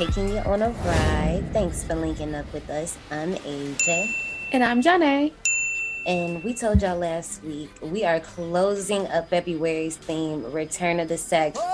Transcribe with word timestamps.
taking 0.00 0.28
you 0.30 0.38
on 0.38 0.62
a 0.62 0.70
ride. 0.70 1.44
Thanks 1.52 1.84
for 1.84 1.94
linking 1.94 2.34
up 2.34 2.50
with 2.54 2.70
us. 2.70 2.96
I'm 3.10 3.34
AJ. 3.34 4.10
And 4.50 4.64
I'm 4.64 4.80
Janae. 4.80 5.30
And 6.06 6.42
we 6.42 6.54
told 6.54 6.80
y'all 6.80 6.96
last 6.96 7.44
week 7.44 7.68
we 7.82 8.02
are 8.04 8.18
closing 8.18 9.06
up 9.08 9.28
February's 9.28 9.98
theme, 9.98 10.50
Return 10.52 11.00
of 11.00 11.08
the 11.08 11.18
Sacked. 11.18 11.58
Oh! 11.60 11.70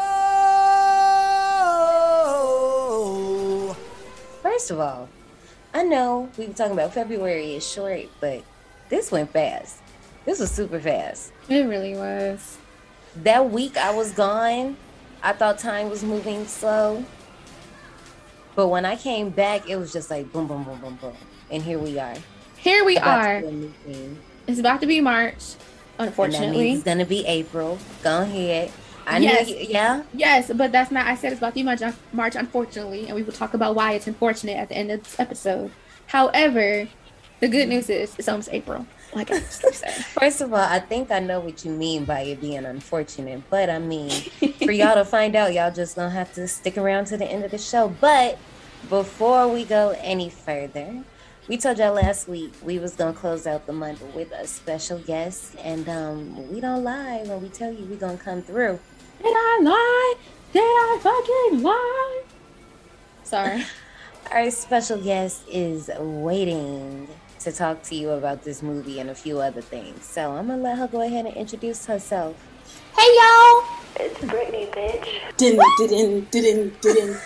First 4.42 4.72
of 4.72 4.80
all, 4.80 5.08
I 5.72 5.84
know 5.84 6.28
we 6.36 6.48
were 6.48 6.52
talking 6.52 6.72
about 6.72 6.94
February 6.94 7.54
is 7.54 7.64
short, 7.64 8.06
but 8.18 8.42
this 8.88 9.12
went 9.12 9.30
fast. 9.30 9.78
This 10.24 10.40
was 10.40 10.50
super 10.50 10.80
fast. 10.80 11.30
It 11.48 11.62
really 11.62 11.94
was. 11.94 12.58
That 13.22 13.52
week 13.52 13.76
I 13.76 13.94
was 13.94 14.10
gone, 14.10 14.76
I 15.22 15.32
thought 15.32 15.60
time 15.60 15.90
was 15.90 16.02
moving 16.02 16.44
slow. 16.48 17.04
But 18.56 18.68
when 18.68 18.86
I 18.86 18.96
came 18.96 19.28
back, 19.28 19.68
it 19.68 19.76
was 19.76 19.92
just 19.92 20.10
like 20.10 20.32
boom, 20.32 20.48
boom, 20.48 20.64
boom, 20.64 20.80
boom, 20.80 20.98
boom. 21.00 21.12
And 21.50 21.62
here 21.62 21.78
we 21.78 21.98
are. 21.98 22.14
Here 22.56 22.84
we 22.84 22.96
are. 22.96 23.44
It's 24.46 24.58
about 24.58 24.80
to 24.80 24.86
be 24.86 25.00
March, 25.00 25.54
unfortunately. 25.98 26.72
it's 26.72 26.82
gonna 26.82 27.04
be 27.04 27.24
April. 27.26 27.78
Go 28.02 28.22
ahead. 28.22 28.72
I 29.06 29.18
yes. 29.18 29.48
Knew, 29.48 29.56
yeah. 29.60 30.02
Yes, 30.12 30.50
but 30.52 30.72
that's 30.72 30.90
not. 30.90 31.06
I 31.06 31.14
said 31.14 31.32
it's 31.32 31.38
about 31.38 31.50
to 31.50 31.54
be 31.54 31.62
March, 31.62 31.82
March, 32.12 32.34
unfortunately, 32.34 33.06
and 33.06 33.14
we 33.14 33.22
will 33.22 33.32
talk 33.32 33.54
about 33.54 33.76
why 33.76 33.92
it's 33.92 34.06
unfortunate 34.06 34.56
at 34.56 34.70
the 34.70 34.76
end 34.76 34.90
of 34.90 35.04
this 35.04 35.20
episode. 35.20 35.70
However, 36.06 36.88
the 37.40 37.48
good 37.48 37.68
news 37.68 37.90
is 37.90 38.16
it's 38.18 38.28
almost 38.28 38.48
April. 38.50 38.86
Like 39.16 39.30
I 39.30 39.40
First 39.40 40.42
of 40.42 40.52
all, 40.52 40.60
I 40.60 40.78
think 40.78 41.10
I 41.10 41.20
know 41.20 41.40
what 41.40 41.64
you 41.64 41.70
mean 41.70 42.04
by 42.04 42.20
it 42.20 42.38
being 42.38 42.66
unfortunate, 42.66 43.42
but 43.48 43.70
I 43.70 43.78
mean, 43.78 44.10
for 44.10 44.72
y'all 44.72 44.94
to 44.94 45.06
find 45.06 45.34
out, 45.34 45.54
y'all 45.54 45.72
just 45.72 45.96
gonna 45.96 46.10
have 46.10 46.34
to 46.34 46.46
stick 46.46 46.76
around 46.76 47.06
to 47.06 47.16
the 47.16 47.24
end 47.24 47.42
of 47.42 47.50
the 47.50 47.56
show. 47.56 47.88
But 47.98 48.36
before 48.90 49.48
we 49.48 49.64
go 49.64 49.96
any 50.02 50.28
further, 50.28 51.02
we 51.48 51.56
told 51.56 51.78
y'all 51.78 51.94
last 51.94 52.28
week 52.28 52.52
we 52.62 52.78
was 52.78 52.94
gonna 52.94 53.14
close 53.14 53.46
out 53.46 53.64
the 53.66 53.72
month 53.72 54.02
with 54.14 54.30
a 54.32 54.46
special 54.46 54.98
guest, 54.98 55.56
and 55.64 55.88
um, 55.88 56.52
we 56.52 56.60
don't 56.60 56.84
lie 56.84 57.22
when 57.24 57.40
we 57.40 57.48
tell 57.48 57.72
you 57.72 57.86
we 57.86 57.96
gonna 57.96 58.18
come 58.18 58.42
through. 58.42 58.78
Did 59.22 59.34
I 59.34 59.60
lie? 59.62 60.14
Did 60.52 60.60
I 60.60 60.98
fucking 61.00 61.62
lie? 61.62 62.22
Sorry. 63.24 63.64
Our 64.30 64.50
special 64.50 65.00
guest 65.02 65.40
is 65.48 65.88
waiting 65.98 67.08
to 67.46 67.52
talk 67.52 67.80
to 67.80 67.94
you 67.94 68.10
about 68.10 68.42
this 68.42 68.60
movie 68.60 68.98
and 68.98 69.08
a 69.08 69.14
few 69.14 69.38
other 69.38 69.60
things. 69.60 70.04
So 70.04 70.32
I'm 70.32 70.48
gonna 70.48 70.60
let 70.60 70.78
her 70.78 70.88
go 70.88 71.02
ahead 71.02 71.26
and 71.26 71.36
introduce 71.36 71.86
herself. 71.86 72.34
Hey 72.98 73.06
y'all! 73.20 73.64
It's 74.00 74.18
Brittany, 74.18 74.66
bitch. 74.72 75.36
Didn't, 75.36 75.62
didn't, 75.78 76.32
didn't, 76.32 76.82
didn't. 76.82 77.20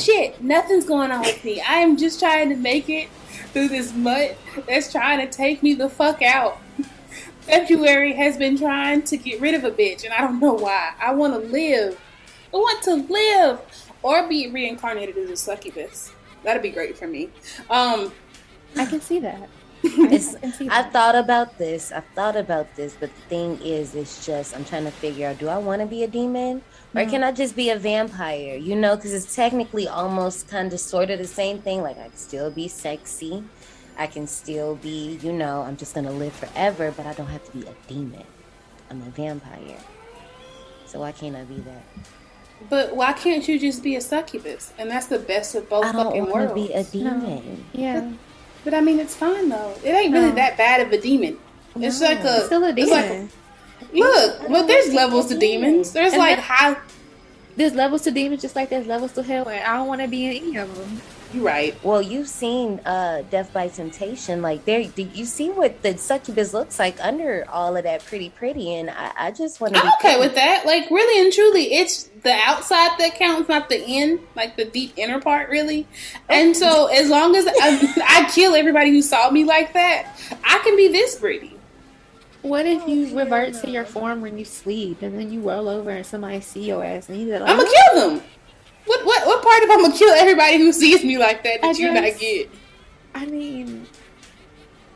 Shit, 0.00 0.40
nothing's 0.40 0.84
going 0.84 1.10
on 1.10 1.22
with 1.22 1.44
me. 1.44 1.60
I 1.60 1.78
am 1.78 1.96
just 1.96 2.20
trying 2.20 2.50
to 2.50 2.56
make 2.56 2.88
it 2.88 3.08
through 3.52 3.66
this 3.66 3.92
mud 3.92 4.36
that's 4.68 4.92
trying 4.92 5.26
to 5.26 5.36
take 5.36 5.64
me 5.64 5.74
the 5.74 5.88
fuck 5.88 6.22
out. 6.22 6.58
February 7.40 8.12
has 8.12 8.36
been 8.36 8.56
trying 8.56 9.02
to 9.02 9.16
get 9.16 9.40
rid 9.40 9.54
of 9.54 9.64
a 9.64 9.72
bitch, 9.72 10.04
and 10.04 10.14
I 10.14 10.20
don't 10.20 10.38
know 10.38 10.52
why. 10.52 10.92
I 11.00 11.12
want 11.14 11.32
to 11.32 11.40
live. 11.40 12.00
I 12.54 12.56
want 12.56 12.84
to 12.84 12.94
live 12.94 13.87
or 14.08 14.26
be 14.26 14.48
reincarnated 14.48 15.18
as 15.18 15.28
a 15.28 15.36
succubus. 15.36 16.12
That'd 16.42 16.62
be 16.62 16.70
great 16.70 16.96
for 16.96 17.06
me. 17.06 17.28
Um, 17.68 18.10
I 18.74 18.86
can 18.86 19.02
see 19.02 19.18
that. 19.20 19.50
I 19.84 20.82
thought 20.90 21.14
about 21.14 21.58
this. 21.58 21.92
I 21.92 22.00
thought 22.14 22.34
about 22.34 22.74
this, 22.74 22.96
but 22.98 23.14
the 23.14 23.20
thing 23.28 23.60
is, 23.60 23.94
it's 23.94 24.24
just 24.24 24.56
I'm 24.56 24.64
trying 24.64 24.84
to 24.84 24.90
figure 24.90 25.28
out: 25.28 25.38
do 25.38 25.48
I 25.48 25.58
want 25.58 25.82
to 25.82 25.86
be 25.86 26.04
a 26.04 26.08
demon, 26.08 26.62
or 26.94 27.02
mm. 27.02 27.10
can 27.10 27.22
I 27.22 27.32
just 27.32 27.54
be 27.54 27.68
a 27.68 27.78
vampire? 27.78 28.56
You 28.56 28.76
know, 28.76 28.96
because 28.96 29.12
it's 29.12 29.36
technically 29.36 29.86
almost 29.86 30.48
kind 30.48 30.72
of 30.72 30.80
sort 30.80 31.10
of 31.10 31.18
the 31.18 31.26
same 31.26 31.58
thing. 31.58 31.82
Like 31.82 31.98
I 31.98 32.08
can 32.08 32.16
still 32.16 32.50
be 32.50 32.66
sexy, 32.66 33.44
I 33.98 34.06
can 34.06 34.26
still 34.26 34.76
be, 34.76 35.18
you 35.22 35.32
know, 35.32 35.62
I'm 35.62 35.76
just 35.76 35.94
gonna 35.94 36.12
live 36.12 36.32
forever, 36.32 36.92
but 36.96 37.04
I 37.04 37.12
don't 37.12 37.26
have 37.26 37.44
to 37.44 37.52
be 37.52 37.66
a 37.66 37.74
demon. 37.86 38.24
I'm 38.90 39.02
a 39.02 39.10
vampire. 39.10 39.78
So 40.86 41.00
why 41.00 41.12
can't 41.12 41.36
I 41.36 41.44
be 41.44 41.58
that? 41.60 41.84
But 42.68 42.94
why 42.94 43.12
can't 43.12 43.46
you 43.46 43.58
just 43.58 43.82
be 43.82 43.96
a 43.96 44.00
succubus? 44.00 44.72
And 44.78 44.90
that's 44.90 45.06
the 45.06 45.18
best 45.18 45.54
of 45.54 45.68
both 45.68 45.84
I 45.84 45.92
don't 45.92 46.06
fucking 46.06 46.26
worlds. 46.26 46.54
be 46.54 46.72
a 46.72 46.84
demon. 46.84 47.20
No. 47.22 47.42
Yeah. 47.72 48.00
But, 48.00 48.18
but, 48.64 48.74
I 48.74 48.80
mean, 48.80 48.98
it's 48.98 49.14
fine 49.14 49.48
though. 49.48 49.74
It 49.84 49.90
ain't 49.90 50.12
really 50.12 50.30
no. 50.30 50.34
that 50.34 50.56
bad 50.56 50.80
of 50.80 50.92
a 50.92 51.00
demon. 51.00 51.38
It's 51.76 52.00
no. 52.00 52.08
like 52.08 52.24
a. 52.24 52.36
It's 52.36 52.46
still 52.46 52.64
a 52.64 52.72
demon. 52.72 53.30
Like, 53.80 53.92
look, 53.92 54.48
but 54.48 54.66
there's 54.66 54.92
levels 54.92 55.28
to 55.28 55.38
demons. 55.38 55.92
There's 55.92 56.12
and 56.12 56.20
like 56.20 56.38
high. 56.38 56.76
There's 57.56 57.74
levels 57.74 58.02
to 58.02 58.10
demons, 58.10 58.42
just 58.42 58.56
like 58.56 58.70
there's 58.70 58.86
levels 58.86 59.12
to 59.12 59.22
hell, 59.22 59.48
and 59.48 59.64
I 59.64 59.76
don't 59.76 59.88
want 59.88 60.00
to 60.00 60.08
be 60.08 60.26
in 60.26 60.44
any 60.44 60.56
of 60.56 60.76
them. 60.76 61.00
You're 61.32 61.44
right. 61.44 61.84
Well, 61.84 62.00
you've 62.00 62.28
seen 62.28 62.80
uh, 62.86 63.22
Death 63.30 63.52
by 63.52 63.68
Temptation. 63.68 64.40
Like 64.40 64.64
there, 64.64 64.80
you 64.80 65.26
see 65.26 65.50
what 65.50 65.82
the 65.82 65.98
succubus 65.98 66.54
looks 66.54 66.78
like 66.78 67.02
under 67.04 67.44
all 67.50 67.76
of 67.76 67.84
that 67.84 68.04
pretty, 68.06 68.30
pretty, 68.30 68.74
and 68.74 68.88
I, 68.88 69.12
I 69.18 69.30
just 69.30 69.60
want 69.60 69.74
to. 69.74 69.80
I'm 69.80 69.92
okay 70.00 70.18
with 70.18 70.34
that. 70.36 70.64
Like 70.64 70.90
really 70.90 71.22
and 71.22 71.32
truly, 71.32 71.74
it's 71.74 72.04
the 72.22 72.32
outside 72.32 72.98
that 72.98 73.16
counts, 73.16 73.48
not 73.48 73.68
the 73.68 73.78
in, 73.86 74.20
like 74.36 74.56
the 74.56 74.64
deep 74.64 74.94
inner 74.96 75.20
part, 75.20 75.50
really. 75.50 75.86
And 76.30 76.56
so, 76.56 76.86
as 76.86 77.10
long 77.10 77.36
as 77.36 77.46
I, 77.46 77.52
I 78.08 78.30
kill 78.34 78.54
everybody 78.54 78.90
who 78.90 79.02
saw 79.02 79.30
me 79.30 79.44
like 79.44 79.74
that, 79.74 80.16
I 80.42 80.58
can 80.64 80.76
be 80.76 80.88
this 80.88 81.16
pretty. 81.18 81.54
What 82.40 82.64
if 82.64 82.88
you 82.88 83.18
revert 83.18 83.52
to 83.54 83.70
your 83.70 83.84
form 83.84 84.22
when 84.22 84.38
you 84.38 84.46
sleep, 84.46 85.02
and 85.02 85.18
then 85.18 85.30
you 85.30 85.42
roll 85.42 85.68
over 85.68 85.90
and 85.90 86.06
somebody 86.06 86.40
see 86.40 86.64
your 86.64 86.82
ass, 86.82 87.10
and 87.10 87.20
you're 87.20 87.38
like, 87.38 87.50
"I'm 87.50 87.58
gonna 87.58 87.70
kill 87.70 88.10
them." 88.10 88.22
What 88.88 89.04
what 89.04 89.26
what 89.26 89.42
part 89.42 89.62
of 89.64 89.70
I'm 89.70 89.82
gonna 89.82 89.98
kill 89.98 90.14
everybody 90.14 90.56
who 90.56 90.72
sees 90.72 91.04
me 91.04 91.18
like 91.18 91.42
that 91.42 91.60
that 91.60 91.78
you 91.78 91.92
not 91.92 92.18
get? 92.18 92.48
I 93.14 93.26
mean, 93.26 93.86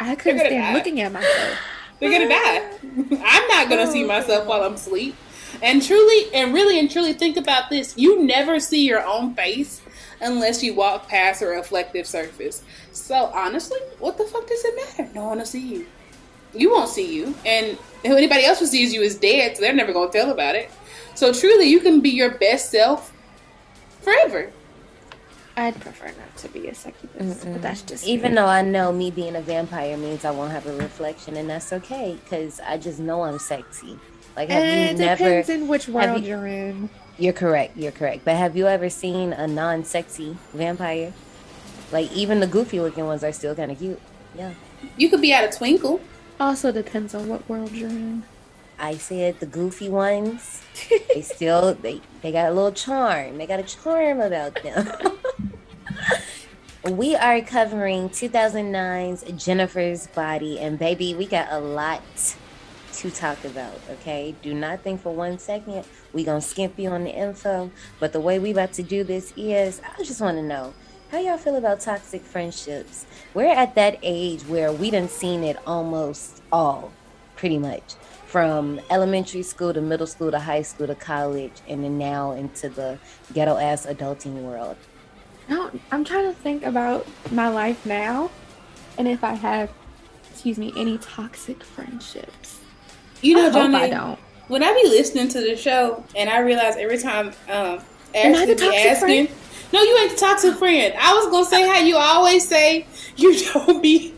I 0.01 0.15
couldn't 0.15 0.41
stand 0.41 0.55
die. 0.55 0.73
looking 0.73 1.01
at 1.03 1.13
myself. 1.13 1.59
They're 2.01 2.11
gonna 2.11 2.27
die. 2.27 2.71
I'm 3.23 3.49
not 3.49 3.69
gonna 3.69 3.93
see 3.93 4.03
myself 4.03 4.47
while 4.47 4.63
I'm 4.63 4.75
asleep. 4.75 5.15
And 5.61 5.83
truly, 5.83 6.33
and 6.33 6.55
really 6.55 6.79
and 6.79 6.91
truly, 6.91 7.13
think 7.13 7.37
about 7.37 7.69
this: 7.69 7.95
you 7.99 8.25
never 8.25 8.59
see 8.61 8.87
your 8.87 9.05
own 9.05 9.35
face 9.35 9.83
unless 10.23 10.63
you 10.63 10.75
walk 10.75 11.07
past 11.07 11.43
a 11.43 11.47
reflective 11.47 12.07
surface. 12.07 12.63
So 12.93 13.27
honestly, 13.35 13.79
what 13.99 14.17
the 14.17 14.25
fuck 14.25 14.49
does 14.49 14.65
it 14.65 14.75
matter? 14.75 15.13
No 15.15 15.27
one 15.27 15.37
will 15.37 15.45
see 15.45 15.75
you. 15.75 15.87
You 16.55 16.71
won't 16.71 16.89
see 16.89 17.15
you, 17.15 17.35
and 17.45 17.77
if 18.03 18.11
anybody 18.11 18.47
else 18.47 18.59
who 18.59 18.67
sees 18.67 18.95
you 18.95 19.03
is 19.03 19.17
dead, 19.17 19.57
so 19.57 19.61
they're 19.61 19.75
never 19.75 19.93
gonna 19.93 20.11
tell 20.11 20.31
about 20.31 20.55
it. 20.55 20.71
So 21.15 21.31
truly, 21.31 21.67
you 21.67 21.81
can 21.81 22.01
be 22.01 22.09
your 22.09 22.39
best 22.39 22.71
self 22.71 23.12
forever. 24.03 24.53
I'd 25.57 25.79
prefer 25.81 26.07
not 26.07 26.37
to 26.39 26.49
be 26.49 26.69
a 26.69 26.75
succubus, 26.75 27.45
Mm-mm. 27.45 27.53
but 27.53 27.63
that's 27.63 27.83
just 27.83 28.07
even 28.07 28.33
me. 28.33 28.37
though 28.37 28.47
I 28.47 28.63
know 28.63 28.91
me 28.91 29.11
being 29.11 29.37
a 29.37 29.43
vampire 29.43 29.97
means 29.99 30.25
I 30.25 30.31
won't 30.31 30.51
have 30.53 30.67
a 30.67 30.75
reflection, 30.77 31.37
and 31.37 31.49
that's 31.49 31.73
okay 31.75 32.19
because 32.25 32.59
I 32.61 32.79
just 32.79 32.99
know 32.99 33.23
I'm 33.23 33.39
sexy. 33.39 33.99
Like, 34.35 34.49
have 34.49 34.63
eh, 34.63 34.85
it 34.85 34.93
you 34.93 34.99
never? 34.99 35.25
Depends 35.25 35.49
in 35.51 35.69
which 35.69 35.89
world 35.89 36.25
you, 36.25 36.37
are 36.37 36.47
in. 36.47 36.89
You're 37.19 37.35
correct. 37.35 37.77
You're 37.77 37.93
correct. 37.93 38.25
But 38.25 38.37
have 38.37 38.57
you 38.57 38.67
ever 38.67 38.89
seen 38.89 39.35
a 39.35 39.47
non-sexy 39.47 40.37
vampire? 40.55 41.13
Like 41.93 42.11
even 42.13 42.41
the 42.41 42.47
goofy 42.47 42.81
looking 42.81 43.05
ones 43.05 43.23
are 43.23 43.33
still 43.33 43.55
kind 43.55 43.71
of 43.71 43.79
cute. 43.79 44.01
Yeah. 44.35 44.55
You 44.97 45.11
could 45.11 45.21
be 45.21 45.33
at 45.33 45.45
a 45.45 45.57
twinkle. 45.57 46.01
Also 46.41 46.73
depends 46.73 47.15
on 47.15 47.29
what 47.29 47.47
world 47.49 47.73
you're 47.73 47.91
in. 47.91 48.25
I 48.79 48.97
said 48.97 49.41
the 49.41 49.47
goofy 49.47 49.89
ones, 49.89 50.63
they 51.15 51.23
still 51.23 51.75
they 51.75 52.01
they 52.21 52.33
got 52.33 52.51
a 52.51 52.55
little 52.55 52.73
charm. 52.73 53.39
They 53.39 53.47
got 53.47 53.61
a 53.61 53.63
charm 53.63 54.21
about 54.21 54.61
them. 54.63 54.89
we 56.97 57.15
are 57.15 57.41
covering 57.43 58.09
2009's 58.09 59.45
Jennifer's 59.45 60.09
Body, 60.09 60.59
and 60.59 60.79
baby, 60.79 61.15
we 61.15 61.27
got 61.27 61.49
a 61.51 61.59
lot 61.59 62.03
to 62.95 63.11
talk 63.11 63.45
about. 63.45 63.79
Okay, 63.91 64.35
do 64.43 64.53
not 64.55 64.83
think 64.83 65.01
for 65.01 65.15
one 65.15 65.39
second 65.39 65.85
we 66.13 66.25
gonna 66.25 66.41
skimp 66.41 66.79
you 66.79 66.91
on 66.91 67.05
the 67.05 67.11
info. 67.11 67.71
But 68.01 68.13
the 68.13 68.21
way 68.21 68.39
we 68.39 68.51
about 68.51 68.73
to 68.75 68.83
do 68.83 69.05
this 69.05 69.33
is, 69.37 69.81
I 69.99 70.03
just 70.03 70.21
want 70.21 70.37
to 70.39 70.43
know 70.43 70.75
how 71.11 71.19
y'all 71.19 71.39
feel 71.39 71.57
about 71.57 71.81
toxic 71.81 72.23
friendships. 72.23 73.07
We're 73.35 73.53
at 73.53 73.75
that 73.75 73.99
age 74.03 74.43
where 74.43 74.73
we 74.73 74.91
done 74.91 75.09
seen 75.09 75.45
it 75.45 75.57
almost 75.67 76.43
all, 76.51 76.91
pretty 77.37 77.59
much 77.59 77.95
from 78.33 78.81
elementary 78.89 79.43
school 79.43 79.75
to 79.75 79.83
middle 79.83 80.07
school 80.07 80.31
to 80.31 80.39
high 80.39 80.63
school 80.63 80.87
to 80.87 80.95
college 80.95 81.53
and 81.69 81.85
then 81.85 81.99
now 81.99 82.33
into 82.33 82.71
the 82.71 82.99
ghetto 83.35 83.59
ass 83.59 83.85
adulting 83.85 84.43
world. 84.43 84.75
Now 85.51 85.71
i'm 85.91 86.03
trying 86.03 86.25
to 86.25 86.33
think 86.33 86.65
about 86.65 87.07
my 87.31 87.49
life 87.49 87.85
now 87.85 88.31
and 88.97 89.07
if 89.07 89.23
i 89.23 89.35
have 89.35 89.71
excuse 90.31 90.57
me 90.57 90.73
any 90.77 90.97
toxic 90.97 91.63
friendships. 91.63 92.61
You 93.21 93.35
know 93.37 93.53
Johnny, 93.53 93.77
i 93.77 93.91
don't. 93.91 94.19
when 94.49 94.63
i 94.65 94.73
be 94.73 94.89
listening 94.89 95.29
to 95.29 95.41
the 95.43 95.55
show 95.55 96.03
and 96.17 96.31
i 96.31 96.39
realize 96.39 96.77
every 96.77 96.99
time 96.99 97.35
um 97.51 97.81
ashley 98.15 98.55
be 98.55 98.77
asking 98.77 99.27
friend? 99.27 99.29
no 99.75 99.83
you 99.83 99.99
ain't 99.99 100.13
the 100.13 100.17
toxic 100.17 100.55
friend. 100.55 100.95
I 100.99 101.13
was 101.13 101.31
gonna 101.31 101.45
say 101.45 101.69
how 101.69 101.81
you 101.81 101.99
always 101.99 102.49
say 102.49 102.87
you 103.17 103.39
don't 103.53 103.83
be 103.83 104.15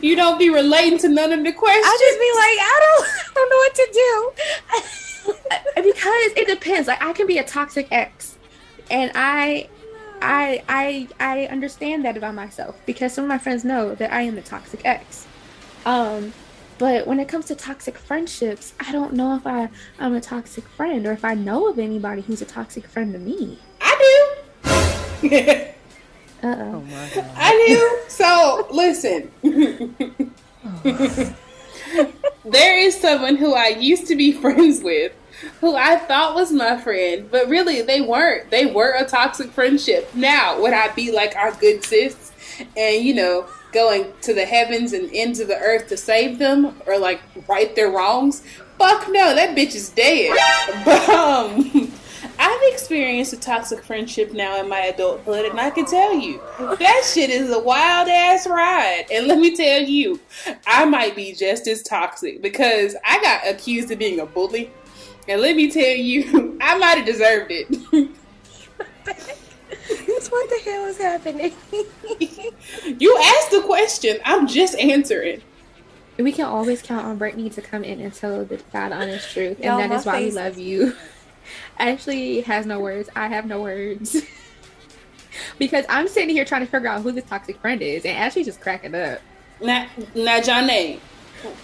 You 0.00 0.16
don't 0.16 0.38
be 0.38 0.50
relating 0.50 0.98
to 0.98 1.08
none 1.08 1.32
of 1.32 1.44
the 1.44 1.52
questions. 1.52 1.84
I 1.86 1.96
just 1.98 2.18
be 2.18 2.30
like, 2.36 2.58
I 2.60 2.78
don't, 2.84 3.08
I 3.18 3.32
don't 3.34 3.50
know 3.50 3.56
what 3.56 3.74
to 3.74 3.88
do. 3.92 4.32
because 5.82 6.32
it 6.36 6.46
depends. 6.46 6.88
Like 6.88 7.02
I 7.02 7.12
can 7.12 7.26
be 7.26 7.38
a 7.38 7.44
toxic 7.44 7.88
ex, 7.90 8.36
and 8.90 9.10
I, 9.14 9.68
I, 10.20 10.62
I, 10.68 11.08
I 11.20 11.46
understand 11.46 12.04
that 12.04 12.16
about 12.16 12.34
myself 12.34 12.76
because 12.86 13.12
some 13.12 13.24
of 13.24 13.28
my 13.28 13.38
friends 13.38 13.64
know 13.64 13.94
that 13.94 14.12
I 14.12 14.22
am 14.22 14.38
a 14.38 14.42
toxic 14.42 14.82
ex. 14.84 15.26
Um, 15.86 16.32
but 16.78 17.06
when 17.06 17.20
it 17.20 17.28
comes 17.28 17.46
to 17.46 17.54
toxic 17.54 17.96
friendships, 17.98 18.74
I 18.80 18.92
don't 18.92 19.12
know 19.12 19.36
if 19.36 19.46
I 19.46 19.68
I'm 19.98 20.14
a 20.14 20.20
toxic 20.20 20.66
friend 20.68 21.06
or 21.06 21.12
if 21.12 21.24
I 21.24 21.34
know 21.34 21.68
of 21.68 21.78
anybody 21.78 22.22
who's 22.22 22.42
a 22.42 22.46
toxic 22.46 22.86
friend 22.86 23.12
to 23.12 23.18
me. 23.18 23.58
I 23.80 24.42
do. 25.22 25.66
Uh-oh. 26.44 26.74
Oh 26.74 26.80
my 26.82 27.10
god. 27.14 27.30
I 27.36 27.54
knew. 27.56 28.00
So 28.08 28.66
listen. 28.70 29.30
there 32.44 32.78
is 32.78 33.00
someone 33.00 33.36
who 33.36 33.54
I 33.54 33.68
used 33.68 34.06
to 34.08 34.16
be 34.16 34.32
friends 34.42 34.82
with 34.82 35.12
who 35.60 35.74
I 35.74 35.96
thought 35.96 36.34
was 36.34 36.52
my 36.52 36.78
friend, 36.78 37.28
but 37.30 37.48
really 37.48 37.82
they 37.82 38.00
weren't. 38.00 38.50
They 38.50 38.66
were 38.66 38.94
a 38.94 39.04
toxic 39.04 39.50
friendship. 39.50 40.14
Now, 40.14 40.60
would 40.60 40.72
I 40.72 40.92
be 40.94 41.12
like 41.12 41.34
our 41.36 41.52
good 41.52 41.84
sis 41.84 42.32
and 42.76 43.04
you 43.04 43.14
know, 43.14 43.46
going 43.72 44.12
to 44.22 44.34
the 44.34 44.44
heavens 44.44 44.92
and 44.92 45.10
into 45.10 45.44
the 45.44 45.56
earth 45.56 45.88
to 45.88 45.96
save 45.96 46.38
them 46.38 46.80
or 46.86 46.98
like 46.98 47.20
right 47.48 47.74
their 47.74 47.90
wrongs? 47.90 48.42
Fuck 48.78 49.08
no, 49.08 49.34
that 49.34 49.56
bitch 49.56 49.74
is 49.74 49.88
dead. 49.90 50.36
But 50.84 51.08
um 51.08 51.92
I've 52.38 52.72
experienced 52.72 53.32
a 53.32 53.40
toxic 53.40 53.84
friendship 53.84 54.32
now 54.32 54.60
in 54.60 54.68
my 54.68 54.80
adulthood, 54.80 55.46
and 55.46 55.60
I 55.60 55.70
can 55.70 55.84
tell 55.84 56.14
you 56.14 56.40
that 56.58 57.10
shit 57.12 57.30
is 57.30 57.50
a 57.50 57.58
wild 57.58 58.08
ass 58.08 58.46
ride. 58.46 59.06
And 59.10 59.26
let 59.26 59.38
me 59.38 59.56
tell 59.56 59.82
you, 59.82 60.20
I 60.66 60.84
might 60.84 61.16
be 61.16 61.32
just 61.34 61.66
as 61.68 61.82
toxic 61.82 62.42
because 62.42 62.96
I 63.04 63.20
got 63.20 63.46
accused 63.46 63.90
of 63.90 63.98
being 63.98 64.20
a 64.20 64.26
bully. 64.26 64.70
And 65.28 65.40
let 65.40 65.56
me 65.56 65.70
tell 65.70 65.82
you, 65.82 66.58
I 66.60 66.78
might 66.78 66.98
have 66.98 67.06
deserved 67.06 67.50
it. 67.50 67.68
what 70.34 70.50
the 70.50 70.70
hell 70.70 70.84
is 70.86 70.98
happening? 70.98 71.52
you 73.00 73.18
asked 73.22 73.50
the 73.50 73.62
question, 73.64 74.18
I'm 74.24 74.46
just 74.46 74.76
answering. 74.76 75.42
We 76.18 76.32
can 76.32 76.46
always 76.46 76.80
count 76.82 77.06
on 77.06 77.18
Brittany 77.18 77.50
to 77.50 77.62
come 77.62 77.82
in 77.82 78.00
and 78.00 78.12
tell 78.12 78.44
the 78.44 78.60
God 78.72 78.92
honest 78.92 79.32
truth, 79.32 79.60
Y'all, 79.60 79.80
and 79.80 79.90
that 79.90 79.90
my 79.90 79.96
is 79.96 80.06
why 80.06 80.20
we 80.20 80.30
love 80.30 80.58
you. 80.58 80.94
Ashley 81.78 82.40
has 82.42 82.66
no 82.66 82.80
words. 82.80 83.08
I 83.16 83.28
have 83.28 83.46
no 83.46 83.62
words. 83.62 84.16
because 85.58 85.84
I'm 85.88 86.08
sitting 86.08 86.30
here 86.30 86.44
trying 86.44 86.64
to 86.64 86.70
figure 86.70 86.88
out 86.88 87.02
who 87.02 87.12
this 87.12 87.24
toxic 87.24 87.58
friend 87.60 87.80
is, 87.82 88.04
and 88.04 88.16
Ashley's 88.16 88.46
just 88.46 88.60
cracking 88.60 88.94
up. 88.94 89.20
Now, 89.60 89.88
now, 90.14 90.40
Johnny, 90.40 91.00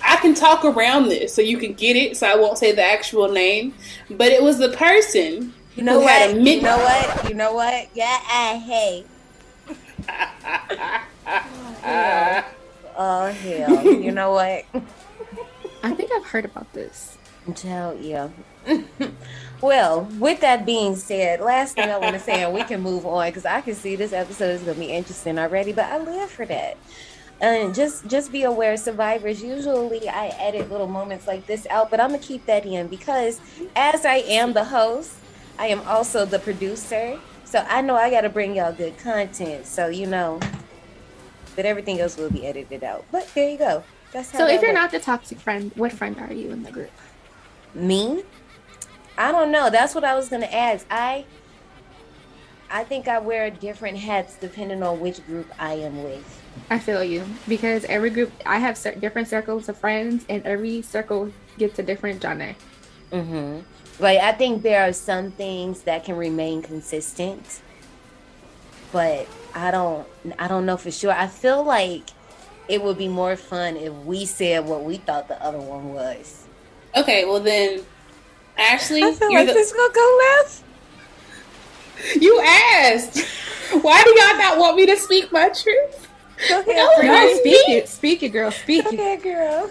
I 0.04 0.16
can 0.16 0.34
talk 0.34 0.64
around 0.64 1.08
this 1.08 1.34
so 1.34 1.42
you 1.42 1.58
can 1.58 1.74
get 1.74 1.96
it, 1.96 2.16
so 2.16 2.26
I 2.26 2.36
won't 2.36 2.58
say 2.58 2.72
the 2.72 2.84
actual 2.84 3.30
name. 3.30 3.74
But 4.10 4.28
it 4.28 4.42
was 4.42 4.58
the 4.58 4.70
person 4.70 5.52
You 5.76 5.82
know 5.82 5.94
who 5.94 6.00
what? 6.04 6.10
had 6.12 6.30
a 6.30 6.34
mid- 6.40 6.56
you 6.56 6.62
know 6.62 6.78
what? 6.78 7.28
You 7.28 7.34
know 7.34 7.52
what? 7.54 7.88
Yeah, 7.94 8.18
I 8.30 8.56
hey. 8.66 9.04
Oh 13.02 13.28
hell. 13.28 13.82
You 13.84 14.12
know 14.12 14.32
what? 14.32 14.64
I 15.82 15.94
think 15.94 16.10
I've 16.12 16.26
heard 16.26 16.44
about 16.44 16.70
this. 16.74 17.16
Tell 17.54 17.96
yeah. 17.96 18.28
well, 19.60 20.02
with 20.18 20.40
that 20.40 20.64
being 20.64 20.96
said, 20.96 21.40
last 21.40 21.74
thing 21.74 21.90
I 21.90 21.98
want 21.98 22.14
to 22.14 22.20
say, 22.20 22.42
and 22.42 22.54
we 22.54 22.64
can 22.64 22.80
move 22.80 23.04
on 23.04 23.28
because 23.28 23.44
I 23.44 23.60
can 23.60 23.74
see 23.74 23.96
this 23.96 24.12
episode 24.12 24.52
is 24.52 24.62
going 24.62 24.74
to 24.74 24.80
be 24.80 24.90
interesting 24.90 25.38
already. 25.38 25.72
But 25.72 25.86
I 25.86 25.98
live 25.98 26.30
for 26.30 26.46
that. 26.46 26.76
And 27.42 27.74
just 27.74 28.06
just 28.06 28.32
be 28.32 28.42
aware, 28.42 28.76
survivors. 28.76 29.42
Usually, 29.42 30.06
I 30.08 30.28
edit 30.38 30.70
little 30.70 30.86
moments 30.86 31.26
like 31.26 31.46
this 31.46 31.66
out, 31.70 31.90
but 31.90 31.98
I'm 31.98 32.10
gonna 32.10 32.18
keep 32.18 32.44
that 32.44 32.66
in 32.66 32.86
because 32.88 33.40
as 33.74 34.04
I 34.04 34.16
am 34.16 34.52
the 34.52 34.64
host, 34.64 35.14
I 35.58 35.68
am 35.68 35.80
also 35.88 36.26
the 36.26 36.38
producer. 36.38 37.18
So 37.44 37.64
I 37.66 37.80
know 37.80 37.96
I 37.96 38.10
got 38.10 38.20
to 38.22 38.28
bring 38.28 38.56
y'all 38.56 38.74
good 38.74 38.98
content. 38.98 39.64
So 39.64 39.88
you 39.88 40.06
know, 40.06 40.38
but 41.56 41.64
everything 41.64 41.98
else 41.98 42.18
will 42.18 42.30
be 42.30 42.46
edited 42.46 42.84
out. 42.84 43.06
But 43.10 43.26
there 43.34 43.48
you 43.48 43.56
go. 43.56 43.84
That's 44.12 44.30
how. 44.30 44.40
So 44.40 44.46
if 44.46 44.60
you're 44.60 44.72
works. 44.72 44.74
not 44.74 44.90
the 44.90 45.00
toxic 45.00 45.40
friend, 45.40 45.72
what 45.76 45.92
friend 45.92 46.18
are 46.18 46.32
you 46.34 46.50
in 46.50 46.62
the 46.62 46.72
group? 46.72 46.90
Me? 47.72 48.22
I 49.20 49.32
don't 49.32 49.52
know. 49.52 49.68
That's 49.68 49.94
what 49.94 50.02
I 50.02 50.16
was 50.16 50.30
gonna 50.30 50.46
ask. 50.46 50.86
I 50.90 51.26
I 52.70 52.84
think 52.84 53.06
I 53.06 53.18
wear 53.18 53.50
different 53.50 53.98
hats 53.98 54.36
depending 54.40 54.82
on 54.82 54.98
which 54.98 55.24
group 55.26 55.46
I 55.58 55.74
am 55.74 56.02
with. 56.02 56.42
I 56.70 56.78
feel 56.78 57.04
you 57.04 57.26
because 57.46 57.84
every 57.84 58.08
group 58.08 58.32
I 58.46 58.58
have 58.58 58.78
cer- 58.78 58.94
different 58.94 59.28
circles 59.28 59.68
of 59.68 59.76
friends, 59.76 60.24
and 60.30 60.42
every 60.46 60.80
circle 60.80 61.32
gets 61.58 61.78
a 61.78 61.82
different 61.82 62.22
genre. 62.22 62.54
Mm-hmm. 63.12 63.60
Like 64.02 64.20
I 64.20 64.32
think 64.32 64.62
there 64.62 64.88
are 64.88 64.94
some 64.94 65.32
things 65.32 65.82
that 65.82 66.02
can 66.02 66.16
remain 66.16 66.62
consistent, 66.62 67.60
but 68.90 69.28
I 69.54 69.70
don't. 69.70 70.08
I 70.38 70.48
don't 70.48 70.64
know 70.64 70.78
for 70.78 70.90
sure. 70.90 71.12
I 71.12 71.26
feel 71.26 71.62
like 71.62 72.08
it 72.68 72.82
would 72.82 72.96
be 72.96 73.08
more 73.08 73.36
fun 73.36 73.76
if 73.76 73.92
we 73.92 74.24
said 74.24 74.64
what 74.64 74.82
we 74.82 74.96
thought 74.96 75.28
the 75.28 75.42
other 75.44 75.58
one 75.60 75.92
was. 75.92 76.46
Okay, 76.96 77.26
well 77.26 77.40
then, 77.40 77.84
Ashley, 78.60 79.02
I 79.02 79.12
feel 79.12 79.30
you're 79.30 79.40
like 79.40 79.48
the, 79.48 79.54
this 79.54 79.72
gonna 79.72 79.92
go 79.92 80.18
left. 80.38 80.62
you 82.20 82.40
asked. 82.40 83.18
Why 83.82 84.02
do 84.02 84.10
y'all 84.10 84.36
not 84.38 84.58
want 84.58 84.76
me 84.76 84.86
to 84.86 84.96
speak 84.96 85.32
my 85.32 85.48
truth? 85.48 86.08
Go 86.48 86.60
ahead, 86.60 86.76
No, 87.04 87.34
speak 87.38 87.68
it, 87.68 87.88
speak 87.88 88.22
it, 88.22 88.30
girl, 88.30 88.50
speak 88.50 88.84
it. 88.86 88.94
ahead, 88.94 89.22
girl. 89.22 89.70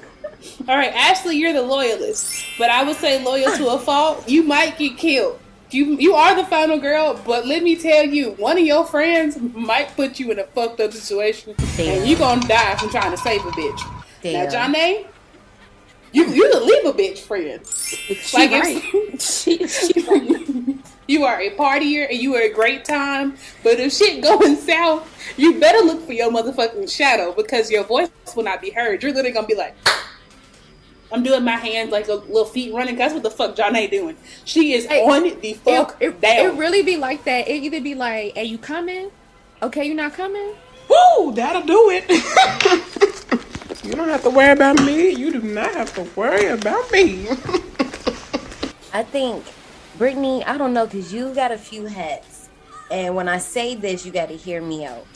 All 0.67 0.77
right, 0.77 0.93
Ashley, 0.93 1.35
you're 1.35 1.51
the 1.51 1.61
loyalist, 1.61 2.45
but 2.57 2.69
I 2.69 2.83
would 2.83 2.95
say 2.95 3.21
loyal 3.23 3.51
to 3.57 3.67
a 3.69 3.79
fault. 3.79 4.27
You 4.29 4.43
might 4.43 4.77
get 4.77 4.97
killed. 4.97 5.39
You 5.71 5.97
you 5.99 6.13
are 6.15 6.35
the 6.35 6.45
final 6.45 6.79
girl, 6.79 7.19
but 7.25 7.45
let 7.45 7.61
me 7.61 7.75
tell 7.75 8.03
you, 8.05 8.31
one 8.31 8.57
of 8.57 8.65
your 8.65 8.85
friends 8.85 9.37
might 9.39 9.95
put 9.95 10.19
you 10.19 10.31
in 10.31 10.39
a 10.39 10.45
fucked 10.45 10.79
up 10.79 10.93
situation, 10.93 11.53
Damn. 11.77 11.99
and 12.01 12.09
you 12.09 12.15
gonna 12.17 12.41
die 12.47 12.75
from 12.77 12.89
trying 12.89 13.11
to 13.11 13.17
save 13.17 13.41
a 13.45 13.51
bitch. 13.51 14.01
Damn. 14.23 14.45
Now, 14.45 14.49
Johnny, 14.51 15.05
you 16.11 16.25
you 16.27 16.51
the 16.51 16.59
leave 16.59 16.85
a 16.85 16.93
bitch 16.97 17.19
friend. 17.19 17.65
She 17.67 18.37
Like 18.37 18.51
right. 18.51 18.83
if- 18.93 19.21
she, 19.21 19.67
she 19.67 20.01
right. 20.01 20.75
You 21.07 21.23
are 21.25 21.39
a 21.41 21.49
partier 21.55 22.07
and 22.09 22.19
you 22.19 22.35
are 22.35 22.41
a 22.41 22.53
great 22.53 22.85
time, 22.85 23.35
but 23.63 23.79
if 23.79 23.91
shit 23.93 24.21
going 24.21 24.55
south, 24.55 25.09
you 25.37 25.59
better 25.59 25.79
look 25.79 26.05
for 26.05 26.13
your 26.13 26.31
motherfucking 26.31 26.89
shadow 26.95 27.33
because 27.33 27.71
your 27.71 27.83
voice 27.83 28.09
will 28.35 28.43
not 28.43 28.61
be 28.61 28.69
heard. 28.69 29.01
You're 29.01 29.11
literally 29.11 29.33
gonna 29.33 29.47
be 29.47 29.55
like, 29.55 29.75
I'm 31.11 31.23
doing 31.23 31.43
my 31.43 31.55
hands 31.55 31.91
like 31.91 32.07
a 32.09 32.13
little 32.13 32.45
feet 32.45 32.71
running. 32.75 32.95
That's 32.95 33.15
what 33.15 33.23
the 33.23 33.31
fuck 33.31 33.55
Janae 33.55 33.89
doing. 33.89 34.15
She 34.45 34.73
is 34.73 34.85
Hey, 34.85 35.01
on 35.03 35.23
the 35.41 35.53
fuck 35.53 35.97
it, 35.99 36.05
it, 36.09 36.21
down. 36.21 36.45
it 36.45 36.59
really 36.59 36.83
be 36.83 36.97
like 36.97 37.23
that. 37.23 37.47
It 37.47 37.63
either 37.63 37.81
be 37.81 37.95
like, 37.95 38.35
"Hey, 38.35 38.43
you 38.45 38.59
coming? 38.59 39.09
Okay, 39.63 39.85
you 39.85 39.95
not 39.95 40.13
coming?" 40.13 40.53
Woo, 40.87 41.33
that'll 41.33 41.63
do 41.63 41.89
it. 41.91 42.05
you 43.89 43.95
don't 43.95 44.09
have 44.09 44.21
to 44.21 44.29
worry 44.29 44.51
about 44.51 44.79
me. 44.83 45.09
You 45.09 45.31
do 45.31 45.41
not 45.41 45.73
have 45.73 45.91
to 45.95 46.03
worry 46.15 46.45
about 46.45 46.91
me. 46.91 47.27
I 48.93 49.01
think, 49.01 49.43
Brittany, 49.97 50.45
I 50.45 50.59
don't 50.59 50.73
know, 50.73 50.85
because 50.85 51.11
you 51.11 51.33
got 51.33 51.51
a 51.51 51.57
few 51.57 51.87
hats. 51.87 52.49
And 52.91 53.15
when 53.15 53.27
I 53.27 53.39
say 53.39 53.73
this, 53.73 54.05
you 54.05 54.11
got 54.11 54.27
to 54.27 54.37
hear 54.37 54.61
me 54.61 54.85
out. 54.85 55.07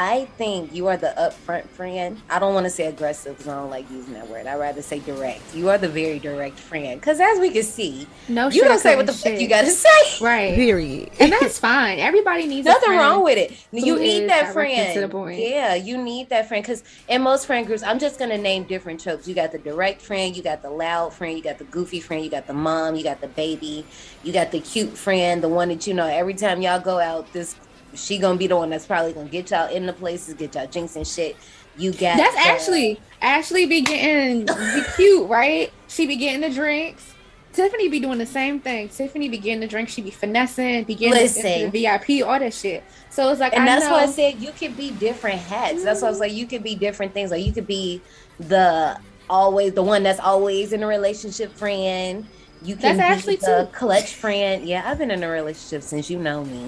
I 0.00 0.26
think 0.38 0.72
you 0.72 0.86
are 0.86 0.96
the 0.96 1.12
upfront 1.18 1.66
friend. 1.70 2.20
I 2.30 2.38
don't 2.38 2.54
want 2.54 2.66
to 2.66 2.70
say 2.70 2.86
aggressive 2.86 3.36
because 3.36 3.48
I 3.50 3.56
don't 3.56 3.68
like 3.68 3.90
using 3.90 4.14
that 4.14 4.28
word. 4.28 4.46
I'd 4.46 4.54
rather 4.54 4.80
say 4.80 5.00
direct. 5.00 5.52
You 5.56 5.70
are 5.70 5.76
the 5.78 5.88
very 5.88 6.20
direct 6.20 6.56
friend. 6.56 7.00
Because 7.00 7.18
as 7.18 7.40
we 7.40 7.50
can 7.50 7.64
see, 7.64 8.06
No, 8.28 8.46
you 8.48 8.62
don't 8.62 8.78
say 8.78 8.94
what 8.94 9.06
the 9.06 9.12
fuck 9.12 9.40
you 9.40 9.48
got 9.48 9.62
to 9.62 9.70
say. 9.72 10.24
Right, 10.24 10.54
Period. 10.54 11.10
and 11.18 11.32
that's 11.32 11.58
fine. 11.58 11.98
Everybody 11.98 12.46
needs 12.46 12.64
a 12.68 12.70
Nothing 12.70 12.92
wrong 12.92 13.24
with 13.24 13.38
it. 13.38 13.58
You 13.72 13.98
need 13.98 14.28
that 14.30 14.52
friend. 14.52 14.94
to 14.94 15.00
the 15.00 15.08
point. 15.08 15.40
Yeah, 15.40 15.74
you 15.74 15.98
need 16.00 16.28
that 16.28 16.46
friend 16.46 16.62
because 16.62 16.84
in 17.08 17.20
most 17.22 17.46
friend 17.46 17.66
groups, 17.66 17.82
I'm 17.82 17.98
just 17.98 18.20
gonna 18.20 18.38
name 18.38 18.64
different 18.64 19.00
tropes. 19.00 19.26
You 19.26 19.34
got 19.34 19.50
the 19.50 19.58
direct 19.58 20.00
friend, 20.00 20.36
you 20.36 20.44
got 20.44 20.62
the 20.62 20.70
loud 20.70 21.12
friend, 21.12 21.36
you 21.36 21.42
got 21.42 21.58
the 21.58 21.64
goofy 21.64 21.98
friend, 21.98 22.22
you 22.22 22.30
got 22.30 22.46
the 22.46 22.54
mom, 22.54 22.94
you 22.94 23.02
got 23.02 23.20
the 23.20 23.26
baby, 23.26 23.84
you 24.22 24.32
got 24.32 24.52
the 24.52 24.60
cute 24.60 24.96
friend, 24.96 25.42
the 25.42 25.48
one 25.48 25.70
that 25.70 25.88
you 25.88 25.94
know 25.94 26.06
every 26.06 26.34
time 26.34 26.62
y'all 26.62 26.78
go 26.78 27.00
out, 27.00 27.32
this 27.32 27.56
she 27.94 28.18
gonna 28.18 28.38
be 28.38 28.46
the 28.46 28.56
one 28.56 28.70
that's 28.70 28.86
probably 28.86 29.12
gonna 29.12 29.28
get 29.28 29.50
y'all 29.50 29.68
in 29.68 29.86
the 29.86 29.92
places, 29.92 30.34
get 30.34 30.54
y'all 30.54 30.66
drinks 30.66 30.96
and 30.96 31.06
shit. 31.06 31.36
You 31.76 31.92
got 31.92 32.16
That's 32.16 32.34
the- 32.34 32.40
Ashley. 32.40 33.00
Ashley 33.22 33.66
be 33.66 33.82
getting 33.82 34.46
be 34.46 34.82
cute, 34.96 35.28
right? 35.28 35.72
She 35.88 36.06
be 36.06 36.16
getting 36.16 36.40
the 36.40 36.50
drinks. 36.50 37.14
Tiffany 37.52 37.88
be 37.88 37.98
doing 37.98 38.18
the 38.18 38.26
same 38.26 38.60
thing. 38.60 38.88
Tiffany 38.88 39.28
be 39.28 39.38
getting 39.38 39.60
the 39.60 39.66
drink. 39.66 39.88
She 39.88 40.00
be 40.02 40.10
finessing, 40.10 40.84
be 40.84 40.94
getting 40.94 41.14
Listen. 41.14 41.70
the 41.70 41.82
VIP, 41.82 42.24
all 42.26 42.38
that 42.38 42.54
shit. 42.54 42.84
So 43.10 43.30
it's 43.30 43.40
like, 43.40 43.52
and 43.52 43.62
I 43.62 43.66
that's 43.66 43.86
know, 43.86 43.92
why 43.92 44.02
I 44.02 44.06
said 44.06 44.40
you 44.40 44.52
could 44.52 44.76
be 44.76 44.90
different 44.92 45.40
hats. 45.40 45.82
That's 45.82 46.02
why 46.02 46.08
I 46.08 46.10
was 46.10 46.20
like, 46.20 46.32
you 46.32 46.46
could 46.46 46.62
be 46.62 46.74
different 46.76 47.14
things. 47.14 47.30
Like 47.32 47.44
you 47.44 47.52
could 47.52 47.66
be 47.66 48.00
the 48.38 48.98
always 49.30 49.72
the 49.72 49.82
one 49.82 50.02
that's 50.02 50.20
always 50.20 50.72
in 50.72 50.82
a 50.82 50.86
relationship 50.86 51.52
friend. 51.56 52.26
You 52.62 52.76
can 52.76 52.96
That's 52.96 53.24
be 53.24 53.32
Ashley, 53.32 53.36
the 53.36 53.68
too. 53.70 53.76
clutch 53.76 54.14
friend. 54.14 54.64
Yeah, 54.68 54.82
I've 54.88 54.98
been 54.98 55.10
in 55.10 55.22
a 55.22 55.28
relationship 55.28 55.82
since 55.82 56.10
you 56.10 56.18
know 56.18 56.44
me. 56.44 56.66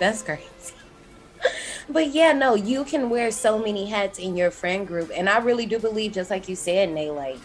That's 0.00 0.22
crazy. 0.22 0.44
But 1.88 2.10
yeah, 2.10 2.32
no, 2.32 2.54
you 2.54 2.84
can 2.84 3.10
wear 3.10 3.32
so 3.32 3.58
many 3.58 3.86
hats 3.86 4.20
in 4.20 4.36
your 4.36 4.52
friend 4.52 4.86
group, 4.86 5.10
and 5.12 5.28
I 5.28 5.38
really 5.38 5.66
do 5.66 5.80
believe, 5.80 6.12
just 6.12 6.30
like 6.30 6.48
you 6.48 6.54
said, 6.54 6.90
Nay, 6.90 7.10
like 7.10 7.38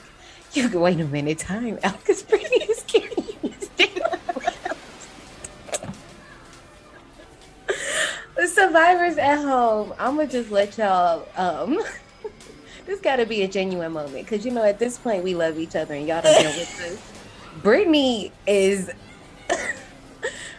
you 0.53 0.69
can 0.69 0.81
wait 0.81 0.99
a 0.99 1.05
minute, 1.05 1.39
time 1.39 1.79
out, 1.83 1.99
because 1.99 2.21
Brittany 2.21 2.63
is 2.65 2.83
carrying 2.83 3.39
this 3.41 3.69
The 8.35 8.47
survivors 8.47 9.17
at 9.17 9.37
home, 9.37 9.95
I'm 9.97 10.17
gonna 10.17 10.27
just 10.27 10.51
let 10.51 10.77
y'all. 10.77 11.27
Um, 11.35 11.79
this 12.85 12.99
got 12.99 13.15
to 13.15 13.25
be 13.25 13.41
a 13.41 13.47
genuine 13.47 13.93
moment, 13.93 14.25
because 14.25 14.45
you 14.45 14.51
know 14.51 14.63
at 14.63 14.77
this 14.77 14.99
point 14.99 15.23
we 15.23 15.33
love 15.33 15.57
each 15.57 15.75
other, 15.75 15.95
and 15.95 16.07
y'all 16.07 16.21
don't 16.21 16.43
know 16.43 16.51
with 16.51 16.81
us. 16.81 17.61
Brittany 17.63 18.31
is. 18.45 18.91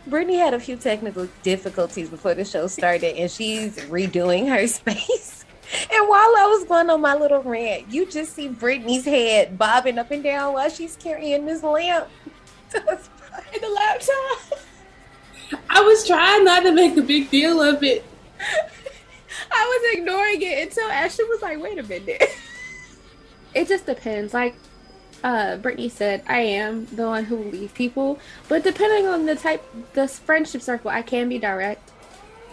Brittany 0.07 0.37
had 0.37 0.55
a 0.55 0.61
few 0.61 0.77
technical 0.77 1.29
difficulties 1.43 2.09
before 2.09 2.35
the 2.35 2.45
show 2.45 2.67
started, 2.69 3.17
and 3.17 3.31
she's 3.31 3.77
redoing 3.87 4.49
her 4.49 4.67
space. 4.67 5.45
And 5.93 6.09
while 6.09 6.35
I 6.39 6.47
was 6.47 6.65
going 6.65 6.91
on 6.91 7.01
my 7.01 7.15
little 7.15 7.43
rant, 7.43 7.91
you 7.91 8.07
just 8.07 8.35
see 8.35 8.49
Brittany's 8.49 9.05
head 9.05 9.59
bobbing 9.59 9.99
up 9.99 10.13
and 10.13 10.23
down 10.23 10.55
while 10.55 10.71
she's 10.71 10.95
carrying 10.97 11.45
this 11.45 11.63
lamp 11.63 12.09
to 12.71 12.81
the 12.81 13.69
laptop. 13.69 14.61
I 15.69 15.81
was 15.81 16.07
trying 16.07 16.45
not 16.45 16.63
to 16.63 16.73
make 16.73 16.97
a 16.97 17.03
big 17.03 17.31
deal 17.31 17.61
of 17.61 17.83
it. 17.83 18.05
I 19.53 19.91
was 19.93 19.99
ignoring 19.99 20.43
it 20.43 20.69
until 20.69 20.89
Ashley 20.89 21.25
was 21.25 21.43
like, 21.43 21.61
wait 21.61 21.79
a 21.79 21.83
minute. 21.83 22.23
it 23.55 23.69
just 23.69 23.87
depends. 23.87 24.33
Like, 24.33 24.55
uh, 25.27 25.57
Brittany 25.57 25.89
said, 25.89 26.23
I 26.29 26.39
am 26.39 26.87
the 26.87 27.07
one 27.09 27.25
who 27.25 27.37
will 27.37 27.51
leave 27.51 27.75
people, 27.75 28.21
but 28.49 28.63
depending 28.63 29.09
on 29.09 29.27
the 29.27 29.35
type, 29.35 29.63
the 29.95 30.07
friendship 30.07 30.63
circle, 30.63 30.89
I 30.89 31.03
can 31.03 31.29
be 31.29 31.39
direct. 31.39 31.91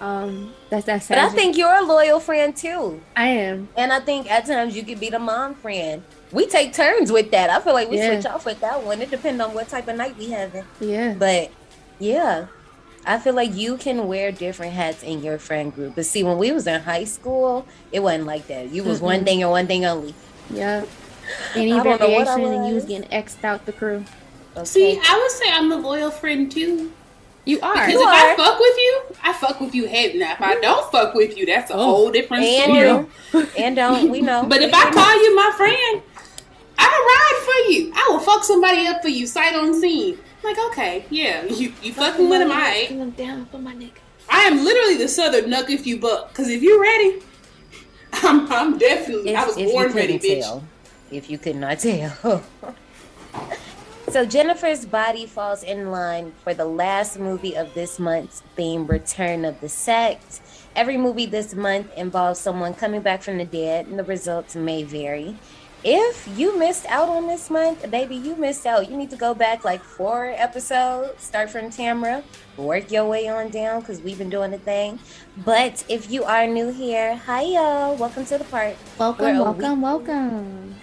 Um, 0.01 0.53
that's 0.72 0.88
that's. 0.88 1.08
But 1.08 1.20
I 1.20 1.30
think 1.30 1.56
you're 1.56 1.72
a 1.72 1.84
loyal 1.84 2.20
friend 2.20 2.58
too. 2.58 3.00
I 3.15 3.27
am, 3.27 3.70
and 3.77 3.94
I 3.94 4.00
think 4.00 4.30
at 4.30 4.48
times 4.48 4.75
you 4.75 4.84
could 4.84 5.00
be 5.00 5.12
the 5.12 5.20
mom 5.20 5.53
friend. 5.53 6.01
We 6.32 6.48
take 6.48 6.74
turns 6.74 7.12
with 7.12 7.30
that. 7.30 7.51
I 7.51 7.62
feel 7.62 7.74
like 7.74 7.92
we 7.92 7.98
yeah. 7.98 8.20
switch 8.20 8.25
off 8.25 8.44
with 8.44 8.60
that 8.62 8.84
one. 8.84 9.03
It 9.03 9.12
depends 9.12 9.39
on 9.39 9.53
what 9.53 9.70
type 9.70 9.88
of 9.88 9.96
night 9.96 10.18
we 10.18 10.32
having. 10.32 10.65
Yeah. 10.82 11.13
But 11.13 11.51
yeah, 12.00 12.48
I 13.06 13.20
feel 13.20 13.36
like 13.36 13.53
you 13.53 13.77
can 13.77 14.08
wear 14.08 14.32
different 14.32 14.74
hats 14.74 15.03
in 15.03 15.24
your 15.24 15.38
friend 15.38 15.74
group. 15.74 15.94
But 15.94 16.08
see, 16.08 16.24
when 16.24 16.39
we 16.39 16.51
was 16.51 16.65
in 16.65 16.82
high 16.82 17.06
school, 17.06 17.68
it 17.92 18.01
wasn't 18.01 18.25
like 18.25 18.48
that. 18.48 18.72
You 18.72 18.84
was 18.84 18.98
mm-hmm. 18.98 19.06
one 19.06 19.25
thing 19.25 19.44
and 19.44 19.51
one 19.51 19.68
thing 19.68 19.86
only. 19.86 20.15
Yeah. 20.50 20.86
Any 21.56 21.80
variation, 21.80 22.44
and 22.44 22.68
you 22.68 22.75
was 22.75 22.86
getting 22.86 23.10
xed 23.10 23.44
out 23.44 23.65
the 23.65 23.74
crew. 23.74 24.03
Okay. 24.56 24.65
See, 24.65 25.00
I 25.03 25.18
would 25.18 25.32
say 25.32 25.46
I'm 25.51 25.70
the 25.70 25.77
loyal 25.77 26.12
friend 26.12 26.51
too. 26.51 26.92
You 27.46 27.60
are. 27.62 27.74
Because 27.74 27.94
you 27.94 28.01
if 28.01 28.08
are. 28.08 28.13
I 28.13 28.36
fuck 28.36 28.60
with 28.60 28.77
you, 28.77 29.01
I 29.24 29.34
fuck 29.34 29.60
with 29.60 29.75
you 29.75 29.88
head. 29.88 30.15
Now, 30.15 30.34
if 30.34 30.42
I 30.42 30.60
don't 30.62 30.89
fuck 30.92 31.13
with 31.13 31.38
you, 31.38 31.46
that's 31.46 31.72
a 31.72 31.74
oh. 31.74 31.84
whole 31.84 32.12
different 32.12 32.44
and 32.44 32.63
story. 32.63 32.84
Don't. 33.32 33.60
And 33.60 33.75
don't 33.75 34.10
we 34.10 34.22
know? 34.22 34.46
but 34.46 34.62
if 34.62 34.74
I 34.74 34.92
call 34.92 35.24
you 35.24 35.36
my 35.36 35.51
friend, 35.58 36.01
I'll 36.77 36.89
ride 36.89 37.42
for 37.44 37.72
you. 37.72 37.92
I 37.96 38.10
will 38.12 38.20
fuck 38.20 38.44
somebody 38.44 38.88
up 38.88 39.01
for 39.01 39.10
you, 39.10 39.27
sight 39.27 39.56
unseen. 39.56 40.20
Like, 40.44 40.58
okay, 40.68 41.06
yeah, 41.10 41.44
you 41.50 41.74
you 41.82 41.94
fucking 41.94 42.30
with 42.30 42.42
him, 42.42 42.51
I. 42.51 42.88
I'm 42.92 43.12
down 43.12 43.46
for 43.48 43.60
my 43.60 43.74
nigga. 43.74 43.92
I 44.30 44.44
am 44.44 44.63
literally 44.63 44.98
the 44.98 45.08
southern 45.08 45.50
nuck 45.50 45.70
if 45.70 45.86
you 45.86 46.00
buck. 46.00 46.30
Because 46.30 46.48
if 46.48 46.62
you're 46.62 46.82
ready, 46.82 47.22
I'm, 48.13 48.51
I'm 48.51 48.77
definitely. 48.77 49.32
If, 49.32 49.38
I 49.38 49.46
was 49.46 49.56
born 49.56 49.92
ready, 49.92 50.18
tell. 50.18 50.63
If 51.13 51.29
you 51.29 51.38
could 51.38 51.55
not 51.55 51.79
tell. 51.79 52.43
So 54.10 54.25
Jennifer's 54.25 54.86
body 54.86 55.25
falls 55.25 55.63
in 55.63 55.91
line 55.91 56.34
for 56.43 56.53
the 56.53 56.65
last 56.65 57.20
movie 57.20 57.55
of 57.55 57.74
this 57.74 58.00
month's 58.00 58.41
theme, 58.55 58.86
Return 58.86 59.46
of 59.46 59.60
the 59.62 59.70
Sacked. 59.70 60.41
Every 60.75 60.98
movie 60.98 61.25
this 61.25 61.53
month 61.53 61.96
involves 61.96 62.39
someone 62.39 62.74
coming 62.74 63.01
back 63.01 63.22
from 63.22 63.38
the 63.38 63.46
dead, 63.46 63.88
and 63.88 63.98
the 63.98 64.03
results 64.03 64.55
may 64.55 64.84
vary. 64.84 65.36
If 65.84 66.29
you 66.38 66.58
missed 66.58 66.86
out 66.88 67.10
on 67.10 67.27
this 67.27 67.50
month, 67.50 67.89
baby, 67.91 68.15
you 68.15 68.36
missed 68.36 68.65
out. 68.65 68.89
You 68.89 68.98
need 68.98 69.10
to 69.10 69.17
go 69.17 69.34
back 69.34 69.65
like 69.65 69.84
four 69.84 70.34
episodes, 70.36 71.22
start 71.22 71.50
from 71.50 71.70
Tamara, 71.70 72.24
work 72.55 72.91
your 72.91 73.05
way 73.05 73.27
on 73.27 73.50
down 73.50 73.82
because 73.82 74.00
we've 74.01 74.17
been 74.17 74.29
doing 74.29 74.51
the 74.51 74.60
thing. 74.60 75.00
But 75.38 75.84
if 75.89 76.10
you 76.10 76.24
are 76.24 76.48
new 76.48 76.72
here, 76.72 77.17
hi 77.17 77.41
y'all, 77.43 77.96
welcome 77.98 78.25
to 78.25 78.38
the 78.38 78.46
park. 78.46 78.75
Welcome, 78.98 79.39
welcome, 79.39 79.82
welcome. 79.82 80.75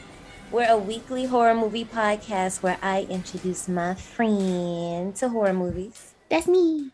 We're 0.51 0.69
a 0.69 0.77
weekly 0.77 1.27
horror 1.27 1.55
movie 1.55 1.85
podcast 1.85 2.61
where 2.61 2.77
I 2.83 3.03
introduce 3.03 3.69
my 3.69 3.95
friend 3.95 5.15
to 5.15 5.29
horror 5.29 5.53
movies. 5.53 6.15
That's 6.29 6.49
me. 6.49 6.91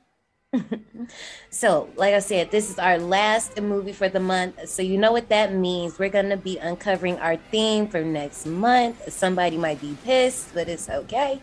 so, 1.48 1.88
like 1.96 2.12
I 2.12 2.18
said, 2.18 2.50
this 2.50 2.68
is 2.68 2.78
our 2.78 2.98
last 2.98 3.58
movie 3.58 3.94
for 3.94 4.10
the 4.10 4.20
month. 4.20 4.68
So, 4.68 4.82
you 4.82 4.98
know 4.98 5.10
what 5.10 5.30
that 5.30 5.54
means. 5.54 5.98
We're 5.98 6.10
going 6.10 6.28
to 6.28 6.36
be 6.36 6.58
uncovering 6.58 7.18
our 7.18 7.38
theme 7.50 7.88
for 7.88 8.02
next 8.02 8.44
month. 8.44 9.10
Somebody 9.10 9.56
might 9.56 9.80
be 9.80 9.96
pissed, 10.04 10.52
but 10.52 10.68
it's 10.68 10.90
okay. 10.90 11.40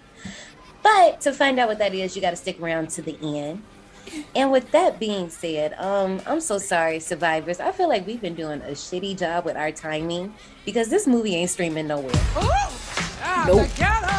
But 0.84 1.20
to 1.22 1.34
find 1.34 1.58
out 1.58 1.67
what 1.67 1.79
that 1.79 1.96
is, 1.96 2.15
you 2.15 2.22
got 2.22 2.29
to 2.29 2.36
stick 2.36 2.62
around 2.62 2.91
to 2.91 3.01
the 3.01 3.17
end. 3.24 3.63
And 4.36 4.51
with 4.51 4.72
that 4.72 5.00
being 5.00 5.29
said, 5.29 5.74
um, 5.74 6.22
I'm 6.25 6.41
so 6.41 6.57
sorry, 6.57 7.00
survivors. 7.00 7.60
I 7.60 7.72
feel 7.72 7.88
like 7.88 8.05
we've 8.05 8.22
been 8.22 8.36
doing 8.36 8.62
a 8.62 8.72
shitty 8.72 9.17
job 9.17 9.45
with 9.45 9.55
our 9.55 9.72
timing 9.72 10.33
because 10.65 10.89
this 10.89 11.07
movie 11.07 11.36
ain't 11.36 11.50
streaming 11.50 11.88
nowhere. 11.88 12.12
Oh, 12.36 13.45
nope. 13.48 13.69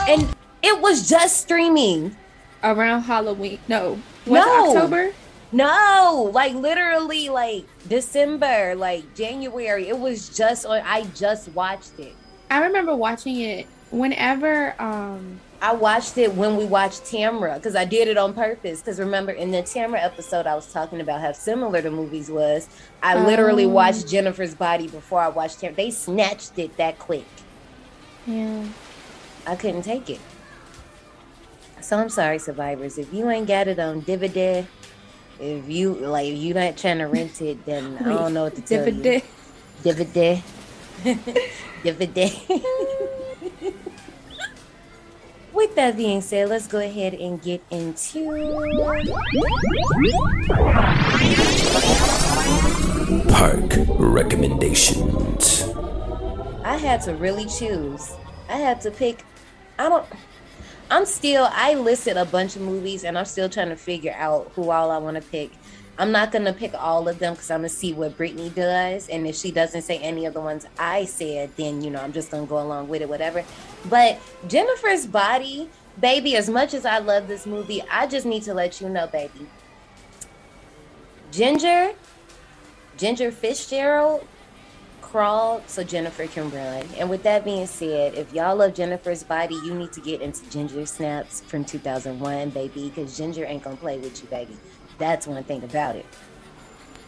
And 0.08 0.34
it 0.62 0.80
was 0.80 1.08
just 1.08 1.42
streaming 1.42 2.16
around 2.62 3.02
Halloween. 3.02 3.58
No, 3.68 3.98
was 4.26 4.44
no. 4.44 4.68
October? 4.68 5.12
No, 5.52 6.30
like 6.32 6.54
literally, 6.54 7.28
like 7.28 7.64
December, 7.88 8.74
like 8.74 9.14
January. 9.14 9.88
It 9.88 9.98
was 9.98 10.28
just 10.28 10.66
on. 10.66 10.82
I 10.84 11.04
just 11.14 11.48
watched 11.50 11.98
it. 11.98 12.14
I 12.50 12.64
remember 12.64 12.96
watching 12.96 13.40
it 13.40 13.66
whenever 13.90 14.74
um 14.82 15.38
I 15.60 15.72
watched 15.74 16.18
it 16.18 16.34
when 16.34 16.56
we 16.56 16.64
watched 16.64 17.06
Tamara 17.06 17.54
because 17.54 17.74
I 17.74 17.84
did 17.84 18.08
it 18.08 18.16
on 18.16 18.34
purpose. 18.34 18.80
Because 18.80 18.98
remember, 18.98 19.32
in 19.32 19.50
the 19.50 19.62
Tamara 19.62 20.02
episode, 20.02 20.46
I 20.46 20.54
was 20.54 20.72
talking 20.72 21.00
about 21.00 21.20
how 21.20 21.32
similar 21.32 21.80
the 21.80 21.90
movies 21.90 22.30
was. 22.30 22.68
I 23.02 23.16
um, 23.16 23.26
literally 23.26 23.66
watched 23.66 24.08
Jennifer's 24.08 24.54
Body 24.54 24.88
before 24.88 25.20
I 25.20 25.28
watched 25.28 25.60
Tamara. 25.60 25.76
They 25.76 25.90
snatched 25.90 26.58
it 26.58 26.76
that 26.76 26.98
quick. 26.98 27.24
Yeah, 28.26 28.66
I 29.46 29.56
couldn't 29.56 29.82
take 29.82 30.10
it. 30.10 30.20
So 31.80 31.98
I'm 31.98 32.08
sorry, 32.08 32.38
survivors. 32.38 32.96
If 32.96 33.12
you 33.12 33.28
ain't 33.28 33.46
got 33.46 33.68
it 33.68 33.78
on 33.78 34.02
DVD, 34.02 34.66
if 35.38 35.68
you 35.68 35.94
like, 35.94 36.28
if 36.28 36.38
you 36.38 36.54
not 36.54 36.76
trying 36.76 36.98
to 36.98 37.06
rent 37.06 37.42
it, 37.42 37.64
then 37.66 37.98
I 37.98 38.04
don't 38.04 38.34
know 38.34 38.44
what 38.44 38.54
to 38.56 38.62
tell 38.62 38.86
DVD. 38.86 39.22
you. 39.84 39.92
DVD. 39.92 40.42
DVD. 41.82 43.74
With 45.54 45.76
that 45.76 45.96
being 45.96 46.20
said, 46.20 46.48
let's 46.48 46.66
go 46.66 46.80
ahead 46.80 47.14
and 47.14 47.40
get 47.40 47.62
into 47.70 48.34
park 53.28 53.72
recommendations. 53.98 55.62
I 56.64 56.76
had 56.76 57.02
to 57.02 57.14
really 57.14 57.46
choose. 57.46 58.12
I 58.48 58.56
had 58.56 58.80
to 58.80 58.90
pick. 58.90 59.24
I 59.78 59.88
don't. 59.88 60.04
I'm 60.90 61.06
still. 61.06 61.48
I 61.52 61.74
listed 61.74 62.16
a 62.16 62.24
bunch 62.24 62.56
of 62.56 62.62
movies, 62.62 63.04
and 63.04 63.16
I'm 63.16 63.24
still 63.24 63.48
trying 63.48 63.68
to 63.68 63.76
figure 63.76 64.14
out 64.16 64.50
who 64.56 64.70
all 64.70 64.90
I 64.90 64.98
want 64.98 65.16
to 65.16 65.22
pick. 65.22 65.52
I'm 65.96 66.10
not 66.10 66.32
gonna 66.32 66.52
pick 66.52 66.74
all 66.74 67.08
of 67.08 67.20
them 67.20 67.34
because 67.34 67.50
I'm 67.50 67.60
gonna 67.60 67.68
see 67.68 67.92
what 67.92 68.16
Brittany 68.16 68.50
does, 68.50 69.08
and 69.08 69.26
if 69.26 69.36
she 69.36 69.52
doesn't 69.52 69.82
say 69.82 69.98
any 69.98 70.26
of 70.26 70.34
the 70.34 70.40
ones 70.40 70.66
I 70.76 71.04
said, 71.04 71.50
then 71.56 71.82
you 71.82 71.90
know 71.90 72.00
I'm 72.00 72.12
just 72.12 72.32
gonna 72.32 72.46
go 72.46 72.60
along 72.60 72.88
with 72.88 73.00
it, 73.02 73.08
whatever. 73.08 73.44
But 73.88 74.18
Jennifer's 74.48 75.06
body, 75.06 75.70
baby, 76.00 76.34
as 76.36 76.50
much 76.50 76.74
as 76.74 76.84
I 76.84 76.98
love 76.98 77.28
this 77.28 77.46
movie, 77.46 77.80
I 77.90 78.08
just 78.08 78.26
need 78.26 78.42
to 78.44 78.54
let 78.54 78.80
you 78.80 78.88
know, 78.88 79.06
baby. 79.06 79.46
Ginger, 81.30 81.92
Ginger 82.96 83.30
Fitzgerald 83.30 84.26
crawled 85.00 85.62
so 85.68 85.84
Jennifer 85.84 86.26
can 86.26 86.50
run. 86.50 86.84
And 86.96 87.08
with 87.08 87.22
that 87.22 87.44
being 87.44 87.68
said, 87.68 88.14
if 88.14 88.32
y'all 88.32 88.56
love 88.56 88.74
Jennifer's 88.74 89.22
body, 89.22 89.54
you 89.64 89.72
need 89.72 89.92
to 89.92 90.00
get 90.00 90.20
into 90.20 90.48
Ginger 90.50 90.86
Snaps 90.86 91.40
from 91.42 91.64
2001, 91.64 92.50
baby, 92.50 92.88
because 92.88 93.16
Ginger 93.16 93.44
ain't 93.44 93.62
gonna 93.62 93.76
play 93.76 93.98
with 93.98 94.20
you, 94.20 94.28
baby. 94.28 94.56
That's 94.98 95.26
one 95.26 95.42
thing 95.44 95.62
about 95.64 95.96
it. 95.96 96.06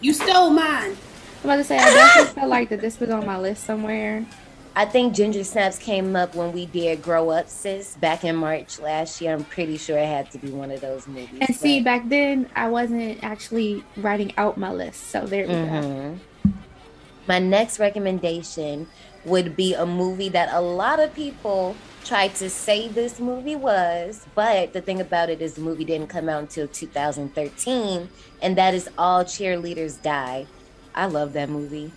You 0.00 0.12
stole 0.12 0.50
mine. 0.50 0.96
I'm 1.42 1.50
about 1.50 1.56
to 1.56 1.64
say 1.64 1.78
I 1.78 1.84
definitely 1.84 2.32
felt 2.34 2.50
like 2.50 2.68
that 2.70 2.80
this 2.80 2.98
was 2.98 3.10
on 3.10 3.24
my 3.24 3.38
list 3.38 3.64
somewhere. 3.64 4.26
I 4.74 4.84
think 4.84 5.14
Ginger 5.14 5.42
Snaps 5.42 5.78
came 5.78 6.14
up 6.16 6.34
when 6.34 6.52
we 6.52 6.66
did 6.66 7.00
Grow 7.00 7.30
Up 7.30 7.48
Sis 7.48 7.96
back 7.96 8.24
in 8.24 8.36
March 8.36 8.78
last 8.78 9.22
year. 9.22 9.32
I'm 9.32 9.44
pretty 9.44 9.78
sure 9.78 9.96
it 9.96 10.06
had 10.06 10.30
to 10.32 10.38
be 10.38 10.50
one 10.50 10.70
of 10.70 10.82
those 10.82 11.06
movies. 11.06 11.30
And 11.30 11.46
but... 11.46 11.56
see, 11.56 11.80
back 11.80 12.06
then 12.10 12.50
I 12.54 12.68
wasn't 12.68 13.24
actually 13.24 13.82
writing 13.96 14.34
out 14.36 14.58
my 14.58 14.70
list, 14.70 15.04
so 15.04 15.24
there 15.26 15.46
we 15.46 15.54
mm-hmm. 15.54 15.80
go. 15.80 16.18
My 17.26 17.38
next 17.38 17.78
recommendation 17.78 18.86
would 19.24 19.56
be 19.56 19.72
a 19.72 19.86
movie 19.86 20.28
that 20.28 20.52
a 20.52 20.60
lot 20.60 21.00
of 21.00 21.14
people 21.14 21.74
tried 22.06 22.34
to 22.36 22.48
say 22.48 22.88
this 22.88 23.18
movie 23.18 23.56
was, 23.56 24.26
but 24.34 24.72
the 24.72 24.80
thing 24.80 25.00
about 25.00 25.28
it 25.28 25.42
is 25.42 25.54
the 25.54 25.60
movie 25.60 25.84
didn't 25.84 26.06
come 26.06 26.28
out 26.28 26.40
until 26.40 26.68
2013, 26.68 28.08
and 28.40 28.56
that 28.56 28.74
is 28.74 28.88
All 28.96 29.24
Cheerleaders 29.24 30.00
Die. 30.02 30.46
I 30.94 31.06
love 31.06 31.32
that 31.32 31.48
movie. 31.48 31.92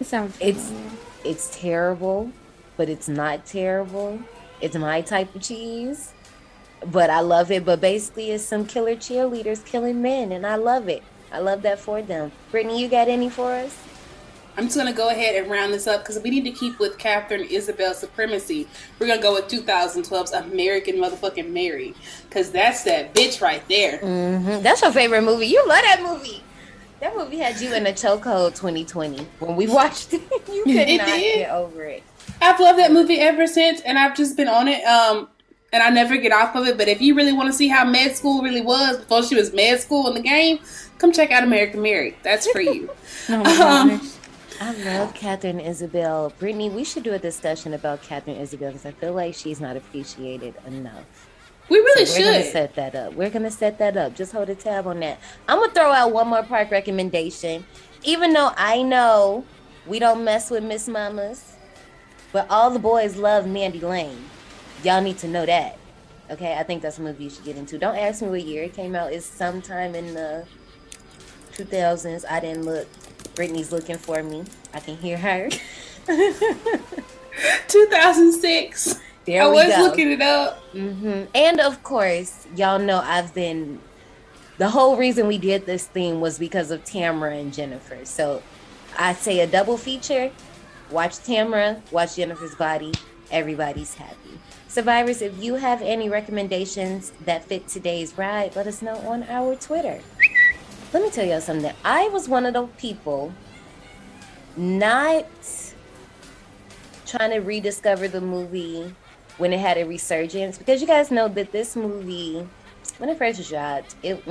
It 0.00 0.06
sounds. 0.06 0.36
It's 0.40 0.68
familiar. 0.68 0.90
it's 1.24 1.58
terrible, 1.60 2.32
but 2.76 2.88
it's 2.88 3.08
not 3.08 3.44
terrible. 3.44 4.20
It's 4.60 4.76
my 4.76 5.00
type 5.00 5.34
of 5.34 5.42
cheese. 5.42 6.12
But 6.86 7.10
I 7.10 7.20
love 7.20 7.50
it. 7.50 7.64
But 7.64 7.80
basically 7.80 8.30
it's 8.30 8.44
some 8.44 8.64
killer 8.64 8.94
cheerleaders 8.94 9.64
killing 9.64 10.00
men 10.00 10.30
and 10.30 10.46
I 10.46 10.54
love 10.54 10.88
it. 10.88 11.02
I 11.32 11.40
love 11.40 11.62
that 11.62 11.80
for 11.80 12.00
them. 12.00 12.30
Brittany, 12.52 12.80
you 12.80 12.88
got 12.88 13.08
any 13.08 13.28
for 13.28 13.52
us? 13.52 13.76
I'm 14.58 14.64
just 14.64 14.76
gonna 14.76 14.92
go 14.92 15.08
ahead 15.08 15.36
and 15.40 15.48
round 15.50 15.72
this 15.72 15.86
up 15.86 16.02
because 16.02 16.18
we 16.20 16.30
need 16.30 16.42
to 16.44 16.50
keep 16.50 16.80
with 16.80 16.98
Katharine 16.98 17.44
Isabelle 17.48 17.94
supremacy. 17.94 18.66
We're 18.98 19.06
gonna 19.06 19.22
go 19.22 19.34
with 19.34 19.46
2012's 19.46 20.32
American 20.32 20.96
motherfucking 20.96 21.50
Mary 21.50 21.94
because 22.28 22.50
that's 22.50 22.82
that 22.82 23.14
bitch 23.14 23.40
right 23.40 23.62
there. 23.68 23.98
hmm 23.98 24.60
That's 24.62 24.82
your 24.82 24.90
favorite 24.90 25.22
movie. 25.22 25.46
You 25.46 25.64
love 25.66 25.82
that 25.82 26.02
movie. 26.02 26.42
That 27.00 27.16
movie 27.16 27.38
had 27.38 27.60
you 27.60 27.72
in 27.72 27.86
a 27.86 27.92
chokehold 27.92 28.56
2020 28.56 29.18
when 29.38 29.54
we 29.54 29.68
watched 29.68 30.12
it. 30.14 30.22
You 30.52 30.64
could 30.64 30.74
It 30.88 30.98
not 30.98 31.06
did. 31.06 31.36
get 31.36 31.50
over 31.52 31.84
it. 31.84 32.02
I've 32.42 32.58
loved 32.58 32.80
that 32.80 32.90
movie 32.90 33.20
ever 33.20 33.46
since, 33.46 33.80
and 33.82 33.96
I've 33.96 34.16
just 34.16 34.36
been 34.36 34.48
on 34.48 34.66
it. 34.66 34.82
Um, 34.84 35.28
and 35.72 35.82
I 35.82 35.90
never 35.90 36.16
get 36.16 36.32
off 36.32 36.56
of 36.56 36.66
it. 36.66 36.76
But 36.76 36.88
if 36.88 37.00
you 37.00 37.14
really 37.14 37.32
want 37.32 37.48
to 37.48 37.52
see 37.52 37.68
how 37.68 37.84
med 37.84 38.16
school 38.16 38.42
really 38.42 38.60
was 38.62 38.96
before 38.96 39.22
she 39.22 39.36
was 39.36 39.52
med 39.52 39.78
school 39.80 40.08
in 40.08 40.14
the 40.14 40.20
game, 40.20 40.58
come 40.98 41.12
check 41.12 41.30
out 41.30 41.44
American 41.44 41.80
Mary. 41.82 42.16
That's 42.24 42.50
for 42.50 42.60
you. 42.60 42.90
Oh 43.30 43.68
Um. 43.92 44.10
I 44.60 44.72
love 44.72 45.14
Katharine 45.14 45.60
Isabelle. 45.60 46.32
Brittany, 46.38 46.68
we 46.68 46.84
should 46.84 47.02
do 47.04 47.12
a 47.14 47.18
discussion 47.18 47.74
about 47.74 48.02
Katharine 48.02 48.36
Isabelle 48.36 48.70
because 48.72 48.86
I 48.86 48.92
feel 48.92 49.12
like 49.12 49.34
she's 49.34 49.60
not 49.60 49.76
appreciated 49.76 50.54
enough. 50.66 51.04
we 51.68 51.78
really 51.78 52.04
So 52.06 52.18
we're 52.18 52.24
gonna 52.32 52.42
should. 52.42 52.52
set 52.52 52.74
that 52.74 52.94
up. 52.94 53.12
We're 53.14 53.30
gonna 53.30 53.50
set 53.50 53.78
that 53.78 53.96
up. 53.96 54.14
Just 54.16 54.32
hold 54.32 54.48
a 54.48 54.54
tab 54.54 54.86
on 54.86 55.00
that. 55.00 55.18
I'm 55.48 55.60
gonna 55.60 55.72
throw 55.72 55.92
out 55.92 56.12
one 56.12 56.28
more 56.28 56.42
park 56.42 56.70
recommendation. 56.70 57.64
Even 58.04 58.32
though 58.32 58.52
I 58.56 58.82
know 58.82 59.44
we 59.86 59.98
don't 59.98 60.24
mess 60.24 60.50
with 60.50 60.64
Miss 60.64 60.88
Mamas, 60.88 61.54
but 62.32 62.46
all 62.50 62.70
the 62.70 62.78
boys 62.78 63.16
love 63.16 63.46
Mandy 63.46 63.80
Lane. 63.80 64.24
Y'all 64.82 65.00
need 65.02 65.18
to 65.18 65.28
know 65.28 65.46
that. 65.46 65.78
Okay, 66.30 66.56
I 66.58 66.62
think 66.62 66.82
that's 66.82 66.98
a 66.98 67.02
movie 67.02 67.24
you 67.24 67.30
should 67.30 67.44
get 67.44 67.56
into. 67.56 67.78
Don't 67.78 67.96
ask 67.96 68.22
me 68.22 68.28
what 68.28 68.42
year 68.42 68.64
it 68.64 68.74
came 68.74 68.94
out. 68.94 69.12
It's 69.12 69.24
sometime 69.26 69.94
in 69.94 70.14
the 70.14 70.46
2000s. 71.54 72.24
I 72.28 72.40
didn't 72.40 72.64
look. 72.64 72.86
Brittany's 73.38 73.70
looking 73.70 73.96
for 73.98 74.20
me. 74.20 74.42
I 74.74 74.80
can 74.80 74.96
hear 74.96 75.16
her. 75.16 75.48
2006. 77.68 78.98
There 79.26 79.42
I 79.42 79.46
was 79.46 79.68
go. 79.68 79.82
looking 79.82 80.10
it 80.10 80.20
up. 80.20 80.58
hmm 80.72 81.22
And 81.36 81.60
of 81.60 81.84
course, 81.84 82.48
y'all 82.56 82.80
know 82.80 82.98
I've 82.98 83.32
been. 83.34 83.78
The 84.56 84.70
whole 84.70 84.96
reason 84.96 85.28
we 85.28 85.38
did 85.38 85.66
this 85.66 85.86
theme 85.86 86.20
was 86.20 86.36
because 86.36 86.72
of 86.72 86.82
Tamara 86.84 87.36
and 87.36 87.54
Jennifer. 87.54 88.04
So 88.04 88.42
I 88.98 89.12
say 89.12 89.38
a 89.38 89.46
double 89.46 89.76
feature. 89.76 90.32
Watch 90.90 91.18
Tamara, 91.18 91.80
watch 91.92 92.16
Jennifer's 92.16 92.56
Body. 92.56 92.92
Everybody's 93.30 93.94
happy. 93.94 94.40
Survivors, 94.66 95.22
if 95.22 95.40
you 95.40 95.54
have 95.54 95.80
any 95.80 96.08
recommendations 96.08 97.12
that 97.24 97.44
fit 97.44 97.68
today's 97.68 98.18
ride, 98.18 98.56
let 98.56 98.66
us 98.66 98.82
know 98.82 98.96
on 98.96 99.22
our 99.28 99.54
Twitter. 99.54 100.00
Let 100.90 101.02
me 101.02 101.10
tell 101.10 101.26
y'all 101.26 101.42
something. 101.42 101.72
I 101.84 102.08
was 102.08 102.30
one 102.30 102.46
of 102.46 102.54
those 102.54 102.70
people 102.78 103.32
not 104.56 105.26
trying 107.04 107.30
to 107.30 107.40
rediscover 107.40 108.08
the 108.08 108.22
movie 108.22 108.94
when 109.36 109.52
it 109.52 109.60
had 109.60 109.76
a 109.76 109.84
resurgence. 109.84 110.56
Because 110.56 110.80
you 110.80 110.86
guys 110.86 111.10
know 111.10 111.28
that 111.28 111.52
this 111.52 111.76
movie 111.76 112.46
when 112.96 113.10
it 113.10 113.18
first 113.18 113.46
dropped 113.48 113.96
it 114.02 114.22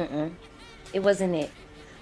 it 0.94 1.00
wasn't 1.00 1.36
it. 1.36 1.52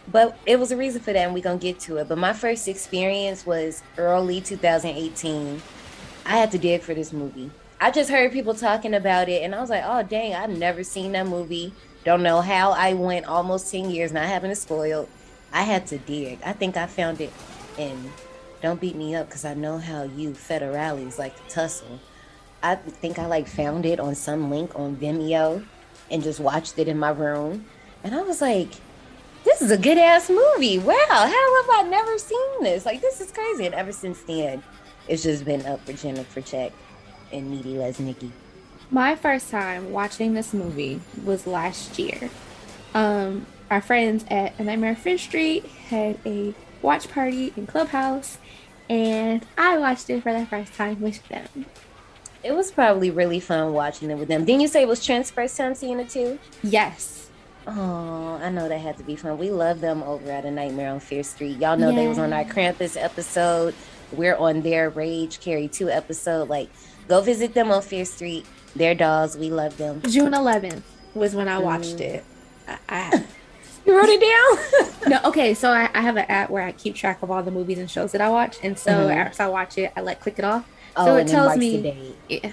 But 0.09 0.37
it 0.45 0.57
was 0.57 0.71
a 0.71 0.77
reason 0.77 1.01
for 1.01 1.11
that 1.11 1.19
and 1.19 1.33
we're 1.33 1.43
gonna 1.43 1.57
get 1.57 1.79
to 1.81 1.97
it. 1.97 2.07
But 2.07 2.17
my 2.17 2.31
first 2.31 2.67
experience 2.69 3.45
was 3.45 3.83
early 3.97 4.39
2018 4.41 5.61
i 6.27 6.37
had 6.37 6.49
to 6.51 6.57
dig 6.57 6.81
for 6.81 6.93
this 6.93 7.11
movie. 7.13 7.51
I 7.81 7.91
just 7.91 8.09
heard 8.09 8.31
people 8.31 8.55
talking 8.55 8.93
about 8.93 9.27
it 9.27 9.43
and 9.43 9.53
i 9.53 9.59
was 9.59 9.69
like 9.69 9.83
oh 9.85 10.01
dang 10.01 10.33
i've 10.33 10.49
never 10.49 10.83
seen 10.83 11.11
that 11.11 11.27
movie 11.27 11.73
don't 12.05 12.23
know 12.23 12.39
how 12.39 12.71
i 12.71 12.93
went 12.93 13.25
almost 13.25 13.71
10 13.71 13.89
years 13.89 14.13
not 14.13 14.25
having 14.25 14.51
it 14.51 14.55
spoiled 14.55 15.09
i 15.51 15.63
had 15.63 15.85
to 15.85 15.97
dig 15.97 16.39
i 16.45 16.53
think 16.53 16.77
i 16.77 16.87
found 16.87 17.19
it 17.19 17.33
in 17.77 18.11
don't 18.61 18.79
beat 18.79 18.95
me 18.95 19.13
up 19.15 19.27
because 19.27 19.43
i 19.43 19.53
know 19.53 19.77
how 19.77 20.03
you 20.03 20.31
federales 20.31 21.19
like 21.19 21.35
to 21.35 21.53
tussle 21.53 21.99
I 22.65 22.73
think 22.73 23.19
I 23.19 23.27
like 23.27 23.47
found 23.47 23.85
it 23.85 23.99
on 23.99 24.15
some 24.15 24.49
link 24.49 24.71
on 24.73 24.95
Vimeo 24.95 25.63
and 26.09 26.23
just 26.23 26.39
watched 26.39 26.79
it 26.79 26.87
in 26.87 26.97
my 26.97 27.11
room. 27.11 27.63
And 28.03 28.15
I 28.15 28.23
was 28.23 28.41
like, 28.41 28.69
this 29.43 29.61
is 29.61 29.69
a 29.69 29.77
good 29.77 29.99
ass 29.99 30.31
movie. 30.31 30.79
Wow, 30.79 30.95
how 31.09 31.25
have 31.27 31.85
I 31.85 31.85
never 31.87 32.17
seen 32.17 32.63
this? 32.63 32.83
Like, 32.83 33.01
this 33.01 33.21
is 33.21 33.31
crazy. 33.31 33.67
And 33.67 33.75
ever 33.75 33.91
since 33.91 34.23
then, 34.23 34.63
it's 35.07 35.21
just 35.21 35.45
been 35.45 35.63
up 35.67 35.79
for 35.85 35.93
Jennifer 35.93 36.41
Check 36.41 36.71
and 37.31 37.51
Needy 37.51 37.75
Lesnicki. 37.75 38.31
My 38.91 39.15
first 39.15 39.49
time 39.49 39.91
watching 39.91 40.33
this 40.33 40.53
movie 40.53 41.01
was 41.23 41.47
last 41.47 41.97
year. 41.97 42.29
Um, 42.93 43.45
our 43.69 43.81
friends 43.81 44.25
at 44.29 44.57
A 44.59 44.63
Nightmare 44.63 44.91
on 44.91 44.95
Fear 44.95 45.17
Street 45.17 45.65
had 45.65 46.19
a 46.25 46.53
watch 46.81 47.09
party 47.09 47.51
in 47.57 47.67
Clubhouse, 47.67 48.37
and 48.89 49.45
I 49.57 49.77
watched 49.77 50.09
it 50.09 50.21
for 50.21 50.31
the 50.37 50.45
first 50.45 50.73
time 50.73 51.01
with 51.01 51.27
them. 51.29 51.65
It 52.43 52.53
was 52.53 52.71
probably 52.71 53.09
really 53.09 53.39
fun 53.39 53.73
watching 53.73 54.11
it 54.11 54.17
with 54.19 54.27
them. 54.27 54.45
Didn't 54.45 54.61
you 54.61 54.67
say 54.67 54.83
it 54.83 54.87
was 54.87 55.03
Trent's 55.03 55.31
first 55.31 55.57
time 55.57 55.73
seeing 55.73 55.99
it 55.99 56.09
too? 56.09 56.37
Yes. 56.61 57.29
Oh, 57.65 58.39
I 58.39 58.51
know 58.51 58.69
that 58.69 58.77
had 58.77 58.97
to 58.97 59.03
be 59.03 59.15
fun. 59.15 59.39
We 59.39 59.49
love 59.49 59.81
them 59.81 60.03
over 60.03 60.29
at 60.29 60.45
A 60.45 60.51
Nightmare 60.51 60.91
on 60.91 60.99
Fear 60.99 61.23
Street. 61.23 61.57
Y'all 61.57 61.75
know 61.75 61.91
they 61.91 62.07
was 62.07 62.19
on 62.19 62.31
our 62.31 62.43
Krampus 62.43 63.01
episode. 63.01 63.73
We're 64.11 64.35
on 64.35 64.61
their 64.61 64.91
Rage 64.91 65.39
Carrie 65.39 65.67
2 65.67 65.89
episode. 65.89 66.47
Like, 66.47 66.69
go 67.07 67.21
visit 67.21 67.55
them 67.55 67.71
on 67.71 67.81
Fear 67.81 68.05
Street. 68.05 68.45
They're 68.75 68.95
dolls. 68.95 69.37
We 69.37 69.49
love 69.49 69.77
them. 69.77 70.01
June 70.07 70.33
11th 70.33 70.81
was 71.13 71.33
when 71.35 71.47
I 71.47 71.59
watched 71.59 71.99
it. 72.01 72.23
I, 72.67 72.77
I, 72.89 73.23
You 73.85 73.95
wrote 73.95 74.09
it 74.09 74.19
down? 74.19 75.09
no, 75.11 75.29
okay, 75.29 75.53
so 75.53 75.69
I, 75.69 75.89
I 75.93 76.01
have 76.01 76.17
an 76.17 76.25
app 76.27 76.49
where 76.49 76.63
I 76.63 76.71
keep 76.71 76.95
track 76.95 77.21
of 77.21 77.29
all 77.29 77.43
the 77.43 77.51
movies 77.51 77.77
and 77.77 77.89
shows 77.89 78.13
that 78.13 78.21
I 78.21 78.29
watch, 78.29 78.57
and 78.63 78.79
so 78.79 78.91
Mhm. 79.09 79.15
after 79.15 79.43
I 79.43 79.47
watch 79.47 79.77
it, 79.77 79.91
I 79.95 80.01
like 80.01 80.19
click 80.21 80.39
it 80.39 80.43
off. 80.45 80.65
oh, 80.97 81.05
so 81.05 81.15
it 81.17 81.21
and 81.21 81.29
tells 81.29 81.45
marks 81.49 81.59
me, 81.59 81.77
the 81.77 81.83
date. 81.83 82.15
yeah, 82.43 82.51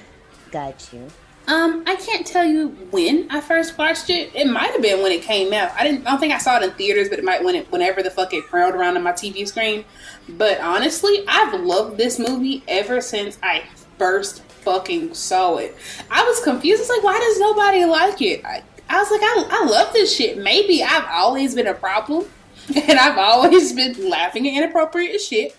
Got 0.50 0.90
you. 0.92 1.08
Um, 1.48 1.82
I 1.87 1.96
can't 1.96 2.26
tell 2.26 2.44
you 2.44 2.68
when 2.90 3.26
I 3.30 3.40
first 3.40 3.78
watched 3.78 4.11
it. 4.11 4.30
It 4.35 4.46
might 4.46 4.70
have 4.72 4.82
been 4.82 5.02
when 5.02 5.11
it 5.11 5.22
came 5.22 5.52
out. 5.54 5.72
I 5.72 5.85
didn't. 5.85 6.06
I 6.06 6.11
don't 6.11 6.20
think 6.20 6.35
I 6.35 6.38
saw 6.38 6.58
it 6.58 6.62
in 6.64 6.70
theaters, 6.72 7.08
but 7.08 7.18
it 7.18 7.24
might 7.24 7.42
when 7.42 7.54
it 7.56 7.72
whenever 7.72 8.02
the 8.02 8.11
fuck 8.11 8.32
it 8.35 8.44
crowded 8.44 8.76
around 8.78 8.96
on 8.98 9.02
my 9.02 9.12
TV 9.12 9.48
screen. 9.48 9.85
But 10.28 10.61
honestly, 10.61 11.24
I've 11.26 11.58
loved 11.62 11.96
this 11.96 12.18
movie 12.18 12.62
ever 12.68 13.00
since 13.00 13.38
I 13.42 13.64
first 13.98 14.42
fucking 14.62 15.14
saw 15.14 15.57
it. 15.57 15.77
I 16.11 16.25
was 16.25 16.40
confused. 16.40 16.81
It's 16.81 16.90
like, 16.90 17.03
why 17.03 17.18
does 17.18 17.38
nobody 17.38 17.85
like 17.85 18.22
it? 18.22 18.44
I, 18.44 18.62
I 18.88 18.98
was 18.98 19.11
like, 19.11 19.22
I, 19.22 19.62
I 19.62 19.64
love 19.66 19.92
this 19.92 20.14
shit. 20.14 20.38
Maybe 20.38 20.83
I've 20.83 21.07
always 21.11 21.55
been 21.55 21.66
a 21.66 21.75
problem, 21.75 22.27
and 22.75 22.98
I've 22.98 23.18
always 23.18 23.72
been 23.72 24.09
laughing 24.09 24.46
at 24.48 24.55
inappropriate 24.55 25.20
shit 25.20 25.57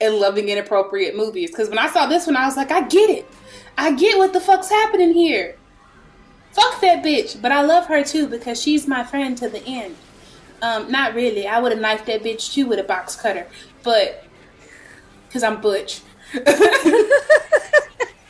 and 0.00 0.16
loving 0.16 0.48
inappropriate 0.48 1.16
movies. 1.16 1.50
Because 1.50 1.68
when 1.68 1.78
I 1.78 1.88
saw 1.88 2.06
this 2.06 2.26
one, 2.26 2.36
I 2.36 2.46
was 2.46 2.56
like, 2.56 2.70
I 2.70 2.86
get 2.88 3.08
it. 3.08 3.26
I 3.78 3.92
get 3.92 4.18
what 4.18 4.32
the 4.32 4.40
fuck's 4.40 4.68
happening 4.68 5.14
here. 5.14 5.56
Fuck 6.52 6.80
that 6.82 7.02
bitch. 7.02 7.40
But 7.40 7.52
I 7.52 7.62
love 7.62 7.86
her 7.86 8.04
too 8.04 8.26
because 8.26 8.60
she's 8.60 8.86
my 8.86 9.04
friend 9.04 9.38
to 9.38 9.48
the 9.48 9.64
end. 9.64 9.96
Um, 10.60 10.90
not 10.90 11.14
really. 11.14 11.46
I 11.46 11.60
would 11.60 11.72
have 11.72 11.80
knifed 11.80 12.06
that 12.06 12.22
bitch 12.22 12.52
too 12.52 12.66
with 12.66 12.78
a 12.78 12.84
box 12.84 13.16
cutter. 13.16 13.46
But, 13.82 14.24
because 15.26 15.42
I'm 15.42 15.60
Butch. 15.60 16.02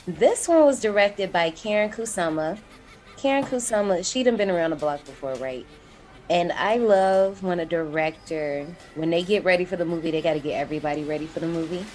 This 0.07 0.49
one 0.49 0.65
was 0.65 0.81
directed 0.81 1.33
by 1.33 1.53
Karyn 1.53 1.95
Kusama. 1.95 2.59
Karyn 3.17 3.45
Kusama, 3.45 4.05
she 4.05 4.25
done 4.25 4.37
been 4.37 4.51
around 4.51 4.71
the 4.71 4.77
block 4.77 5.05
before, 5.05 5.35
right? 5.35 5.65
And 6.29 6.51
I 6.51 6.77
love 6.77 7.45
when 7.45 7.61
a 7.61 7.65
director, 7.67 8.67
when 8.97 9.11
they 9.11 9.23
get 9.23 9.45
ready 9.45 9.65
for 9.65 9.77
the 9.77 9.85
movie, 9.85 10.11
they 10.11 10.21
got 10.21 10.33
to 10.33 10.41
get 10.41 10.55
everybody 10.55 11.05
ready 11.05 11.27
for 11.29 11.39
the 11.39 11.47
movie. 11.47 11.87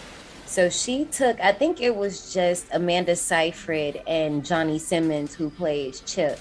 So 0.46 0.70
she 0.70 1.04
took, 1.04 1.38
I 1.42 1.52
think 1.52 1.82
it 1.82 1.98
was 1.98 2.34
just 2.34 2.68
Amanda 2.72 3.14
Seyfried 3.14 4.02
and 4.08 4.46
Johnny 4.46 4.80
Simmons 4.80 5.36
who 5.36 5.50
plays 5.50 6.00
Chip. 6.00 6.40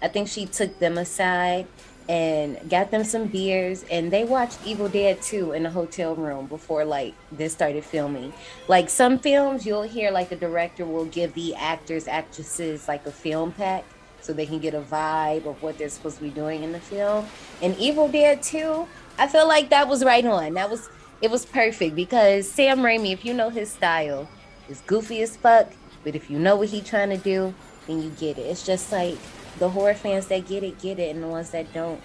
I 0.00 0.06
think 0.06 0.28
she 0.28 0.46
took 0.46 0.78
them 0.78 0.98
aside 0.98 1.66
and 2.08 2.58
got 2.70 2.90
them 2.90 3.04
some 3.04 3.26
beers 3.26 3.84
and 3.90 4.10
they 4.10 4.24
watched 4.24 4.58
Evil 4.64 4.88
Dead 4.88 5.20
2 5.20 5.52
in 5.52 5.62
the 5.62 5.70
hotel 5.70 6.14
room 6.14 6.46
before 6.46 6.84
like 6.84 7.14
this 7.32 7.52
started 7.52 7.84
filming. 7.84 8.32
Like 8.66 8.88
some 8.88 9.18
films 9.18 9.66
you'll 9.66 9.82
hear 9.82 10.10
like 10.10 10.30
the 10.30 10.36
director 10.36 10.86
will 10.86 11.04
give 11.04 11.34
the 11.34 11.54
actors, 11.54 12.08
actresses 12.08 12.88
like 12.88 13.04
a 13.06 13.12
film 13.12 13.52
pack 13.52 13.84
so 14.20 14.32
they 14.32 14.46
can 14.46 14.58
get 14.58 14.74
a 14.74 14.80
vibe 14.80 15.46
of 15.46 15.62
what 15.62 15.76
they're 15.76 15.88
supposed 15.88 16.16
to 16.16 16.22
be 16.22 16.30
doing 16.30 16.62
in 16.62 16.72
the 16.72 16.80
film. 16.80 17.26
And 17.60 17.76
Evil 17.76 18.08
Dead 18.08 18.42
2, 18.42 18.88
I 19.18 19.26
feel 19.26 19.46
like 19.46 19.68
that 19.70 19.86
was 19.86 20.02
right 20.02 20.24
on. 20.24 20.54
That 20.54 20.70
was 20.70 20.88
it 21.20 21.30
was 21.30 21.44
perfect 21.44 21.96
because 21.96 22.48
Sam 22.48 22.78
Raimi, 22.78 23.12
if 23.12 23.24
you 23.24 23.34
know 23.34 23.50
his 23.50 23.70
style, 23.70 24.28
is 24.68 24.80
goofy 24.82 25.20
as 25.22 25.36
fuck, 25.36 25.72
but 26.04 26.14
if 26.14 26.30
you 26.30 26.38
know 26.38 26.56
what 26.56 26.68
he's 26.68 26.86
trying 26.86 27.10
to 27.10 27.16
do, 27.16 27.52
then 27.86 28.02
you 28.02 28.10
get 28.10 28.38
it. 28.38 28.42
It's 28.42 28.64
just 28.64 28.92
like 28.92 29.18
the 29.58 29.70
horror 29.70 29.94
fans 29.94 30.26
that 30.28 30.46
get 30.46 30.62
it, 30.62 30.80
get 30.80 30.98
it, 30.98 31.14
and 31.14 31.22
the 31.22 31.28
ones 31.28 31.50
that 31.50 31.72
don't, 31.72 32.00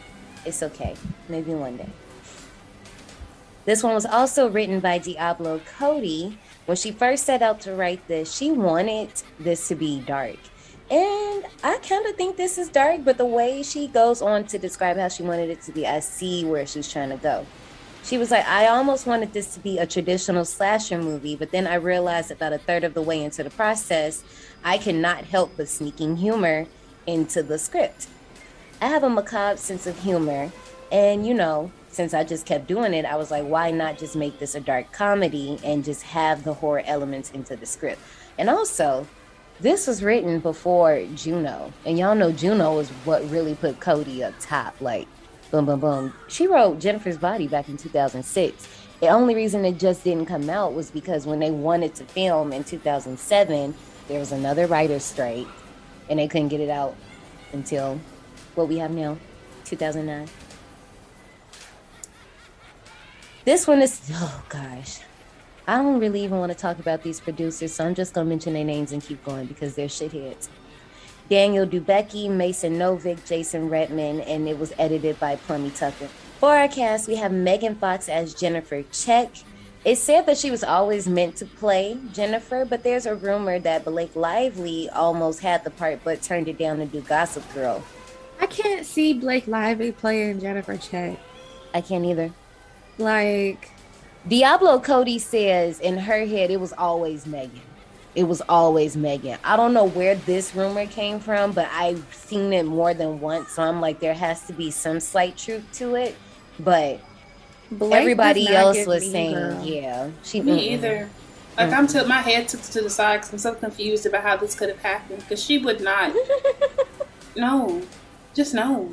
it's 0.45 0.63
okay. 0.63 0.95
Maybe 1.29 1.53
one 1.53 1.77
day. 1.77 1.89
This 3.65 3.81
one 3.81 3.93
was 3.93 4.05
also 4.05 4.49
written 4.49 4.79
by 4.79 4.97
Diablo 4.97 5.61
Cody. 5.77 6.37
When 6.65 6.75
she 6.75 6.91
first 6.91 7.25
set 7.25 7.41
out 7.41 7.61
to 7.61 7.73
write 7.73 8.07
this, 8.07 8.33
she 8.33 8.51
wanted 8.51 9.09
this 9.39 9.67
to 9.69 9.75
be 9.75 10.01
dark. 10.01 10.37
And 10.91 11.45
I 11.63 11.77
kind 11.77 12.05
of 12.05 12.15
think 12.15 12.35
this 12.35 12.57
is 12.57 12.67
dark, 12.67 13.05
but 13.05 13.17
the 13.17 13.25
way 13.25 13.63
she 13.63 13.87
goes 13.87 14.21
on 14.21 14.43
to 14.45 14.59
describe 14.59 14.97
how 14.97 15.07
she 15.07 15.23
wanted 15.23 15.49
it 15.49 15.61
to 15.63 15.71
be, 15.71 15.87
I 15.87 15.99
see 16.01 16.43
where 16.43 16.65
she's 16.65 16.91
trying 16.91 17.09
to 17.09 17.17
go. 17.17 17.45
She 18.03 18.17
was 18.17 18.31
like, 18.31 18.45
I 18.45 18.67
almost 18.67 19.07
wanted 19.07 19.31
this 19.31 19.53
to 19.53 19.61
be 19.61 19.77
a 19.77 19.87
traditional 19.87 20.43
slasher 20.43 20.97
movie, 20.97 21.37
but 21.37 21.51
then 21.51 21.65
I 21.65 21.75
realized 21.75 22.31
about 22.31 22.51
a 22.51 22.57
third 22.57 22.83
of 22.83 22.93
the 22.93 23.01
way 23.01 23.23
into 23.23 23.43
the 23.43 23.49
process, 23.49 24.23
I 24.61 24.77
cannot 24.77 25.23
help 25.23 25.51
but 25.55 25.69
sneaking 25.69 26.17
humor 26.17 26.67
into 27.07 27.43
the 27.43 27.57
script. 27.57 28.07
I 28.81 28.87
have 28.87 29.03
a 29.03 29.09
macabre 29.09 29.57
sense 29.57 29.87
of 29.87 29.99
humor, 29.99 30.51
and 30.91 31.25
you 31.25 31.33
know, 31.33 31.71
since 31.89 32.13
I 32.13 32.23
just 32.23 32.45
kept 32.45 32.67
doing 32.67 32.93
it, 32.93 33.05
I 33.05 33.15
was 33.15 33.31
like, 33.31 33.45
why 33.45 33.71
not 33.71 33.97
just 33.97 34.15
make 34.15 34.39
this 34.39 34.55
a 34.55 34.59
dark 34.59 34.91
comedy 34.91 35.59
and 35.63 35.83
just 35.83 36.03
have 36.03 36.43
the 36.43 36.55
horror 36.55 36.83
elements 36.85 37.31
into 37.31 37.55
the 37.55 37.65
script? 37.65 38.01
And 38.37 38.49
also, 38.49 39.07
this 39.59 39.87
was 39.87 40.03
written 40.03 40.39
before 40.39 41.05
Juno, 41.15 41.71
and 41.85 41.97
y'all 41.97 42.15
know 42.15 42.31
Juno 42.31 42.75
was 42.75 42.89
what 43.05 43.29
really 43.29 43.55
put 43.55 43.79
Cody 43.79 44.23
up 44.23 44.33
top. 44.39 44.79
Like, 44.81 45.07
boom, 45.51 45.65
boom, 45.65 45.79
boom. 45.79 46.13
She 46.27 46.47
wrote 46.47 46.79
Jennifer's 46.79 47.17
Body 47.17 47.47
back 47.47 47.69
in 47.69 47.77
2006. 47.77 48.67
The 48.99 49.07
only 49.09 49.35
reason 49.35 49.65
it 49.65 49.77
just 49.77 50.03
didn't 50.03 50.25
come 50.25 50.49
out 50.49 50.73
was 50.73 50.89
because 50.89 51.27
when 51.27 51.39
they 51.39 51.51
wanted 51.51 51.93
to 51.95 52.05
film 52.05 52.51
in 52.51 52.63
2007, 52.63 53.75
there 54.07 54.19
was 54.19 54.31
another 54.31 54.65
writer's 54.65 55.03
strike, 55.03 55.47
and 56.09 56.19
they 56.19 56.27
couldn't 56.27 56.49
get 56.49 56.59
it 56.59 56.69
out 56.69 56.95
until 57.51 57.99
what 58.55 58.67
we 58.67 58.77
have 58.77 58.91
now, 58.91 59.17
2009. 59.65 60.27
This 63.45 63.67
one 63.67 63.81
is, 63.81 64.01
oh 64.13 64.43
gosh. 64.49 64.99
I 65.67 65.77
don't 65.77 65.99
really 65.99 66.23
even 66.23 66.39
want 66.39 66.51
to 66.51 66.57
talk 66.57 66.79
about 66.79 67.03
these 67.03 67.21
producers, 67.21 67.73
so 67.73 67.85
I'm 67.85 67.95
just 67.95 68.13
going 68.13 68.25
to 68.25 68.29
mention 68.29 68.53
their 68.53 68.65
names 68.65 68.91
and 68.91 69.01
keep 69.01 69.23
going 69.23 69.45
because 69.45 69.75
they're 69.75 69.87
shitheads. 69.87 70.49
Daniel 71.29 71.65
Dubecki, 71.65 72.29
Mason 72.29 72.77
Novick, 72.77 73.25
Jason 73.25 73.69
Reitman, 73.69 74.23
and 74.27 74.47
it 74.47 74.59
was 74.59 74.73
edited 74.77 75.19
by 75.19 75.37
Plummy 75.37 75.71
Tucker. 75.71 76.09
For 76.39 76.53
our 76.55 76.67
cast, 76.67 77.07
we 77.07 77.15
have 77.15 77.31
Megan 77.31 77.75
Fox 77.75 78.09
as 78.09 78.33
Jennifer 78.33 78.83
Check. 78.91 79.29
It's 79.85 79.99
said 79.99 80.25
that 80.27 80.37
she 80.37 80.49
was 80.49 80.63
always 80.63 81.07
meant 81.09 81.35
to 81.37 81.45
play 81.45 81.97
Jennifer, 82.13 82.63
but 82.63 82.83
there's 82.83 83.05
a 83.05 83.15
rumor 83.15 83.59
that 83.59 83.83
Blake 83.83 84.15
Lively 84.15 84.89
almost 84.89 85.41
had 85.41 85.65
the 85.65 85.71
part 85.71 85.99
but 86.05 86.21
turned 86.21 86.47
it 86.47 86.57
down 86.57 86.77
to 86.77 86.85
do 86.85 87.01
Gossip 87.01 87.43
Girl. 87.53 87.83
I 88.39 88.45
can't 88.45 88.85
see 88.85 89.13
Blake 89.13 89.45
Lively 89.45 89.91
playing 89.91 90.39
Jennifer 90.39 90.77
Check. 90.77 91.19
I 91.73 91.81
can't 91.81 92.05
either. 92.05 92.31
Like, 92.97 93.71
Diablo 94.25 94.79
Cody 94.79 95.19
says 95.19 95.81
in 95.81 95.97
her 95.97 96.25
head 96.25 96.49
it 96.49 96.61
was 96.61 96.71
always 96.77 97.25
Megan. 97.25 97.61
It 98.15 98.23
was 98.23 98.41
always 98.47 98.95
Megan. 98.95 99.37
I 99.43 99.57
don't 99.57 99.73
know 99.73 99.85
where 99.85 100.15
this 100.15 100.55
rumor 100.55 100.85
came 100.85 101.19
from, 101.19 101.51
but 101.51 101.67
I've 101.71 102.05
seen 102.13 102.53
it 102.53 102.63
more 102.63 102.93
than 102.93 103.19
once. 103.19 103.49
So 103.49 103.63
I'm 103.63 103.81
like, 103.81 103.99
there 103.99 104.13
has 104.13 104.45
to 104.47 104.53
be 104.53 104.71
some 104.71 105.01
slight 105.01 105.35
truth 105.35 105.65
to 105.73 105.95
it. 105.95 106.15
But 106.59 107.01
Blake 107.77 107.93
everybody 107.93 108.47
else 108.47 108.85
was 108.85 109.09
saying, 109.09 109.33
girl. 109.33 109.63
yeah, 109.63 110.09
she 110.23 110.41
Me 110.41 110.51
mm-mm. 110.51 110.71
either. 110.73 111.09
Like 111.57 111.69
mm. 111.69 111.73
I'm 111.73 111.87
took 111.87 112.07
my 112.07 112.19
head 112.21 112.47
took 112.47 112.61
to 112.61 112.81
the 112.81 112.89
side 112.89 113.17
because 113.17 113.33
I'm 113.33 113.39
so 113.39 113.53
confused 113.55 114.05
about 114.05 114.23
how 114.23 114.37
this 114.37 114.55
could 114.55 114.69
have 114.69 114.81
happened. 114.81 115.19
Because 115.19 115.43
she 115.43 115.57
would 115.59 115.81
not. 115.81 116.13
no, 117.35 117.81
just 118.33 118.53
no. 118.53 118.91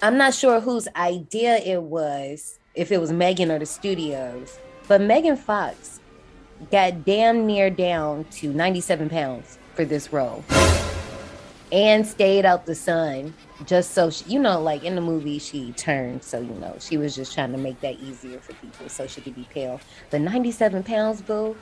I'm 0.00 0.16
not 0.16 0.34
sure 0.34 0.60
whose 0.60 0.88
idea 0.96 1.58
it 1.58 1.82
was, 1.82 2.58
if 2.74 2.90
it 2.90 3.00
was 3.00 3.12
Megan 3.12 3.50
or 3.50 3.58
the 3.58 3.66
studios, 3.66 4.58
but 4.88 5.00
Megan 5.00 5.36
Fox 5.36 6.00
got 6.70 7.04
damn 7.04 7.46
near 7.46 7.70
down 7.70 8.24
to 8.24 8.52
97 8.52 9.08
pounds 9.10 9.58
for 9.74 9.84
this 9.84 10.12
role 10.12 10.44
and 11.70 12.06
stayed 12.06 12.44
out 12.44 12.66
the 12.66 12.74
sun 12.74 13.34
just 13.66 13.92
so 13.92 14.10
she, 14.10 14.24
you 14.26 14.38
know, 14.38 14.60
like 14.60 14.84
in 14.84 14.94
the 14.94 15.00
movie, 15.00 15.38
she 15.38 15.72
turned. 15.72 16.22
So, 16.22 16.40
you 16.40 16.54
know, 16.54 16.76
she 16.78 16.96
was 16.96 17.14
just 17.14 17.34
trying 17.34 17.52
to 17.52 17.58
make 17.58 17.80
that 17.80 17.98
easier 18.00 18.38
for 18.38 18.54
people 18.54 18.88
so 18.88 19.06
she 19.06 19.20
could 19.20 19.34
be 19.34 19.46
pale. 19.50 19.80
But 20.10 20.20
97 20.20 20.82
pounds, 20.82 21.22
boo. 21.22 21.56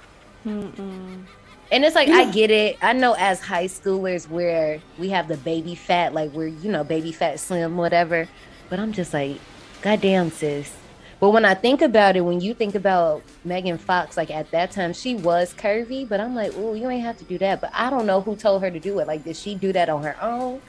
And 1.73 1.85
it's 1.85 1.95
like 1.95 2.09
I 2.09 2.31
get 2.31 2.51
it. 2.51 2.79
I 2.83 2.93
know 2.93 3.15
as 3.19 3.41
high 3.41 3.67
schoolers 3.67 4.29
where 4.29 4.81
we 4.99 5.11
have 5.11 5.29
the 5.29 5.37
baby 5.37 5.75
fat, 5.75 6.13
like 6.13 6.33
we're 6.33 6.49
you 6.49 6.71
know 6.71 6.83
baby 6.83 7.13
fat 7.13 7.39
slim, 7.39 7.77
whatever. 7.77 8.29
But 8.69 8.81
I'm 8.81 8.93
just 8.93 9.15
like, 9.15 9.39
goddamn 9.83 10.31
sis. 10.31 10.75
But 11.21 11.31
when 11.31 11.45
I 11.45 11.55
think 11.55 11.83
about 11.83 12.17
it, 12.17 12.23
when 12.23 12.41
you 12.41 12.55
think 12.55 12.75
about 12.75 13.23
Megan 13.45 13.77
Fox, 13.77 14.17
like 14.17 14.31
at 14.31 14.51
that 14.53 14.71
time 14.71 14.95
she 14.95 15.15
was 15.15 15.53
curvy, 15.53 16.09
but 16.09 16.19
I'm 16.19 16.35
like, 16.35 16.53
oh, 16.57 16.73
you 16.73 16.89
ain't 16.89 17.05
have 17.05 17.19
to 17.19 17.25
do 17.25 17.37
that. 17.39 17.61
But 17.61 17.71
I 17.75 17.91
don't 17.91 18.07
know 18.07 18.23
who 18.23 18.35
told 18.37 18.63
her 18.63 18.71
to 18.71 18.81
do 18.81 18.99
it. 19.01 19.07
Like, 19.07 19.23
did 19.23 19.37
she 19.37 19.55
do 19.55 19.73
that 19.75 19.91
on 19.91 20.03
her 20.03 20.17
own? 20.23 20.63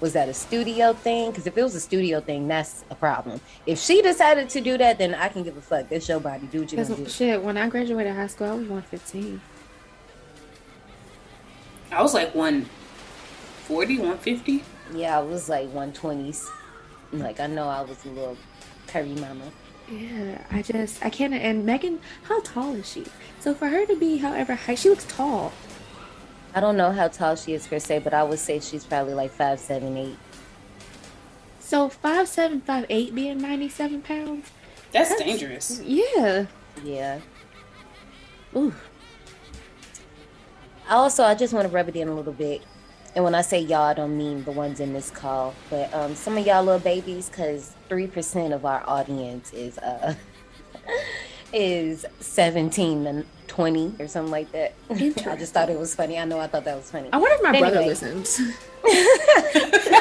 Was 0.00 0.12
that 0.12 0.28
a 0.28 0.34
studio 0.34 0.92
thing? 0.92 1.30
Because 1.30 1.46
if 1.46 1.56
it 1.56 1.62
was 1.62 1.74
a 1.74 1.80
studio 1.80 2.20
thing, 2.20 2.46
that's 2.48 2.84
a 2.90 2.94
problem. 2.94 3.40
If 3.64 3.78
she 3.78 4.02
decided 4.02 4.50
to 4.50 4.60
do 4.60 4.76
that, 4.78 4.98
then 4.98 5.14
I 5.14 5.28
can 5.28 5.42
give 5.42 5.56
a 5.56 5.60
fuck. 5.60 5.88
That's 5.88 6.08
your 6.08 6.20
body. 6.20 6.46
Do 6.46 6.60
what 6.60 6.72
you 6.72 6.84
do. 6.84 7.08
Shit, 7.08 7.42
when 7.42 7.56
I 7.56 7.68
graduated 7.68 8.14
high 8.14 8.26
school, 8.26 8.48
I 8.48 8.54
was 8.54 8.68
115. 8.68 9.40
I 11.92 12.02
was 12.02 12.12
like 12.12 12.34
140, 12.34 13.98
150. 13.98 14.64
Yeah, 14.94 15.18
I 15.18 15.22
was 15.22 15.48
like 15.48 15.72
120s. 15.72 16.46
Like 17.12 17.40
I 17.40 17.46
know 17.46 17.68
I 17.68 17.80
was 17.82 18.04
a 18.04 18.08
little 18.08 18.36
curvy 18.88 19.18
mama. 19.18 19.44
Yeah, 19.90 20.44
I 20.50 20.62
just 20.62 21.04
I 21.04 21.10
can't. 21.10 21.32
And 21.32 21.64
Megan, 21.64 22.00
how 22.24 22.40
tall 22.40 22.74
is 22.74 22.90
she? 22.90 23.06
So 23.40 23.54
for 23.54 23.68
her 23.68 23.86
to 23.86 23.96
be, 23.96 24.18
however 24.18 24.54
high, 24.54 24.74
she 24.74 24.90
looks 24.90 25.06
tall. 25.06 25.52
I 26.56 26.60
don't 26.60 26.78
know 26.78 26.90
how 26.90 27.08
tall 27.08 27.36
she 27.36 27.52
is 27.52 27.66
per 27.66 27.78
se, 27.78 27.98
but 27.98 28.14
I 28.14 28.22
would 28.22 28.38
say 28.38 28.60
she's 28.60 28.82
probably 28.82 29.12
like 29.12 29.30
five, 29.30 29.60
seven, 29.60 29.94
eight. 29.98 30.16
So 31.60 31.90
five 31.90 32.28
seven, 32.28 32.62
five 32.62 32.86
eight, 32.88 33.14
being 33.14 33.36
ninety 33.38 33.68
seven 33.68 34.00
pounds. 34.00 34.50
That's, 34.90 35.10
That's- 35.10 35.28
dangerous. 35.28 35.82
Yeah. 35.84 36.46
Yeah. 36.82 37.20
Ooh. 38.56 38.72
Also, 40.88 41.24
I 41.24 41.34
just 41.34 41.52
want 41.52 41.68
to 41.68 41.74
rub 41.74 41.90
it 41.90 41.96
in 41.96 42.08
a 42.08 42.14
little 42.14 42.32
bit. 42.32 42.62
And 43.14 43.22
when 43.22 43.34
I 43.34 43.42
say 43.42 43.60
y'all, 43.60 43.82
I 43.82 43.92
don't 43.94 44.16
mean 44.16 44.44
the 44.44 44.52
ones 44.52 44.80
in 44.80 44.94
this 44.94 45.10
call, 45.10 45.54
but 45.68 45.92
um, 45.92 46.14
some 46.14 46.38
of 46.38 46.46
y'all 46.46 46.62
little 46.62 46.80
babies, 46.80 47.28
because 47.28 47.74
three 47.90 48.06
percent 48.06 48.54
of 48.54 48.64
our 48.64 48.82
audience 48.88 49.52
is 49.52 49.76
uh 49.78 50.14
is 51.52 52.06
seventeen 52.20 53.06
and 53.06 53.26
twenty 53.56 53.94
or 53.98 54.06
something 54.06 54.30
like 54.30 54.52
that. 54.52 54.74
I 54.90 55.36
just 55.36 55.54
thought 55.54 55.70
it 55.70 55.78
was 55.78 55.94
funny. 55.94 56.18
I 56.18 56.26
know 56.26 56.38
I 56.38 56.46
thought 56.46 56.64
that 56.64 56.76
was 56.76 56.90
funny. 56.90 57.08
I 57.12 57.16
wonder 57.16 57.34
if 57.36 57.42
my 57.42 57.58
brother 57.58 57.80
listens. 57.80 58.38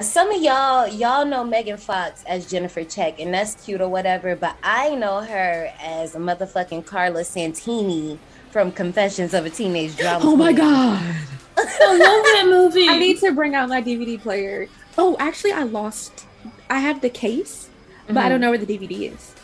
Some 0.00 0.30
of 0.30 0.40
y'all, 0.40 0.86
y'all 0.86 1.24
know 1.24 1.42
Megan 1.42 1.78
Fox 1.78 2.22
as 2.24 2.48
Jennifer 2.48 2.84
Check, 2.84 3.18
and 3.18 3.34
that's 3.34 3.64
cute 3.64 3.80
or 3.80 3.88
whatever. 3.88 4.36
But 4.36 4.56
I 4.62 4.94
know 4.94 5.22
her 5.22 5.72
as 5.80 6.14
a 6.14 6.18
motherfucking 6.18 6.86
Carla 6.86 7.24
Santini 7.24 8.18
from 8.50 8.70
Confessions 8.70 9.34
of 9.34 9.44
a 9.46 9.50
Teenage 9.50 9.96
Drama. 9.96 10.24
Oh 10.24 10.36
my 10.36 10.52
Queen. 10.52 10.56
god. 10.58 11.16
I 11.58 11.96
love 11.96 12.24
that 12.24 12.44
movie. 12.46 12.88
I 12.88 12.98
need 12.98 13.18
to 13.20 13.32
bring 13.32 13.54
out 13.54 13.68
my 13.68 13.82
DVD 13.82 14.20
player. 14.20 14.68
Oh, 14.96 15.16
actually, 15.18 15.52
I 15.52 15.64
lost. 15.64 16.26
I 16.70 16.78
have 16.78 17.00
the 17.00 17.10
case, 17.10 17.70
but 18.06 18.18
I 18.18 18.28
don't 18.28 18.36
mm-hmm. 18.36 18.42
know 18.42 18.50
where 18.50 18.58
the 18.58 18.66
DVD 18.66 19.12
is. 19.14 19.34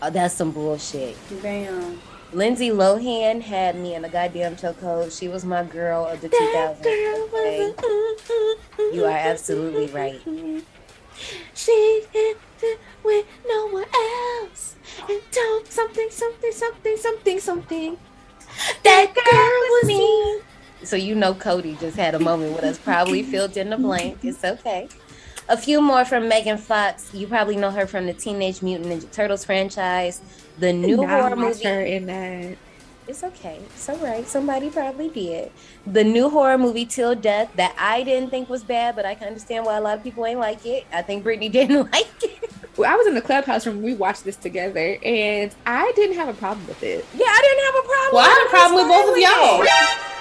Oh, 0.00 0.10
that's 0.10 0.34
some 0.34 0.50
bullshit. 0.50 1.16
Damn. 1.42 2.00
Lindsay 2.36 2.68
Lohan 2.68 3.40
had 3.40 3.76
me 3.76 3.94
in 3.94 4.04
a 4.04 4.10
goddamn 4.10 4.56
chokehold. 4.56 5.18
She 5.18 5.26
was 5.26 5.42
my 5.42 5.64
girl 5.64 6.04
of 6.04 6.20
the 6.20 6.28
2000s. 6.28 6.80
okay? 6.84 7.74
You 8.94 9.06
are 9.06 9.16
absolutely 9.16 9.86
right. 9.86 10.20
She 11.54 12.04
hit 12.12 12.36
it 12.60 12.78
with 13.02 13.24
no 13.48 13.68
one 13.68 13.86
else 13.94 14.76
and 15.08 15.22
told 15.30 15.66
something, 15.68 16.08
something, 16.10 16.52
something, 16.52 16.96
something, 16.98 17.40
something. 17.40 17.96
That 18.84 19.14
girl 19.14 19.80
was 19.80 19.86
me. 19.86 20.40
So 20.84 20.96
you 20.96 21.14
know 21.14 21.32
Cody 21.32 21.78
just 21.80 21.96
had 21.96 22.14
a 22.14 22.18
moment 22.18 22.52
with 22.52 22.64
us, 22.64 22.76
probably 22.76 23.22
filled 23.32 23.56
in 23.56 23.70
the 23.70 23.78
blank. 23.78 24.18
It's 24.22 24.44
okay. 24.44 24.90
A 25.48 25.56
few 25.56 25.80
more 25.80 26.04
from 26.04 26.28
Megan 26.28 26.58
Fox. 26.58 27.14
You 27.14 27.28
probably 27.28 27.56
know 27.56 27.70
her 27.70 27.86
from 27.86 28.04
the 28.04 28.12
Teenage 28.12 28.60
Mutant 28.60 28.90
Ninja 28.92 29.10
Turtles 29.10 29.44
franchise, 29.44 30.20
the 30.58 30.72
new 30.72 30.96
Now 30.98 31.06
horror 31.08 31.36
watch 31.36 31.38
movie. 31.38 31.64
her 31.64 31.80
in 31.80 32.06
that. 32.06 32.56
It's 33.08 33.22
okay. 33.22 33.60
It's 33.66 33.88
all 33.88 33.96
right. 33.98 34.26
Somebody 34.26 34.68
probably 34.68 35.08
did. 35.08 35.52
The 35.86 36.02
new 36.02 36.28
horror 36.28 36.58
movie 36.58 36.84
Till 36.84 37.14
Death 37.14 37.50
that 37.54 37.74
I 37.78 38.02
didn't 38.02 38.30
think 38.30 38.48
was 38.48 38.64
bad, 38.64 38.96
but 38.96 39.06
I 39.06 39.14
can 39.14 39.28
understand 39.28 39.64
why 39.64 39.76
a 39.76 39.80
lot 39.80 39.96
of 39.98 40.02
people 40.02 40.26
ain't 40.26 40.40
like 40.40 40.66
it. 40.66 40.86
I 40.92 41.02
think 41.02 41.22
Brittany 41.22 41.48
didn't 41.58 41.92
like 41.92 42.08
it. 42.22 42.50
Well, 42.76 42.92
I 42.92 42.96
was 42.96 43.06
in 43.06 43.14
the 43.14 43.22
clubhouse 43.22 43.64
when 43.64 43.80
we 43.80 43.94
watched 43.94 44.24
this 44.24 44.36
together, 44.36 44.98
and 45.04 45.54
I 45.64 45.92
didn't 45.94 46.16
have 46.16 46.28
a 46.28 46.34
problem 46.34 46.66
with 46.66 46.82
it. 46.82 47.06
Yeah, 47.14 47.24
I 47.26 47.40
didn't 47.40 47.64
have 47.64 47.74
a 47.74 47.86
problem. 47.86 48.04
With 48.04 48.12
it. 48.12 48.16
Well, 48.16 48.24
I 48.26 48.28
had 48.28 48.46
a 48.46 48.50
problem 48.50 48.74
with 48.76 48.88
both 48.88 49.10
of 49.12 49.18
y'all. 49.18 49.66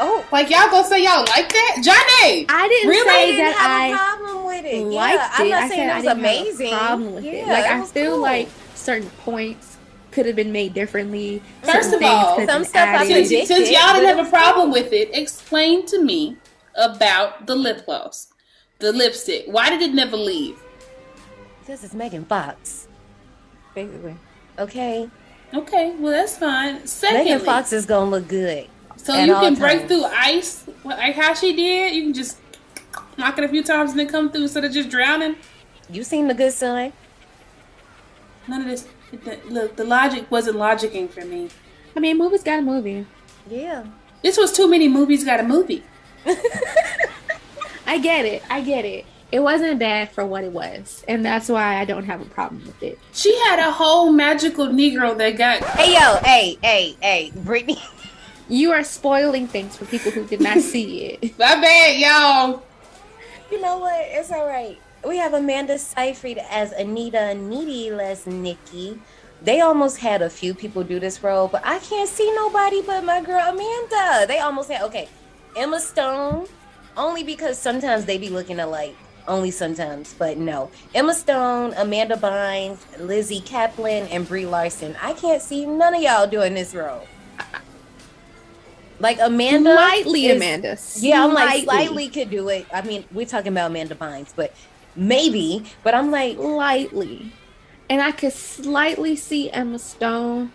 Oh, 0.08 0.26
Like 0.32 0.50
y'all 0.52 0.70
gonna 0.70 0.88
say 0.88 1.04
y'all 1.04 1.26
like 1.26 1.50
that, 1.50 1.82
Johnny? 1.84 2.46
I 2.50 2.68
didn't 2.68 2.90
Really? 2.90 3.10
I 3.10 3.14
say 3.14 3.32
didn't 3.32 3.46
that 3.46 3.56
have 3.58 3.72
I 3.72 3.88
a 3.88 3.96
problem 3.98 4.46
with 4.46 4.66
it. 4.66 4.84
liked 4.86 5.16
yeah, 5.16 5.32
I'm 5.38 5.50
not 5.50 5.64
I 5.64 5.68
saying 5.70 5.80
said 5.80 5.88
it 5.88 5.92
I 5.92 5.96
was 5.96 6.04
didn't 6.04 6.20
amazing. 6.20 6.68
have 6.68 6.76
a 6.76 6.86
problem 6.86 7.14
with 7.16 7.26
it. 7.26 7.34
Yeah, 7.34 7.52
Like 7.54 7.66
I 7.66 7.80
was 7.80 7.92
feel 7.92 8.12
cool. 8.12 8.22
like 8.22 8.50
certain 8.76 9.10
points 9.26 9.75
could 10.16 10.26
have 10.26 10.36
been 10.36 10.52
made 10.52 10.74
differently. 10.74 11.44
First 11.62 11.92
certain 11.92 11.94
of 11.96 12.10
all, 12.10 12.36
things 12.38 12.48
could 12.48 12.50
have 12.50 12.50
some 12.50 12.62
been 12.62 12.70
stuff 12.70 12.88
I 12.88 12.94
added. 12.96 13.08
Since, 13.08 13.28
predicted, 13.28 13.48
since 13.48 13.70
y'all 13.70 13.94
didn't 13.94 14.18
have 14.18 14.28
a 14.28 14.30
problem 14.30 14.72
with 14.72 14.94
it, 14.94 15.10
explain 15.14 15.86
to 15.88 16.02
me 16.02 16.38
about 16.76 17.46
the 17.46 17.56
lip 17.56 17.86
gloss, 17.86 18.34
the 18.80 18.92
lipstick. 18.92 19.44
Why 19.48 19.70
did 19.70 19.82
it 19.82 19.94
never 19.94 20.18
leave? 20.18 20.58
This 21.68 21.84
is 21.84 21.94
Megan 21.94 22.26
Fox. 22.26 22.88
basically. 23.76 24.16
Okay, 24.58 25.10
Okay, 25.54 25.96
well 26.00 26.12
that's 26.12 26.38
fine. 26.38 26.86
Secondly, 26.88 27.26
Megan 27.26 27.46
Fox 27.46 27.72
is 27.74 27.86
gonna 27.86 28.10
look 28.10 28.28
good. 28.28 28.68
so 28.98 29.14
at 29.14 29.28
you 29.28 29.34
all 29.34 29.42
can 29.42 29.56
break 29.56 29.80
times. 29.80 29.90
through 29.90 30.06
ice 30.06 30.66
like 30.84 31.16
how 31.16 31.34
she 31.34 31.56
did. 31.56 31.94
You 31.94 32.04
can 32.04 32.14
just 32.14 32.38
knock 33.18 33.38
it 33.38 33.44
a 33.44 33.50
few 33.50 33.64
times 33.64 33.92
and 33.92 34.00
then 34.00 34.08
come 34.08 34.32
through 34.32 34.44
instead 34.44 34.64
of 34.66 34.72
just 34.72 34.90
drowning. 34.90 35.36
You 35.90 36.04
seen 36.04 36.28
the 36.28 36.34
good 36.34 36.54
son? 36.54 36.94
None 38.48 38.62
of 38.62 38.68
this. 38.68 38.88
The, 39.12 39.40
look, 39.50 39.76
the 39.76 39.84
logic 39.84 40.30
wasn't 40.30 40.58
logicking 40.58 41.10
for 41.10 41.24
me. 41.24 41.50
I 41.96 42.00
mean, 42.00 42.18
movies 42.18 42.44
got 42.44 42.60
a 42.60 42.62
movie. 42.62 43.06
Yeah. 43.50 43.86
This 44.22 44.38
was 44.38 44.52
too 44.52 44.70
many 44.70 44.88
movies 44.88 45.24
got 45.24 45.40
a 45.40 45.44
movie. 45.44 45.84
I 47.86 48.00
get 48.00 48.26
it. 48.26 48.44
I 48.50 48.62
get 48.62 48.86
it. 48.86 49.06
It 49.32 49.40
wasn't 49.40 49.80
bad 49.80 50.12
for 50.12 50.26
what 50.26 50.44
it 50.44 50.52
was, 50.52 51.04
and 51.08 51.26
that's 51.26 51.50
why 51.50 51.78
I 51.78 51.86
don't 51.86 52.06
have 52.06 52.22
a 52.22 52.26
problem 52.26 52.64
with 52.66 52.82
it. 52.82 53.00
She 53.12 53.36
had 53.42 53.60
a 53.60 53.72
whole 53.72 54.12
magical 54.12 54.68
Negro 54.68 55.18
that 55.18 55.32
got. 55.32 55.64
Hey 55.64 55.94
yo, 55.94 56.18
hey, 56.24 56.58
hey, 56.62 56.96
hey, 57.02 57.32
Brittany. 57.36 57.82
You 58.48 58.72
are 58.72 58.84
spoiling 58.84 59.48
things 59.48 59.76
for 59.76 59.86
people 59.86 60.12
who 60.12 60.26
did 60.26 60.40
not 60.40 60.60
see 60.62 61.06
it. 61.06 61.38
My 61.40 61.60
bad, 61.60 62.00
y'all. 62.00 62.64
You 63.52 63.62
know 63.62 63.80
what? 63.80 64.06
It's 64.08 64.32
all 64.32 64.48
right. 64.48 64.80
We 65.06 65.18
have 65.18 65.34
Amanda 65.34 65.78
Seyfried 65.78 66.40
as 66.50 66.72
Anita 66.72 67.36
Needy 67.36 67.90
Lesnicki. 67.90 68.98
They 69.42 69.62
almost 69.62 69.98
had 70.00 70.22
a 70.24 70.30
few 70.30 70.56
people 70.56 70.84
do 70.84 71.00
this 71.00 71.22
role, 71.22 71.48
but 71.48 71.62
I 71.64 71.78
can't 71.80 72.10
see 72.10 72.32
nobody 72.36 72.82
but 72.82 73.04
my 73.04 73.22
girl 73.22 73.40
Amanda. 73.48 74.26
They 74.28 74.40
almost 74.40 74.72
had 74.72 74.82
okay, 74.84 75.08
Emma 75.56 75.80
Stone, 75.80 76.48
only 76.98 77.24
because 77.24 77.60
sometimes 77.60 78.06
they 78.06 78.18
be 78.18 78.30
looking 78.30 78.60
alike. 78.60 78.96
Only 79.28 79.52
sometimes, 79.52 80.14
but 80.18 80.38
no. 80.38 80.70
Emma 80.94 81.14
Stone, 81.14 81.74
Amanda 81.78 82.16
Bynes, 82.16 82.80
Lizzy 83.00 83.42
Caplan, 83.42 84.08
and 84.12 84.28
Brie 84.28 84.46
Larson. 84.46 84.96
I 85.02 85.14
can't 85.14 85.42
see 85.42 85.66
none 85.66 85.96
of 85.96 86.02
y'all 86.02 86.28
doing 86.28 86.54
this 86.54 86.76
role. 86.76 87.08
Like 89.00 89.18
Amanda, 89.20 89.74
Slightly, 89.76 90.28
is- 90.28 90.38
Amanda. 90.38 90.78
yeah, 90.98 91.24
I'm 91.26 91.34
like 91.34 91.64
slightly 91.64 92.08
could 92.08 92.30
do 92.30 92.48
it. 92.50 92.66
I 92.74 92.82
mean, 92.82 93.04
we're 93.12 93.26
talking 93.26 93.52
about 93.52 93.72
Amanda 93.72 93.96
Bynes, 93.96 94.32
but 94.36 94.54
maybe. 94.96 95.66
But 95.84 95.94
I'm 95.96 96.12
like, 96.12 96.38
lightly. 96.38 97.32
And 97.90 98.02
I 98.02 98.12
could 98.12 98.34
slightly 98.34 99.16
see 99.16 99.52
Emma 99.52 99.78
Stone 99.80 100.52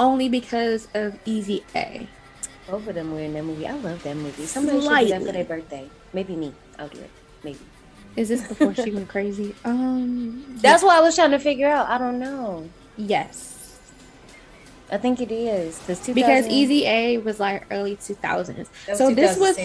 only 0.00 0.28
because 0.28 0.88
of 0.94 1.16
Easy 1.24 1.64
A. 1.76 2.08
both 2.68 2.86
of 2.88 2.94
them 2.96 3.12
were 3.12 3.20
in 3.20 3.32
that 3.34 3.44
movie. 3.44 3.66
I 3.66 3.74
love 3.74 4.02
that 4.02 4.16
movie. 4.16 4.46
Somebody 4.46 4.80
should 4.80 4.88
do 4.88 4.88
that 4.88 4.98
for 4.98 5.06
Slightly. 5.24 5.32
their 5.32 5.44
birthday. 5.44 5.90
Maybe 6.12 6.34
me. 6.34 6.52
I'll 6.78 6.88
do 6.88 6.98
it. 6.98 7.10
Maybe. 7.44 7.58
Is 8.16 8.28
this 8.28 8.46
before 8.46 8.74
she 8.74 8.90
went 8.90 9.08
crazy? 9.08 9.54
Um, 9.64 10.44
That's 10.60 10.82
what 10.82 10.96
I 10.96 11.00
was 11.00 11.14
trying 11.14 11.30
to 11.32 11.38
figure 11.38 11.68
out. 11.68 11.88
I 11.88 11.98
don't 11.98 12.18
know. 12.18 12.68
yes, 12.96 13.80
I 14.90 14.98
think 14.98 15.20
it 15.20 15.32
is 15.32 15.78
because 15.80 16.08
because 16.08 16.46
Easy 16.46 16.86
A 16.86 17.18
was 17.18 17.40
like 17.40 17.66
early 17.70 17.96
two 17.96 18.14
thousands. 18.14 18.68
So 18.94 19.12
this 19.14 19.36
was 19.38 19.58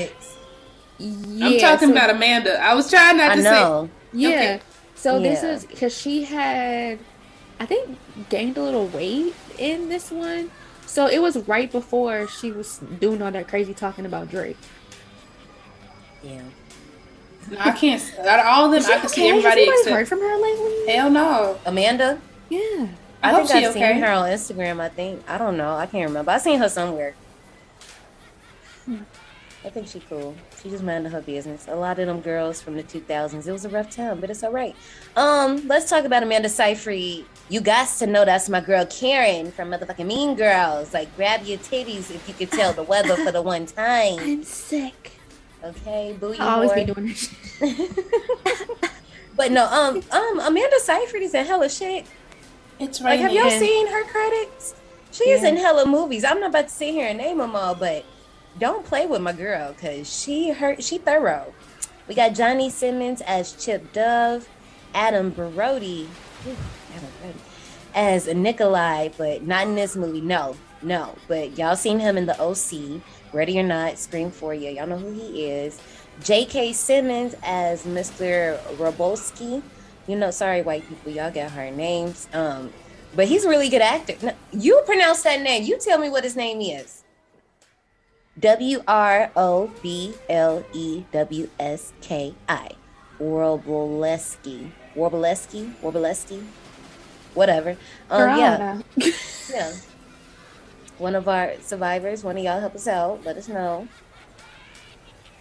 yeah, 0.97 1.45
I'm 1.47 1.59
talking 1.59 1.89
so- 1.89 1.93
about 1.93 2.09
Amanda. 2.09 2.59
I 2.61 2.73
was 2.73 2.89
trying 2.89 3.17
not 3.17 3.31
I 3.31 3.35
to 3.35 3.41
know. 3.43 3.89
Yeah. 4.13 4.29
Okay. 4.29 4.59
So 4.95 5.19
this 5.19 5.43
Yeah. 5.43 5.51
is 5.51 5.65
because 5.65 5.95
she 5.97 6.23
had, 6.25 6.99
I 7.59 7.65
think, 7.65 7.97
gained 8.29 8.57
a 8.57 8.61
little 8.63 8.87
weight 8.87 9.33
in 9.57 9.89
this 9.89 10.11
one. 10.11 10.51
So 10.85 11.07
it 11.07 11.21
was 11.21 11.37
right 11.47 11.71
before 11.71 12.27
she 12.27 12.51
was 12.51 12.79
doing 12.99 13.21
all 13.21 13.31
that 13.31 13.47
crazy 13.47 13.73
talking 13.73 14.05
about 14.05 14.29
Drake. 14.29 14.57
Yeah. 16.23 16.41
No, 17.49 17.57
I 17.59 17.71
can't. 17.71 18.01
Out 18.19 18.39
of 18.39 18.45
all 18.45 18.65
of 18.65 18.71
them, 18.83 18.91
I 18.91 18.99
can 18.99 19.09
see 19.09 19.27
everybody 19.29 19.65
Has 19.65 19.69
anybody 19.69 19.91
heard 19.91 20.01
except. 20.01 20.09
from 20.09 20.19
her 20.27 20.37
lately? 20.37 20.93
Hell 20.93 21.09
no. 21.09 21.59
Amanda. 21.65 22.19
Yeah. 22.49 22.87
I, 23.21 23.29
I, 23.29 23.33
hope 23.33 23.47
think 23.47 23.59
she 23.59 23.65
I've 23.65 23.75
okay. 23.75 23.93
seen 23.93 24.01
her 24.01 24.11
on 24.11 24.29
Instagram. 24.29 24.79
I 24.79 24.89
think 24.89 25.23
I 25.29 25.37
don't 25.37 25.57
know. 25.57 25.75
I 25.75 25.85
can't 25.85 26.07
remember. 26.07 26.31
I 26.31 26.37
seen 26.37 26.59
her 26.59 26.69
somewhere. 26.69 27.15
I 29.65 29.69
think 29.69 29.87
she 29.87 29.99
cool. 29.99 30.35
She 30.63 30.69
just 30.69 30.83
minded 30.83 31.11
her 31.11 31.21
business. 31.21 31.67
A 31.67 31.75
lot 31.75 31.99
of 31.99 32.07
them 32.07 32.21
girls 32.21 32.61
from 32.61 32.75
the 32.77 32.83
2000s. 32.83 33.45
It 33.45 33.51
was 33.51 33.65
a 33.65 33.69
rough 33.69 33.89
time, 33.93 34.21
but 34.21 34.29
it's 34.29 34.41
all 34.41 34.53
right. 34.53 34.73
Um, 35.17 35.67
let's 35.67 35.89
talk 35.89 36.05
about 36.05 36.23
Amanda 36.23 36.47
Seyfried. 36.47 37.25
You 37.49 37.59
guys 37.59 37.99
to 37.99 38.07
know 38.07 38.23
that's 38.23 38.47
my 38.47 38.61
girl 38.61 38.85
Karen 38.85 39.51
from 39.51 39.71
motherfucking 39.71 40.05
Mean 40.05 40.35
Girls. 40.35 40.93
Like, 40.93 41.13
grab 41.17 41.43
your 41.43 41.57
titties 41.57 42.09
if 42.09 42.23
you 42.27 42.33
could 42.33 42.51
tell 42.51 42.71
the 42.71 42.83
weather 42.83 43.17
for 43.17 43.31
the 43.33 43.41
one 43.41 43.65
time. 43.65 44.17
I'm 44.19 44.43
sick. 44.43 45.11
Okay, 45.61 46.15
boo 46.17 46.31
you 46.33 46.41
I 46.41 46.53
always 46.53 46.71
be 46.71 46.85
doing 46.85 47.07
this. 47.07 47.29
shit. 47.59 47.91
But 49.35 49.53
no, 49.53 49.65
um, 49.67 50.03
um, 50.11 50.39
Amanda 50.41 50.79
Seyfried 50.81 51.23
is 51.23 51.33
in 51.33 51.45
hella 51.45 51.69
shit. 51.69 52.05
It's 52.77 52.99
Like, 52.99 53.11
right 53.11 53.19
have 53.21 53.31
y'all 53.31 53.49
seen 53.49 53.87
her 53.87 54.03
credits? 54.03 54.75
She 55.11 55.29
is 55.29 55.43
Yeah. 55.43 55.49
in 55.49 55.55
hella 55.57 55.85
movies. 55.85 56.25
I'm 56.25 56.41
not 56.41 56.49
about 56.49 56.67
to 56.67 56.73
sit 56.73 56.91
here 56.91 57.07
and 57.07 57.17
name 57.17 57.37
them 57.37 57.55
all, 57.55 57.73
but 57.73 58.03
don't 58.59 58.85
play 58.85 59.05
with 59.05 59.21
my 59.21 59.33
girl 59.33 59.73
because 59.73 60.11
she 60.11 60.51
hurt. 60.51 60.83
She 60.83 60.97
thorough. 60.97 61.53
We 62.07 62.15
got 62.15 62.33
Johnny 62.33 62.69
Simmons 62.69 63.21
as 63.21 63.53
Chip 63.53 63.93
Dove, 63.93 64.49
Adam 64.93 65.29
Brody, 65.29 66.09
Ooh, 66.47 66.55
Adam 66.95 67.09
Brody, 67.21 67.39
as 67.93 68.27
Nikolai, 68.27 69.09
but 69.17 69.43
not 69.43 69.67
in 69.67 69.75
this 69.75 69.95
movie. 69.95 70.21
No, 70.21 70.55
no. 70.81 71.15
But 71.27 71.57
y'all 71.57 71.75
seen 71.75 71.99
him 71.99 72.17
in 72.17 72.25
the 72.25 72.39
OC. 72.41 73.01
Ready 73.31 73.59
or 73.59 73.63
not, 73.63 73.99
Scream 73.99 74.31
for 74.31 74.53
you. 74.53 74.71
Y'all 74.71 74.87
know 74.87 74.97
who 74.97 75.11
he 75.11 75.45
is. 75.45 75.79
J.K. 76.23 76.73
Simmons 76.73 77.35
as 77.43 77.83
Mr. 77.83 78.59
Wroblewski. 78.75 79.61
You 80.07 80.15
know, 80.15 80.31
sorry, 80.31 80.63
white 80.63 80.87
people, 80.89 81.11
y'all 81.11 81.31
got 81.31 81.51
her 81.51 81.69
names. 81.69 82.27
Um, 82.33 82.73
but 83.15 83.27
he's 83.27 83.45
a 83.45 83.49
really 83.49 83.69
good 83.69 83.83
actor. 83.83 84.35
You 84.51 84.81
pronounce 84.85 85.21
that 85.23 85.41
name. 85.41 85.63
You 85.63 85.77
tell 85.79 85.99
me 85.99 86.09
what 86.09 86.23
his 86.23 86.35
name 86.35 86.61
is. 86.61 86.98
W 88.39 88.81
R 88.87 89.31
O 89.35 89.71
B 89.81 90.13
L 90.29 90.63
E 90.73 91.03
W 91.11 91.49
S 91.59 91.93
K 92.01 92.33
I. 92.47 92.69
Warbleski. 93.19 94.71
Warbleski? 94.95 95.73
Warbleski? 95.81 96.43
Whatever. 97.33 97.77
Um, 98.09 98.39
yeah. 98.39 98.81
Yeah. 99.49 99.73
One 100.99 101.15
of 101.15 101.27
our 101.27 101.53
survivors, 101.61 102.23
one 102.23 102.37
of 102.37 102.43
y'all 102.43 102.59
help 102.59 102.75
us 102.75 102.87
out. 102.87 103.25
Let 103.25 103.35
us 103.37 103.47
know. 103.47 103.87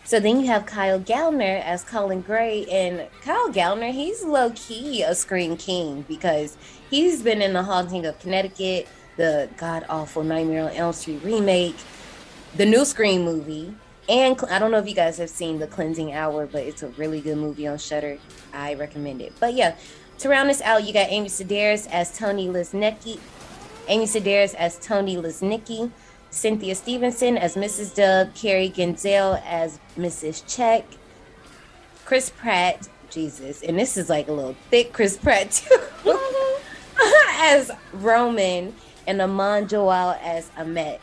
So 0.05 0.19
then 0.19 0.41
you 0.41 0.47
have 0.47 0.65
Kyle 0.65 0.99
Gallner 0.99 1.63
as 1.63 1.85
Colin 1.85 2.23
Gray. 2.23 2.65
And 2.71 3.07
Kyle 3.21 3.51
Gallner, 3.53 3.93
he's 3.93 4.25
low 4.25 4.51
key 4.55 5.03
a 5.03 5.15
screen 5.15 5.59
king 5.59 6.07
because 6.09 6.57
he's 6.89 7.23
been 7.23 7.43
in 7.43 7.53
The 7.53 7.65
Haunting 7.65 8.07
of 8.07 8.19
Connecticut, 8.19 8.89
the 9.19 9.51
god 9.59 9.85
awful 9.91 10.25
Nightmare 10.25 10.71
on 10.71 10.71
Elm 10.71 10.95
Street 10.95 11.21
remake, 11.23 11.77
the 12.59 12.67
new 12.67 12.85
Scream 12.85 13.25
movie. 13.25 13.73
And 14.09 14.39
I 14.51 14.59
don't 14.59 14.71
know 14.71 14.79
if 14.79 14.89
you 14.89 14.95
guys 14.95 15.17
have 15.19 15.31
seen 15.31 15.59
The 15.59 15.67
Cleansing 15.67 16.13
Hour, 16.13 16.47
but 16.47 16.63
it's 16.63 16.83
a 16.83 16.89
really 16.91 17.21
good 17.21 17.39
movie 17.39 17.69
on 17.69 17.79
Shudder. 17.79 18.19
I 18.53 18.75
recommend 18.75 19.23
it. 19.23 19.33
But 19.39 19.55
yeah, 19.55 19.77
to 20.19 20.29
round 20.29 20.51
this 20.51 20.61
out, 20.63 20.85
you 20.85 20.93
got 20.93 21.09
Amy 21.11 21.29
Sedaris 21.29 21.87
as 21.91 22.17
Toni 22.17 22.49
Lesnicki, 22.49 23.21
Amy 23.87 24.07
Sedaris 24.07 24.55
as 24.55 24.77
Toni 24.79 25.17
Lesnicki, 25.17 25.91
Cynthia 26.31 26.75
Stevenson 26.75 27.39
as 27.39 27.55
Mrs. 27.55 27.95
Dove, 27.95 28.35
Carrie 28.35 28.71
Genzel 28.71 29.41
as 29.47 29.79
Mrs. 29.97 30.43
Check, 30.53 30.85
Chris 32.05 32.31
Pratt, 32.31 32.89
Jesus, 33.11 33.63
and 33.63 33.79
this 33.79 33.97
is 33.97 34.11
like 34.11 34.29
a 34.29 34.33
little 34.33 34.57
thick 34.71 34.93
Chris 34.93 35.17
Pratt 35.17 35.53
too, 35.53 35.79
as 37.39 37.71
Roman, 37.93 38.75
and 39.07 39.23
Aman 39.23 39.67
Johal 39.69 40.19
as 40.23 40.51
Ahmet. 40.57 41.01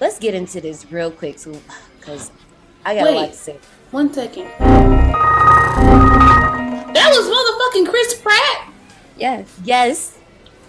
Let's 0.00 0.18
get 0.18 0.34
into 0.34 0.60
this 0.60 0.90
real 0.92 1.10
quick, 1.10 1.38
so 1.38 1.58
because 1.98 2.30
I 2.84 2.94
got 2.94 3.06
a 3.08 3.10
lot 3.12 3.30
to 3.30 3.34
say. 3.34 3.58
One 3.90 4.12
second. 4.12 4.48
That 6.92 7.10
was 7.10 7.26
motherfucking 7.26 7.88
Chris 7.90 8.20
Pratt. 8.20 8.72
Yes. 9.16 9.58
Yes, 9.64 10.16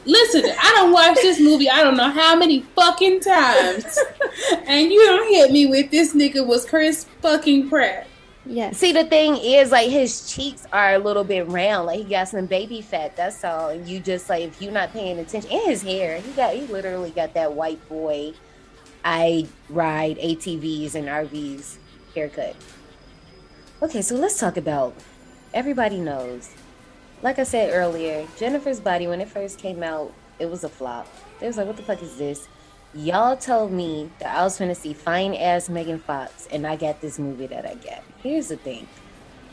Listen, 0.07 0.45
I 0.45 0.71
don't 0.73 0.93
watch 0.93 1.15
this 1.15 1.37
movie. 1.37 1.69
I 1.69 1.83
don't 1.83 1.97
know 1.97 2.09
how 2.09 2.33
many 2.33 2.61
fucking 2.61 3.19
times, 3.19 3.99
and 4.65 4.89
you 4.89 5.05
don't 5.05 5.29
hit 5.29 5.51
me 5.51 5.65
with 5.65 5.91
this 5.91 6.15
nigga 6.15 6.47
was 6.47 6.65
Chris 6.65 7.05
fucking 7.21 7.67
Pratt. 7.69 8.07
Yeah. 8.45 8.71
See, 8.71 8.93
the 8.93 9.03
thing 9.03 9.35
is, 9.35 9.73
like, 9.73 9.89
his 9.89 10.33
cheeks 10.33 10.65
are 10.71 10.93
a 10.93 10.97
little 10.97 11.25
bit 11.25 11.45
round. 11.49 11.87
Like, 11.87 11.99
he 11.99 12.05
got 12.05 12.29
some 12.29 12.45
baby 12.45 12.81
fat. 12.81 13.17
That's 13.17 13.43
all. 13.43 13.71
And 13.71 13.85
you 13.85 13.99
just 13.99 14.29
like, 14.29 14.43
if 14.43 14.61
you're 14.61 14.71
not 14.71 14.93
paying 14.93 15.19
attention, 15.19 15.51
and 15.51 15.67
his 15.67 15.81
hair, 15.81 16.21
he 16.21 16.31
got, 16.31 16.55
he 16.55 16.61
literally 16.67 17.11
got 17.11 17.33
that 17.33 17.51
white 17.51 17.85
boy. 17.89 18.33
I 19.09 19.47
ride 19.69 20.17
ATVs 20.17 20.93
and 20.93 21.07
RVs 21.07 21.77
haircut. 22.13 22.57
Okay, 23.81 24.01
so 24.01 24.15
let's 24.15 24.37
talk 24.37 24.57
about. 24.57 24.93
Everybody 25.53 25.97
knows 25.97 26.49
like 27.21 27.39
I 27.39 27.43
said 27.43 27.73
earlier, 27.73 28.27
Jennifer's 28.37 28.79
Body 28.79 29.07
when 29.07 29.21
it 29.21 29.29
first 29.29 29.57
came 29.59 29.81
out, 29.81 30.13
it 30.39 30.49
was 30.49 30.63
a 30.63 30.69
flop. 30.69 31.07
They 31.39 31.47
was 31.47 31.57
like, 31.57 31.67
what 31.67 31.77
the 31.77 31.83
fuck 31.83 32.01
is 32.03 32.17
this? 32.17 32.47
Y'all 32.93 33.35
told 33.35 33.71
me 33.71 34.11
that 34.19 34.35
I 34.35 34.43
was 34.43 34.59
gonna 34.59 34.75
see 34.75 34.93
fine 34.93 35.33
ass 35.33 35.69
Megan 35.69 35.99
Fox, 35.99 36.47
and 36.51 36.65
I 36.65 36.75
got 36.75 37.01
this 37.01 37.17
movie 37.17 37.47
that 37.47 37.65
I 37.65 37.75
got. 37.75 38.03
Here's 38.23 38.47
the 38.47 38.57
thing: 38.57 38.87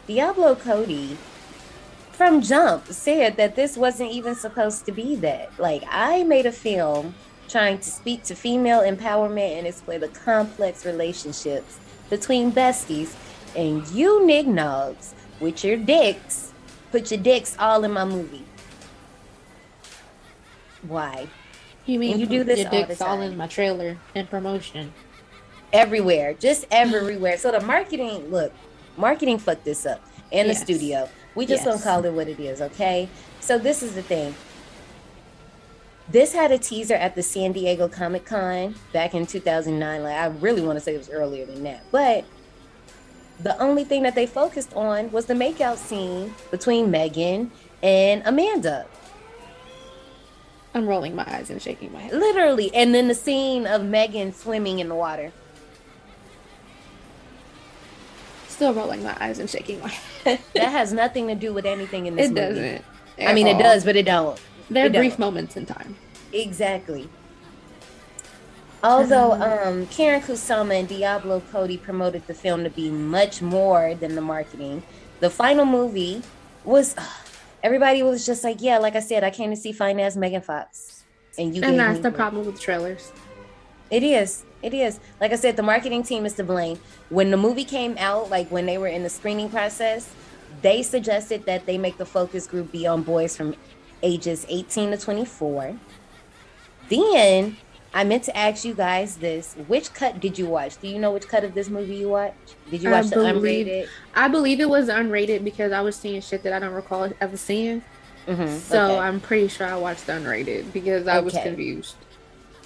Diablo 0.07 0.55
Cody, 0.55 1.17
from 2.13 2.41
jump, 2.41 2.87
said 2.89 3.37
that 3.37 3.57
this 3.57 3.77
wasn't 3.77 4.13
even 4.13 4.35
supposed 4.35 4.87
to 4.87 4.93
be 4.93 5.17
that. 5.17 5.59
Like 5.59 5.85
I 5.89 6.23
made 6.23 6.47
a 6.47 6.53
film 6.53 7.15
trying 7.49 7.79
to 7.79 7.91
speak 7.91 8.23
to 8.25 8.35
female 8.35 8.81
empowerment 8.81 9.59
and 9.59 9.67
explore 9.67 9.99
the 9.99 10.09
complex 10.09 10.85
relationships 10.85 11.79
between 12.11 12.53
besties, 12.53 13.15
and 13.57 13.87
you 13.89 14.21
nignogs 14.23 15.13
with 15.41 15.65
your 15.65 15.77
dicks 15.77 16.53
put 16.91 17.11
your 17.11 17.21
dicks 17.21 17.57
all 17.59 17.83
in 17.85 17.93
my 17.93 18.05
movie. 18.05 18.45
Why? 20.83 21.29
You 21.87 21.99
mean 21.99 22.13
And 22.13 22.21
you 22.21 22.27
do 22.27 22.45
this 22.45 22.61
your 22.61 22.69
all 22.69 22.81
the 22.83 22.87
dick's 22.87 23.01
all 23.01 23.17
time. 23.19 23.33
in 23.33 23.37
my 23.37 23.47
trailer 23.47 23.99
and 24.15 24.29
promotion? 24.29 24.93
Everywhere, 25.73 26.35
just 26.35 26.67
everywhere. 26.71 27.37
So 27.39 27.51
the 27.51 27.61
marketing, 27.61 28.31
look, 28.31 28.53
marketing 28.97 29.39
fucked 29.39 29.65
this 29.65 29.87
up, 29.87 30.01
and 30.33 30.49
Yes. 30.49 30.61
the 30.61 30.65
studio. 30.65 31.09
We 31.35 31.47
just 31.47 31.65
don't 31.65 31.83
call 31.83 32.05
it 32.05 32.13
what 32.13 32.29
it 32.29 32.39
is, 32.39 32.61
okay? 32.63 33.09
So 33.41 33.59
this 33.59 33.83
is 33.83 33.95
the 33.95 34.03
thing. 34.03 34.35
This 36.09 36.35
had 36.35 36.53
a 36.53 36.59
teaser 36.59 36.95
at 36.95 37.15
the 37.15 37.23
San 37.23 37.53
Diego 37.53 37.89
Comic 37.89 38.27
Con 38.27 38.75
back 38.93 39.15
in 39.15 39.27
2009. 39.27 40.03
Like 40.03 40.15
I 40.15 40.27
really 40.27 40.61
want 40.61 40.77
to 40.77 40.81
say 40.81 40.95
it 40.95 40.99
was 40.99 41.11
earlier 41.11 41.47
than 41.47 41.63
that, 41.65 41.85
but 41.91 42.25
the 43.41 43.61
only 43.61 43.85
thing 43.85 44.03
that 44.03 44.15
they 44.15 44.27
focused 44.27 44.73
on 44.75 45.11
was 45.11 45.27
the 45.27 45.35
makeout 45.35 45.77
scene 45.77 46.35
between 46.51 46.91
Megan 46.91 47.51
and 47.83 48.23
Amanda. 48.25 48.87
I'm 50.75 50.87
rolling 50.87 51.15
my 51.15 51.25
eyes 51.27 51.51
and 51.51 51.63
shaking 51.63 51.93
my 51.93 52.01
head. 52.01 52.15
Literally. 52.15 52.75
And 52.75 52.95
then 52.95 53.09
the 53.09 53.15
scene 53.15 53.67
of 53.67 53.85
Megan 53.85 54.33
swimming 54.33 54.81
in 54.81 54.89
the 54.89 54.95
water. 54.95 55.33
Still 58.49 58.75
rolling 58.75 59.03
my 59.03 59.17
eyes 59.21 59.39
and 59.39 59.49
shaking 59.49 59.81
my 59.81 59.89
head. 60.25 60.41
That 60.55 60.71
has 60.71 60.93
nothing 60.93 61.29
to 61.29 61.35
do 61.35 61.53
with 61.53 61.65
anything 61.65 62.07
in 62.07 62.17
this 62.17 62.31
it 62.31 62.35
movie. 62.35 62.61
It 62.61 62.83
doesn't. 63.19 63.29
I 63.29 63.35
mean, 63.35 63.47
it 63.47 63.59
does, 63.59 63.85
but 63.85 63.95
it 63.95 64.07
don't. 64.07 64.41
They're 64.71 64.87
it 64.87 64.93
don't. 64.93 65.01
brief 65.01 65.19
moments 65.19 65.57
in 65.57 65.67
time. 65.67 65.97
Exactly. 66.33 67.09
Although 68.83 69.33
um, 69.33 69.87
Karyn 69.87 70.21
Kusama 70.21 70.79
and 70.79 70.89
Diablo 70.89 71.41
Cody 71.51 71.79
promoted 71.79 72.27
the 72.27 72.35
film 72.35 72.65
to 72.65 72.71
be 72.71 72.91
much 72.91 73.41
more 73.41 73.95
than 73.95 74.15
the 74.15 74.21
marketing, 74.21 74.83
the 75.21 75.31
final 75.31 75.65
movie 75.65 76.23
was. 76.65 76.95
everybody 77.63 78.03
was 78.03 78.27
just 78.27 78.45
like, 78.45 78.61
yeah, 78.61 78.79
like 78.79 78.95
I 78.95 79.01
said, 79.01 79.25
I 79.25 79.31
came 79.31 79.51
to 79.51 79.57
see 79.57 79.73
fine 79.73 79.99
ass 79.99 80.17
Megan 80.17 80.43
Fox, 80.43 81.05
and 81.39 81.57
you. 81.57 81.63
and 81.63 81.79
that's 81.79 82.01
the 82.01 82.11
one. 82.11 82.15
problem 82.15 82.47
with 82.47 82.61
trailers. 82.61 83.11
It 83.91 84.03
is. 84.03 84.45
It 84.63 84.75
is. 84.75 85.01
Like 85.21 85.33
I 85.33 85.37
said, 85.37 85.57
the 85.57 85.63
marketing 85.63 86.03
team 86.03 86.27
is 86.27 86.35
to 86.35 86.45
blame. 86.45 86.79
When 87.09 87.31
the 87.31 87.37
movie 87.37 87.65
came 87.65 87.97
out, 87.99 88.31
like 88.31 88.51
when 88.51 88.67
they 88.67 88.79
were 88.79 88.89
in 88.89 89.03
the 89.03 89.11
screening 89.11 89.49
process, 89.49 90.13
they 90.63 90.83
suggested 90.83 91.45
that 91.47 91.67
they 91.67 91.79
make 91.79 91.99
the 91.99 92.07
focus 92.07 92.47
group 92.47 92.73
be 92.73 92.87
on 92.87 93.03
boys 93.03 93.37
from 93.37 93.55
ages 94.05 94.47
18 94.49 94.91
to 94.93 94.97
24. 94.99 95.77
Then 96.89 97.57
I 97.93 98.05
meant 98.05 98.25
to 98.25 98.37
ask 98.37 98.65
you 98.65 98.75
guys 98.75 99.17
this. 99.17 99.55
Which 99.67 99.93
cut 99.95 100.21
did 100.21 100.39
you 100.39 100.47
watch? 100.47 100.81
Do 100.81 100.89
you 100.89 100.99
know 100.99 101.13
which 101.13 101.27
cut 101.29 101.45
of 101.45 101.55
this 101.55 101.69
movie 101.69 101.97
you 101.97 102.09
watched? 102.11 102.57
Did 102.71 102.83
you 102.83 102.91
I 102.91 103.01
watch 103.01 103.07
the 103.11 103.17
believe- 103.17 103.67
unrated? 103.67 103.89
I 104.15 104.29
believe 104.29 104.61
it 104.61 104.69
was 104.69 104.89
unrated 104.89 105.45
because 105.45 105.73
I 105.73 105.81
was 105.81 105.97
seeing 105.97 106.21
shit 106.21 106.43
that 106.43 106.53
I 106.53 106.59
don't 106.59 106.75
recall 106.75 107.11
ever 107.21 107.37
seeing. 107.37 107.83
Mhm, 108.27 108.59
So 108.59 108.85
okay. 108.93 108.99
I'm 108.99 109.21
pretty 109.21 109.49
sure 109.49 109.67
I 109.67 109.77
watched 109.77 110.07
the 110.07 110.13
unrated 110.15 110.73
because 110.73 111.07
I 111.07 111.21
was 111.21 111.35
confused. 111.35 111.95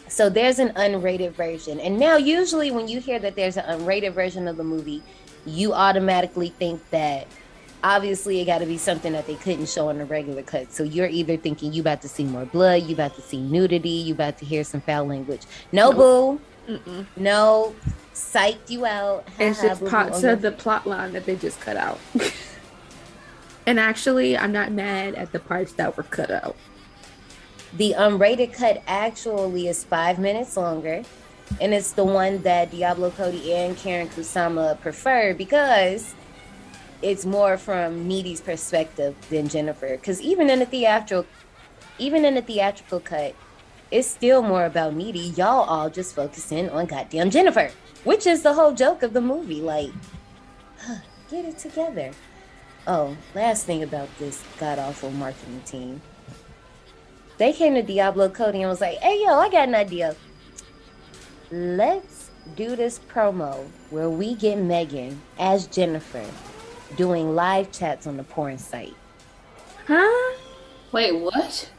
So 0.09 0.31
there's 0.31 0.59
an 0.59 0.71
unrated 0.71 1.33
version. 1.33 1.79
And 1.81 1.99
now 1.99 2.17
usually 2.17 2.71
when 2.71 2.89
you 2.89 3.01
hear 3.01 3.19
that 3.19 3.37
there's 3.37 3.57
an 3.57 3.65
unrated 3.65 4.15
version 4.15 4.49
of 4.49 4.57
the 4.57 4.65
movie, 4.65 5.03
you 5.45 5.73
automatically 5.75 6.49
think 6.59 6.81
that 6.91 7.27
obviously 7.83 8.41
it 8.41 8.47
got 8.47 8.59
to 8.59 8.67
be 8.67 8.79
something 8.79 9.13
that 9.13 9.27
they 9.27 9.35
couldn't 9.37 9.69
show 9.69 9.89
in 9.89 9.99
the 9.99 10.05
regular 10.05 10.43
cut. 10.43 10.73
So 10.73 10.83
you're 10.83 11.09
either 11.09 11.37
thinking 11.37 11.73
you 11.73 11.81
about 11.81 12.03
to 12.03 12.09
see 12.09 12.25
more 12.25 12.45
blood, 12.45 12.85
you 12.85 12.95
about 12.95 13.15
to 13.17 13.23
see 13.23 13.41
nudity, 13.41 13.89
you 13.89 14.15
about 14.15 14.39
to 14.39 14.45
hear 14.45 14.65
some 14.65 14.81
foul 14.81 15.07
language. 15.07 15.43
No 15.73 15.93
boo. 15.93 16.41
Mm-mm. 16.69 17.07
No. 17.17 17.75
Psyched 18.15 18.69
you 18.69 18.85
out. 18.85 19.27
It's 19.39 19.63
just 19.63 19.81
boo-boo, 19.81 19.91
parts 19.91 20.25
of 20.25 20.43
the 20.43 20.51
plot 20.51 20.87
line 20.87 21.13
that 21.13 21.25
they 21.25 21.37
just 21.37 21.61
cut 21.61 21.77
out. 21.77 22.01
and 23.67 23.79
actually, 23.79 24.37
I'm 24.37 24.53
not 24.53 24.73
mad 24.73 25.15
at 25.15 25.33
the 25.33 25.39
parts 25.39 25.73
that 25.75 25.97
were 25.97 26.03
cut 26.03 26.31
out. 26.31 26.57
The 27.77 27.95
unrated 27.97 28.53
cut 28.53 28.83
actually 28.87 29.69
is 29.69 29.85
five 29.85 30.19
minutes 30.19 30.57
longer. 30.57 31.05
And 31.61 31.73
it's 31.73 31.93
the 31.93 32.05
one 32.05 32.43
that 32.43 32.71
Diablo 32.71 33.11
Cody 33.11 33.55
and 33.55 33.77
Karyn 33.77 34.09
Kusama 34.09 34.79
prefer 34.81 35.33
because 35.33 36.15
it's 37.03 37.25
more 37.25 37.57
from 37.57 38.09
Needy's 38.09 38.41
perspective 38.41 39.15
than 39.31 39.49
Jennifer. 39.49 39.97
Because 39.97 40.21
even 40.21 40.51
in 40.51 40.59
the 40.59 40.67
theatrical, 40.67 41.27
even 41.99 42.25
in 42.25 42.35
the 42.35 42.43
theatrical 42.43 43.01
cut, 43.01 43.35
it's 43.91 44.09
still 44.09 44.43
more 44.43 44.65
about 44.65 44.95
Needy. 44.95 45.33
Y'all 45.37 45.65
all 45.65 45.91
just 45.91 46.15
focusing 46.15 46.69
on 46.71 46.87
goddamn 46.87 47.31
Jennifer, 47.31 47.71
which 48.05 48.27
is 48.27 48.43
the 48.43 48.53
whole 48.53 48.73
joke 48.73 49.03
of 49.03 49.13
the 49.13 49.21
movie. 49.21 49.61
Like, 49.61 49.91
get 51.31 51.45
it 51.45 51.59
together. 51.59 52.11
Oh, 52.87 53.17
last 53.35 53.67
thing 53.67 53.83
about 53.83 54.09
this 54.19 54.43
god 54.59 54.79
awful 54.79 55.11
marketing 55.11 55.63
team. 55.65 56.01
They 57.39 57.53
came 57.53 57.75
to 57.75 57.83
Diablo 57.83 58.29
Cody 58.29 58.63
and 58.63 58.71
was 58.71 58.81
like, 58.81 58.99
hey, 58.99 59.23
yo, 59.23 59.39
I 59.39 59.49
got 59.49 59.69
an 59.69 59.75
idea. 59.75 60.17
Let's 61.53 62.31
do 62.57 62.75
this 62.75 62.99
promo 62.99 63.69
where 63.91 64.11
we 64.11 64.35
get 64.35 64.59
Megan 64.59 65.21
as 65.39 65.67
Jennifer 65.67 66.25
doing 66.97 67.35
live 67.35 67.71
chats 67.73 68.07
on 68.07 68.17
the 68.17 68.25
porn 68.25 68.59
site. 68.59 68.95
Huh? 69.87 70.37
Wait, 70.93 71.13
what? 71.13 71.71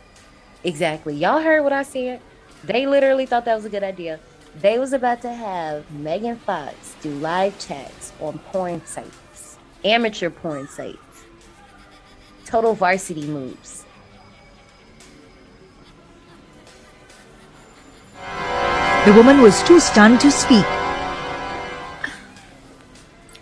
Exactly. 0.63 1.15
Y'all 1.15 1.41
heard 1.41 1.63
what 1.63 1.73
I 1.73 1.83
said? 1.83 2.21
They 2.63 2.85
literally 2.85 3.25
thought 3.25 3.45
that 3.45 3.55
was 3.55 3.65
a 3.65 3.69
good 3.69 3.83
idea. 3.83 4.19
They 4.61 4.79
was 4.79 4.93
about 4.93 5.21
to 5.21 5.31
have 5.31 5.89
Megan 5.91 6.35
Fox 6.37 6.95
do 7.01 7.11
live 7.11 7.57
chats 7.59 8.11
on 8.19 8.39
porn 8.39 8.85
sites, 8.85 9.57
amateur 9.85 10.29
porn 10.29 10.67
sites, 10.67 10.97
total 12.45 12.73
varsity 12.73 13.25
moves. 13.27 13.85
The 19.05 19.13
woman 19.13 19.41
was 19.41 19.63
too 19.63 19.79
stunned 19.79 20.19
to 20.21 20.29
speak. 20.29 20.65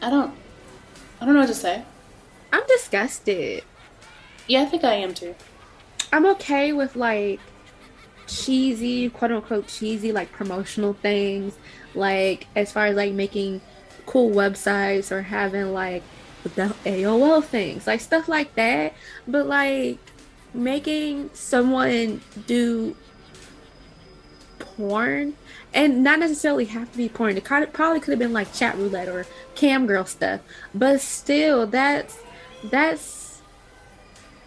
I 0.01 0.09
don't. 0.09 0.36
I 1.19 1.25
don't 1.25 1.33
know 1.33 1.41
what 1.41 1.47
to 1.47 1.55
say. 1.55 1.83
I'm 2.53 2.65
disgusted. 2.67 3.63
Yeah, 4.47 4.61
I 4.61 4.65
think 4.65 4.83
I 4.83 4.93
am 4.93 5.13
too. 5.13 5.35
I'm 6.11 6.25
okay 6.27 6.71
with 6.73 6.95
like 6.95 7.39
cheesy, 8.27 9.09
quote 9.09 9.31
unquote 9.31 9.67
cheesy, 9.67 10.11
like 10.11 10.31
promotional 10.31 10.93
things, 10.93 11.57
like 11.95 12.47
as 12.55 12.71
far 12.71 12.85
as 12.87 12.95
like 12.95 13.13
making 13.13 13.61
cool 14.05 14.31
websites 14.31 15.11
or 15.11 15.21
having 15.23 15.73
like 15.73 16.03
the 16.43 16.73
AOL 16.85 17.43
things, 17.43 17.87
like 17.87 17.99
stuff 17.99 18.27
like 18.27 18.55
that. 18.55 18.93
But 19.27 19.47
like 19.47 19.97
making 20.53 21.29
someone 21.33 22.21
do 22.45 22.95
porn 24.59 25.35
and 25.77 26.03
not 26.03 26.19
necessarily 26.19 26.65
have 26.65 26.91
to 26.91 26.97
be 26.97 27.07
porn. 27.07 27.37
It 27.37 27.43
probably 27.43 27.99
could 27.99 28.11
have 28.11 28.19
been 28.19 28.33
like 28.33 28.51
chat 28.51 28.75
roulette 28.75 29.07
or 29.07 29.27
cam 29.53 29.85
girl 29.85 30.05
stuff, 30.05 30.41
but 30.73 30.99
still, 30.99 31.67
that's 31.67 32.17
that's 32.63 33.41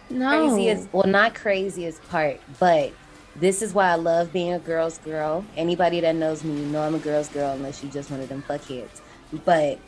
no. 0.09 0.49
crazy 0.49 0.67
is 0.67 0.89
well 0.91 1.07
not 1.07 1.33
craziest 1.33 2.03
part 2.09 2.41
but 2.59 2.91
this 3.37 3.61
is 3.61 3.73
why 3.73 3.87
i 3.89 3.95
love 3.95 4.33
being 4.33 4.51
a 4.51 4.59
girl's 4.59 4.97
girl. 4.97 5.45
Anybody 5.55 6.01
that 6.01 6.15
knows 6.15 6.43
me 6.43 6.59
you 6.59 6.65
know 6.65 6.81
i'm 6.81 6.95
a 6.95 6.99
girl's 6.99 7.29
girl 7.29 7.51
unless 7.53 7.81
you 7.81 7.89
just 7.89 8.11
one 8.11 8.19
of 8.19 8.27
them 8.27 8.43
fuckheads. 8.45 8.99
But 9.45 9.79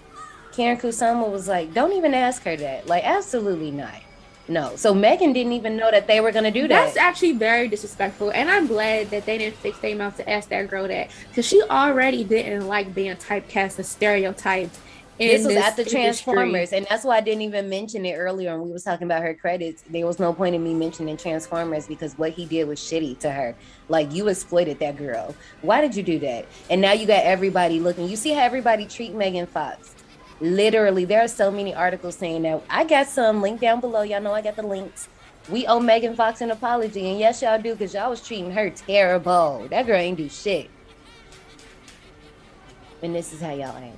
karyn 0.53 0.79
kusama 0.79 1.29
was 1.29 1.49
like 1.49 1.73
don't 1.73 1.91
even 1.91 2.13
ask 2.13 2.43
her 2.43 2.55
that. 2.55 2.87
Like 2.87 3.03
absolutely 3.03 3.71
not 3.71 3.99
no 4.47 4.75
so 4.75 4.93
megan 4.93 5.33
didn't 5.33 5.53
even 5.53 5.77
know 5.77 5.89
that 5.91 6.07
they 6.07 6.19
were 6.19 6.31
gonna 6.31 6.51
do 6.51 6.67
that. 6.67 6.85
That's 6.85 6.97
actually 6.97 7.33
very 7.33 7.67
disrespectful, 7.67 8.31
and 8.31 8.49
I'm 8.49 8.67
glad 8.67 9.09
that 9.11 9.25
they 9.25 9.37
didn't 9.37 9.55
fix 9.57 9.79
their 9.79 9.95
mouth 9.95 10.17
to 10.17 10.29
ask 10.29 10.49
that 10.49 10.69
girl 10.69 10.87
that 10.87 11.09
because 11.29 11.45
she 11.45 11.61
already 11.63 12.23
didn't 12.23 12.67
like 12.67 12.93
being 12.93 13.15
typecast 13.15 13.77
and 13.77 13.85
stereotyped. 13.85 14.77
In 15.19 15.27
this 15.27 15.45
was 15.45 15.53
this 15.53 15.63
at 15.63 15.75
the 15.75 15.83
industry. 15.83 16.01
transformers 16.01 16.73
and 16.73 16.87
that's 16.89 17.03
why 17.03 17.17
i 17.17 17.21
didn't 17.21 17.43
even 17.43 17.69
mention 17.69 18.03
it 18.03 18.15
earlier 18.15 18.57
when 18.57 18.67
we 18.67 18.73
was 18.73 18.83
talking 18.83 19.05
about 19.05 19.21
her 19.21 19.35
credits 19.35 19.83
there 19.91 20.07
was 20.07 20.17
no 20.17 20.33
point 20.33 20.55
in 20.55 20.63
me 20.63 20.73
mentioning 20.73 21.17
transformers 21.17 21.85
because 21.85 22.17
what 22.17 22.31
he 22.31 22.47
did 22.47 22.67
was 22.67 22.79
shitty 22.79 23.19
to 23.19 23.29
her 23.29 23.55
like 23.89 24.11
you 24.11 24.27
exploited 24.27 24.79
that 24.79 24.97
girl 24.97 25.35
why 25.61 25.81
did 25.81 25.95
you 25.95 26.01
do 26.01 26.17
that 26.17 26.47
and 26.71 26.81
now 26.81 26.93
you 26.93 27.05
got 27.05 27.23
everybody 27.23 27.79
looking 27.79 28.07
you 28.07 28.15
see 28.15 28.31
how 28.31 28.41
everybody 28.41 28.87
treat 28.87 29.13
megan 29.13 29.45
fox 29.45 29.93
literally 30.39 31.05
there 31.05 31.21
are 31.21 31.27
so 31.27 31.49
many 31.51 31.73
articles 31.73 32.15
saying 32.15 32.41
that 32.41 32.61
i 32.69 32.83
got 32.83 33.07
some 33.07 33.41
link 33.41 33.61
down 33.61 33.79
below 33.79 34.01
y'all 34.01 34.21
know 34.21 34.33
i 34.33 34.41
got 34.41 34.55
the 34.55 34.63
links 34.63 35.07
We 35.49 35.67
owe 35.67 35.79
Megan 35.79 36.15
Fox 36.15 36.39
an 36.39 36.51
apology, 36.51 37.09
and 37.09 37.19
yes, 37.19 37.41
y'all 37.41 37.61
do, 37.61 37.73
because 37.73 37.93
y'all 37.93 38.09
was 38.09 38.25
treating 38.25 38.51
her 38.51 38.69
terrible. 38.69 39.67
That 39.69 39.85
girl 39.85 39.97
ain't 39.97 40.17
do 40.17 40.29
shit. 40.29 40.69
And 43.01 43.13
this 43.13 43.33
is 43.33 43.41
how 43.41 43.51
y'all 43.51 43.75
act. 43.75 43.97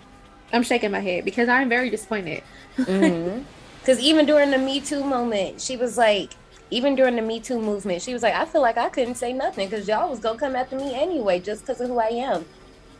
I'm 0.51 0.63
shaking 0.63 0.89
my 0.89 0.99
head 0.99 1.23
because 1.23 1.47
I'm 1.47 1.69
very 1.69 1.89
disappointed. 1.89 2.43
Mm-hmm. 2.77 3.43
Because 3.81 3.99
even 3.99 4.25
during 4.25 4.49
the 4.49 4.57
Me 4.57 4.81
Too 4.81 5.03
moment, 5.03 5.61
she 5.61 5.77
was 5.77 5.95
like, 5.95 6.31
even 6.71 6.95
during 6.95 7.15
the 7.17 7.21
Me 7.21 7.39
Too 7.39 7.61
movement, 7.61 8.01
she 8.01 8.13
was 8.13 8.23
like, 8.23 8.33
I 8.33 8.45
feel 8.45 8.61
like 8.61 8.79
I 8.79 8.89
couldn't 8.89 9.13
say 9.13 9.31
nothing 9.31 9.69
because 9.69 9.87
y'all 9.87 10.09
was 10.09 10.17
gonna 10.17 10.39
come 10.39 10.55
after 10.55 10.75
me 10.75 10.95
anyway, 10.95 11.39
just 11.39 11.61
because 11.61 11.79
of 11.81 11.89
who 11.89 11.99
I 11.99 12.07
am. 12.07 12.45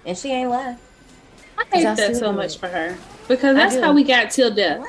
And 0.05 0.15
she 0.15 0.29
ain't 0.29 0.51
lying. 0.51 0.77
I 1.57 1.63
hate 1.77 1.83
that 1.83 2.15
so 2.15 2.31
much 2.31 2.57
for 2.57 2.67
her 2.67 2.97
because 3.27 3.55
that's 3.55 3.75
how 3.77 3.93
we 3.93 4.03
got 4.03 4.31
till 4.31 4.53
death. 4.53 4.85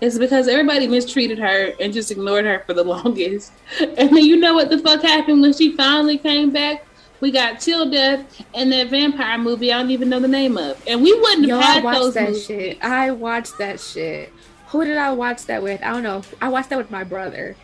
It's 0.00 0.18
because 0.18 0.48
everybody 0.48 0.88
mistreated 0.88 1.38
her 1.38 1.72
and 1.80 1.92
just 1.92 2.10
ignored 2.10 2.44
her 2.44 2.64
for 2.66 2.74
the 2.74 2.82
longest. 2.94 3.52
And 3.80 3.96
then 3.96 4.16
you 4.24 4.36
know 4.36 4.54
what 4.54 4.68
the 4.68 4.78
fuck 4.78 5.02
happened 5.02 5.42
when 5.42 5.52
she 5.52 5.76
finally 5.76 6.18
came 6.18 6.50
back? 6.50 6.84
We 7.20 7.30
got 7.30 7.60
Till 7.60 7.88
Death 7.88 8.42
and 8.52 8.72
that 8.72 8.88
vampire 8.90 9.38
movie 9.38 9.72
I 9.72 9.78
don't 9.80 9.92
even 9.92 10.08
know 10.08 10.18
the 10.18 10.26
name 10.26 10.58
of. 10.58 10.82
And 10.88 11.04
we 11.04 11.12
wouldn't 11.20 11.46
Yo, 11.46 11.56
have 11.56 11.64
I 11.64 11.72
had 11.74 11.84
watched 11.84 12.00
those 12.00 12.14
that 12.14 12.28
movies. 12.30 12.46
shit. 12.46 12.84
I 12.84 13.12
watched 13.12 13.58
that 13.58 13.78
shit. 13.78 14.32
Who 14.70 14.84
did 14.84 14.96
I 14.96 15.12
watch 15.12 15.46
that 15.46 15.62
with? 15.62 15.80
I 15.84 15.90
don't 15.90 16.02
know. 16.02 16.22
I 16.40 16.48
watched 16.48 16.70
that 16.70 16.78
with 16.78 16.90
my 16.90 17.04
brother. 17.04 17.54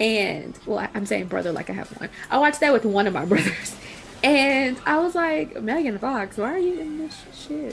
And, 0.00 0.58
well, 0.64 0.88
I'm 0.94 1.04
saying 1.04 1.26
brother 1.26 1.52
like 1.52 1.68
I 1.68 1.74
have 1.74 1.90
one. 2.00 2.08
I 2.30 2.38
watched 2.38 2.60
that 2.60 2.72
with 2.72 2.86
one 2.86 3.06
of 3.06 3.12
my 3.12 3.24
brothers. 3.26 3.76
And 4.22 4.78
I 4.86 4.98
was 4.98 5.14
like, 5.14 5.60
Megan 5.62 5.98
Fox, 5.98 6.36
why 6.36 6.52
are 6.52 6.58
you 6.58 6.80
in 6.80 6.98
this 6.98 7.22
shit? 7.34 7.72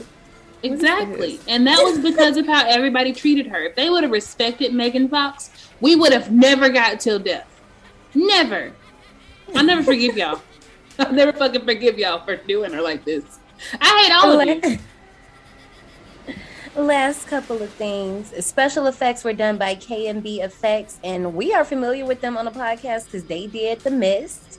is 0.62 0.72
Exactly. 0.72 1.36
this? 1.36 1.46
And 1.48 1.66
that 1.66 1.82
was 1.82 1.98
because 1.98 2.36
of 2.36 2.46
how 2.46 2.64
everybody 2.66 3.12
treated 3.12 3.46
her. 3.48 3.62
If 3.64 3.76
they 3.76 3.90
would 3.90 4.02
have 4.02 4.12
respected 4.12 4.72
Megan 4.72 5.08
Fox, 5.08 5.50
we 5.80 5.96
would 5.96 6.12
have 6.12 6.30
never 6.30 6.68
got 6.68 7.00
till 7.00 7.18
death. 7.18 7.48
Never. 8.14 8.72
I'll 9.54 9.64
never 9.64 9.82
forgive 9.82 10.16
y'all. 10.16 10.40
I'll 10.98 11.12
never 11.12 11.32
fucking 11.32 11.64
forgive 11.64 11.98
y'all 11.98 12.24
for 12.24 12.36
doing 12.36 12.72
her 12.72 12.80
like 12.80 13.04
this. 13.04 13.24
I 13.80 14.02
hate 14.02 14.12
all 14.12 14.40
of 14.40 14.46
you. 14.46 14.78
Last 16.76 17.28
couple 17.28 17.62
of 17.62 17.70
things. 17.70 18.32
Special 18.44 18.86
effects 18.86 19.22
were 19.22 19.32
done 19.32 19.58
by 19.58 19.76
KNB 19.76 20.44
Effects, 20.44 20.98
and 21.04 21.34
we 21.34 21.52
are 21.54 21.64
familiar 21.64 22.04
with 22.04 22.20
them 22.20 22.36
on 22.36 22.44
the 22.46 22.50
podcast 22.50 23.04
because 23.06 23.24
they 23.24 23.46
did 23.46 23.80
The 23.80 23.92
Mist. 23.92 24.58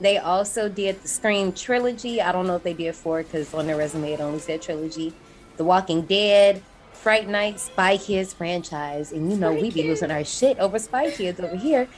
They 0.00 0.18
also 0.18 0.68
did 0.68 1.02
the 1.02 1.08
Scream 1.08 1.52
trilogy. 1.52 2.20
I 2.20 2.32
don't 2.32 2.46
know 2.46 2.56
if 2.56 2.62
they 2.62 2.74
did 2.74 2.94
four 2.94 3.22
because 3.22 3.54
on 3.54 3.66
their 3.66 3.76
resume 3.76 4.12
it 4.12 4.20
only 4.20 4.40
said 4.40 4.60
trilogy. 4.60 5.14
The 5.56 5.64
Walking 5.64 6.02
Dead, 6.02 6.62
Fright 6.92 7.28
Night, 7.28 7.60
Spy 7.60 7.96
Kids 7.96 8.32
franchise. 8.32 9.12
And 9.12 9.30
you 9.30 9.36
know, 9.36 9.52
we 9.52 9.70
be 9.70 9.84
losing 9.84 10.10
our 10.10 10.24
shit 10.24 10.58
over 10.58 10.78
Spy 10.78 11.10
Kids 11.10 11.38
over 11.38 11.56
here. 11.56 11.88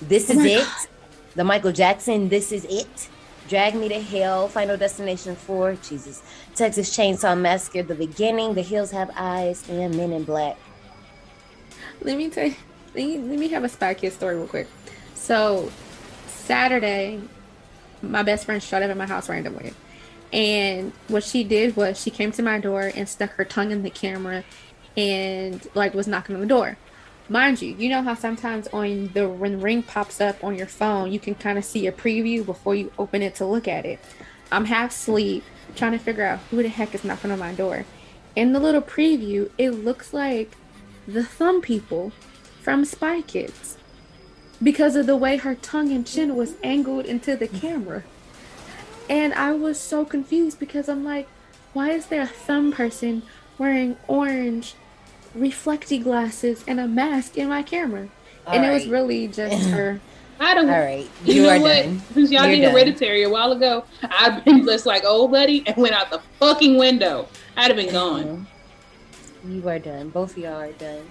This 0.00 0.30
oh 0.30 0.34
is 0.34 0.38
my 0.38 0.46
it. 0.46 0.88
The 1.34 1.44
Michael 1.44 1.72
Jackson, 1.72 2.28
This 2.28 2.52
Is 2.52 2.64
It. 2.64 3.08
Drag 3.48 3.74
Me 3.74 3.88
to 3.88 4.00
Hell, 4.00 4.48
Final 4.48 4.76
Destination 4.76 5.34
4, 5.34 5.76
Jesus. 5.82 6.22
Texas 6.54 6.96
Chainsaw 6.96 7.38
Massacre, 7.38 7.82
The 7.82 7.94
Beginning, 7.94 8.54
The 8.54 8.62
Hills 8.62 8.92
Have 8.92 9.10
Eyes, 9.16 9.68
and 9.68 9.96
Men 9.96 10.12
in 10.12 10.24
Black. 10.24 10.56
Let 12.02 12.16
me 12.16 12.30
tell 12.30 12.46
you, 12.46 12.54
let 12.94 13.06
me, 13.06 13.18
let 13.18 13.38
me 13.38 13.48
have 13.48 13.64
a 13.64 13.68
Spy 13.68 13.94
Kids 13.94 14.14
story 14.14 14.36
real 14.36 14.46
quick. 14.46 14.68
So, 15.14 15.70
Saturday, 16.28 17.20
my 18.02 18.22
best 18.22 18.46
friend 18.46 18.62
showed 18.62 18.82
up 18.82 18.90
at 18.90 18.96
my 18.96 19.06
house 19.06 19.28
randomly. 19.28 19.72
And 20.32 20.92
what 21.08 21.24
she 21.24 21.42
did 21.44 21.76
was 21.76 22.00
she 22.00 22.10
came 22.10 22.32
to 22.32 22.42
my 22.42 22.58
door 22.58 22.92
and 22.94 23.08
stuck 23.08 23.30
her 23.32 23.44
tongue 23.44 23.72
in 23.72 23.82
the 23.82 23.90
camera 23.90 24.44
and 24.96 25.66
like 25.74 25.94
was 25.94 26.06
knocking 26.06 26.36
on 26.36 26.40
the 26.40 26.46
door. 26.46 26.76
Mind 27.28 27.62
you, 27.62 27.74
you 27.76 27.88
know 27.88 28.02
how 28.02 28.14
sometimes 28.14 28.66
on 28.68 29.10
the 29.14 29.28
when 29.28 29.60
ring 29.60 29.82
pops 29.82 30.20
up 30.20 30.42
on 30.42 30.56
your 30.56 30.66
phone, 30.66 31.12
you 31.12 31.20
can 31.20 31.34
kind 31.34 31.58
of 31.58 31.64
see 31.64 31.86
a 31.86 31.92
preview 31.92 32.44
before 32.44 32.74
you 32.74 32.92
open 32.98 33.22
it 33.22 33.36
to 33.36 33.46
look 33.46 33.68
at 33.68 33.84
it. 33.84 34.00
I'm 34.50 34.64
half 34.64 34.90
asleep 34.90 35.44
trying 35.76 35.92
to 35.92 35.98
figure 35.98 36.24
out 36.24 36.40
who 36.50 36.62
the 36.62 36.68
heck 36.68 36.94
is 36.94 37.04
knocking 37.04 37.30
on 37.30 37.38
my 37.38 37.54
door. 37.54 37.84
In 38.34 38.52
the 38.52 38.60
little 38.60 38.82
preview, 38.82 39.50
it 39.58 39.70
looks 39.70 40.12
like 40.12 40.56
the 41.06 41.24
thumb 41.24 41.60
people 41.60 42.12
from 42.60 42.84
Spy 42.84 43.22
Kids 43.22 43.78
because 44.62 44.96
of 44.96 45.06
the 45.06 45.16
way 45.16 45.36
her 45.36 45.54
tongue 45.54 45.90
and 45.90 46.06
chin 46.06 46.36
was 46.36 46.54
angled 46.62 47.06
into 47.06 47.36
the 47.36 47.48
camera. 47.48 48.02
And 49.08 49.32
I 49.34 49.52
was 49.52 49.78
so 49.78 50.04
confused 50.04 50.58
because 50.58 50.88
I'm 50.88 51.04
like, 51.04 51.28
why 51.72 51.90
is 51.90 52.06
there 52.06 52.22
a 52.22 52.26
thumb 52.26 52.72
person 52.72 53.22
wearing 53.58 53.96
orange 54.06 54.74
reflecty 55.34 55.98
glasses 55.98 56.64
and 56.66 56.78
a 56.80 56.86
mask 56.86 57.36
in 57.36 57.48
my 57.48 57.62
camera? 57.62 58.08
and 58.46 58.64
it 58.64 58.72
was 58.72 58.86
really 58.86 59.28
just 59.28 59.68
her. 59.70 60.00
I 60.40 60.54
don't. 60.54 60.70
All 60.70 60.80
right, 60.80 61.08
You, 61.24 61.34
you, 61.34 61.42
know 61.42 61.50
are 61.50 61.60
what? 61.60 61.82
done. 61.84 62.00
Since 62.14 62.30
y'all 62.30 62.46
You're 62.46 62.56
did 62.56 62.62
done. 62.62 62.72
Hereditary 62.72 63.22
a 63.24 63.28
while 63.28 63.52
ago, 63.52 63.84
I've 64.02 64.42
been 64.44 64.64
just 64.66 64.86
like 64.86 65.04
old 65.04 65.30
buddy 65.32 65.62
and 65.66 65.76
went 65.76 65.94
out 65.94 66.10
the 66.10 66.20
fucking 66.38 66.78
window. 66.78 67.28
I'd 67.58 67.68
have 67.68 67.76
been 67.76 67.92
gone. 67.92 68.46
Mm-hmm. 69.44 69.52
You 69.56 69.68
are 69.68 69.78
done. 69.78 70.08
Both 70.08 70.32
of 70.32 70.38
y'all 70.38 70.54
are 70.60 70.72
done. 70.72 71.06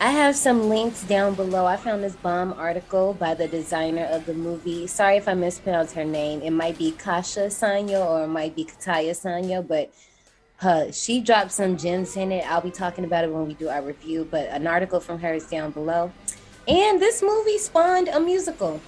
I 0.00 0.10
have 0.10 0.34
some 0.36 0.68
links 0.68 1.04
down 1.04 1.34
below. 1.34 1.66
I 1.66 1.76
found 1.76 2.02
this 2.02 2.16
bomb 2.16 2.52
article 2.54 3.14
by 3.14 3.34
the 3.34 3.46
designer 3.48 4.04
of 4.04 4.26
the 4.26 4.34
movie. 4.34 4.86
Sorry 4.86 5.16
if 5.16 5.28
I 5.28 5.34
mispronounced 5.34 5.94
her 5.94 6.04
name. 6.04 6.42
It 6.42 6.50
might 6.50 6.76
be 6.76 6.92
Kasha 6.92 7.46
Sanyo 7.46 8.04
or 8.04 8.24
it 8.24 8.28
might 8.28 8.56
be 8.56 8.64
Kataya 8.64 9.12
Sanyo, 9.12 9.66
but 9.66 9.92
uh, 10.62 10.90
she 10.90 11.20
dropped 11.20 11.52
some 11.52 11.76
gems 11.76 12.16
in 12.16 12.32
it. 12.32 12.44
I'll 12.50 12.60
be 12.60 12.70
talking 12.70 13.04
about 13.04 13.24
it 13.24 13.32
when 13.32 13.46
we 13.46 13.54
do 13.54 13.68
our 13.68 13.82
review, 13.82 14.26
but 14.30 14.48
an 14.48 14.66
article 14.66 15.00
from 15.00 15.20
her 15.20 15.32
is 15.32 15.46
down 15.46 15.70
below. 15.70 16.12
And 16.66 17.00
this 17.00 17.22
movie 17.22 17.58
spawned 17.58 18.08
a 18.08 18.18
musical. 18.20 18.80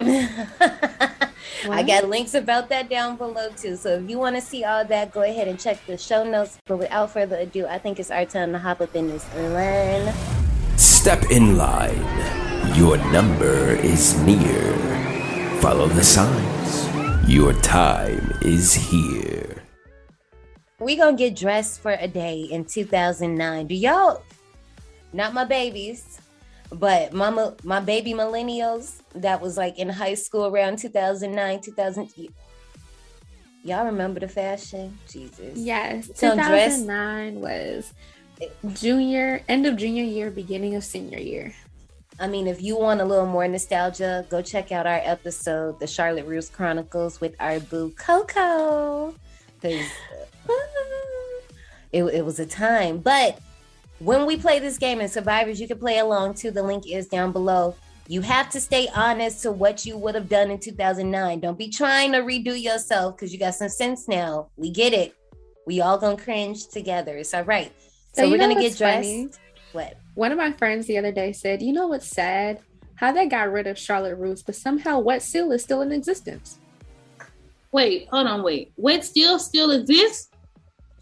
I 1.70 1.82
got 1.82 2.08
links 2.08 2.34
about 2.34 2.68
that 2.68 2.90
down 2.90 3.16
below 3.16 3.48
too. 3.56 3.76
So 3.76 3.94
if 3.96 4.10
you 4.10 4.18
want 4.18 4.36
to 4.36 4.42
see 4.42 4.64
all 4.64 4.84
that, 4.84 5.12
go 5.12 5.22
ahead 5.22 5.48
and 5.48 5.58
check 5.58 5.78
the 5.86 5.96
show 5.96 6.22
notes. 6.24 6.58
But 6.66 6.78
without 6.78 7.10
further 7.10 7.36
ado, 7.36 7.66
I 7.66 7.78
think 7.78 7.98
it's 7.98 8.10
our 8.10 8.26
time 8.26 8.52
to 8.52 8.58
hop 8.58 8.80
up 8.80 8.94
in 8.94 9.08
this 9.08 9.26
and 9.34 9.54
learn. 9.54 10.14
Step 10.76 11.30
in 11.30 11.56
line. 11.56 12.04
Your 12.76 12.98
number 13.12 13.76
is 13.76 14.18
near. 14.20 14.72
Follow 15.60 15.88
the 15.88 16.04
signs. 16.04 16.88
Your 17.28 17.52
time 17.54 18.36
is 18.42 18.74
here. 18.74 19.62
We 20.80 20.96
gonna 20.96 21.16
get 21.16 21.36
dressed 21.36 21.80
for 21.80 21.92
a 21.92 22.08
day 22.08 22.42
in 22.50 22.64
2009. 22.66 23.68
Do 23.68 23.74
y'all? 23.74 24.22
Not 25.12 25.32
my 25.32 25.44
babies, 25.44 26.18
but 26.74 27.12
mama, 27.12 27.54
my 27.62 27.80
baby 27.80 28.12
millennials 28.12 29.00
that 29.14 29.40
was 29.40 29.56
like 29.56 29.78
in 29.78 29.88
high 29.88 30.14
school 30.14 30.46
around 30.46 30.78
2009, 30.78 31.60
2000. 31.60 32.10
Y'all 33.62 33.86
remember 33.86 34.20
the 34.20 34.28
fashion? 34.28 34.98
Jesus. 35.08 35.56
Yes, 35.56 36.10
So 36.14 36.34
dress- 36.34 36.76
2009 36.80 37.40
was 37.40 37.92
eh. 38.40 38.48
junior, 38.74 39.40
end 39.48 39.66
of 39.66 39.76
junior 39.76 40.04
year, 40.04 40.30
beginning 40.30 40.74
of 40.74 40.84
senior 40.84 41.18
year. 41.18 41.54
I 42.20 42.28
mean, 42.28 42.46
if 42.46 42.62
you 42.62 42.78
want 42.78 43.00
a 43.00 43.04
little 43.04 43.26
more 43.26 43.48
nostalgia, 43.48 44.24
go 44.28 44.40
check 44.42 44.70
out 44.70 44.86
our 44.86 45.00
episode, 45.02 45.80
The 45.80 45.86
Charlotte 45.86 46.26
Russe 46.26 46.48
Chronicles, 46.48 47.20
with 47.20 47.34
our 47.40 47.58
boo 47.58 47.90
Coco. 47.96 49.14
Because 49.60 49.86
uh, 50.48 50.52
it, 51.92 52.04
it 52.04 52.24
was 52.24 52.38
a 52.38 52.46
time. 52.46 52.98
But 52.98 53.40
when 53.98 54.26
we 54.26 54.36
play 54.36 54.58
this 54.58 54.78
game 54.78 55.00
in 55.00 55.08
Survivors, 55.08 55.60
you 55.60 55.68
can 55.68 55.78
play 55.78 55.98
along 55.98 56.34
too. 56.34 56.50
The 56.50 56.62
link 56.62 56.84
is 56.90 57.06
down 57.08 57.32
below. 57.32 57.74
You 58.06 58.20
have 58.20 58.50
to 58.50 58.60
stay 58.60 58.88
honest 58.94 59.42
to 59.42 59.52
what 59.52 59.86
you 59.86 59.96
would 59.96 60.14
have 60.14 60.28
done 60.28 60.50
in 60.50 60.58
2009. 60.58 61.40
Don't 61.40 61.56
be 61.58 61.70
trying 61.70 62.12
to 62.12 62.18
redo 62.18 62.60
yourself 62.60 63.16
because 63.16 63.32
you 63.32 63.38
got 63.38 63.54
some 63.54 63.70
sense 63.70 64.08
now. 64.08 64.48
We 64.56 64.70
get 64.70 64.92
it. 64.92 65.14
We 65.66 65.80
all 65.80 65.96
gonna 65.96 66.16
cringe 66.18 66.66
together. 66.68 67.16
It's 67.16 67.32
all 67.32 67.44
right. 67.44 67.72
So, 68.12 68.22
So 68.24 68.30
we're 68.30 68.38
gonna 68.38 68.54
get 68.60 68.76
dressed. 68.76 69.08
funny? 69.08 69.28
What? 69.72 69.96
One 70.14 70.30
of 70.32 70.38
my 70.38 70.52
friends 70.52 70.86
the 70.86 70.98
other 70.98 71.12
day 71.12 71.32
said, 71.32 71.62
"You 71.62 71.72
know 71.72 71.86
what's 71.88 72.06
sad? 72.06 72.60
How 72.96 73.10
they 73.10 73.26
got 73.26 73.50
rid 73.50 73.66
of 73.66 73.78
Charlotte 73.78 74.16
Russe, 74.16 74.42
but 74.42 74.54
somehow 74.54 74.98
Wet 75.00 75.22
Seal 75.22 75.50
is 75.52 75.62
still 75.62 75.80
in 75.80 75.90
existence." 75.90 76.58
Wait, 77.72 78.06
hold 78.10 78.26
on, 78.28 78.42
wait. 78.44 78.72
Wet 78.76 79.04
seal 79.04 79.38
still 79.40 79.72
exists? 79.72 80.30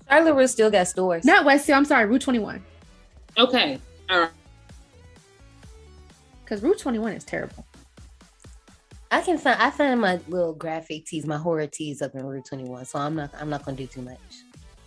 Charlotte 0.09 0.35
Russe 0.35 0.53
still 0.53 0.71
got 0.71 0.89
stores. 0.89 1.25
Not 1.25 1.45
Wet 1.45 1.61
Seal. 1.61 1.77
I'm 1.77 1.85
sorry, 1.85 2.07
Rue 2.07 2.19
21. 2.19 2.65
Okay, 3.39 3.79
all 4.11 4.21
right. 4.21 4.31
Because 6.45 6.63
Rue 6.63 6.75
21 6.75 7.13
is 7.15 7.25
terrible. 7.25 7.65
I 9.11 9.21
can 9.21 9.37
find 9.39 9.61
I 9.61 9.71
find 9.71 10.01
my 10.01 10.21
little 10.29 10.55
graphic 10.55 11.05
tees, 11.07 11.27
my 11.27 11.37
horror 11.37 11.67
tees 11.67 12.01
up 12.03 12.15
in 12.15 12.25
Rue 12.27 12.43
21. 12.43 12.85
So 12.87 12.99
I'm 12.99 13.15
not 13.15 13.31
I'm 13.39 13.51
not 13.51 13.65
gonna 13.65 13.77
do 13.77 13.87
too 13.87 14.03
much. 14.03 14.19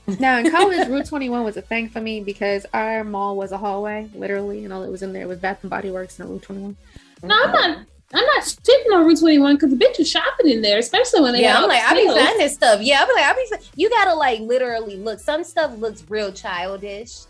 Now 0.19 0.37
in 0.37 0.51
college, 0.51 0.87
Rue 0.87 1.01
21 1.03 1.43
was 1.43 1.57
a 1.57 1.63
thing 1.63 1.89
for 1.89 1.99
me 1.99 2.19
because 2.23 2.63
our 2.75 3.03
mall 3.03 3.35
was 3.35 3.51
a 3.51 3.57
hallway, 3.57 4.07
literally, 4.13 4.63
and 4.63 4.71
all 4.71 4.81
that 4.83 4.91
was 4.91 5.01
in 5.01 5.13
there 5.13 5.27
was 5.27 5.39
Bath 5.39 5.59
and 5.63 5.69
Body 5.71 5.89
Works 5.89 6.19
and 6.19 6.29
Rue 6.29 6.37
21. 6.37 6.77
No, 7.23 7.35
I'm 7.43 7.51
not. 7.51 7.77
I'm 8.13 8.25
not 8.25 8.43
sticking 8.43 8.91
on 8.93 9.03
Rue 9.07 9.15
21 9.15 9.55
because 9.55 9.71
the 9.71 9.75
bitch 9.83 9.99
is 9.99 10.07
shopping 10.07 10.47
in 10.51 10.61
there, 10.61 10.77
especially 10.77 11.21
when 11.21 11.33
they 11.33 11.41
Yeah, 11.41 11.55
have 11.55 11.63
I'm 11.63 11.69
like, 11.69 11.81
I 11.83 11.93
be 11.95 12.03
sales. 12.07 12.19
finding 12.19 12.49
stuff. 12.49 12.81
Yeah, 12.83 12.99
I'll 13.01 13.07
be 13.07 13.13
like, 13.13 13.23
I'll 13.25 13.35
be. 13.59 13.65
You 13.77 13.89
gotta 13.89 14.13
like 14.13 14.41
literally 14.41 14.95
look. 14.97 15.19
Some 15.19 15.43
stuff 15.43 15.75
looks 15.79 16.03
real 16.07 16.31
childish, 16.31 17.21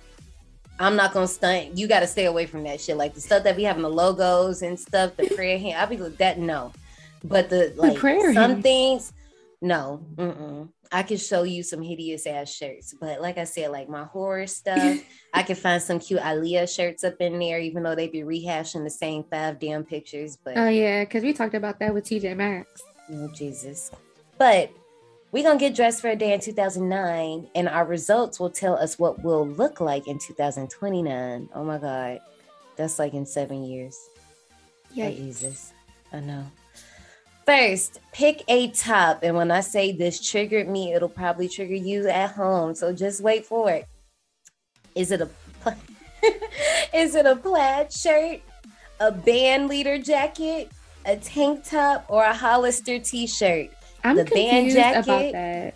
I'm 0.79 0.95
not 0.95 1.13
gonna 1.13 1.27
stunt. 1.27 1.77
You 1.77 1.87
got 1.87 2.01
to 2.01 2.07
stay 2.07 2.25
away 2.25 2.45
from 2.45 2.63
that 2.63 2.81
shit. 2.81 2.97
Like 2.97 3.13
the 3.13 3.21
stuff 3.21 3.43
that 3.43 3.55
we 3.55 3.63
having 3.63 3.83
the 3.83 3.89
logos 3.89 4.61
and 4.61 4.79
stuff, 4.79 5.15
the 5.15 5.25
prayer 5.35 5.57
hand. 5.57 5.77
I'll 5.77 5.87
be 5.87 5.97
like 5.97 6.17
that. 6.17 6.37
No, 6.37 6.73
but 7.23 7.49
the 7.49 7.73
like 7.75 7.97
prayer 7.97 8.33
some 8.33 8.51
hand. 8.51 8.63
things. 8.63 9.13
No, 9.61 10.05
mm-mm. 10.15 10.69
I 10.91 11.03
can 11.03 11.17
show 11.17 11.43
you 11.43 11.63
some 11.63 11.81
hideous 11.81 12.27
ass 12.27 12.53
shirts, 12.53 12.93
but 12.99 13.21
like 13.21 13.37
I 13.37 13.45
said, 13.45 13.71
like 13.71 13.89
my 13.89 14.03
horror 14.03 14.47
stuff, 14.47 14.97
I 15.33 15.43
can 15.43 15.55
find 15.55 15.81
some 15.81 15.99
cute 15.99 16.19
Aaliyah 16.19 16.73
shirts 16.73 17.03
up 17.03 17.15
in 17.19 17.39
there, 17.39 17.59
even 17.59 17.81
though 17.83 17.95
they 17.95 18.07
be 18.07 18.21
rehashing 18.21 18.83
the 18.83 18.89
same 18.89 19.23
five 19.23 19.59
damn 19.59 19.83
pictures. 19.83 20.37
But 20.43 20.57
Oh 20.57 20.67
yeah, 20.67 21.03
because 21.03 21.23
we 21.23 21.33
talked 21.33 21.55
about 21.55 21.79
that 21.79 21.93
with 21.93 22.05
TJ 22.05 22.35
Maxx. 22.35 22.83
Oh, 23.11 23.29
Jesus. 23.29 23.91
But 24.37 24.71
we're 25.35 25.43
going 25.43 25.59
to 25.59 25.65
get 25.65 25.75
dressed 25.75 25.99
for 25.99 26.07
a 26.07 26.15
day 26.15 26.31
in 26.31 26.39
2009, 26.39 27.49
and 27.55 27.67
our 27.67 27.83
results 27.83 28.39
will 28.39 28.49
tell 28.49 28.75
us 28.77 28.97
what 28.97 29.21
we'll 29.21 29.45
look 29.45 29.81
like 29.81 30.07
in 30.07 30.17
2029. 30.17 31.49
Oh 31.53 31.63
my 31.65 31.77
God. 31.77 32.21
That's 32.77 32.99
like 32.99 33.13
in 33.13 33.25
seven 33.25 33.65
years. 33.65 33.99
Yeah. 34.93 35.09
Jesus. 35.11 35.73
I 36.13 36.21
know. 36.21 36.45
First, 37.45 37.99
pick 38.13 38.45
a 38.47 38.69
top. 38.69 39.23
And 39.23 39.35
when 39.35 39.51
I 39.51 39.59
say 39.59 39.91
this 39.91 40.25
triggered 40.25 40.69
me, 40.69 40.93
it'll 40.93 41.09
probably 41.09 41.49
trigger 41.49 41.75
you 41.75 42.07
at 42.07 42.31
home. 42.31 42.73
So 42.73 42.93
just 42.93 43.19
wait 43.19 43.45
for 43.45 43.69
it. 43.69 43.89
Is 44.95 45.11
it 45.11 45.19
a 45.19 45.29
pla- 45.59 45.75
is 46.93 47.13
it 47.13 47.25
a 47.25 47.35
plaid 47.35 47.91
shirt, 47.91 48.39
a 49.01 49.11
band 49.11 49.67
leader 49.67 49.97
jacket, 49.97 50.71
a 51.05 51.17
tank 51.17 51.65
top, 51.65 52.05
or 52.07 52.23
a 52.23 52.33
Hollister 52.33 52.99
t-shirt? 52.99 53.69
I'm 54.05 54.15
The 54.17 54.25
band 54.25 54.67
confused 54.67 54.77
about 54.77 55.05
jacket? 55.05 55.31
that. 55.33 55.73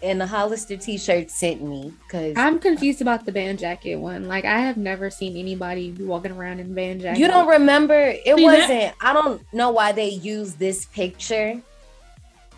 And 0.00 0.20
the 0.20 0.26
Hollister 0.28 0.76
t-shirt 0.76 1.28
sent 1.28 1.60
me 1.60 1.92
because 2.06 2.34
I'm 2.36 2.60
confused 2.60 3.00
about 3.02 3.26
the 3.26 3.32
band 3.32 3.58
jacket 3.58 3.96
one. 3.96 4.28
Like 4.28 4.44
I 4.44 4.60
have 4.60 4.76
never 4.76 5.10
seen 5.10 5.36
anybody 5.36 5.90
walking 5.98 6.30
around 6.30 6.60
in 6.60 6.72
band 6.72 7.00
jacket. 7.00 7.18
You 7.18 7.26
don't 7.26 7.48
remember? 7.48 7.98
It 8.24 8.36
See, 8.36 8.44
wasn't. 8.44 8.94
I 9.00 9.12
don't 9.12 9.42
know 9.52 9.70
why 9.72 9.90
they 9.90 10.10
used 10.10 10.60
this 10.60 10.86
picture, 10.86 11.60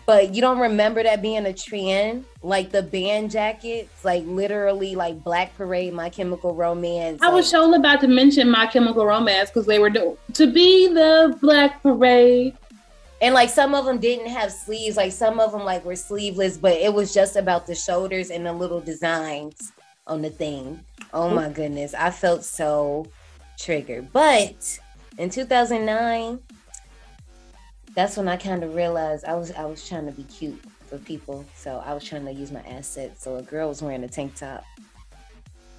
but 0.05 0.35
you 0.35 0.41
don't 0.41 0.59
remember 0.59 1.01
that 1.01 1.23
being 1.23 1.47
a 1.47 1.53
trend, 1.53 2.25
like 2.43 2.69
the 2.69 2.83
band 2.83 3.31
jackets, 3.31 4.05
like 4.05 4.23
literally 4.27 4.93
like 4.95 5.23
Black 5.23 5.55
Parade, 5.57 5.93
My 5.93 6.09
Chemical 6.11 6.53
Romance. 6.53 7.23
I 7.23 7.29
was 7.29 7.51
like- 7.51 7.75
about 7.79 8.01
to 8.01 8.07
mention 8.07 8.51
My 8.51 8.67
Chemical 8.67 9.03
Romance 9.03 9.49
because 9.49 9.65
they 9.65 9.79
were 9.79 9.89
doing 9.89 10.15
to 10.33 10.45
be 10.45 10.89
the 10.93 11.35
Black 11.41 11.81
Parade. 11.81 12.55
And 13.21 13.35
like 13.35 13.49
some 13.49 13.75
of 13.75 13.85
them 13.85 13.99
didn't 13.99 14.29
have 14.29 14.51
sleeves, 14.51 14.97
like 14.97 15.11
some 15.11 15.39
of 15.39 15.51
them 15.51 15.63
like 15.63 15.85
were 15.85 15.95
sleeveless, 15.95 16.57
but 16.57 16.73
it 16.73 16.93
was 16.93 17.13
just 17.13 17.35
about 17.35 17.67
the 17.67 17.75
shoulders 17.75 18.31
and 18.31 18.45
the 18.45 18.51
little 18.51 18.81
designs 18.81 19.71
on 20.07 20.23
the 20.23 20.29
thing. 20.29 20.83
Oh 21.13 21.29
my 21.29 21.49
goodness, 21.49 21.93
I 21.93 22.09
felt 22.09 22.43
so 22.43 23.05
triggered. 23.59 24.11
But 24.11 24.79
in 25.19 25.29
2009, 25.29 26.39
that's 27.93 28.17
when 28.17 28.27
I 28.27 28.37
kind 28.37 28.63
of 28.63 28.73
realized 28.73 29.25
I 29.25 29.35
was 29.35 29.51
I 29.51 29.65
was 29.65 29.87
trying 29.87 30.07
to 30.07 30.11
be 30.11 30.23
cute 30.23 30.59
for 30.87 30.97
people, 30.97 31.45
so 31.55 31.81
I 31.85 31.93
was 31.93 32.03
trying 32.03 32.25
to 32.25 32.31
use 32.31 32.51
my 32.51 32.61
assets. 32.61 33.23
So 33.23 33.35
a 33.35 33.43
girl 33.43 33.69
was 33.69 33.83
wearing 33.83 34.03
a 34.03 34.07
tank 34.07 34.35
top. 34.35 34.63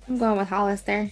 I'm 0.09 0.19
going 0.19 0.39
with 0.39 0.49
Hollister. 0.49 1.11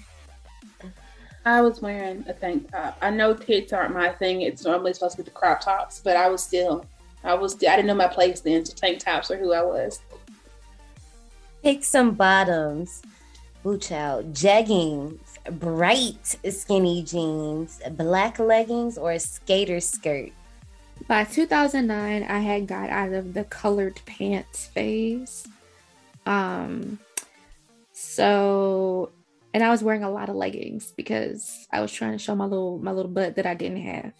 I 1.44 1.62
was 1.62 1.80
wearing 1.80 2.24
a 2.28 2.34
tank 2.34 2.70
top. 2.70 2.98
I 3.00 3.10
know 3.10 3.34
tits 3.34 3.72
aren't 3.72 3.94
my 3.94 4.10
thing. 4.10 4.42
It's 4.42 4.64
normally 4.64 4.92
supposed 4.92 5.16
to 5.16 5.22
be 5.22 5.24
the 5.24 5.30
crop 5.30 5.60
tops, 5.62 6.00
but 6.02 6.16
I 6.16 6.28
was 6.28 6.42
still, 6.42 6.84
I 7.24 7.34
was, 7.34 7.54
I 7.56 7.76
didn't 7.76 7.86
know 7.86 7.94
my 7.94 8.08
place 8.08 8.40
then. 8.40 8.64
So 8.64 8.74
tank 8.74 9.00
tops 9.00 9.30
are 9.30 9.38
who 9.38 9.52
I 9.52 9.62
was. 9.62 10.00
Pick 11.62 11.84
some 11.84 12.12
bottoms. 12.12 13.02
Ooh, 13.66 13.78
child. 13.78 14.32
Jeggings, 14.34 15.18
bright 15.58 16.36
skinny 16.50 17.02
jeans, 17.02 17.80
black 17.92 18.38
leggings, 18.38 18.98
or 18.98 19.12
a 19.12 19.20
skater 19.20 19.80
skirt. 19.80 20.32
By 21.08 21.24
2009, 21.24 22.22
I 22.22 22.38
had 22.38 22.66
got 22.66 22.90
out 22.90 23.12
of 23.12 23.34
the 23.34 23.44
colored 23.44 24.00
pants 24.06 24.66
phase. 24.66 25.46
Um, 26.26 26.98
so, 27.92 29.10
and 29.52 29.62
I 29.62 29.70
was 29.70 29.82
wearing 29.82 30.04
a 30.04 30.10
lot 30.10 30.28
of 30.28 30.36
leggings 30.36 30.92
because 30.96 31.66
I 31.72 31.80
was 31.80 31.92
trying 31.92 32.12
to 32.12 32.18
show 32.18 32.34
my 32.34 32.44
little 32.44 32.78
my 32.78 32.92
little 32.92 33.10
butt 33.10 33.36
that 33.36 33.46
I 33.46 33.54
didn't 33.54 33.82
have. 33.82 34.12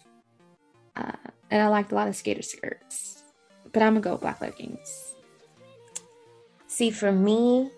Uh, 0.95 1.29
and 1.49 1.61
I 1.61 1.67
liked 1.67 1.91
a 1.91 1.95
lot 1.95 2.07
of 2.07 2.15
skater 2.15 2.41
skirts, 2.41 3.23
but 3.71 3.81
I'm 3.81 3.93
gonna 3.93 4.01
go 4.01 4.11
with 4.13 4.21
black 4.21 4.41
leggings. 4.41 5.15
See, 6.67 6.91
for 6.91 7.11
me, 7.11 7.71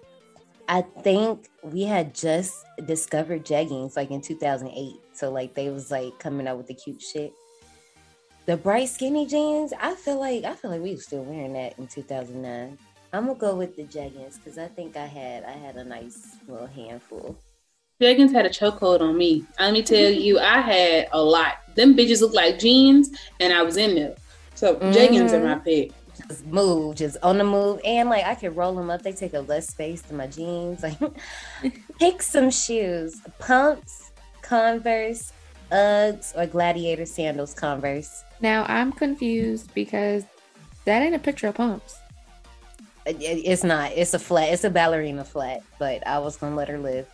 I 0.68 0.82
think 0.82 1.48
we 1.64 1.84
had 1.84 2.16
just 2.16 2.66
discovered 2.86 3.46
jeggings 3.46 3.96
like 3.96 4.12
in 4.12 4.22
2008. 4.22 4.96
So 5.14 5.32
like 5.32 5.54
they 5.54 5.70
was 5.70 5.92
like 5.92 6.18
coming 6.20 6.48
out 6.48 6.58
with 6.58 6.68
the 6.68 6.74
cute 6.74 7.02
shit. 7.02 7.34
The 8.46 8.58
bright 8.58 8.90
skinny 8.90 9.26
jeans, 9.26 9.74
I 9.80 9.96
feel 9.96 10.20
like 10.20 10.44
I 10.44 10.56
feel 10.56 10.72
like 10.72 10.82
we 10.82 10.92
were 10.96 11.02
still 11.02 11.24
wearing 11.24 11.54
that 11.54 11.78
in 11.78 11.88
2009. 11.88 12.78
I'm 13.14 13.28
gonna 13.28 13.38
go 13.38 13.56
with 13.56 13.76
the 13.76 13.84
jeggings 13.84 14.38
because 14.38 14.58
I 14.58 14.68
think 14.68 14.98
I 14.98 15.06
had 15.06 15.44
I 15.44 15.52
had 15.52 15.76
a 15.76 15.84
nice 15.84 16.36
little 16.48 16.66
handful. 16.66 17.38
Jeggings 18.02 18.34
had 18.34 18.48
a 18.48 18.50
chokehold 18.50 19.02
on 19.02 19.16
me. 19.16 19.46
Let 19.60 19.72
me 19.72 19.84
tell 19.84 20.10
you, 20.12 20.40
I 20.40 20.60
had 20.62 21.10
a 21.12 21.22
lot. 21.22 21.58
Them 21.76 21.96
bitches 21.96 22.22
look 22.22 22.34
like 22.34 22.58
jeans, 22.58 23.12
and 23.40 23.54
I 23.54 23.62
was 23.62 23.78
in 23.78 23.94
them. 23.96 24.16
So 24.56 24.78
jeggings 24.78 25.32
are 25.32 25.44
my 25.44 25.56
mm-hmm. 25.56 25.64
pick. 25.64 25.92
Just 26.28 26.46
move, 26.48 26.96
just 26.96 27.18
on 27.22 27.38
the 27.38 27.44
move, 27.44 27.80
and 27.86 28.10
like 28.10 28.26
I 28.26 28.34
can 28.34 28.56
roll 28.56 28.74
them 28.74 28.90
up. 28.90 29.04
They 29.04 29.12
take 29.12 29.36
up 29.36 29.48
less 29.48 29.68
space 29.68 30.02
than 30.02 30.18
my 30.18 30.28
jeans. 30.28 30.82
Like, 30.82 30.98
pick 32.00 32.24
some 32.24 32.50
shoes: 32.50 33.22
pumps, 33.38 34.12
Converse, 34.42 35.34
Uggs, 35.72 36.36
or 36.36 36.48
Gladiator 36.48 37.06
sandals. 37.06 37.54
Converse. 37.54 38.24
Now 38.42 38.66
I'm 38.68 38.92
confused 38.92 39.72
because 39.76 40.24
that 40.86 41.02
ain't 41.04 41.16
a 41.16 41.20
picture 41.20 41.48
of 41.48 41.56
pumps. 41.56 42.00
It- 43.06 43.22
it- 43.22 43.46
it's 43.46 43.64
not. 43.64 43.92
It's 43.94 44.14
a 44.14 44.20
flat. 44.20 44.50
It's 44.54 44.64
a 44.64 44.70
ballerina 44.70 45.24
flat. 45.26 45.62
But 45.80 46.06
I 46.08 46.20
was 46.20 46.38
gonna 46.38 46.56
let 46.56 46.68
her 46.70 46.78
live. 46.78 47.08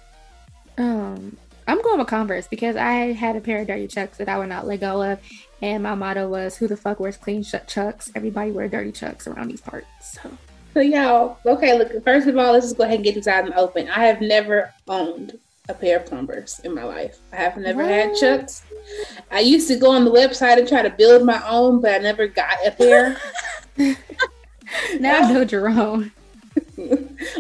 Um, 0.78 1.38
I'm 1.68 1.82
going 1.82 2.00
with 2.00 2.08
Converse 2.08 2.48
because 2.48 2.76
I 2.76 3.14
had 3.14 3.36
a 3.36 3.42
pair 3.42 3.60
of 3.62 3.68
dirty 3.68 3.88
chucks 3.88 4.18
that 4.18 4.30
I 4.30 4.38
would 4.38 4.50
not 4.50 4.66
let 4.66 4.80
go 4.80 5.02
of, 5.04 5.20
and 5.62 5.84
my 5.84 5.94
motto 5.96 6.28
was, 6.30 6.56
"Who 6.58 6.68
the 6.68 6.78
fuck 6.78 7.00
wears 7.00 7.18
clean 7.18 7.44
sh- 7.44 7.56
chucks? 7.68 8.12
Everybody 8.16 8.52
wear 8.52 8.68
dirty 8.68 8.92
chucks 8.92 9.28
around 9.28 9.50
these 9.50 9.62
parts." 9.62 9.88
So 10.24 10.32
So 10.76 10.82
y'all, 10.82 11.38
okay, 11.46 11.78
look, 11.78 12.04
first 12.04 12.28
of 12.28 12.38
all, 12.38 12.54
let's 12.54 12.68
just 12.68 12.78
go 12.78 12.84
ahead 12.84 12.96
and 12.96 13.04
get 13.04 13.16
this 13.16 13.28
out 13.28 13.44
in 13.46 13.50
the 13.52 13.58
open. 13.58 13.90
I 13.90 14.06
have 14.06 14.22
never 14.22 14.72
owned 14.88 15.38
a 15.68 15.74
pair 15.74 15.98
of 15.98 16.06
Converse 16.10 16.60
in 16.60 16.74
my 16.76 16.84
life. 16.84 17.18
I 17.34 17.38
have 17.38 17.58
never 17.58 17.84
had 17.84 18.16
Chucks. 18.16 18.62
I 19.32 19.40
used 19.40 19.68
to 19.70 19.76
go 19.76 19.90
on 19.92 20.06
the 20.06 20.12
website 20.12 20.58
and 20.60 20.68
try 20.68 20.82
to 20.84 20.90
build 20.92 21.24
my 21.26 21.42
own, 21.48 21.82
but 21.82 21.92
I 21.94 21.98
never 21.98 22.28
got 22.28 22.56
a 22.66 22.72
pair. 22.72 23.18
now 25.00 25.22
I 25.22 25.32
know 25.32 25.46
Jerome. 25.46 26.12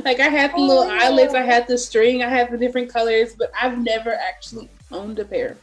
like 0.06 0.20
I 0.20 0.28
had 0.28 0.54
the 0.54 0.60
little 0.60 0.84
eyelets, 0.84 1.34
I 1.34 1.42
had 1.42 1.68
the 1.68 1.78
string, 1.78 2.24
I 2.24 2.30
had 2.30 2.52
the 2.52 2.58
different 2.58 2.92
colors, 2.92 3.34
but 3.38 3.52
I've 3.60 3.78
never 3.78 4.14
actually 4.14 4.70
owned 4.92 5.20
a 5.20 5.26
pair. 5.26 5.58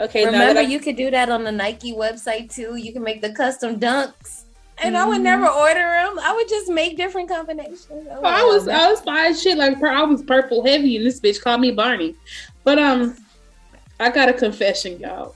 Okay, 0.00 0.24
Remember, 0.24 0.60
I- 0.60 0.62
you 0.64 0.80
could 0.80 0.96
do 0.96 1.10
that 1.10 1.28
on 1.28 1.44
the 1.44 1.52
Nike 1.52 1.92
website 1.92 2.52
too. 2.52 2.76
You 2.76 2.92
can 2.92 3.02
make 3.02 3.20
the 3.22 3.32
custom 3.32 3.78
dunks. 3.78 4.44
And 4.80 4.96
I 4.96 5.04
would 5.04 5.22
never 5.22 5.48
order 5.48 5.80
them. 5.80 6.20
I 6.20 6.32
would 6.34 6.48
just 6.48 6.70
make 6.70 6.96
different 6.96 7.28
combinations. 7.28 7.88
Oh, 7.90 8.22
I 8.22 8.44
was 8.44 8.68
I 8.68 8.88
was 8.88 9.00
buying 9.00 9.34
shit 9.34 9.58
like 9.58 9.82
I 9.82 10.04
was 10.04 10.22
purple 10.22 10.64
heavy, 10.64 10.96
and 10.96 11.04
this 11.04 11.18
bitch 11.18 11.42
called 11.42 11.60
me 11.60 11.72
Barney. 11.72 12.14
But 12.62 12.78
um, 12.78 13.16
I 13.98 14.10
got 14.10 14.28
a 14.28 14.32
confession, 14.32 15.00
y'all. 15.00 15.34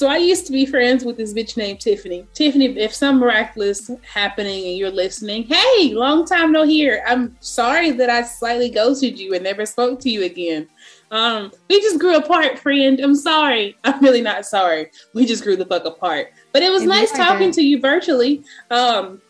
So 0.00 0.08
I 0.08 0.16
used 0.16 0.46
to 0.46 0.52
be 0.52 0.64
friends 0.64 1.04
with 1.04 1.18
this 1.18 1.34
bitch 1.34 1.58
named 1.58 1.80
Tiffany. 1.80 2.26
Tiffany, 2.32 2.68
if 2.78 2.94
some 2.94 3.18
miraculous 3.18 3.90
happening 4.02 4.66
and 4.68 4.78
you're 4.78 4.90
listening, 4.90 5.42
hey, 5.42 5.92
long 5.92 6.24
time 6.24 6.52
no 6.52 6.62
hear. 6.62 7.04
I'm 7.06 7.36
sorry 7.40 7.90
that 7.90 8.08
I 8.08 8.22
slightly 8.22 8.70
ghosted 8.70 9.18
you 9.18 9.34
and 9.34 9.44
never 9.44 9.66
spoke 9.66 10.00
to 10.00 10.08
you 10.08 10.24
again. 10.24 10.70
Um, 11.10 11.52
we 11.68 11.82
just 11.82 12.00
grew 12.00 12.16
apart, 12.16 12.58
friend. 12.58 12.98
I'm 12.98 13.14
sorry. 13.14 13.76
I'm 13.84 14.00
really 14.00 14.22
not 14.22 14.46
sorry. 14.46 14.90
We 15.12 15.26
just 15.26 15.42
grew 15.42 15.54
the 15.54 15.66
fuck 15.66 15.84
apart. 15.84 16.28
But 16.52 16.62
it 16.62 16.72
was 16.72 16.84
nice 16.84 17.12
talking 17.12 17.50
to 17.50 17.60
you 17.60 17.78
virtually. 17.78 18.42
Um, 18.70 19.20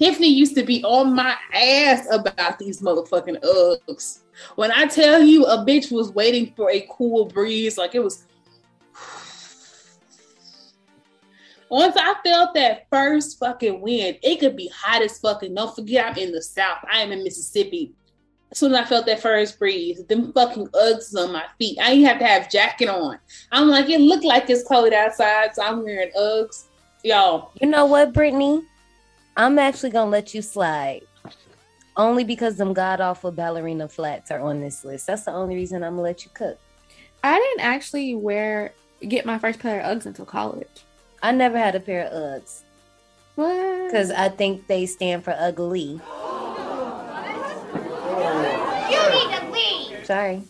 Tiffany 0.00 0.26
used 0.26 0.56
to 0.56 0.64
be 0.64 0.82
on 0.82 1.14
my 1.14 1.36
ass 1.54 2.08
about 2.10 2.58
these 2.58 2.82
motherfucking 2.82 3.40
Uggs. 3.40 4.22
When 4.56 4.72
I 4.72 4.86
tell 4.86 5.22
you 5.22 5.44
a 5.44 5.58
bitch 5.58 5.92
was 5.92 6.10
waiting 6.10 6.52
for 6.56 6.72
a 6.72 6.84
cool 6.90 7.26
breeze, 7.26 7.78
like 7.78 7.94
it 7.94 8.02
was. 8.02 8.24
Once 11.72 11.96
I 11.96 12.12
felt 12.22 12.52
that 12.52 12.86
first 12.90 13.38
fucking 13.38 13.80
wind, 13.80 14.18
it 14.22 14.40
could 14.40 14.58
be 14.58 14.70
hot 14.76 15.00
as 15.00 15.18
fucking. 15.18 15.54
Don't 15.54 15.74
forget, 15.74 16.04
I'm 16.04 16.18
in 16.18 16.30
the 16.30 16.42
South. 16.42 16.84
I 16.92 17.00
am 17.00 17.12
in 17.12 17.24
Mississippi. 17.24 17.94
As 18.50 18.58
soon 18.58 18.74
as 18.74 18.80
I 18.80 18.84
felt 18.84 19.06
that 19.06 19.22
first 19.22 19.58
breeze, 19.58 20.04
them 20.04 20.34
fucking 20.34 20.66
Uggs 20.66 21.16
on 21.16 21.32
my 21.32 21.44
feet. 21.58 21.78
I 21.80 21.94
didn't 21.94 22.08
have 22.08 22.18
to 22.18 22.26
have 22.26 22.50
jacket 22.50 22.90
on. 22.90 23.18
I'm 23.52 23.68
like, 23.68 23.88
it 23.88 24.02
looked 24.02 24.26
like 24.26 24.50
it's 24.50 24.68
cold 24.68 24.92
outside, 24.92 25.54
so 25.54 25.62
I'm 25.62 25.82
wearing 25.82 26.10
Uggs. 26.14 26.64
Y'all, 27.04 27.52
You 27.58 27.68
know 27.68 27.86
what, 27.86 28.12
Brittany? 28.12 28.62
I'm 29.38 29.58
actually 29.58 29.92
gonna 29.92 30.10
let 30.10 30.34
you 30.34 30.42
slide. 30.42 31.00
Only 31.96 32.22
because 32.22 32.58
them 32.58 32.74
god 32.74 33.00
awful 33.00 33.32
ballerina 33.32 33.88
flats 33.88 34.30
are 34.30 34.40
on 34.40 34.60
this 34.60 34.84
list. 34.84 35.06
That's 35.06 35.24
the 35.24 35.32
only 35.32 35.54
reason 35.54 35.82
I'm 35.82 35.92
gonna 35.92 36.02
let 36.02 36.26
you 36.26 36.30
cook. 36.34 36.58
I 37.24 37.38
didn't 37.38 37.64
actually 37.64 38.14
wear 38.14 38.74
get 39.08 39.24
my 39.24 39.38
first 39.38 39.58
pair 39.58 39.80
of 39.80 39.96
Uggs 39.96 40.04
until 40.04 40.26
college. 40.26 40.84
I 41.22 41.32
never 41.32 41.56
had 41.58 41.74
a 41.74 41.80
pair 41.80 42.06
of 42.06 42.12
Uggs 42.42 42.62
What? 43.36 43.86
because 43.86 44.10
I 44.10 44.28
think 44.28 44.66
they 44.66 44.86
stand 44.86 45.24
for 45.24 45.34
ugly. 45.38 46.00
You 48.90 49.00
need 49.12 49.30
to 49.36 49.50
leave. 49.52 50.04
Sorry. 50.06 50.42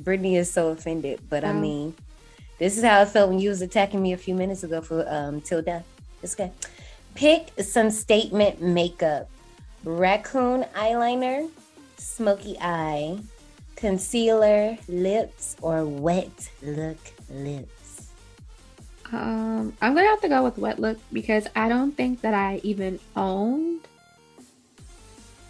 Brittany 0.00 0.36
is 0.36 0.50
so 0.50 0.68
offended, 0.68 1.20
but 1.30 1.44
I 1.44 1.50
Oh. 1.50 1.54
mean, 1.54 1.94
this 2.58 2.76
is 2.76 2.82
how 2.84 3.00
I 3.00 3.04
felt 3.04 3.30
when 3.30 3.38
you 3.38 3.48
was 3.50 3.62
attacking 3.62 4.02
me 4.02 4.12
a 4.12 4.16
few 4.16 4.34
minutes 4.34 4.62
ago 4.64 4.80
for 4.80 5.04
um 5.08 5.40
till 5.40 5.62
death. 5.62 5.86
It's 6.22 6.34
okay. 6.34 6.50
Pick 7.14 7.48
some 7.62 7.90
statement 7.90 8.60
makeup. 8.62 9.28
Raccoon 9.84 10.64
eyeliner, 10.74 11.48
smoky 11.98 12.56
eye, 12.60 13.18
concealer, 13.76 14.78
lips, 14.88 15.56
or 15.60 15.84
wet 15.84 16.50
look 16.62 16.98
lips. 17.30 17.81
Um, 19.12 19.76
I'm 19.82 19.94
gonna 19.94 20.08
have 20.08 20.22
to 20.22 20.28
go 20.28 20.42
with 20.42 20.56
wet 20.56 20.78
look 20.78 20.98
because 21.12 21.46
I 21.54 21.68
don't 21.68 21.92
think 21.92 22.22
that 22.22 22.32
I 22.32 22.60
even 22.64 22.98
owned 23.14 23.86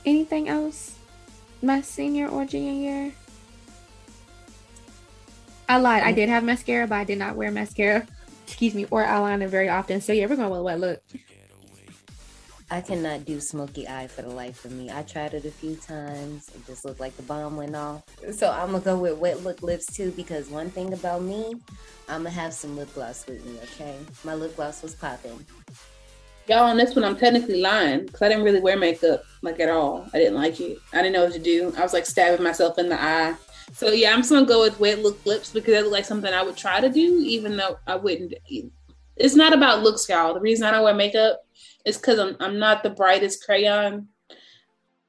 anything 0.04 0.48
else 0.48 0.96
my 1.62 1.80
senior 1.80 2.28
or 2.28 2.44
junior 2.44 2.72
year. 2.72 3.12
I 5.68 5.76
lied. 5.78 6.02
I 6.02 6.12
did 6.12 6.28
have 6.28 6.42
mascara, 6.42 6.86
but 6.86 6.96
I 6.96 7.04
did 7.04 7.18
not 7.18 7.36
wear 7.36 7.50
mascara. 7.50 8.06
Excuse 8.46 8.74
me, 8.74 8.86
or 8.90 9.04
eyeliner 9.04 9.48
very 9.48 9.68
often. 9.68 10.00
So 10.00 10.12
yeah, 10.12 10.26
we're 10.26 10.36
going 10.36 10.50
with 10.50 10.60
wet 10.62 10.80
look. 10.80 11.02
I 12.72 12.80
cannot 12.80 13.26
do 13.26 13.38
smoky 13.38 13.86
eye 13.86 14.06
for 14.06 14.22
the 14.22 14.30
life 14.30 14.64
of 14.64 14.72
me. 14.72 14.90
I 14.90 15.02
tried 15.02 15.34
it 15.34 15.44
a 15.44 15.50
few 15.50 15.76
times. 15.76 16.48
It 16.54 16.66
just 16.66 16.86
looked 16.86 17.00
like 17.00 17.14
the 17.18 17.22
bomb 17.22 17.58
went 17.58 17.76
off. 17.76 18.02
So 18.32 18.50
I'm 18.50 18.72
gonna 18.72 18.80
go 18.80 18.96
with 18.96 19.18
wet 19.18 19.44
look 19.44 19.60
lips 19.60 19.84
too 19.94 20.10
because 20.12 20.48
one 20.48 20.70
thing 20.70 20.94
about 20.94 21.20
me, 21.20 21.52
I'm 22.08 22.22
gonna 22.22 22.30
have 22.30 22.54
some 22.54 22.74
lip 22.74 22.88
gloss 22.94 23.26
with 23.26 23.44
me. 23.44 23.58
Okay, 23.64 23.98
my 24.24 24.34
lip 24.34 24.56
gloss 24.56 24.82
was 24.82 24.94
popping. 24.94 25.44
Y'all, 26.48 26.60
on 26.60 26.78
this 26.78 26.94
one, 26.94 27.04
I'm 27.04 27.18
technically 27.18 27.60
lying 27.60 28.06
because 28.06 28.22
I 28.22 28.28
didn't 28.30 28.44
really 28.44 28.62
wear 28.62 28.78
makeup 28.78 29.22
like 29.42 29.60
at 29.60 29.68
all. 29.68 30.08
I 30.14 30.18
didn't 30.18 30.36
like 30.36 30.58
it. 30.58 30.78
I 30.94 31.02
didn't 31.02 31.12
know 31.12 31.24
what 31.24 31.34
to 31.34 31.38
do. 31.38 31.74
I 31.76 31.82
was 31.82 31.92
like 31.92 32.06
stabbing 32.06 32.42
myself 32.42 32.78
in 32.78 32.88
the 32.88 32.98
eye. 32.98 33.34
So 33.74 33.90
yeah, 33.90 34.14
I'm 34.14 34.20
just 34.20 34.30
gonna 34.30 34.46
go 34.46 34.62
with 34.62 34.80
wet 34.80 35.00
look 35.00 35.26
lips 35.26 35.52
because 35.52 35.74
that 35.74 35.82
look 35.82 35.92
like 35.92 36.06
something 36.06 36.32
I 36.32 36.42
would 36.42 36.56
try 36.56 36.80
to 36.80 36.88
do, 36.88 37.20
even 37.20 37.54
though 37.58 37.78
I 37.86 37.96
wouldn't. 37.96 38.32
It's 39.16 39.34
not 39.34 39.52
about 39.52 39.82
looks, 39.82 40.08
y'all. 40.08 40.32
The 40.32 40.40
reason 40.40 40.66
I 40.66 40.70
don't 40.70 40.84
wear 40.84 40.94
makeup 40.94 41.42
is 41.84 41.96
because 41.96 42.18
I'm 42.18 42.36
I'm 42.40 42.58
not 42.58 42.82
the 42.82 42.90
brightest 42.90 43.44
crayon. 43.44 44.08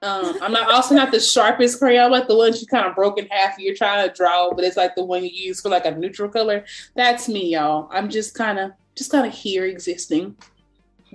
Um, 0.02 0.38
I'm 0.42 0.52
not 0.52 0.70
also 0.70 0.96
not 0.96 1.12
the 1.12 1.20
sharpest 1.22 1.80
crayon, 1.80 2.12
like 2.12 2.28
the 2.28 2.36
ones 2.36 2.60
you 2.60 2.68
kind 2.68 2.86
of 2.86 2.94
broke 2.94 3.18
in 3.20 3.28
half. 3.28 3.58
You're 3.58 3.76
trying 3.76 4.06
to 4.08 4.14
draw, 4.14 4.52
but 4.54 4.66
it's 4.66 4.76
like 4.76 4.96
the 4.96 5.04
one 5.06 5.24
you 5.24 5.30
use 5.32 5.62
for 5.62 5.70
like 5.70 5.86
a 5.86 5.92
neutral 5.92 6.28
color. 6.30 6.66
That's 6.96 7.30
me, 7.30 7.54
y'all. 7.54 7.88
I'm 7.90 8.10
just 8.10 8.36
kind 8.36 8.60
of 8.60 8.72
just 8.96 9.12
kind 9.12 9.26
of 9.26 9.34
here 9.34 9.66
existing. 9.66 10.36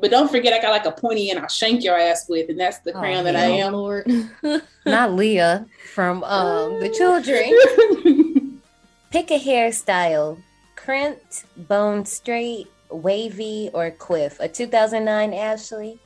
But 0.01 0.11
don't 0.11 0.31
forget, 0.31 0.53
I 0.55 0.63
got 0.63 0.71
like 0.71 0.87
a 0.87 0.93
pointy 0.93 1.29
and 1.31 1.39
I'll 1.41 1.49
shank 1.49 1.83
your 1.85 1.99
ass 1.99 2.29
with, 2.31 2.49
and 2.49 2.59
that's 2.59 2.79
the 2.79 2.93
Oh, 2.95 3.01
crayon 3.01 3.25
that 3.25 3.37
I 3.37 3.45
am. 3.45 3.73
Lord. 3.75 4.11
Not 4.87 5.13
Leah 5.13 5.67
from 5.93 6.25
um 6.25 6.81
the 6.81 6.89
children. 6.97 8.61
Pick 9.11 9.31
a 9.31 9.39
hairstyle: 9.39 10.39
crimped, 10.77 11.45
bone 11.69 12.07
straight, 12.07 12.69
wavy, 12.91 13.71
or 13.73 13.91
quiff. 13.91 14.41
A 14.41 14.49
2009 14.49 15.35
Ashley. 15.35 15.99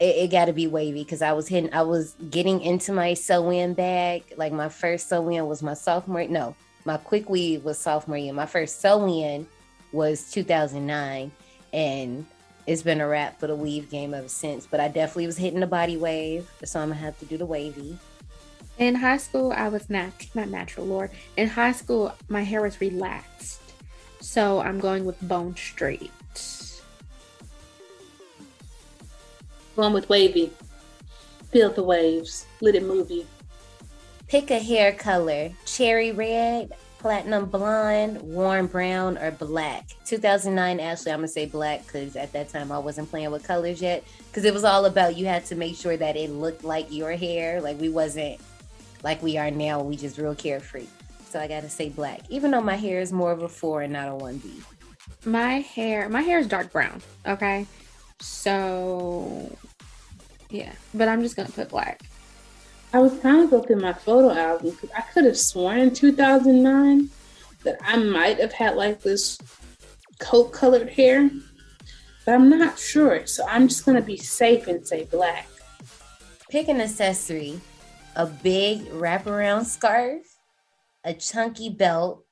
It, 0.00 0.16
it 0.16 0.30
got 0.30 0.46
to 0.46 0.52
be 0.52 0.66
wavy 0.66 1.02
because 1.02 1.22
I 1.22 1.32
was 1.32 1.48
hitting. 1.48 1.72
I 1.72 1.82
was 1.82 2.14
getting 2.30 2.60
into 2.60 2.92
my 2.92 3.14
sew-in 3.14 3.74
bag. 3.74 4.24
Like 4.36 4.52
my 4.52 4.68
first 4.68 5.08
sew-in 5.08 5.46
was 5.46 5.62
my 5.62 5.74
sophomore. 5.74 6.26
No, 6.26 6.56
my 6.84 6.96
quick 6.96 7.28
weave 7.28 7.64
was 7.64 7.78
sophomore 7.78 8.18
year. 8.18 8.32
My 8.32 8.46
first 8.46 8.80
sew-in 8.80 9.46
was 9.92 10.30
2009, 10.32 11.30
and 11.72 12.26
it's 12.66 12.82
been 12.82 13.00
a 13.00 13.06
wrap 13.06 13.38
for 13.38 13.46
the 13.46 13.56
weave 13.56 13.90
game 13.90 14.14
ever 14.14 14.28
since. 14.28 14.66
But 14.66 14.80
I 14.80 14.88
definitely 14.88 15.26
was 15.26 15.36
hitting 15.36 15.60
the 15.60 15.66
body 15.66 15.96
wave, 15.96 16.50
so 16.64 16.80
I'm 16.80 16.88
gonna 16.88 17.00
have 17.00 17.18
to 17.20 17.24
do 17.24 17.38
the 17.38 17.46
wavy. 17.46 17.98
In 18.78 18.96
high 18.96 19.18
school, 19.18 19.52
I 19.52 19.68
was 19.68 19.88
nat- 19.88 20.26
not 20.34 20.48
natural, 20.48 20.86
Lord. 20.86 21.10
In 21.36 21.48
high 21.48 21.72
school, 21.72 22.12
my 22.28 22.42
hair 22.42 22.60
was 22.60 22.80
relaxed. 22.80 23.60
So 24.24 24.60
I'm 24.60 24.80
going 24.80 25.04
with 25.04 25.20
bone 25.28 25.54
straight. 25.54 26.10
Going 29.76 29.92
with 29.92 30.08
wavy. 30.08 30.50
Feel 31.52 31.70
the 31.70 31.82
waves. 31.82 32.46
Let 32.62 32.74
it 32.74 32.84
move 32.84 33.10
you. 33.10 33.26
Pick 34.26 34.50
a 34.50 34.58
hair 34.58 34.92
color: 34.92 35.50
cherry 35.66 36.10
red, 36.10 36.72
platinum 36.98 37.44
blonde, 37.44 38.22
warm 38.22 38.66
brown, 38.66 39.18
or 39.18 39.30
black. 39.30 39.84
2009 40.06 40.80
Ashley, 40.80 41.12
I'm 41.12 41.18
gonna 41.18 41.28
say 41.28 41.44
black 41.44 41.84
because 41.84 42.16
at 42.16 42.32
that 42.32 42.48
time 42.48 42.72
I 42.72 42.78
wasn't 42.78 43.10
playing 43.10 43.30
with 43.30 43.44
colors 43.44 43.82
yet. 43.82 44.04
Because 44.30 44.46
it 44.46 44.54
was 44.54 44.64
all 44.64 44.86
about 44.86 45.18
you 45.18 45.26
had 45.26 45.44
to 45.46 45.54
make 45.54 45.76
sure 45.76 45.98
that 45.98 46.16
it 46.16 46.30
looked 46.30 46.64
like 46.64 46.90
your 46.90 47.12
hair. 47.12 47.60
Like 47.60 47.78
we 47.78 47.90
wasn't 47.90 48.40
like 49.02 49.22
we 49.22 49.36
are 49.36 49.50
now. 49.50 49.82
We 49.82 49.96
just 49.96 50.16
real 50.16 50.34
carefree. 50.34 50.86
So 51.34 51.40
I 51.40 51.48
gotta 51.48 51.68
say 51.68 51.88
black, 51.88 52.20
even 52.28 52.52
though 52.52 52.60
my 52.60 52.76
hair 52.76 53.00
is 53.00 53.12
more 53.12 53.32
of 53.32 53.42
a 53.42 53.48
four 53.48 53.82
and 53.82 53.92
not 53.92 54.08
a 54.08 54.14
one 54.14 54.38
B. 54.38 54.52
My 55.24 55.54
hair, 55.54 56.08
my 56.08 56.20
hair 56.20 56.38
is 56.38 56.46
dark 56.46 56.70
brown. 56.70 57.02
Okay, 57.26 57.66
so 58.20 59.50
yeah, 60.48 60.70
but 60.94 61.08
I'm 61.08 61.22
just 61.22 61.34
gonna 61.34 61.48
put 61.48 61.70
black. 61.70 62.02
I 62.92 63.00
was 63.00 63.18
trying 63.18 63.42
to 63.42 63.48
go 63.48 63.60
through 63.60 63.80
my 63.80 63.94
photo 63.94 64.30
album 64.30 64.70
because 64.70 64.90
I 64.96 65.00
could 65.00 65.24
have 65.24 65.36
sworn 65.36 65.80
in 65.80 65.92
2009 65.92 67.10
that 67.64 67.78
I 67.82 67.96
might 67.96 68.38
have 68.38 68.52
had 68.52 68.76
like 68.76 69.00
this 69.00 69.36
coat 70.20 70.52
colored 70.52 70.90
hair, 70.90 71.28
but 72.24 72.36
I'm 72.36 72.48
not 72.48 72.78
sure. 72.78 73.26
So 73.26 73.44
I'm 73.48 73.66
just 73.66 73.84
gonna 73.84 74.02
be 74.02 74.18
safe 74.18 74.68
and 74.68 74.86
say 74.86 75.02
black. 75.02 75.48
Pick 76.48 76.68
an 76.68 76.80
accessory: 76.80 77.60
a 78.14 78.24
big 78.24 78.84
wraparound 78.90 79.64
scarf, 79.64 80.33
a 81.04 81.14
chunky 81.14 81.68
belt, 81.70 82.24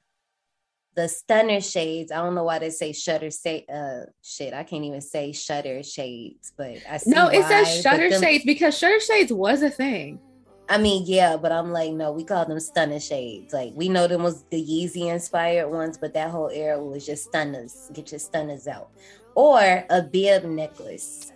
the 0.95 1.09
stunner 1.09 1.61
shades. 1.61 2.12
I 2.12 2.16
don't 2.16 2.35
know 2.35 2.45
why 2.45 2.59
they 2.59 2.70
say 2.70 2.93
shutter 2.93 3.31
say 3.31 3.64
uh 3.73 4.11
shit. 4.23 4.53
I 4.55 4.62
can't 4.62 4.85
even 4.85 5.01
say 5.01 5.33
shutter 5.33 5.83
shades, 5.83 6.53
but 6.57 6.77
I 6.89 6.99
see 6.99 7.11
No, 7.11 7.29
it 7.29 7.41
why, 7.43 7.49
says 7.49 7.83
shutter 7.83 8.11
them- 8.11 8.20
shades 8.23 8.45
because 8.45 8.77
shutter 8.77 9.01
shades 9.01 9.33
was 9.33 9.62
a 9.62 9.70
thing. 9.70 10.20
I 10.68 10.79
mean, 10.79 11.03
yeah, 11.07 11.37
but 11.37 11.51
I'm 11.53 11.70
like, 11.73 11.93
no, 11.93 12.12
we 12.12 12.25
call 12.25 12.47
them 12.47 12.61
stunner 12.61 13.01
shades. 13.01 13.53
Like 13.53 13.73
we 13.75 13.89
know 13.89 14.07
them 14.07 14.23
was 14.23 14.45
the 14.51 14.62
Yeezy 14.62 15.12
inspired 15.12 15.68
ones, 15.68 15.99
but 15.99 16.14
that 16.14 16.31
whole 16.31 16.49
era 16.51 16.83
was 16.83 17.05
just 17.05 17.25
stunners. 17.25 17.91
Get 17.93 18.12
your 18.12 18.18
stunners 18.20 18.66
out. 18.66 18.91
Or 19.35 19.85
a 19.91 20.03
bib 20.03 20.45
necklace. 20.45 21.33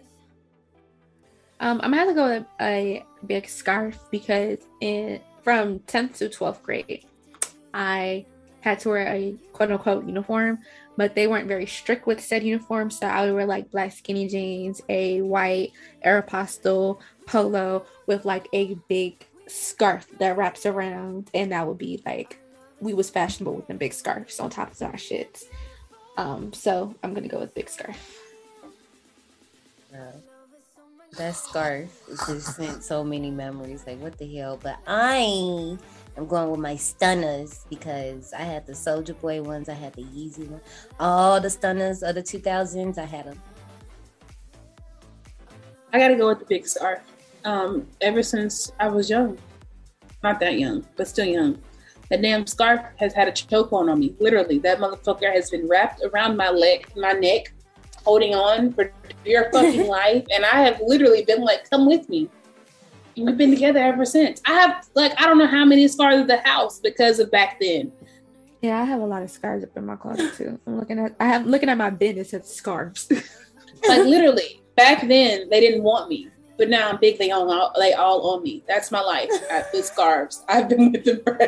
Um, 1.61 1.81
I'm 1.83 1.91
gonna 1.93 1.97
have 1.97 2.09
to 2.09 2.15
go 2.15 2.29
with 2.29 2.47
a 2.61 3.05
big 3.27 3.49
scarf 3.49 3.99
because 4.11 4.59
in 4.81 5.21
from 5.43 5.79
10th 5.81 6.19
to 6.19 6.29
12th 6.29 6.63
grade, 6.63 7.05
I 7.77 8.25
had 8.63 8.81
to 8.81 8.89
wear 8.89 9.07
a 9.07 9.37
quote 9.53 9.71
unquote 9.71 10.07
uniform, 10.07 10.59
but 10.97 11.15
they 11.15 11.27
weren't 11.27 11.47
very 11.47 11.67
strict 11.67 12.07
with 12.07 12.21
said 12.21 12.43
uniform. 12.43 12.91
So 12.91 13.07
I 13.07 13.27
would 13.27 13.35
wear 13.35 13.47
like 13.47 13.71
black 13.71 13.93
skinny 13.93 14.27
jeans, 14.27 14.81
a 14.89 15.21
white 15.21 15.73
Aeropostale 16.05 16.99
polo 17.27 17.85
with 18.07 18.25
like 18.25 18.49
a 18.55 18.75
big 18.89 19.27
scarf 19.47 20.07
that 20.19 20.39
wraps 20.39 20.65
around, 20.65 21.31
and 21.35 21.53
that 21.53 21.69
would 21.69 21.79
be 21.79 22.03
like 22.07 22.41
we 22.81 22.95
was 22.95 23.11
fashionable 23.11 23.55
with 23.55 23.67
them 23.69 23.77
big 23.77 23.93
scarves 23.93 24.41
on 24.41 24.49
top 24.49 24.73
of 24.73 24.83
our 24.83 24.93
shits. 24.95 25.45
Um, 26.17 26.53
so 26.55 26.95
I'm 27.03 27.13
gonna 27.13 27.29
go 27.29 27.41
with 27.41 27.55
big 27.55 27.69
scarf. 27.69 28.21
Uh, 29.95 30.17
that 31.19 31.37
scarf 31.37 31.91
just 32.27 32.57
sent 32.57 32.83
so 32.83 33.05
many 33.05 33.31
memories. 33.31 33.85
Like, 33.87 34.01
what 34.01 34.19
the 34.19 34.27
hell? 34.35 34.59
But 34.63 34.79
I 34.87 35.77
am 36.17 36.27
going 36.27 36.51
with 36.51 36.61
my 36.61 36.77
stunners 36.77 37.67
because 37.69 38.33
I 38.33 38.43
had 38.43 38.67
the 38.67 38.73
Soulja 38.73 39.19
Boy 39.21 39.43
ones, 39.43 39.69
I 39.69 39.75
had 39.75 39.93
the 39.95 40.05
Yeezy 40.05 40.49
one, 40.49 40.61
all 40.99 41.41
the 41.41 41.51
stunners 41.51 42.03
of 42.03 42.15
the 42.15 42.23
2000s. 42.23 42.99
I 42.99 43.05
had 43.05 43.27
them. 43.27 43.43
I 45.93 45.99
gotta 45.99 46.17
go 46.17 46.29
with 46.29 46.41
the 46.41 46.45
big 46.45 46.67
scarf. 46.67 47.01
Um, 47.45 47.87
ever 48.01 48.23
since 48.23 48.73
I 48.81 48.89
was 48.89 49.09
young, 49.09 49.39
not 50.23 50.41
that 50.41 50.59
young, 50.59 50.85
but 50.97 51.07
still 51.07 51.27
young, 51.27 51.59
that 52.11 52.23
damn 52.23 52.47
scarf 52.47 52.81
has 52.97 53.15
had 53.15 53.29
a 53.29 53.33
chokehold 53.33 53.91
on 53.91 54.01
me. 54.01 54.15
Literally, 54.19 54.59
that 54.61 54.79
motherfucker 54.79 55.33
has 55.33 55.51
been 55.51 55.69
wrapped 55.69 56.03
around 56.03 56.37
my 56.37 56.51
leg, 56.51 56.89
my 56.97 57.13
neck, 57.13 57.53
holding 58.05 58.35
on 58.35 58.73
for 58.73 58.93
your 59.25 59.51
fucking 59.53 59.87
life, 60.01 60.25
and 60.33 60.45
I 60.45 60.63
have 60.63 60.81
literally 60.85 61.25
been 61.25 61.43
like, 61.43 61.69
"Come 61.71 61.87
with 61.87 62.09
me." 62.09 62.29
And 63.17 63.27
we've 63.27 63.37
been 63.37 63.51
together 63.51 63.81
ever 63.81 64.05
since. 64.05 64.41
I 64.45 64.53
have 64.53 64.87
like 64.95 65.13
I 65.21 65.25
don't 65.27 65.39
know 65.39 65.47
how 65.47 65.65
many 65.65 65.89
scars 65.89 66.21
of 66.21 66.27
the 66.27 66.39
house 66.39 66.81
because 66.81 67.19
of 67.19 67.31
back 67.31 67.59
then. 67.61 67.93
Yeah, 68.63 68.81
I 68.81 68.85
have 68.85 69.01
a 69.01 69.07
lot 69.07 69.23
of 69.23 69.31
scarves 69.31 69.65
up 69.65 69.77
in 69.77 69.87
my 69.87 69.97
closet 69.97 70.35
too. 70.35 70.59
I'm 70.67 70.79
looking 70.79 70.99
at 70.99 71.15
I 71.19 71.27
have 71.27 71.47
looking 71.47 71.69
at 71.69 71.79
my 71.79 71.91
bin. 71.91 72.19
It 72.19 72.29
says 72.29 72.53
scarves. 72.53 73.09
Like 73.11 73.23
literally, 74.05 74.63
back 74.77 75.07
then 75.07 75.49
they 75.49 75.61
didn't 75.61 75.83
want 75.83 76.09
me. 76.09 76.29
but 76.59 76.69
now 76.69 76.91
I'm 76.91 76.99
big. 77.01 77.19
They 77.19 77.31
all 77.31 77.73
they 77.79 77.95
all 77.95 78.31
on 78.33 78.43
me. 78.43 78.63
That's 78.67 78.91
my 78.91 79.01
life. 79.01 79.31
At 79.51 79.73
the 79.73 79.83
scarves. 79.83 80.45
I've 80.49 80.69
been 80.69 80.93
with 80.93 81.05
them 81.05 81.21
for. 81.23 81.41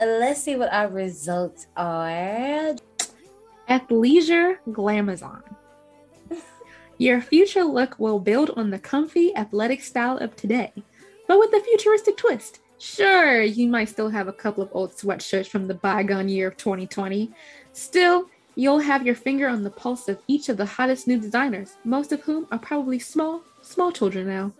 Uh, 0.00 0.06
let's 0.06 0.42
see 0.42 0.56
what 0.56 0.72
our 0.72 0.88
results 0.88 1.68
are. 1.76 2.74
Athleisure 3.68 4.58
Glamazon. 4.68 5.42
Your 6.98 7.20
future 7.20 7.64
look 7.64 7.98
will 7.98 8.20
build 8.20 8.50
on 8.50 8.70
the 8.70 8.78
comfy, 8.78 9.34
athletic 9.36 9.82
style 9.82 10.18
of 10.18 10.36
today, 10.36 10.72
but 11.26 11.38
with 11.38 11.52
a 11.52 11.60
futuristic 11.60 12.16
twist. 12.16 12.60
Sure, 12.78 13.42
you 13.42 13.68
might 13.68 13.88
still 13.88 14.08
have 14.08 14.28
a 14.28 14.32
couple 14.32 14.62
of 14.62 14.70
old 14.72 14.92
sweatshirts 14.92 15.46
from 15.46 15.66
the 15.66 15.74
bygone 15.74 16.28
year 16.28 16.48
of 16.48 16.56
2020. 16.56 17.32
Still, 17.72 18.28
you'll 18.56 18.78
have 18.78 19.06
your 19.06 19.14
finger 19.14 19.48
on 19.48 19.62
the 19.62 19.70
pulse 19.70 20.08
of 20.08 20.18
each 20.28 20.48
of 20.48 20.56
the 20.56 20.66
hottest 20.66 21.08
new 21.08 21.18
designers, 21.18 21.76
most 21.84 22.12
of 22.12 22.20
whom 22.22 22.46
are 22.52 22.58
probably 22.58 22.98
small, 22.98 23.42
small 23.62 23.90
children 23.90 24.26
now. 24.26 24.52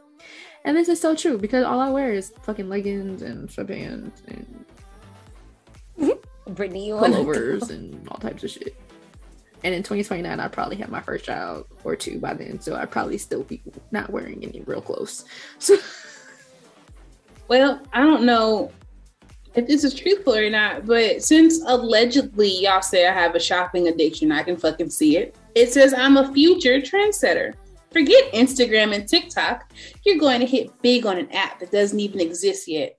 And 0.65 0.77
this 0.77 0.89
is 0.89 1.01
so 1.01 1.15
true 1.15 1.39
because 1.39 1.65
all 1.65 1.81
I 1.81 1.91
wear 1.91 2.13
is 2.13 2.33
fucking 2.43 2.69
leggings 2.69 3.23
and 3.23 3.49
sweatpants 3.49 4.27
and 4.27 4.65
mm-hmm. 6.01 6.53
Brittany, 6.55 6.89
you 6.89 6.95
pullovers 6.95 7.71
and 7.71 8.09
all 8.09 8.19
types 8.19 8.43
of 8.43 8.51
shit. 8.51 8.75
And 9.65 9.75
in 9.75 9.83
2029, 9.83 10.39
I'd 10.39 10.53
probably 10.53 10.77
have 10.77 10.91
my 10.91 11.01
first 11.01 11.25
child 11.25 11.67
or 11.83 11.97
two 11.97 12.21
by 12.21 12.35
then, 12.35 12.61
so 12.61 12.77
I'd 12.77 12.91
probably 12.91 13.19
still 13.19 13.43
be 13.43 13.63
not 13.91 14.11
wearing 14.11 14.45
any 14.45 14.61
real 14.61 14.83
clothes. 14.83 15.25
So, 15.59 15.77
Well, 17.49 17.81
I 17.93 18.01
don't 18.01 18.25
know 18.25 18.73
if 19.55 19.67
this 19.67 19.85
is 19.85 19.95
truthful 19.95 20.35
or 20.35 20.49
not, 20.49 20.87
but 20.87 21.23
since 21.23 21.63
allegedly 21.67 22.63
y'all 22.63 22.83
say 22.83 23.07
I 23.07 23.13
have 23.13 23.35
a 23.35 23.41
shopping 23.41 23.89
addiction, 23.89 24.33
I 24.33 24.43
can 24.43 24.57
fucking 24.57 24.91
see 24.91 25.17
it. 25.19 25.37
It 25.55 25.73
says 25.73 25.95
I'm 25.95 26.17
a 26.17 26.33
future 26.33 26.81
trendsetter. 26.81 27.55
Forget 27.93 28.33
Instagram 28.33 28.95
and 28.95 29.07
TikTok. 29.07 29.73
You're 30.05 30.19
going 30.19 30.41
to 30.41 30.47
hit 30.47 30.71
big 30.83 31.07
on 31.07 31.19
an 31.19 31.31
app 31.31 31.61
that 31.61 31.71
doesn't 31.71 32.01
even 32.01 32.21
exist 32.21 32.67
yet. 32.67 32.99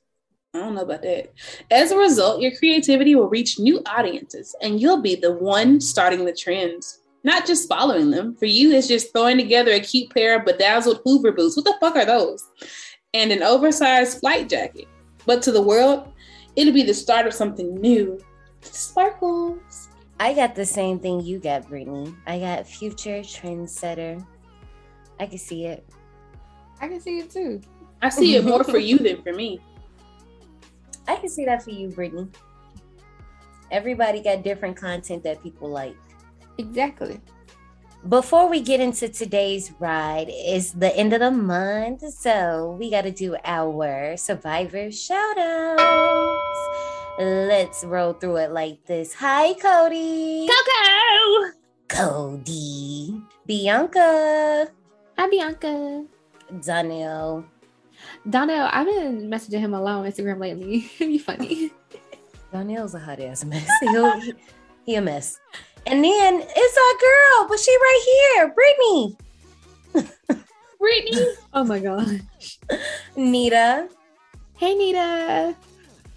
I 0.56 0.60
don't 0.60 0.76
know 0.76 0.84
about 0.84 1.02
that. 1.02 1.34
As 1.70 1.92
a 1.92 1.98
result, 1.98 2.42
your 2.42 2.56
creativity 2.56 3.14
will 3.14 3.28
reach 3.28 3.60
new 3.60 3.82
audiences 3.86 4.56
and 4.62 4.80
you'll 4.80 5.02
be 5.02 5.16
the 5.16 5.34
one 5.34 5.82
starting 5.82 6.24
the 6.24 6.32
trends, 6.32 7.02
not 7.26 7.46
just 7.46 7.68
following 7.68 8.10
them. 8.10 8.38
For 8.38 8.46
you, 8.46 8.72
it's 8.72 8.88
just 8.88 9.12
throwing 9.12 9.38
together 9.38 9.72
a 9.72 9.82
cute 9.82 10.12
pair 10.12 10.40
of 10.40 10.46
bedazzled 10.46 11.02
Hoover 11.04 11.34
boots. 11.34 11.58
What 11.58 11.66
the 11.66 11.76
fuck 11.82 11.98
are 11.98 12.06
those? 12.06 12.42
And 13.14 13.34
an 13.34 13.44
oversized 13.44 14.22
flight 14.22 14.48
jacket. 14.48 14.88
But 15.26 15.42
to 15.44 15.52
the 15.52 15.62
world, 15.62 16.14
it'll 16.56 16.74
be 16.74 16.84
the 16.84 16.94
start 16.94 17.28
of 17.28 17.34
something 17.34 17.76
new. 17.76 18.18
Sparkles. 18.62 19.90
I 20.22 20.34
got 20.34 20.56
the 20.56 20.66
same 20.66 21.00
thing 21.00 21.20
you 21.20 21.38
got, 21.40 21.68
Brittany. 21.68 22.16
I 22.26 22.40
got 22.40 22.66
future 22.66 23.20
trendsetter. 23.20 24.26
I 25.20 25.26
can 25.26 25.38
see 25.38 25.66
it. 25.66 25.86
I 26.80 26.88
can 26.88 27.02
see 27.02 27.20
it 27.20 27.30
too. 27.30 27.60
I 28.02 28.08
see 28.08 28.36
it 28.38 28.46
more 28.46 28.64
for 28.64 28.78
you 28.78 28.98
than 29.00 29.22
for 29.22 29.34
me. 29.34 29.60
I 31.08 31.16
can 31.18 31.30
see 31.30 31.46
that 31.46 31.64
for 31.64 31.72
you, 31.72 31.90
Brittany. 31.90 32.28
Everybody 33.72 34.22
got 34.22 34.44
different 34.44 34.78
content 34.78 35.24
that 35.24 35.42
people 35.42 35.70
like. 35.70 35.96
Exactly. 36.58 37.20
Before 38.08 38.48
we 38.48 38.62
get 38.62 38.80
into 38.80 39.10
today's 39.10 39.72
ride, 39.80 40.28
it's 40.30 40.72
the 40.72 40.96
end 40.96 41.14
of 41.14 41.22
the 41.22 41.32
month, 41.32 42.02
so 42.14 42.76
we 42.80 42.92
got 42.92 43.02
to 43.02 43.12
do 43.12 43.36
our 43.44 44.16
survivor 44.16 44.92
shout 44.92 45.38
outs. 45.40 46.60
Let's 47.18 47.84
roll 47.84 48.14
through 48.14 48.38
it 48.38 48.52
like 48.52 48.86
this. 48.86 49.14
Hi, 49.16 49.54
Cody. 49.56 50.48
Coco! 50.48 51.52
Cody. 51.88 53.22
Bianca. 53.48 54.68
Hi, 55.18 55.30
Bianca. 55.30 56.06
Daniel. 56.64 57.46
Donnell, 58.30 58.70
I've 58.72 58.88
been 58.88 59.30
messaging 59.30 59.60
him 59.60 59.74
a 59.74 59.82
lot 59.82 60.00
on 60.00 60.06
Instagram 60.06 60.40
lately. 60.40 60.90
It'd 61.00 61.08
be 61.08 61.18
funny. 61.18 61.72
Daniel's 62.52 62.96
a 62.96 63.00
hot 63.00 63.20
ass 63.20 63.44
mess. 63.46 63.70
He'll, 63.82 64.20
he, 64.20 64.34
he 64.86 64.96
a 64.96 65.02
mess. 65.02 65.40
And 65.86 66.04
then 66.04 66.44
it's 66.44 66.78
our 66.78 67.00
girl, 67.00 67.48
but 67.50 67.60
she 67.60 67.76
right 67.76 68.04
here, 68.06 68.54
Brittany. 68.54 69.18
Brittany. 70.80 71.28
oh 71.54 71.64
my 71.64 71.80
gosh. 71.80 72.60
Nita. 73.16 73.88
Hey, 74.58 74.74
Nita. 74.74 75.56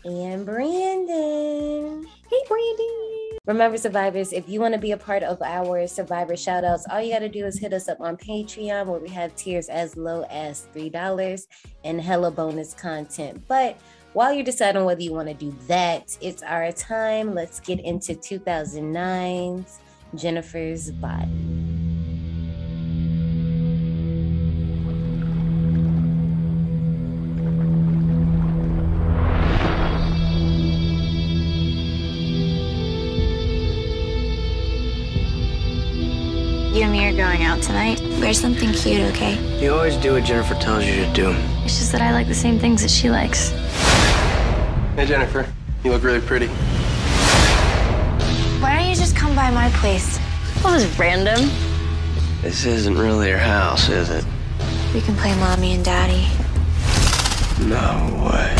And 0.05 0.47
Brandon. 0.47 2.07
Hey, 2.31 2.43
Brandon. 2.49 3.28
Remember, 3.49 3.79
survivors, 3.79 4.35
if 4.35 4.47
you 4.47 4.61
want 4.61 4.75
to 4.75 4.79
be 4.79 4.93
a 4.93 4.97
part 4.99 5.23
of 5.23 5.41
our 5.41 5.87
survivor 5.87 6.35
shoutouts, 6.35 6.83
all 6.91 7.01
you 7.01 7.15
got 7.15 7.21
to 7.21 7.31
do 7.31 7.47
is 7.47 7.59
hit 7.59 7.73
us 7.73 7.89
up 7.89 7.99
on 7.99 8.15
Patreon 8.19 8.85
where 8.85 9.01
we 9.01 9.09
have 9.09 9.35
tiers 9.37 9.71
as 9.71 9.97
low 9.97 10.27
as 10.29 10.67
$3 10.75 11.47
and 11.83 11.99
hella 11.99 12.31
bonus 12.31 12.75
content. 12.75 13.43
But 13.49 13.79
while 14.13 14.35
you're 14.35 14.45
deciding 14.45 14.85
whether 14.85 15.01
you 15.01 15.15
want 15.15 15.29
to 15.29 15.35
do 15.35 15.57
that, 15.67 16.15
it's 16.21 16.43
our 16.43 16.71
time. 16.73 17.35
Let's 17.35 17.59
get 17.59 17.81
into 17.81 18.13
2009's 18.17 19.79
Jennifer's 20.15 20.91
Body. 20.91 21.58
Out 37.49 37.63
tonight. 37.63 37.99
Wear 38.21 38.35
something 38.35 38.73
cute, 38.73 39.01
okay? 39.11 39.35
You 39.59 39.73
always 39.73 39.97
do 39.97 40.13
what 40.13 40.25
Jennifer 40.25 40.55
tells 40.55 40.85
you 40.85 40.97
to 40.97 41.13
do. 41.15 41.35
It's 41.65 41.79
just 41.79 41.93
that 41.93 42.03
I 42.03 42.13
like 42.13 42.29
the 42.29 42.35
same 42.35 42.59
things 42.59 42.83
that 42.83 42.91
she 42.91 43.09
likes. 43.09 43.51
Hey, 44.97 45.07
Jennifer, 45.07 45.47
you 45.83 45.91
look 45.91 46.03
really 46.03 46.21
pretty. 46.21 46.49
Why 48.61 48.77
don't 48.77 48.89
you 48.91 48.95
just 48.95 49.17
come 49.17 49.35
by 49.35 49.51
my 49.51 49.71
place? 49.81 50.19
That 50.63 50.75
was 50.75 50.99
random. 50.99 51.49
This 52.43 52.67
isn't 52.67 52.99
really 52.99 53.29
your 53.29 53.39
house, 53.39 53.89
is 53.89 54.11
it? 54.11 54.27
We 54.93 55.01
can 55.01 55.17
play 55.17 55.35
mommy 55.37 55.73
and 55.73 55.83
daddy. 55.83 56.29
No 57.65 58.29
way. 58.29 58.55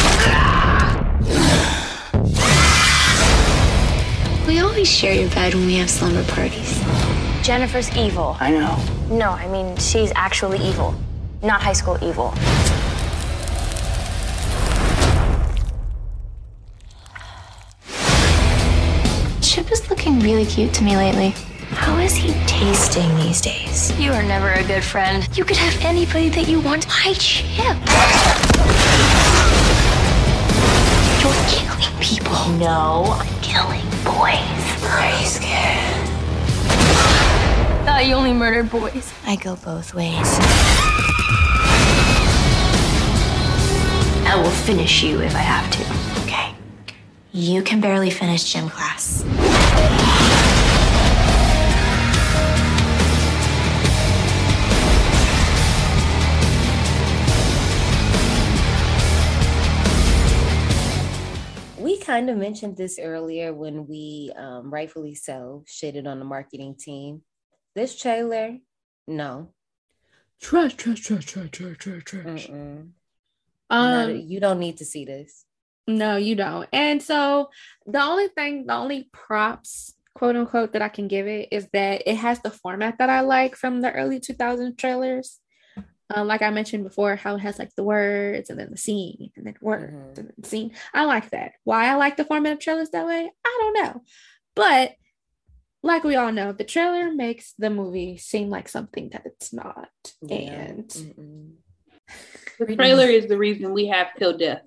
We 4.47 4.61
always 4.61 4.89
share 4.89 5.13
your 5.13 5.29
bed 5.31 5.53
when 5.55 5.67
we 5.67 5.75
have 5.77 5.91
slumber 5.91 6.25
parties. 6.25 6.83
Jennifer's 7.49 7.89
evil. 7.97 8.37
I 8.41 8.51
know. 8.51 8.77
No, 9.09 9.31
I 9.31 9.49
mean, 9.49 9.75
she's 9.79 10.13
actually 10.15 10.59
evil, 10.59 10.95
not 11.43 11.63
high 11.63 11.73
school 11.73 11.97
evil. 12.03 12.35
Chip 19.41 19.73
is 19.73 19.89
looking 19.89 20.21
really 20.21 20.45
cute 20.45 20.75
to 20.75 20.85
me 20.85 20.95
lately. 20.95 21.31
How 21.71 21.97
is 21.97 22.15
he 22.15 22.35
tasting 22.45 23.17
these 23.17 23.41
days? 23.41 23.99
You 23.99 24.13
are 24.13 24.23
never 24.23 24.51
a 24.51 24.65
good 24.65 24.85
friend. 24.85 25.27
You 25.35 25.47
could 25.47 25.57
have 25.57 25.83
anybody 25.83 26.29
that 26.29 26.49
you 26.49 26.61
want. 26.61 26.85
Why 26.85 27.15
Chip? 27.15 27.79
You're 31.23 31.33
killing 31.49 31.99
people. 31.99 32.53
No, 32.59 33.05
I'm 33.19 33.41
killing 33.41 33.89
boys. 34.05 34.85
Are 34.85 35.19
you 35.19 35.27
scared? 35.27 35.98
Thought 37.89 38.05
you 38.05 38.15
only 38.17 38.35
murdered 38.35 38.71
boys. 38.71 39.15
I 39.25 39.37
go 39.37 39.57
both 39.57 39.95
ways. 39.95 40.39
I 44.27 44.37
will 44.37 44.51
finish 44.51 45.03
you 45.03 45.23
if 45.23 45.35
I 45.35 45.39
have 45.39 45.71
to. 45.71 46.23
Okay. 46.25 46.55
You 47.33 47.63
can 47.63 47.81
barely 47.81 48.11
finish 48.11 48.53
gym 48.53 48.69
class. 48.69 49.25
We 61.79 61.99
kind 62.01 62.29
of 62.29 62.37
mentioned 62.37 62.77
this 62.77 62.99
earlier 62.99 63.55
when 63.55 63.87
we, 63.87 64.31
um, 64.37 64.71
rightfully 64.71 65.15
so, 65.15 65.65
shitted 65.67 66.07
on 66.07 66.19
the 66.19 66.27
marketing 66.27 66.77
team. 66.79 67.23
This 67.79 67.95
trailer, 67.97 68.59
no. 69.07 69.51
Trash, 70.41 70.75
trash, 70.75 71.01
trash, 71.01 71.27
trash, 71.27 71.49
trash, 71.53 71.77
trash, 71.79 72.03
trash. 72.03 72.51
Um, 73.71 74.17
you 74.17 74.41
don't 74.41 74.59
need 74.59 74.79
to 74.79 74.85
see 74.85 75.05
this. 75.05 75.45
No, 75.87 76.17
you 76.17 76.35
don't. 76.35 76.69
And 76.73 77.01
so 77.01 77.51
the 77.87 78.03
only 78.03 78.27
thing, 78.27 78.67
the 78.67 78.75
only 78.75 79.09
props, 79.13 79.95
quote 80.13 80.35
unquote, 80.35 80.73
that 80.73 80.83
I 80.83 80.89
can 80.89 81.07
give 81.07 81.29
it 81.29 81.51
is 81.53 81.69
that 81.73 82.03
it 82.05 82.17
has 82.17 82.41
the 82.41 82.51
format 82.51 82.99
that 82.99 83.11
I 83.11 83.21
like 83.21 83.55
from 83.55 83.81
the 83.81 83.93
early 83.93 84.19
2000 84.19 84.77
trailers. 84.77 85.39
Um, 86.13 86.27
like 86.27 86.43
I 86.43 86.51
mentioned 86.51 86.83
before, 86.83 87.15
how 87.15 87.37
it 87.37 87.43
has 87.43 87.61
like 87.61 87.73
the 87.77 87.85
words 87.85 88.51
and 88.51 88.59
then 88.59 88.73
the 88.73 88.77
scene 88.77 89.31
and 89.37 89.47
then 89.47 89.55
words 89.61 89.85
Mhm. 89.93 90.19
and 90.19 90.33
then 90.37 90.43
scene. 90.43 90.73
I 90.93 91.05
like 91.05 91.31
that. 91.31 91.53
Why 91.63 91.87
I 91.87 91.95
like 91.95 92.17
the 92.17 92.25
format 92.25 92.55
of 92.55 92.59
trailers 92.59 92.91
that 92.91 93.07
way, 93.07 93.31
I 93.47 93.59
don't 93.61 93.85
know. 93.85 94.03
But 94.57 94.97
like 95.83 96.05
we 96.05 96.17
all 96.17 96.33
know, 96.33 96.53
the 96.53 96.65
trailer 96.65 97.13
makes 97.13 97.55
the 97.59 97.71
movie 97.71 98.17
seem 98.17 98.51
like 98.51 98.69
something 98.69 99.11
that 99.11 99.23
it's 99.25 99.53
not. 99.53 99.89
Yeah. 100.23 100.37
And 100.37 100.89
Mm-mm. 100.89 101.53
The 102.59 102.77
trailer 102.77 103.07
is 103.07 103.27
the 103.27 103.39
reason 103.39 103.73
we 103.73 103.87
have 103.87 104.09
till 104.19 104.37
death. 104.37 104.63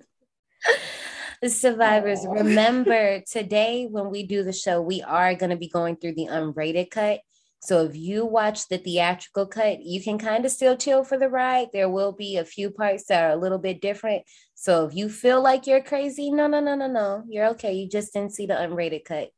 The 1.42 1.50
survivors, 1.50 2.24
remember 2.26 3.20
today 3.20 3.88
when 3.90 4.10
we 4.10 4.22
do 4.22 4.44
the 4.44 4.52
show, 4.52 4.80
we 4.80 5.02
are 5.02 5.34
going 5.34 5.50
to 5.50 5.56
be 5.56 5.68
going 5.68 5.96
through 5.96 6.14
the 6.14 6.28
unrated 6.30 6.90
cut. 6.90 7.20
So 7.64 7.84
if 7.84 7.96
you 7.96 8.24
watch 8.24 8.68
the 8.68 8.78
theatrical 8.78 9.46
cut, 9.46 9.82
you 9.82 10.02
can 10.02 10.18
kind 10.18 10.44
of 10.44 10.50
still 10.50 10.76
chill 10.76 11.04
for 11.04 11.18
the 11.18 11.28
ride. 11.28 11.68
There 11.72 11.88
will 11.88 12.12
be 12.12 12.36
a 12.36 12.44
few 12.44 12.70
parts 12.70 13.04
that 13.06 13.24
are 13.24 13.30
a 13.30 13.36
little 13.36 13.58
bit 13.58 13.80
different. 13.80 14.22
So 14.54 14.86
if 14.86 14.94
you 14.94 15.08
feel 15.08 15.42
like 15.42 15.66
you're 15.66 15.82
crazy, 15.82 16.30
no, 16.30 16.46
no, 16.46 16.60
no, 16.60 16.74
no, 16.74 16.86
no, 16.88 17.24
you're 17.28 17.48
okay. 17.50 17.72
You 17.74 17.88
just 17.88 18.12
didn't 18.14 18.34
see 18.34 18.46
the 18.46 18.54
unrated 18.54 19.04
cut. 19.04 19.30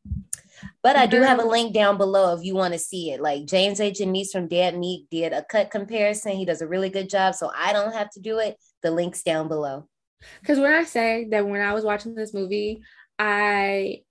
But 0.82 0.96
I 0.96 1.06
do 1.06 1.22
have 1.22 1.38
a 1.38 1.46
link 1.46 1.72
down 1.72 1.96
below 1.96 2.36
if 2.36 2.44
you 2.44 2.54
want 2.54 2.74
to 2.74 2.78
see 2.78 3.10
it. 3.10 3.20
Like 3.20 3.46
James 3.46 3.80
A. 3.80 3.90
Janisse 3.90 4.30
from 4.30 4.48
Dead 4.48 4.76
Meat 4.76 5.06
did 5.10 5.32
a 5.32 5.42
cut 5.44 5.70
comparison. 5.70 6.32
He 6.32 6.44
does 6.44 6.62
a 6.62 6.68
really 6.68 6.90
good 6.90 7.08
job. 7.08 7.34
So 7.34 7.50
I 7.56 7.72
don't 7.72 7.94
have 7.94 8.10
to 8.10 8.20
do 8.20 8.38
it. 8.38 8.56
The 8.82 8.90
link's 8.90 9.22
down 9.22 9.48
below. 9.48 9.88
Because 10.40 10.58
when 10.58 10.72
I 10.72 10.84
say 10.84 11.26
that 11.30 11.46
when 11.46 11.60
I 11.60 11.72
was 11.72 11.84
watching 11.84 12.14
this 12.14 12.34
movie, 12.34 12.82
I, 13.18 14.02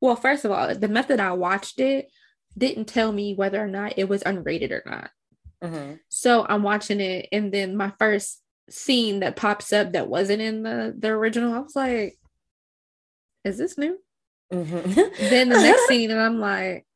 well, 0.00 0.16
first 0.16 0.44
of 0.44 0.50
all, 0.50 0.74
the 0.74 0.88
method 0.88 1.20
I 1.20 1.32
watched 1.32 1.80
it 1.80 2.08
didn't 2.56 2.86
tell 2.86 3.12
me 3.12 3.34
whether 3.34 3.62
or 3.62 3.68
not 3.68 3.98
it 3.98 4.08
was 4.08 4.22
unrated 4.22 4.70
or 4.70 4.82
not. 4.86 5.10
Mhm. 5.62 6.00
So 6.08 6.46
I'm 6.48 6.62
watching 6.62 7.00
it, 7.00 7.28
and 7.32 7.52
then 7.52 7.76
my 7.76 7.92
first 7.98 8.42
scene 8.68 9.20
that 9.20 9.36
pops 9.36 9.72
up 9.72 9.92
that 9.92 10.08
wasn't 10.08 10.42
in 10.42 10.62
the 10.62 10.94
the 10.96 11.08
original, 11.08 11.54
I 11.54 11.58
was 11.60 11.76
like, 11.76 12.18
"Is 13.44 13.58
this 13.58 13.78
new?" 13.78 13.98
Mhm. 14.52 15.16
Then 15.30 15.48
the 15.48 15.56
next 15.60 15.86
scene, 15.88 16.10
and 16.10 16.20
I'm 16.20 16.38
like, 16.38 16.86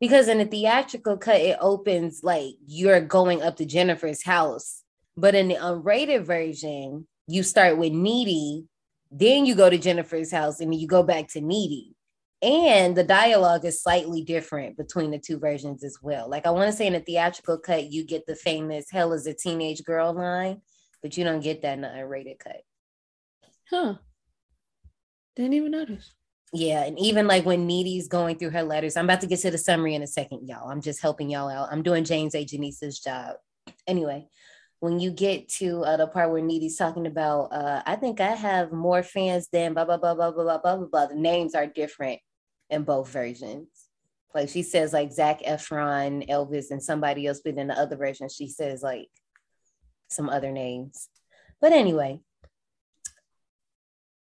because 0.00 0.28
in 0.28 0.38
the 0.38 0.44
theatrical 0.44 1.16
cut 1.16 1.40
it 1.40 1.56
opens 1.60 2.22
like 2.22 2.54
you're 2.66 3.00
going 3.00 3.42
up 3.42 3.56
to 3.56 3.64
jennifer's 3.64 4.22
house 4.22 4.82
but 5.16 5.34
in 5.34 5.48
the 5.48 5.54
unrated 5.54 6.24
version 6.24 7.06
you 7.26 7.42
start 7.42 7.78
with 7.78 7.92
needy 7.92 8.66
then 9.10 9.46
you 9.46 9.54
go 9.54 9.70
to 9.70 9.78
jennifer's 9.78 10.30
house 10.30 10.60
and 10.60 10.72
then 10.72 10.78
you 10.78 10.86
go 10.86 11.02
back 11.02 11.28
to 11.28 11.40
needy 11.40 11.94
and 12.42 12.94
the 12.96 13.04
dialogue 13.04 13.64
is 13.64 13.82
slightly 13.82 14.22
different 14.22 14.76
between 14.76 15.10
the 15.10 15.18
two 15.18 15.38
versions 15.38 15.82
as 15.84 15.96
well 16.02 16.28
like 16.28 16.44
i 16.44 16.50
want 16.50 16.70
to 16.70 16.76
say 16.76 16.86
in 16.86 16.92
the 16.92 17.00
theatrical 17.00 17.56
cut 17.56 17.90
you 17.90 18.04
get 18.04 18.26
the 18.26 18.36
famous 18.36 18.90
hell 18.90 19.12
is 19.12 19.26
a 19.26 19.32
teenage 19.32 19.84
girl 19.84 20.12
line 20.12 20.60
but 21.02 21.16
you 21.16 21.24
don't 21.24 21.40
get 21.40 21.62
that 21.62 21.74
in 21.74 21.82
the 21.82 21.88
unrated 21.88 22.38
cut 22.38 22.60
"Huh." 23.70 23.94
Didn't 25.36 25.54
even 25.54 25.70
notice. 25.70 26.12
Yeah, 26.56 26.84
and 26.84 26.96
even 27.00 27.26
like 27.26 27.44
when 27.44 27.66
Needy's 27.66 28.06
going 28.06 28.38
through 28.38 28.50
her 28.50 28.62
letters, 28.62 28.96
I'm 28.96 29.06
about 29.06 29.20
to 29.22 29.26
get 29.26 29.40
to 29.40 29.50
the 29.50 29.58
summary 29.58 29.96
in 29.96 30.02
a 30.02 30.06
second, 30.06 30.46
y'all. 30.46 30.70
I'm 30.70 30.80
just 30.80 31.02
helping 31.02 31.28
y'all 31.28 31.48
out. 31.48 31.68
I'm 31.72 31.82
doing 31.82 32.04
James 32.04 32.32
A. 32.36 32.44
Janisse's 32.44 33.00
job. 33.00 33.34
Anyway, 33.88 34.28
when 34.78 35.00
you 35.00 35.10
get 35.10 35.48
to 35.48 35.82
uh, 35.82 35.96
the 35.96 36.06
part 36.06 36.30
where 36.30 36.40
Needy's 36.40 36.76
talking 36.76 37.08
about, 37.08 37.46
uh, 37.52 37.82
I 37.84 37.96
think 37.96 38.20
I 38.20 38.36
have 38.36 38.70
more 38.70 39.02
fans 39.02 39.48
than 39.48 39.74
blah 39.74 39.84
blah 39.84 39.96
blah 39.96 40.14
blah 40.14 40.30
blah 40.30 40.44
blah 40.44 40.58
blah 40.58 40.76
blah. 40.76 40.86
blah. 40.86 41.06
The 41.06 41.16
names 41.16 41.56
are 41.56 41.66
different 41.66 42.20
in 42.70 42.84
both 42.84 43.08
versions. 43.08 43.66
Like 44.32 44.48
she 44.48 44.62
says, 44.62 44.92
like 44.92 45.12
Zac 45.12 45.42
Efron, 45.42 46.28
Elvis, 46.28 46.70
and 46.70 46.80
somebody 46.80 47.26
else, 47.26 47.40
but 47.44 47.58
in 47.58 47.66
the 47.66 47.74
other 47.74 47.96
version, 47.96 48.28
she 48.28 48.46
says 48.46 48.80
like 48.80 49.08
some 50.08 50.28
other 50.28 50.52
names. 50.52 51.08
But 51.60 51.72
anyway, 51.72 52.20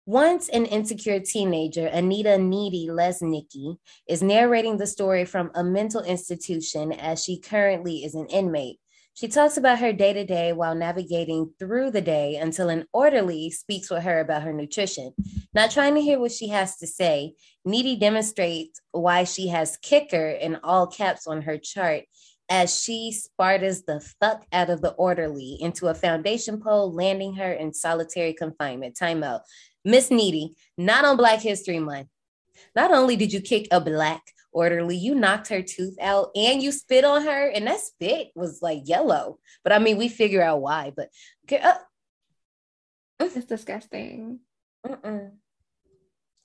once 0.05 0.49
an 0.49 0.65
insecure 0.65 1.19
teenager, 1.19 1.87
Anita 1.87 2.37
Needy 2.37 2.87
Lesnicki 2.89 3.77
is 4.07 4.21
narrating 4.21 4.77
the 4.77 4.85
story 4.85 5.25
from 5.25 5.49
a 5.55 5.63
mental 5.63 6.03
institution 6.03 6.91
as 6.91 7.23
she 7.23 7.39
currently 7.39 8.03
is 8.03 8.13
an 8.13 8.27
inmate. 8.27 8.77
She 9.15 9.29
talks 9.29 9.55
about 9.55 9.79
her 9.79 9.93
day 9.93 10.11
to 10.13 10.25
day 10.25 10.51
while 10.51 10.75
navigating 10.75 11.53
through 11.57 11.91
the 11.91 12.01
day 12.01 12.35
until 12.35 12.69
an 12.69 12.85
orderly 12.91 13.49
speaks 13.49 13.89
with 13.89 14.03
her 14.03 14.19
about 14.19 14.43
her 14.43 14.53
nutrition. 14.53 15.13
Not 15.53 15.71
trying 15.71 15.95
to 15.95 16.01
hear 16.01 16.19
what 16.19 16.33
she 16.33 16.49
has 16.49 16.75
to 16.77 16.87
say, 16.87 17.33
Needy 17.63 17.95
demonstrates 17.95 18.81
why 18.91 19.23
she 19.23 19.47
has 19.47 19.77
kicker 19.77 20.29
in 20.29 20.57
all 20.63 20.85
caps 20.85 21.27
on 21.27 21.43
her 21.43 21.57
chart 21.57 22.03
as 22.49 22.79
she 22.79 23.11
spartas 23.11 23.85
the 23.85 24.01
fuck 24.21 24.45
out 24.51 24.69
of 24.69 24.81
the 24.81 24.91
orderly 24.91 25.57
into 25.61 25.87
a 25.87 25.95
foundation 25.95 26.61
pole, 26.61 26.93
landing 26.93 27.33
her 27.35 27.53
in 27.53 27.73
solitary 27.73 28.33
confinement. 28.33 28.95
Timeout. 28.95 29.39
Miss 29.85 30.09
Needy, 30.11 30.55
not 30.77 31.05
on 31.05 31.15
Black 31.15 31.39
History 31.39 31.79
Month. 31.79 32.07
Not 32.75 32.91
only 32.91 33.15
did 33.15 33.31
you 33.31 33.39
kick 33.39 33.67
a 33.71 33.79
black 33.79 34.21
orderly, 34.51 34.97
you 34.97 35.13
knocked 35.15 35.47
her 35.49 35.61
tooth 35.61 35.95
out 36.01 36.31
and 36.35 36.61
you 36.61 36.71
spit 36.71 37.05
on 37.05 37.23
her, 37.23 37.47
and 37.49 37.67
that 37.67 37.79
spit 37.79 38.31
was 38.35 38.61
like 38.61 38.81
yellow. 38.85 39.39
But 39.63 39.71
I 39.73 39.79
mean, 39.79 39.97
we 39.97 40.09
figure 40.09 40.41
out 40.41 40.61
why. 40.61 40.91
But 40.95 41.09
okay, 41.45 41.59
uh, 41.61 41.75
It's 43.19 43.45
disgusting. 43.45 44.39
mm-mm. 44.85 45.31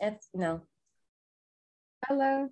that's 0.00 0.28
no. 0.34 0.62
Hello. 2.06 2.48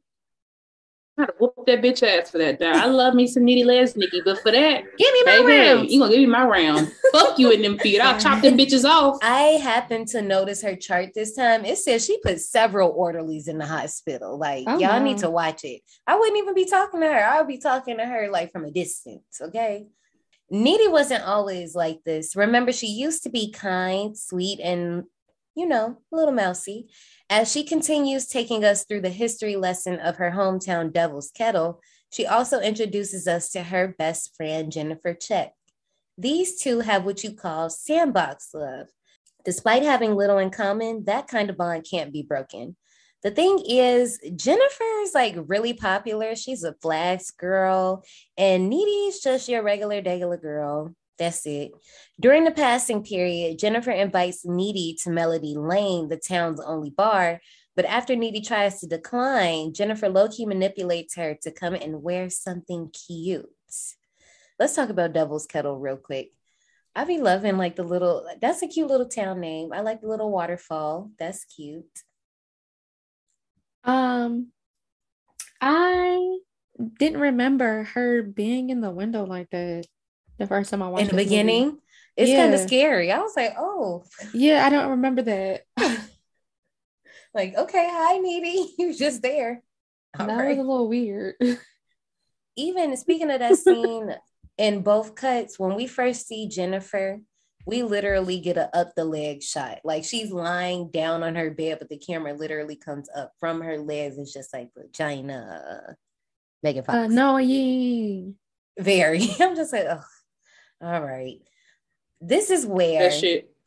I 1.19 1.23
gotta 1.25 1.35
whoop 1.39 1.55
that 1.67 1.83
bitch 1.83 2.03
ass 2.07 2.31
for 2.31 2.39
that. 2.39 2.61
Dog. 2.61 2.77
I 2.77 2.87
love 2.87 3.15
me 3.15 3.27
some 3.27 3.45
needy 3.45 3.65
Lesnicki, 3.65 4.23
but 4.25 4.39
for 4.41 4.53
that, 4.53 4.85
Give 4.97 5.13
me 5.13 5.23
my 5.25 5.39
baby, 5.39 5.59
rounds. 5.59 5.93
you 5.93 5.99
gonna 6.01 6.13
give 6.13 6.21
me 6.21 6.27
my 6.27 6.45
round. 6.47 6.93
Fuck 7.13 7.39
you 7.41 7.51
in 7.51 7.63
them 7.63 7.77
feet. 7.79 8.01
I'll 8.01 8.21
chop 8.21 8.41
them 8.43 8.57
bitches 8.57 8.85
off. 8.85 9.19
I 9.23 9.59
happened 9.63 10.07
to 10.09 10.23
notice 10.23 10.63
her 10.63 10.77
chart 10.77 11.11
this 11.15 11.35
time. 11.35 11.65
It 11.65 11.79
says 11.79 12.05
she 12.05 12.19
put 12.21 12.41
several 12.41 12.91
orderlies 12.91 13.49
in 13.49 13.59
the 13.59 13.67
hospital. 13.67 14.39
Like, 14.39 14.65
Oh, 14.69 14.79
y'all 14.79 14.91
wow. 14.99 15.03
need 15.03 15.19
to 15.19 15.31
watch 15.31 15.65
it. 15.65 15.83
I 16.07 16.17
wouldn't 16.17 16.39
even 16.39 16.55
be 16.55 16.67
talking 16.67 17.01
to 17.01 17.07
her. 17.07 17.25
I 17.25 17.39
would 17.39 17.49
be 17.49 17.59
talking 17.59 17.97
to 17.97 18.07
her 18.07 18.29
like 18.31 18.53
from 18.53 18.65
a 18.65 18.71
distance. 18.71 19.41
Okay. 19.41 19.87
Needy 20.51 20.89
wasn't 20.89 21.25
always 21.25 21.75
like 21.75 21.99
this. 22.05 22.35
Remember, 22.37 22.73
she 22.73 22.87
used 22.87 23.25
to 23.25 23.29
be 23.29 23.51
kind, 23.51 24.17
sweet, 24.17 24.61
and, 24.61 25.05
you 25.59 25.67
know, 25.67 25.99
a 26.13 26.17
little 26.17 26.33
mousy. 26.33 26.89
As 27.29 27.51
she 27.51 27.65
continues 27.65 28.27
taking 28.27 28.65
us 28.65 28.85
through 28.85 29.01
the 29.01 29.11
history 29.11 29.57
lesson 29.57 29.99
of 29.99 30.17
her 30.17 30.31
hometown 30.31 30.93
Devil's 30.93 31.31
Kettle, 31.31 31.81
she 32.11 32.27
also 32.27 32.61
introduces 32.61 33.27
us 33.27 33.51
to 33.51 33.65
her 33.65 33.95
best 33.99 34.35
friend, 34.37 34.71
Jennifer 34.71 35.15
Check. 35.15 35.53
These 36.17 36.61
two 36.61 36.81
have 36.81 37.05
what 37.05 37.23
you 37.25 37.33
call 37.33 37.71
sandbox 37.71 38.51
love. 38.55 38.87
Despite 39.45 39.83
having 39.83 40.15
little 40.15 40.39
in 40.39 40.51
common, 40.51 41.05
that 41.05 41.29
kind 41.29 41.51
of 41.51 41.57
bond 41.57 41.87
can't 41.89 42.13
be 42.13 42.23
broken. 42.23 42.77
The 43.23 43.31
thing 43.33 43.61
is, 43.69 44.21
Jennifer's 44.37 45.13
like 45.13 45.37
really 45.47 45.73
popular. 45.73 46.37
She's 46.37 46.63
a 46.63 46.75
flags 46.81 47.33
girl, 47.33 48.05
and 48.37 48.69
Needy's 48.69 49.21
just 49.21 49.49
your 49.49 49.63
regular, 49.63 50.03
regular 50.03 50.37
girl. 50.37 50.95
That's 51.19 51.45
it. 51.47 51.73
During 52.21 52.45
the 52.45 52.51
passing 52.51 53.03
period, 53.03 53.59
Jennifer 53.59 53.91
invites 53.91 54.45
Needy 54.45 54.97
to 55.03 55.11
Melody 55.11 55.55
Lane, 55.57 56.09
the 56.09 56.17
town's 56.17 56.61
only 56.61 56.91
bar. 56.91 57.41
But 57.75 57.85
after 57.85 58.17
Needy 58.17 58.41
tries 58.41 58.81
to 58.81 58.87
decline, 58.87 59.73
Jennifer 59.73 60.09
Loki 60.09 60.47
manipulates 60.47 61.15
her 61.17 61.37
to 61.43 61.51
come 61.51 61.75
and 61.75 62.03
wear 62.03 62.31
something 62.31 62.91
cute. 62.91 63.49
Let's 64.59 64.75
talk 64.75 64.89
about 64.89 65.13
Devil's 65.13 65.47
Kettle 65.47 65.79
real 65.79 65.97
quick. 65.97 66.33
I 66.95 67.05
be 67.05 67.19
loving 67.19 67.57
like 67.57 67.77
the 67.77 67.85
little, 67.85 68.29
that's 68.41 68.63
a 68.63 68.67
cute 68.67 68.89
little 68.89 69.09
town 69.09 69.41
name. 69.41 69.73
I 69.73 69.81
like 69.81 70.01
the 70.01 70.09
little 70.09 70.33
waterfall. 70.33 71.13
That's 71.19 71.45
cute. 71.45 72.03
Um, 73.85 74.49
I 75.61 76.39
didn't 76.99 77.21
remember 77.21 77.85
her 77.95 78.23
being 78.23 78.71
in 78.71 78.81
the 78.81 78.91
window 78.91 79.25
like 79.25 79.51
that 79.51 79.87
the 80.39 80.47
first 80.47 80.71
time 80.71 80.83
I 80.83 80.89
watched 80.89 81.07
it. 81.07 81.11
In 81.11 81.17
the 81.17 81.23
this 81.23 81.31
movie. 81.31 81.43
beginning, 81.43 81.79
it's 82.17 82.33
kind 82.33 82.55
of 82.55 82.61
scary. 82.61 83.13
I 83.13 83.21
was 83.21 83.37
like, 83.37 83.55
oh, 83.59 84.05
Yeah, 84.33 84.67
I 84.67 84.71
don't 84.71 84.91
remember 84.91 85.23
that. 85.23 85.63
like, 87.35 87.57
okay, 87.57 87.89
hi, 87.91 88.19
Needy. 88.19 88.75
You 88.79 88.95
just 88.95 89.23
there. 89.23 89.63
All 90.19 90.27
that 90.27 90.37
right. 90.37 90.49
was 90.49 90.59
a 90.59 90.69
little 90.69 90.89
weird. 90.89 91.35
even 92.57 92.97
speaking 92.97 93.31
of 93.31 93.39
that 93.39 93.57
scene 93.57 94.15
in 94.57 94.83
both 94.83 95.15
cuts, 95.15 95.59
when 95.59 95.77
we 95.77 95.87
first 95.87 96.27
see 96.27 96.49
Jennifer, 96.49 97.21
we 97.67 97.83
literally 97.83 98.41
get 98.41 98.57
a 98.57 98.75
up 98.77 98.95
the 98.97 99.05
leg 99.05 99.43
shot. 99.43 99.79
Like 99.85 100.05
she's 100.05 100.33
lying 100.33 100.91
down 100.91 101.23
on 101.23 101.37
her 101.37 101.51
bed, 101.51 101.79
but 101.79 101.89
the 101.89 101.99
camera 101.99 102.33
literally 102.33 102.77
comes 102.77 103.09
up 103.15 103.33
from 103.39 103.61
her 103.61 103.79
legs. 103.79 104.19
It's 104.19 104.33
just 104.33 104.53
like 104.53 104.71
vagina. 104.77 105.97
Megan 106.63 106.83
uh, 106.83 106.93
Fox. 106.93 107.13
Annoying. 107.13 108.35
Very. 108.79 109.29
I'm 109.41 109.55
just 109.55 109.73
like, 109.73 109.87
oh, 109.89 110.03
all 110.81 111.01
right. 111.01 111.41
This 112.21 112.51
is 112.51 112.67
where 112.67 113.11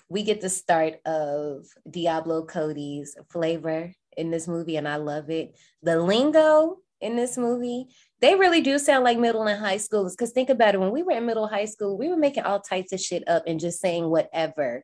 we 0.10 0.24
get 0.24 0.42
the 0.42 0.50
start 0.50 0.96
of 1.06 1.66
Diablo 1.90 2.44
Cody's 2.46 3.16
flavor 3.30 3.94
in 4.18 4.32
this 4.32 4.48
movie, 4.48 4.78
and 4.78 4.88
I 4.88 4.98
love 4.98 5.30
it. 5.30 5.56
The 5.84 6.02
lingo 6.02 6.80
in 7.00 7.16
this 7.16 7.38
movie, 7.38 7.88
they 8.20 8.36
really 8.36 8.62
do 8.62 8.78
sound 8.78 9.04
like 9.04 9.18
middle 9.18 9.48
and 9.48 9.60
high 9.60 9.78
schoolers. 9.78 10.12
Because 10.12 10.32
think 10.32 10.50
about 10.50 10.76
it, 10.76 10.80
when 10.80 10.92
we 10.92 11.04
were 11.04 11.14
in 11.14 11.26
middle 11.26 11.48
high 11.48 11.66
school, 11.66 11.98
we 11.98 12.10
were 12.10 12.18
making 12.18 12.44
all 12.44 12.60
types 12.60 12.94
of 12.94 13.00
shit 13.00 13.28
up 13.28 13.44
and 13.48 13.60
just 13.60 13.80
saying 13.80 14.10
whatever. 14.10 14.84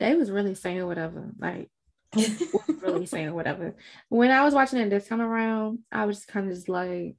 They 0.00 0.16
was 0.16 0.30
really 0.30 0.54
saying 0.54 0.84
whatever. 0.86 1.30
Like 1.38 1.70
really 2.82 3.06
saying 3.06 3.32
whatever. 3.32 3.74
When 4.08 4.30
I 4.30 4.44
was 4.44 4.54
watching 4.54 4.80
it 4.80 4.90
this 4.90 5.08
time 5.08 5.20
around, 5.20 5.80
I 5.92 6.06
was 6.06 6.24
kind 6.24 6.48
of 6.48 6.54
just 6.54 6.68
like, 6.68 7.16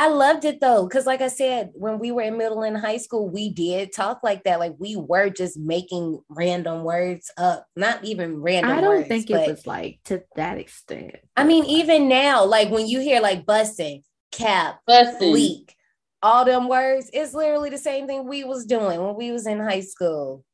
I 0.00 0.08
loved 0.08 0.46
it 0.46 0.62
though, 0.62 0.88
because 0.88 1.04
like 1.04 1.20
I 1.20 1.28
said, 1.28 1.72
when 1.74 1.98
we 1.98 2.10
were 2.10 2.22
in 2.22 2.38
middle 2.38 2.62
and 2.62 2.74
high 2.74 2.96
school, 2.96 3.28
we 3.28 3.50
did 3.50 3.92
talk 3.92 4.20
like 4.22 4.44
that. 4.44 4.58
Like 4.58 4.72
we 4.78 4.96
were 4.96 5.28
just 5.28 5.58
making 5.58 6.22
random 6.30 6.84
words 6.84 7.30
up, 7.36 7.66
not 7.76 8.02
even 8.02 8.40
random. 8.40 8.70
I 8.70 8.80
don't 8.80 8.96
words, 8.96 9.08
think 9.08 9.28
but- 9.28 9.46
it 9.46 9.50
was 9.50 9.66
like 9.66 10.00
to 10.06 10.22
that 10.36 10.56
extent. 10.56 11.16
I 11.36 11.44
mean, 11.44 11.66
even 11.66 12.08
now, 12.08 12.46
like 12.46 12.70
when 12.70 12.88
you 12.88 13.00
hear 13.00 13.20
like 13.20 13.44
busting, 13.44 14.02
cap, 14.32 14.80
Bussin'. 14.88 15.32
leak, 15.32 15.76
all 16.22 16.46
them 16.46 16.66
words, 16.66 17.10
it's 17.12 17.34
literally 17.34 17.68
the 17.68 17.76
same 17.76 18.06
thing 18.06 18.26
we 18.26 18.42
was 18.42 18.64
doing 18.64 19.04
when 19.04 19.16
we 19.16 19.32
was 19.32 19.46
in 19.46 19.60
high 19.60 19.82
school. 19.82 20.46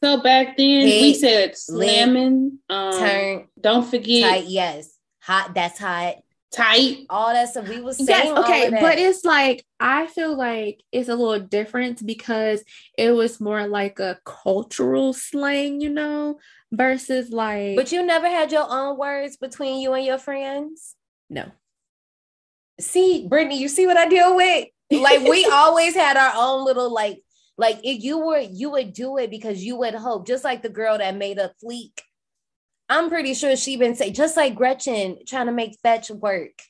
So 0.00 0.22
back 0.22 0.56
then 0.56 0.84
we 0.84 1.14
said 1.14 1.56
slamming, 1.58 2.60
um, 2.70 2.92
Turn, 3.00 3.48
don't 3.60 3.84
forget 3.84 4.30
tight, 4.30 4.44
yes, 4.46 4.96
hot. 5.18 5.54
That's 5.56 5.80
hot. 5.80 6.18
Tight. 6.54 7.06
All 7.10 7.32
that 7.32 7.48
stuff 7.48 7.68
we 7.68 7.80
was 7.80 7.96
saying. 7.96 8.08
Yes, 8.08 8.38
okay, 8.38 8.70
but 8.70 8.98
it's 8.98 9.24
like 9.24 9.64
I 9.80 10.06
feel 10.06 10.36
like 10.36 10.82
it's 10.92 11.08
a 11.08 11.14
little 11.16 11.44
different 11.44 12.04
because 12.06 12.62
it 12.96 13.10
was 13.10 13.40
more 13.40 13.66
like 13.66 13.98
a 13.98 14.18
cultural 14.24 15.12
slang, 15.12 15.80
you 15.80 15.90
know, 15.90 16.38
versus 16.72 17.30
like 17.30 17.76
But 17.76 17.92
you 17.92 18.04
never 18.04 18.28
had 18.28 18.52
your 18.52 18.66
own 18.68 18.98
words 18.98 19.36
between 19.36 19.80
you 19.80 19.92
and 19.94 20.04
your 20.06 20.18
friends. 20.18 20.94
no. 21.28 21.46
See, 22.80 23.28
Brittany, 23.28 23.60
you 23.60 23.68
see 23.68 23.86
what 23.86 23.96
I 23.96 24.08
deal 24.08 24.34
with? 24.34 24.66
Like 24.90 25.20
we 25.28 25.44
always 25.52 25.94
had 25.94 26.16
our 26.16 26.32
own 26.34 26.64
little 26.64 26.92
like, 26.92 27.22
like 27.56 27.78
if 27.84 28.02
you 28.02 28.18
were 28.18 28.40
you 28.40 28.70
would 28.70 28.92
do 28.92 29.16
it 29.16 29.30
because 29.30 29.62
you 29.62 29.76
would 29.76 29.94
hope, 29.94 30.26
just 30.26 30.42
like 30.42 30.62
the 30.62 30.68
girl 30.68 30.98
that 30.98 31.14
made 31.16 31.38
up 31.38 31.52
fleek. 31.64 32.00
I'm 32.94 33.08
pretty 33.08 33.34
sure 33.34 33.56
she 33.56 33.76
been 33.76 33.96
say 33.96 34.12
just 34.12 34.36
like 34.36 34.54
Gretchen 34.54 35.18
trying 35.26 35.46
to 35.46 35.52
make 35.52 35.78
fetch 35.82 36.10
work. 36.10 36.62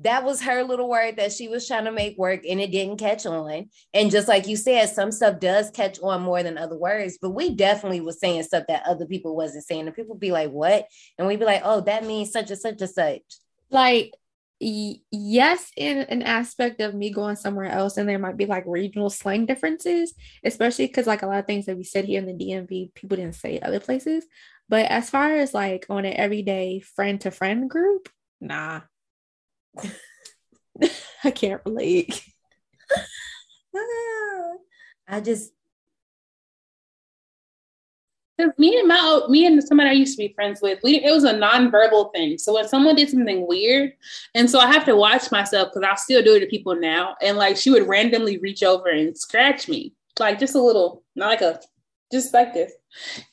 That 0.00 0.24
was 0.24 0.42
her 0.42 0.62
little 0.62 0.90
word 0.90 1.16
that 1.16 1.32
she 1.32 1.48
was 1.48 1.66
trying 1.66 1.86
to 1.86 1.92
make 1.92 2.18
work 2.18 2.42
and 2.48 2.60
it 2.60 2.70
didn't 2.70 2.98
catch 2.98 3.24
on. 3.24 3.70
And 3.94 4.10
just 4.10 4.28
like 4.28 4.46
you 4.46 4.56
said, 4.58 4.86
some 4.90 5.10
stuff 5.10 5.40
does 5.40 5.70
catch 5.70 5.98
on 6.00 6.22
more 6.22 6.42
than 6.42 6.58
other 6.58 6.76
words, 6.76 7.18
but 7.20 7.30
we 7.30 7.54
definitely 7.54 8.02
was 8.02 8.20
saying 8.20 8.42
stuff 8.42 8.64
that 8.68 8.86
other 8.86 9.06
people 9.06 9.34
wasn't 9.34 9.64
saying. 9.64 9.86
And 9.86 9.96
people 9.96 10.16
be 10.16 10.32
like, 10.32 10.50
what? 10.50 10.86
And 11.18 11.26
we'd 11.26 11.38
be 11.38 11.46
like, 11.46 11.62
oh, 11.64 11.80
that 11.82 12.04
means 12.04 12.30
such 12.30 12.50
and 12.50 12.60
such 12.60 12.80
and 12.82 12.90
such. 12.90 13.22
like 13.70 14.12
yes 14.60 15.70
in 15.74 15.98
an 15.98 16.20
aspect 16.20 16.82
of 16.82 16.94
me 16.94 17.08
going 17.10 17.36
somewhere 17.36 17.70
else 17.70 17.96
and 17.96 18.06
there 18.06 18.18
might 18.18 18.36
be 18.36 18.44
like 18.44 18.64
regional 18.66 19.08
slang 19.08 19.46
differences 19.46 20.12
especially 20.44 20.86
because 20.86 21.06
like 21.06 21.22
a 21.22 21.26
lot 21.26 21.38
of 21.38 21.46
things 21.46 21.64
that 21.64 21.78
we 21.78 21.82
said 21.82 22.04
here 22.04 22.18
in 22.20 22.26
the 22.26 22.44
dmv 22.44 22.94
people 22.94 23.16
didn't 23.16 23.34
say 23.34 23.58
other 23.60 23.80
places 23.80 24.26
but 24.70 24.86
as 24.86 25.10
far 25.10 25.34
as 25.36 25.52
like 25.52 25.84
on 25.90 26.06
an 26.06 26.14
everyday 26.14 26.80
friend 26.80 27.20
to 27.20 27.30
friend 27.30 27.68
group 27.68 28.08
nah. 28.40 28.80
I 31.24 31.30
can't 31.30 31.60
relate. 31.64 32.24
I 35.08 35.20
just 35.20 35.52
me 38.56 38.78
and 38.78 38.88
my 38.88 39.20
me 39.28 39.44
and 39.44 39.62
somebody 39.62 39.90
I 39.90 39.92
used 39.92 40.16
to 40.16 40.26
be 40.26 40.32
friends 40.32 40.60
with, 40.62 40.78
we 40.82 41.04
it 41.04 41.12
was 41.12 41.24
a 41.24 41.34
nonverbal 41.34 42.10
thing. 42.14 42.38
So 42.38 42.54
when 42.54 42.66
someone 42.66 42.96
did 42.96 43.10
something 43.10 43.46
weird, 43.46 43.92
and 44.34 44.48
so 44.48 44.58
I 44.58 44.72
have 44.72 44.86
to 44.86 44.96
watch 44.96 45.30
myself 45.30 45.68
because 45.68 45.86
I 45.86 45.94
still 45.96 46.22
do 46.22 46.36
it 46.36 46.40
to 46.40 46.46
people 46.46 46.74
now, 46.74 47.16
and 47.20 47.36
like 47.36 47.58
she 47.58 47.70
would 47.70 47.86
randomly 47.86 48.38
reach 48.38 48.62
over 48.62 48.88
and 48.88 49.16
scratch 49.16 49.68
me, 49.68 49.92
like 50.18 50.38
just 50.38 50.54
a 50.54 50.62
little, 50.62 51.02
not 51.14 51.28
like 51.28 51.42
a, 51.42 51.60
just 52.12 52.34
like 52.34 52.54
this, 52.54 52.72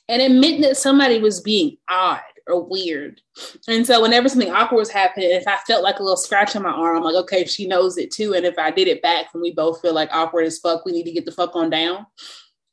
and 0.07 0.21
it 0.21 0.32
meant 0.32 0.61
that 0.61 0.78
somebody 0.78 1.19
was 1.19 1.41
being 1.41 1.78
odd 1.89 2.21
or 2.47 2.63
weird. 2.63 3.21
And 3.67 3.86
so 3.86 4.01
whenever 4.01 4.30
something 4.30 4.51
awkward 4.51 4.78
was 4.78 4.89
happening, 4.89 5.32
if 5.32 5.47
I 5.47 5.57
felt 5.67 5.84
like 5.84 5.99
a 5.99 6.03
little 6.03 6.17
scratch 6.17 6.55
on 6.55 6.63
my 6.63 6.69
arm, 6.69 6.97
I'm 6.97 7.03
like, 7.03 7.15
okay, 7.15 7.45
she 7.45 7.67
knows 7.67 7.97
it 7.97 8.11
too. 8.11 8.34
And 8.34 8.45
if 8.45 8.57
I 8.57 8.71
did 8.71 8.88
it 8.88 9.01
back 9.01 9.28
and 9.34 9.41
we 9.41 9.51
both 9.51 9.82
feel 9.82 9.93
like 9.93 10.09
awkward 10.13 10.45
as 10.45 10.59
fuck, 10.59 10.86
we 10.86 10.93
need 10.93 11.03
to 11.03 11.11
get 11.11 11.25
the 11.25 11.32
fuck 11.32 11.55
on 11.55 11.69
down. 11.69 12.05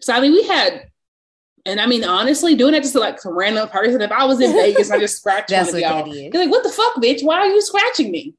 So 0.00 0.12
I 0.12 0.20
mean, 0.20 0.32
we 0.32 0.44
had 0.44 0.90
and 1.66 1.80
I 1.80 1.86
mean, 1.86 2.04
honestly, 2.04 2.54
doing 2.54 2.72
that 2.72 2.82
just 2.82 2.92
to 2.92 3.00
like 3.00 3.18
some 3.18 3.36
random 3.36 3.68
person. 3.68 4.00
If 4.00 4.12
I 4.12 4.26
was 4.26 4.40
in 4.40 4.52
Vegas, 4.52 4.90
I 4.90 4.98
just 4.98 5.16
scratched 5.16 5.48
That's 5.50 5.72
one 5.72 5.82
of 5.82 5.90
what 5.90 5.96
y'all. 5.96 6.04
that 6.04 6.10
is. 6.10 6.34
You're 6.34 6.42
like, 6.42 6.50
what 6.50 6.62
the 6.62 6.70
fuck, 6.70 6.96
bitch? 6.96 7.24
Why 7.24 7.38
are 7.38 7.46
you 7.46 7.62
scratching 7.62 8.10
me? 8.10 8.34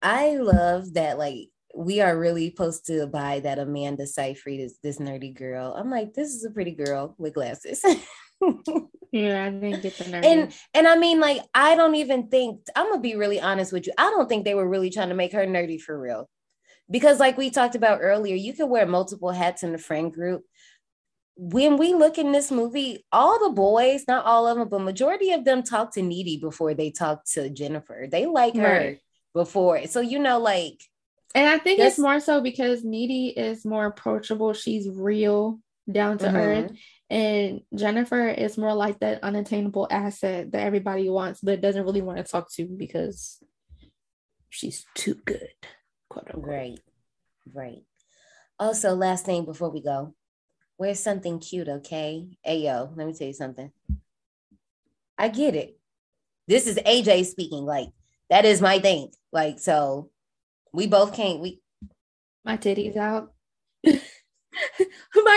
I 0.00 0.36
love 0.36 0.94
that 0.94 1.18
like 1.18 1.48
we 1.78 2.00
are 2.00 2.18
really 2.18 2.50
supposed 2.50 2.86
to 2.86 3.06
buy 3.06 3.38
that 3.38 3.60
Amanda 3.60 4.04
Seyfried 4.04 4.58
is 4.58 4.78
this 4.82 4.98
nerdy 4.98 5.32
girl. 5.32 5.74
I'm 5.78 5.90
like, 5.90 6.12
this 6.12 6.34
is 6.34 6.44
a 6.44 6.50
pretty 6.50 6.72
girl 6.72 7.14
with 7.18 7.34
glasses. 7.34 7.84
yeah 9.10 9.46
i 9.46 9.50
didn't 9.50 9.82
get 9.82 9.98
the 9.98 10.08
nerve 10.08 10.24
and 10.24 10.54
and 10.74 10.86
I 10.86 10.96
mean, 10.96 11.18
like, 11.18 11.42
I 11.52 11.74
don't 11.74 11.96
even 11.96 12.28
think 12.28 12.60
I'm 12.76 12.90
gonna 12.90 13.00
be 13.00 13.16
really 13.16 13.40
honest 13.40 13.72
with 13.72 13.86
you. 13.86 13.92
I 13.96 14.10
don't 14.10 14.28
think 14.28 14.44
they 14.44 14.54
were 14.54 14.68
really 14.68 14.90
trying 14.90 15.08
to 15.08 15.14
make 15.14 15.32
her 15.32 15.46
nerdy 15.46 15.80
for 15.80 15.98
real. 15.98 16.28
Because, 16.90 17.20
like 17.20 17.36
we 17.36 17.50
talked 17.50 17.74
about 17.74 18.00
earlier, 18.00 18.34
you 18.34 18.52
can 18.52 18.68
wear 18.68 18.86
multiple 18.86 19.30
hats 19.30 19.62
in 19.62 19.72
the 19.72 19.78
friend 19.78 20.12
group. 20.12 20.42
When 21.36 21.76
we 21.76 21.94
look 21.94 22.18
in 22.18 22.32
this 22.32 22.50
movie, 22.50 23.04
all 23.12 23.38
the 23.38 23.54
boys, 23.54 24.04
not 24.08 24.24
all 24.24 24.48
of 24.48 24.58
them, 24.58 24.68
but 24.68 24.80
majority 24.80 25.32
of 25.32 25.44
them 25.44 25.62
talk 25.62 25.94
to 25.94 26.02
Needy 26.02 26.38
before 26.38 26.74
they 26.74 26.90
talk 26.90 27.24
to 27.34 27.50
Jennifer. 27.50 28.08
They 28.10 28.26
like 28.26 28.56
her 28.56 28.96
before. 29.34 29.86
So, 29.86 30.00
you 30.00 30.18
know, 30.18 30.38
like, 30.38 30.80
And 31.34 31.48
I 31.48 31.58
think 31.58 31.78
Yes. 31.78 31.92
it's 31.92 31.98
more 31.98 32.20
so 32.20 32.40
because 32.40 32.84
Needy 32.84 33.28
is 33.28 33.64
more 33.64 33.86
approachable. 33.86 34.52
She's 34.54 34.88
real, 34.88 35.60
down 35.90 36.18
to 36.18 36.26
Mhm. 36.26 36.34
earth. 36.34 36.72
And 37.10 37.62
Jennifer 37.74 38.28
is 38.28 38.58
more 38.58 38.74
like 38.74 39.00
that 39.00 39.22
unattainable 39.22 39.86
asset 39.90 40.52
that 40.52 40.62
everybody 40.62 41.08
wants, 41.08 41.40
but 41.40 41.60
doesn't 41.60 41.84
really 41.84 42.02
want 42.02 42.18
to 42.18 42.24
talk 42.24 42.50
to 42.52 42.66
because 42.66 43.42
she's 44.50 44.84
too 44.94 45.14
good. 45.14 45.52
Quote 46.08 46.26
unquote. 46.28 46.44
Right, 46.46 46.80
right. 47.52 47.84
Also, 48.58 48.94
last 48.94 49.24
thing 49.24 49.44
before 49.44 49.70
we 49.70 49.80
go, 49.82 50.14
wear 50.78 50.94
something 50.94 51.38
cute, 51.38 51.68
okay? 51.68 52.38
Hey, 52.42 52.58
yo, 52.64 52.92
let 52.96 53.06
me 53.06 53.12
tell 53.14 53.26
you 53.26 53.32
something. 53.32 53.72
I 55.16 55.28
get 55.28 55.54
it. 55.54 55.78
This 56.46 56.66
is 56.66 56.78
AJ 56.78 57.24
speaking. 57.24 57.64
Like, 57.64 57.90
that 58.30 58.44
is 58.44 58.60
my 58.60 58.78
thing. 58.78 59.12
Like, 59.32 59.58
so 59.58 60.10
we 60.72 60.86
both 60.86 61.14
can't. 61.14 61.40
We 61.40 61.60
My 62.44 62.56
titties 62.56 62.96
out. 62.96 63.32
My 63.84 64.00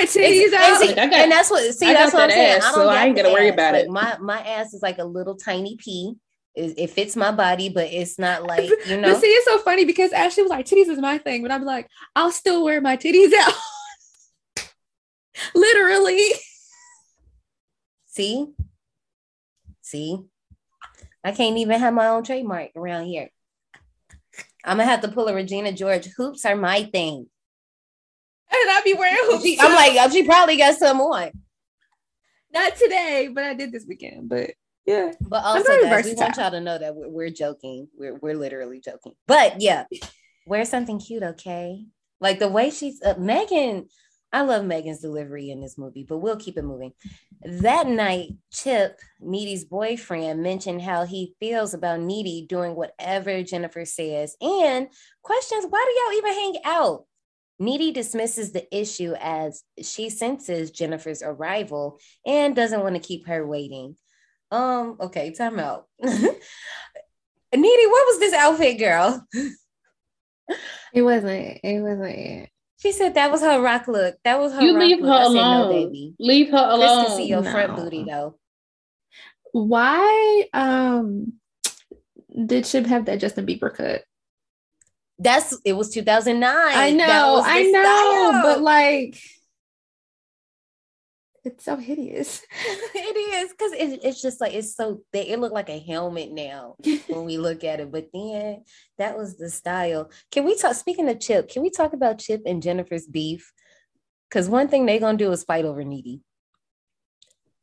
It's- 0.04 0.16
titties 0.16 0.46
and, 0.46 0.54
out. 0.56 0.80
see- 0.82 0.88
Like, 0.88 0.98
I 0.98 1.06
got- 1.08 1.14
and 1.20 1.32
that's 1.32 1.50
what 1.52 1.74
see. 1.74 1.86
I 1.88 1.94
That's 1.94 2.12
got 2.12 2.18
what 2.18 2.24
I'm 2.24 2.30
that 2.30 2.36
saying. 2.36 2.58
ass, 2.58 2.64
I 2.66 2.72
so 2.72 2.78
don't 2.80 2.90
I 2.90 2.94
got 2.96 3.06
ain't 3.08 3.16
the 3.18 3.22
gotta 3.24 3.34
worry 3.34 3.48
ass. 3.50 3.54
about 3.54 3.74
Like, 3.74 3.84
it. 3.86 3.90
My 3.92 4.18
my 4.20 4.42
ass 4.42 4.74
is 4.74 4.82
like 4.82 4.98
a 4.98 5.04
little 5.06 5.36
tiny 5.36 5.76
pea. 5.78 6.14
It, 6.56 6.74
it 6.78 6.90
fits 6.90 7.16
my 7.16 7.32
body, 7.32 7.70
but 7.70 7.88
it's 7.92 8.18
not 8.20 8.44
like 8.48 8.70
you 8.70 8.78
But 8.88 9.00
know. 9.00 9.20
see, 9.20 9.28
it's 9.28 9.46
so 9.46 9.60
funny 9.60 9.86
because 9.86 10.12
Ashley 10.12 10.44
was 10.44 10.50
like, 10.50 10.66
titties 10.66 10.90
is 10.90 10.98
my 11.00 11.18
thing, 11.18 11.44
but 11.44 11.52
I'm 11.52 11.64
like, 11.64 11.88
I'll 12.16 12.32
still 12.32 12.64
wear 12.64 12.82
my 12.82 12.98
titties 12.98 13.32
out. 13.40 13.54
Literally. 15.56 16.28
See? 18.08 18.48
See? 19.82 20.18
I 21.24 21.32
can't 21.32 21.58
even 21.58 21.80
have 21.80 21.94
my 21.94 22.08
own 22.08 22.24
trademark 22.24 22.72
around 22.76 23.06
here. 23.06 23.30
I'm 24.64 24.78
gonna 24.78 24.90
have 24.90 25.02
to 25.02 25.08
pull 25.08 25.28
a 25.28 25.34
Regina 25.34 25.72
George. 25.72 26.06
Hoops 26.18 26.46
are 26.46 26.56
my 26.56 26.84
thing. 26.84 27.28
And 28.54 28.70
I'll 28.72 28.84
be 28.84 28.94
wearing 28.94 29.18
hoops. 29.24 29.44
She- 29.44 29.58
I'm 29.60 29.74
like, 29.74 30.12
she 30.12 30.24
probably 30.24 30.58
got 30.58 30.76
some 30.78 31.00
on. 31.02 31.32
not 32.54 32.76
today, 32.76 33.30
but 33.34 33.44
I 33.46 33.54
did 33.54 33.72
this 33.72 33.86
weekend. 33.88 34.28
But 34.30 34.52
yeah. 34.86 35.14
But 35.22 35.44
also, 35.46 35.64
guys, 35.82 36.06
we 36.06 36.14
want 36.16 36.36
y'all 36.38 36.52
to 36.52 36.60
know 36.60 36.78
that 36.78 36.96
we're, 36.96 37.08
we're 37.08 37.30
joking. 37.30 37.88
We're, 37.98 38.16
we're 38.16 38.36
literally 38.36 38.82
joking. 38.82 39.14
But 39.28 39.62
yeah, 39.62 39.86
wear 40.46 40.66
something 40.66 41.00
cute, 41.00 41.24
okay? 41.24 41.86
Like 42.20 42.40
the 42.40 42.50
way 42.50 42.70
she's 42.72 43.02
uh, 43.02 43.16
Megan. 43.18 43.88
I 44.34 44.42
love 44.42 44.64
Megan's 44.66 45.00
delivery 45.00 45.50
in 45.50 45.60
this 45.60 45.78
movie, 45.78 46.06
but 46.08 46.20
we'll 46.20 46.38
keep 46.38 46.58
it 46.58 46.64
moving. 46.64 46.94
That 47.44 47.88
night, 47.88 48.30
Chip, 48.52 49.00
Needy's 49.20 49.66
boyfriend, 49.66 50.42
mentioned 50.42 50.82
how 50.82 51.06
he 51.06 51.36
feels 51.40 51.74
about 51.74 52.00
Needy 52.00 52.46
doing 52.48 52.76
whatever 52.76 53.44
Jennifer 53.44 53.84
says 53.84 54.36
and 54.42 54.88
questions 55.22 55.66
why 55.70 55.86
do 55.86 56.02
y'all 56.02 56.18
even 56.18 56.34
hang 56.34 56.56
out? 56.66 57.06
Needy 57.60 57.92
dismisses 57.92 58.52
the 58.52 58.66
issue 58.76 59.14
as 59.20 59.64
she 59.84 60.10
senses 60.10 60.72
Jennifer's 60.72 61.22
arrival 61.22 62.00
and 62.26 62.56
doesn't 62.56 62.82
want 62.82 62.96
to 62.96 63.02
keep 63.02 63.28
her 63.28 63.46
waiting. 63.46 63.98
Um, 64.50 64.98
okay, 65.00 65.32
time 65.32 65.60
out. 65.60 65.86
Needy, 66.04 66.36
what 67.54 68.08
was 68.08 68.20
this 68.20 68.34
outfit, 68.34 68.80
girl? 68.80 69.26
It 70.94 71.02
wasn't. 71.04 71.60
It 71.64 71.82
wasn't. 71.82 72.50
She 72.82 72.92
said 72.92 73.14
that 73.14 73.32
was 73.32 73.42
her 73.42 73.62
rock 73.62 73.88
look. 73.88 74.16
That 74.24 74.40
was 74.40 74.54
her 74.54 74.62
You 74.62 74.74
rock 74.76 74.84
leave 74.88 75.00
look. 75.00 75.08
her 75.10 75.14
I 75.16 75.24
said, 75.26 75.34
no, 75.34 75.42
alone. 75.42 75.70
baby. 75.70 76.16
Leave 76.20 76.48
her 76.50 76.58
Chris 76.58 76.74
alone. 76.90 77.06
can 77.06 77.16
see 77.18 77.28
your 77.28 77.44
front 77.44 77.76
booty 77.76 78.04
though. 78.04 78.36
Why 79.52 80.46
um 80.54 81.34
did 82.46 82.66
Chip 82.66 82.86
have 82.88 83.06
that 83.06 83.20
Justin 83.20 83.46
Bieber 83.46 83.74
cut? 83.74 84.04
That's 85.20 85.56
it 85.64 85.74
was 85.74 85.90
2009. 85.90 86.44
I 86.52 86.90
know, 86.92 87.42
I 87.46 87.64
know, 87.64 88.32
style. 88.32 88.42
but 88.44 88.62
like 88.62 89.20
It's 91.44 91.66
so 91.66 91.76
hideous. 91.76 92.44
it 92.94 93.18
is 93.18 93.52
because 93.52 93.72
it, 93.74 94.02
it's 94.04 94.22
just 94.22 94.40
like 94.40 94.54
it's 94.54 94.76
so 94.76 95.02
thick. 95.12 95.28
It 95.28 95.40
looked 95.40 95.56
like 95.56 95.70
a 95.70 95.80
helmet 95.80 96.32
now 96.32 96.76
when 97.08 97.26
we 97.26 97.38
look 97.40 97.64
at 97.64 97.80
it. 97.80 97.92
But 97.92 98.10
then 98.14 98.64
that 99.00 99.18
was 99.18 99.38
the 99.38 99.50
style. 99.50 100.12
Can 100.32 100.46
we 100.46 100.56
talk? 100.56 100.76
Speaking 100.76 101.10
of 101.10 101.20
Chip, 101.20 101.50
can 101.50 101.64
we 101.64 101.72
talk 101.72 101.94
about 101.94 102.20
Chip 102.20 102.44
and 102.46 102.62
Jennifer's 102.62 103.08
beef? 103.08 103.52
Because 104.30 104.48
one 104.48 104.68
thing 104.68 104.86
they're 104.86 105.00
gonna 105.00 105.18
do 105.18 105.32
is 105.32 105.44
fight 105.44 105.66
over 105.66 105.84
Needy. 105.84 106.22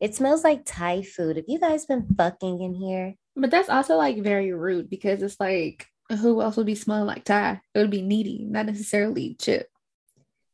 It 0.00 0.14
smells 0.14 0.42
like 0.42 0.62
Thai 0.64 1.02
food. 1.02 1.36
Have 1.36 1.46
you 1.48 1.60
guys 1.60 1.86
been 1.86 2.14
fucking 2.16 2.60
in 2.60 2.74
here? 2.74 3.14
But 3.36 3.50
that's 3.50 3.68
also 3.68 3.96
like 3.96 4.22
very 4.22 4.52
rude 4.52 4.90
because 4.90 5.22
it's 5.22 5.38
like 5.38 5.86
who 6.10 6.42
else 6.42 6.56
would 6.56 6.66
be 6.66 6.74
smelling 6.74 7.06
like 7.06 7.24
Thai? 7.24 7.60
It 7.74 7.78
would 7.78 7.90
be 7.90 8.02
Needy, 8.02 8.44
not 8.44 8.66
necessarily 8.66 9.36
Chip. 9.40 9.68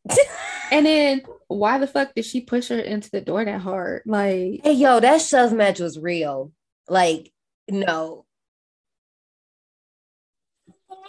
and 0.71 0.85
then 0.85 1.23
why 1.49 1.79
the 1.79 1.87
fuck 1.87 2.15
did 2.15 2.25
she 2.25 2.41
push 2.41 2.69
her 2.69 2.79
into 2.79 3.11
the 3.11 3.21
door 3.21 3.45
that 3.45 3.61
hard? 3.61 4.03
Like, 4.07 4.61
hey, 4.63 4.73
yo, 4.73 5.01
that 5.01 5.21
shove 5.21 5.53
match 5.53 5.81
was 5.81 5.99
real. 5.99 6.53
Like, 6.89 7.33
no. 7.69 8.25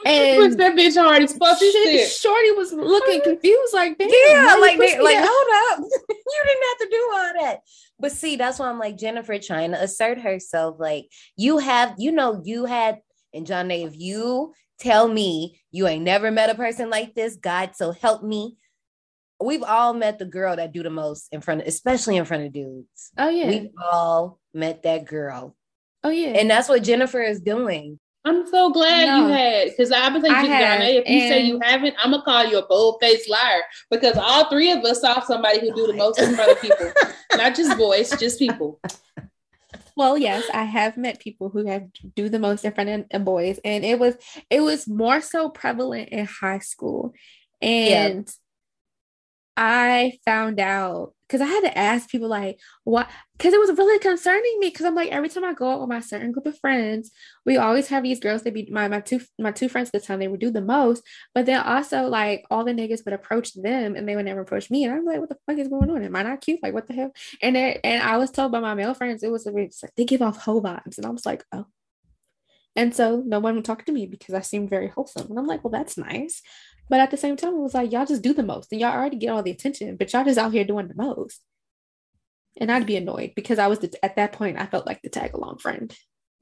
And 0.06 0.54
that 0.60 0.76
bitch 0.76 1.02
hard 1.02 1.24
as 1.24 1.36
fuck. 1.36 1.58
Shit, 1.58 2.12
Shorty 2.12 2.52
was 2.52 2.72
looking 2.74 3.22
confused, 3.22 3.74
like, 3.74 3.98
damn, 3.98 4.10
yeah, 4.10 4.56
like, 4.60 4.78
they, 4.78 5.00
like, 5.02 5.18
hold 5.20 5.80
up, 5.80 5.80
you 6.10 6.44
didn't 6.46 6.64
have 6.70 6.78
to 6.80 6.88
do 6.92 7.10
all 7.14 7.34
that. 7.42 7.60
But 8.00 8.12
see, 8.12 8.36
that's 8.36 8.60
why 8.60 8.70
I'm 8.70 8.78
like 8.78 8.98
Jennifer 8.98 9.40
trying 9.40 9.72
to 9.72 9.82
assert 9.82 10.20
herself. 10.20 10.76
Like, 10.80 11.06
you 11.38 11.58
have, 11.58 11.96
you 11.98 12.12
know, 12.12 12.42
you 12.44 12.66
had, 12.66 13.00
and 13.34 13.48
John, 13.48 13.72
if 13.72 13.98
you 13.98 14.54
tell 14.80 15.08
me 15.08 15.60
you 15.72 15.88
ain't 15.88 16.04
never 16.04 16.30
met 16.30 16.50
a 16.50 16.56
person 16.56 16.90
like 16.90 17.16
this, 17.16 17.38
God, 17.38 17.72
so 17.76 17.92
help 17.92 18.22
me 18.22 18.58
we've 19.42 19.64
all 19.64 19.94
met 19.94 20.20
the 20.20 20.26
girl 20.26 20.56
that 20.56 20.72
do 20.72 20.84
the 20.84 20.90
most 20.90 21.28
in 21.32 21.42
front 21.42 21.62
of, 21.62 21.68
especially 21.68 22.18
in 22.18 22.26
front 22.26 22.46
of 22.46 22.54
dudes. 22.54 23.12
Oh 23.18 23.30
yeah. 23.30 23.48
We've 23.48 23.70
all 23.82 24.40
met 24.54 24.84
that 24.84 25.06
girl. 25.06 25.56
Oh 26.04 26.10
yeah. 26.10 26.30
And 26.30 26.50
that's 26.50 26.70
what 26.70 26.84
Jennifer 26.84 27.22
is 27.22 27.42
doing. 27.42 28.00
I'm 28.26 28.48
so 28.48 28.72
glad 28.72 29.06
no. 29.06 29.28
you 29.28 29.34
had 29.34 29.68
because 29.70 29.92
I've 29.92 30.14
would 30.14 30.24
say, 30.24 30.98
if 30.98 31.08
you 31.08 31.20
say 31.20 31.42
you 31.42 31.60
haven't, 31.62 31.96
I'm 32.00 32.10
gonna 32.10 32.24
call 32.24 32.44
you 32.44 32.58
a 32.58 32.66
bold 32.66 32.98
faced 33.00 33.30
liar 33.30 33.62
because 33.92 34.18
all 34.18 34.50
three 34.50 34.72
of 34.72 34.84
us 34.84 35.02
saw 35.02 35.22
somebody 35.22 35.60
who 35.60 35.76
do 35.76 35.86
the 35.86 35.94
most 35.94 36.20
in 36.20 36.34
front 36.34 36.52
of 36.52 36.60
people, 36.60 36.92
not 37.36 37.56
just 37.56 37.78
boys, 37.78 38.10
just 38.20 38.40
people. 38.40 38.80
Well, 39.96 40.18
yes, 40.18 40.44
I 40.52 40.64
have 40.64 40.98
met 40.98 41.20
people 41.20 41.50
who 41.50 41.68
have 41.68 41.84
do 42.16 42.28
the 42.28 42.40
most 42.40 42.66
in 42.66 42.74
front 42.74 42.90
of 42.90 43.06
uh, 43.14 43.20
boys, 43.20 43.60
and 43.64 43.86
it 43.86 44.00
was 44.00 44.16
it 44.50 44.62
was 44.62 44.88
more 44.88 45.22
so 45.22 45.50
prevalent 45.50 46.10
in 46.10 46.26
high 46.26 46.60
school, 46.60 47.14
and 47.62 48.28
I 49.58 50.20
found 50.26 50.60
out 50.60 51.14
because 51.28 51.42
I 51.42 51.46
had 51.46 51.62
to 51.62 51.78
ask 51.78 52.10
people 52.10 52.28
like 52.28 52.60
what 52.84 53.10
because 53.38 53.54
it 53.54 53.60
was 53.60 53.76
really 53.78 54.00
concerning 54.00 54.60
me 54.60 54.70
because 54.70 54.86
I'm 54.86 54.96
like 54.96 55.12
every 55.12 55.30
time 55.30 55.44
I 55.44 55.54
go 55.54 55.70
out 55.72 55.80
with 55.80 55.90
my 55.90 56.00
certain 56.00 56.32
group 56.32 56.46
of 56.46 56.58
friends, 56.60 57.12
we 57.46 57.58
always 57.58 57.88
have 57.88 58.04
these 58.04 58.20
girls 58.20 58.44
that 58.44 58.54
be 58.54 58.68
my 58.72 58.88
my 58.88 59.00
two 59.00 59.22
my 59.40 59.52
two 59.52 59.70
friends 59.70 59.92
this 59.92 60.06
time 60.06 60.20
they 60.20 60.28
would 60.28 60.40
do 60.40 60.52
the 60.52 60.62
most, 60.62 61.04
but 61.34 61.46
then 61.46 61.62
also 61.62 62.04
like 62.08 62.46
all 62.52 62.64
the 62.64 62.74
niggas 62.74 63.06
would 63.06 63.14
approach 63.14 63.54
them 63.54 63.96
and 63.96 64.08
they 64.08 64.16
would 64.16 64.26
never 64.26 64.42
approach 64.42 64.70
me 64.70 64.84
and 64.84 64.94
I'm 64.94 65.06
like 65.06 65.20
what 65.20 65.30
the 65.30 65.38
fuck 65.48 65.58
is 65.58 65.68
going 65.68 65.90
on? 65.90 66.04
Am 66.04 66.16
I 66.16 66.24
not 66.24 66.42
cute? 66.42 66.60
Like 66.62 66.74
what 66.74 66.88
the 66.88 66.94
hell? 66.94 67.12
And 67.42 67.56
they, 67.56 67.80
and 67.84 68.04
I 68.04 68.18
was 68.18 68.32
told 68.32 68.52
by 68.52 68.60
my 68.60 68.76
male 68.76 68.94
friends 68.94 69.24
it 69.24 69.32
was, 69.32 69.48
it 69.48 69.54
was 69.54 69.80
like 69.82 69.96
they 69.96 70.06
give 70.06 70.22
off 70.22 70.38
hoe 70.38 70.62
vibes 70.62 70.98
and 70.98 71.06
I 71.06 71.10
was 71.10 71.26
like 71.26 71.44
oh. 71.54 71.66
And 72.76 72.94
so 72.94 73.24
no 73.26 73.40
one 73.40 73.56
would 73.56 73.66
talk 73.66 73.86
to 73.86 73.92
me 73.92 74.06
because 74.06 74.36
I 74.36 74.42
seemed 74.42 74.70
very 74.70 74.90
wholesome. 74.90 75.28
And 75.30 75.40
I'm 75.40 75.48
like, 75.48 75.64
well, 75.64 75.72
that's 75.72 75.98
nice. 75.98 76.42
But 76.90 77.00
at 77.00 77.12
the 77.12 77.18
same 77.18 77.36
time, 77.36 77.54
it 77.54 77.62
was 77.62 77.74
like 77.74 77.92
y'all 77.92 78.06
just 78.06 78.22
do 78.22 78.34
the 78.34 78.44
most, 78.44 78.72
and 78.72 78.80
y'all 78.80 78.94
already 78.94 79.18
get 79.18 79.30
all 79.30 79.42
the 79.42 79.52
attention, 79.52 79.96
but 79.96 80.12
y'all 80.14 80.24
just 80.24 80.38
out 80.38 80.54
here 80.54 80.64
doing 80.64 80.88
the 80.88 80.96
most. 80.96 81.42
And 82.58 82.72
I'd 82.72 82.86
be 82.86 82.96
annoyed 82.96 83.34
because 83.36 83.60
I 83.60 83.68
was 83.68 83.80
the, 83.80 84.06
at 84.06 84.16
that 84.16 84.34
point 84.34 84.60
I 84.60 84.66
felt 84.66 84.86
like 84.86 85.02
the 85.02 85.10
tag 85.10 85.34
along 85.34 85.58
friend. 85.58 85.96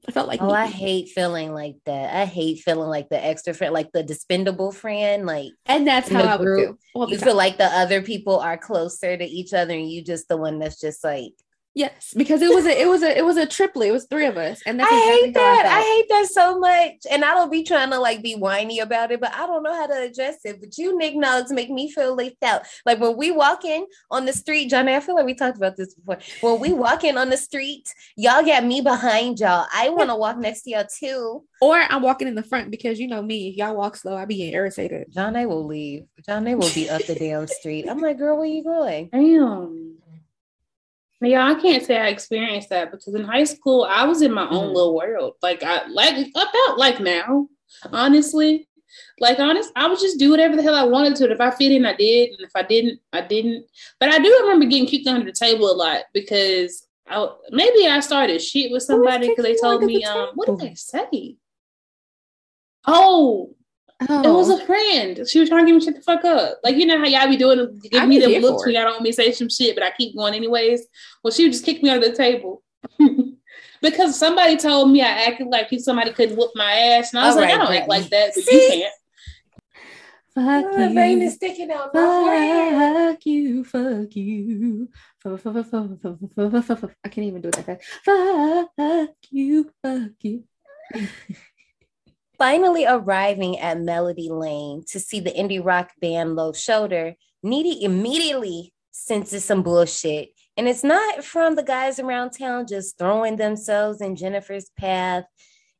I 0.06 0.12
felt 0.12 0.28
like 0.28 0.42
oh, 0.42 0.50
I 0.50 0.66
hate 0.66 1.08
feeling 1.08 1.54
like 1.54 1.76
that. 1.86 2.14
I 2.14 2.26
hate 2.26 2.58
feeling 2.58 2.90
like 2.90 3.08
the 3.08 3.24
extra 3.24 3.54
friend, 3.54 3.72
like 3.72 3.90
the 3.92 4.04
dispendable 4.04 4.74
friend, 4.74 5.24
like 5.24 5.52
and 5.64 5.86
that's 5.86 6.10
how 6.10 6.22
I 6.22 6.36
would 6.36 6.58
feel. 6.58 7.08
You 7.08 7.16
feel 7.16 7.34
like 7.34 7.56
the 7.56 7.64
other 7.64 8.02
people 8.02 8.38
are 8.38 8.58
closer 8.58 9.16
to 9.16 9.24
each 9.24 9.54
other, 9.54 9.72
and 9.72 9.90
you 9.90 10.04
just 10.04 10.28
the 10.28 10.36
one 10.36 10.58
that's 10.58 10.78
just 10.78 11.02
like 11.02 11.32
Yes, 11.76 12.14
because 12.16 12.40
it 12.40 12.54
was 12.54 12.66
a 12.66 12.80
it 12.80 12.86
was 12.86 13.02
a 13.02 13.18
it 13.18 13.24
was 13.24 13.36
a 13.36 13.46
triplet. 13.46 13.88
It 13.88 13.92
was 13.92 14.06
three 14.06 14.26
of 14.26 14.36
us, 14.36 14.62
and 14.64 14.78
that's 14.78 14.92
I 14.92 14.96
exactly 14.96 15.26
hate 15.26 15.34
that. 15.34 15.66
I, 15.66 15.78
I, 15.78 15.82
hate 15.82 16.06
that 16.08 16.26
so 16.30 16.56
much, 16.60 17.06
and 17.10 17.24
I 17.24 17.34
don't 17.34 17.50
be 17.50 17.64
trying 17.64 17.90
to 17.90 17.98
like 17.98 18.22
be 18.22 18.36
whiny 18.36 18.78
about 18.78 19.10
it, 19.10 19.20
but 19.20 19.34
I 19.34 19.44
don't 19.48 19.64
know 19.64 19.74
how 19.74 19.88
to 19.88 20.02
address 20.02 20.36
it. 20.44 20.60
But 20.60 20.78
you 20.78 20.96
Nick 20.96 21.16
Nugs 21.16 21.50
make 21.50 21.70
me 21.70 21.90
feel 21.90 22.14
left 22.14 22.40
out. 22.44 22.62
Like 22.86 23.00
when 23.00 23.16
we 23.16 23.32
walk 23.32 23.64
in 23.64 23.86
on 24.12 24.24
the 24.24 24.32
street, 24.32 24.70
Johnny. 24.70 24.94
I 24.94 25.00
feel 25.00 25.16
like 25.16 25.26
we 25.26 25.34
talked 25.34 25.56
about 25.56 25.76
this 25.76 25.94
before. 25.94 26.18
When 26.42 26.60
we 26.60 26.72
walk 26.72 27.02
in 27.02 27.18
on 27.18 27.28
the 27.28 27.36
street, 27.36 27.92
y'all 28.14 28.44
got 28.44 28.64
me 28.64 28.80
behind 28.80 29.40
y'all. 29.40 29.66
I 29.74 29.88
want 29.88 30.10
to 30.10 30.16
walk 30.16 30.38
next 30.38 30.62
to 30.62 30.70
y'all 30.70 30.86
too, 30.86 31.42
or 31.60 31.76
I'm 31.76 32.02
walking 32.02 32.28
in 32.28 32.36
the 32.36 32.44
front 32.44 32.70
because 32.70 33.00
you 33.00 33.08
know 33.08 33.20
me. 33.20 33.48
If 33.48 33.56
y'all 33.56 33.74
walk 33.74 33.96
slow, 33.96 34.16
I 34.16 34.26
be 34.26 34.36
getting 34.36 34.54
irritated. 34.54 35.12
Janae 35.12 35.48
will 35.48 35.66
leave. 35.66 36.04
Johnny 36.24 36.54
will 36.54 36.72
be 36.72 36.88
up 36.88 37.04
the 37.04 37.16
damn 37.16 37.48
street. 37.48 37.86
I'm 37.88 37.98
like, 37.98 38.18
girl, 38.18 38.36
where 38.36 38.46
you 38.46 38.62
going? 38.62 39.08
Damn. 39.12 39.94
Yeah, 41.24 41.46
I 41.46 41.54
can't 41.54 41.84
say 41.84 41.96
I 41.96 42.08
experienced 42.08 42.70
that 42.70 42.90
because 42.90 43.14
in 43.14 43.24
high 43.24 43.44
school 43.44 43.86
I 43.88 44.04
was 44.04 44.22
in 44.22 44.32
my 44.32 44.48
own 44.48 44.70
mm. 44.70 44.74
little 44.74 44.96
world. 44.96 45.34
Like 45.42 45.62
I 45.62 45.86
like 45.86 46.32
felt 46.32 46.78
like 46.78 47.00
now, 47.00 47.48
honestly. 47.92 48.68
Like 49.18 49.38
honest, 49.38 49.72
I 49.74 49.88
would 49.88 49.98
just 49.98 50.18
do 50.18 50.30
whatever 50.30 50.54
the 50.54 50.62
hell 50.62 50.74
I 50.74 50.84
wanted 50.84 51.16
to. 51.16 51.30
If 51.30 51.40
I 51.40 51.50
fit 51.50 51.72
in, 51.72 51.84
I 51.84 51.94
did, 51.94 52.30
and 52.30 52.40
if 52.40 52.50
I 52.54 52.62
didn't, 52.62 53.00
I 53.12 53.22
didn't. 53.22 53.66
But 53.98 54.10
I 54.10 54.18
do 54.18 54.38
remember 54.42 54.66
getting 54.66 54.86
kicked 54.86 55.08
under 55.08 55.24
the 55.24 55.32
table 55.32 55.70
a 55.70 55.74
lot 55.74 56.02
because 56.12 56.86
I 57.08 57.28
maybe 57.50 57.86
I 57.86 58.00
started 58.00 58.40
shit 58.40 58.70
with 58.70 58.82
somebody 58.82 59.28
because 59.28 59.44
they 59.44 59.56
told 59.56 59.82
me, 59.82 59.98
the 59.98 60.04
um, 60.04 60.30
what 60.34 60.46
did 60.46 60.58
they 60.58 60.74
say? 60.74 61.36
Oh, 62.86 63.54
Oh. 64.08 64.22
It 64.22 64.36
was 64.36 64.50
oh, 64.50 64.58
a 64.58 64.62
oh. 64.62 64.66
friend. 64.66 65.20
She 65.28 65.40
was 65.40 65.48
trying 65.48 65.64
to 65.64 65.72
get 65.72 65.78
me 65.78 65.84
shut 65.84 65.94
the 65.94 66.02
fuck 66.02 66.24
up. 66.24 66.58
Like 66.64 66.76
you 66.76 66.86
know 66.86 66.98
how 66.98 67.06
y'all 67.06 67.28
be 67.28 67.36
doing, 67.36 67.80
give 67.90 68.08
me 68.08 68.18
the 68.18 68.40
looks 68.40 68.64
when 68.64 68.74
y'all 68.74 68.84
don't 68.84 68.94
want 68.94 69.02
me 69.02 69.10
to 69.10 69.16
say 69.16 69.32
some 69.32 69.48
shit, 69.48 69.74
but 69.76 69.84
I 69.84 69.92
keep 69.92 70.16
going 70.16 70.34
anyways. 70.34 70.86
Well, 71.22 71.32
she 71.32 71.44
would 71.44 71.52
just 71.52 71.64
kick 71.64 71.82
me 71.82 71.90
under 71.90 72.08
the 72.08 72.16
table 72.16 72.62
because 73.82 74.18
somebody 74.18 74.56
told 74.56 74.90
me 74.90 75.00
I 75.02 75.26
acted 75.26 75.48
like 75.48 75.72
if 75.72 75.82
somebody 75.82 76.12
couldn't 76.12 76.36
whoop 76.36 76.50
my 76.54 76.72
ass, 76.72 77.12
and 77.12 77.22
I 77.22 77.26
was 77.26 77.36
All 77.36 77.42
like, 77.42 77.50
right, 77.50 77.60
I 77.60 77.64
don't 77.64 77.74
act 77.74 77.88
like 77.88 78.08
that, 78.10 78.32
but 78.34 78.44
See? 78.44 78.54
you 78.54 78.68
can't. 78.82 78.94
Fuck 80.34 80.66
oh, 80.72 80.88
you. 80.88 80.94
Vein 80.94 81.22
is 81.22 81.34
sticking 81.34 81.70
out 81.70 81.92
Fuck 81.92 83.24
you, 83.24 83.62
fuck 83.62 84.16
you. 84.16 84.88
I 85.24 87.08
can't 87.08 87.18
even 87.18 87.40
do 87.40 87.48
it 87.48 87.54
that 87.54 87.66
fast. 87.66 87.84
Fuck 88.04 89.14
you, 89.30 89.70
fuck 89.80 90.10
you. 90.22 90.42
Finally 92.44 92.84
arriving 92.84 93.58
at 93.58 93.80
Melody 93.80 94.28
Lane 94.30 94.84
to 94.88 95.00
see 95.00 95.18
the 95.18 95.30
indie 95.30 95.64
rock 95.64 95.92
band 95.98 96.36
Low 96.36 96.52
Shoulder, 96.52 97.14
Needy 97.42 97.82
immediately 97.82 98.74
senses 98.90 99.46
some 99.46 99.62
bullshit. 99.62 100.28
And 100.54 100.68
it's 100.68 100.84
not 100.84 101.24
from 101.24 101.54
the 101.54 101.62
guys 101.62 101.98
around 101.98 102.32
town 102.32 102.66
just 102.66 102.98
throwing 102.98 103.36
themselves 103.36 104.02
in 104.02 104.14
Jennifer's 104.14 104.68
path. 104.78 105.24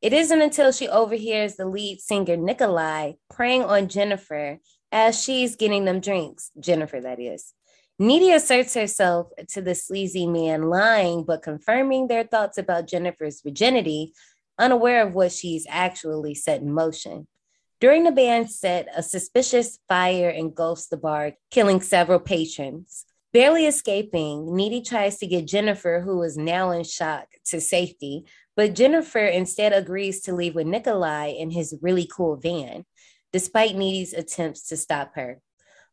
It 0.01 0.15
isn't 0.15 0.41
until 0.41 0.73
she 0.73 0.89
overhears 0.89 1.57
the 1.57 1.66
lead 1.66 2.01
singer, 2.01 2.39
Nikolai, 2.39 3.12
preying 3.28 3.65
on 3.65 3.89
Jennifer 3.89 4.59
as 4.91 5.23
she's 5.23 5.57
getting 5.57 5.85
them 5.85 6.01
drinks, 6.01 6.51
Jennifer, 6.59 6.99
that 6.99 7.20
is. 7.20 7.53
Needy 7.99 8.32
asserts 8.32 8.73
herself 8.73 9.28
to 9.51 9.61
the 9.61 9.74
sleazy 9.74 10.27
man, 10.27 10.62
lying 10.62 11.24
but 11.24 11.43
confirming 11.43 12.09
their 12.09 12.24
thoughts 12.24 12.57
about 12.57 12.89
Jennifer's 12.89 13.43
virginity 13.43 14.15
unaware 14.59 15.06
of 15.06 15.14
what 15.14 15.32
she's 15.32 15.66
actually 15.68 16.35
set 16.35 16.60
in 16.60 16.72
motion. 16.72 17.26
During 17.81 18.05
the 18.05 18.12
band 18.12 18.51
set, 18.51 18.89
a 18.97 19.02
suspicious 19.02 19.78
fire 19.89 20.31
engulfs 20.31 20.86
the 20.86 20.97
bar, 20.97 21.32
killing 21.51 21.81
several 21.81 22.18
patrons. 22.18 23.05
Barely 23.32 23.66
escaping, 23.66 24.55
Needy 24.55 24.81
tries 24.81 25.18
to 25.18 25.26
get 25.26 25.47
Jennifer, 25.47 26.01
who 26.01 26.22
is 26.22 26.36
now 26.36 26.70
in 26.70 26.85
shock, 26.85 27.26
to 27.47 27.60
safety, 27.60 28.24
but 28.56 28.74
Jennifer 28.74 29.24
instead 29.26 29.72
agrees 29.72 30.22
to 30.22 30.35
leave 30.35 30.55
with 30.55 30.68
Nikolai 30.68 31.26
in 31.26 31.51
his 31.51 31.76
really 31.82 32.06
cool 32.06 32.36
van, 32.36 32.85
despite 33.32 33.74
Needy's 33.74 34.12
attempts 34.12 34.68
to 34.68 34.76
stop 34.76 35.16
her. 35.16 35.40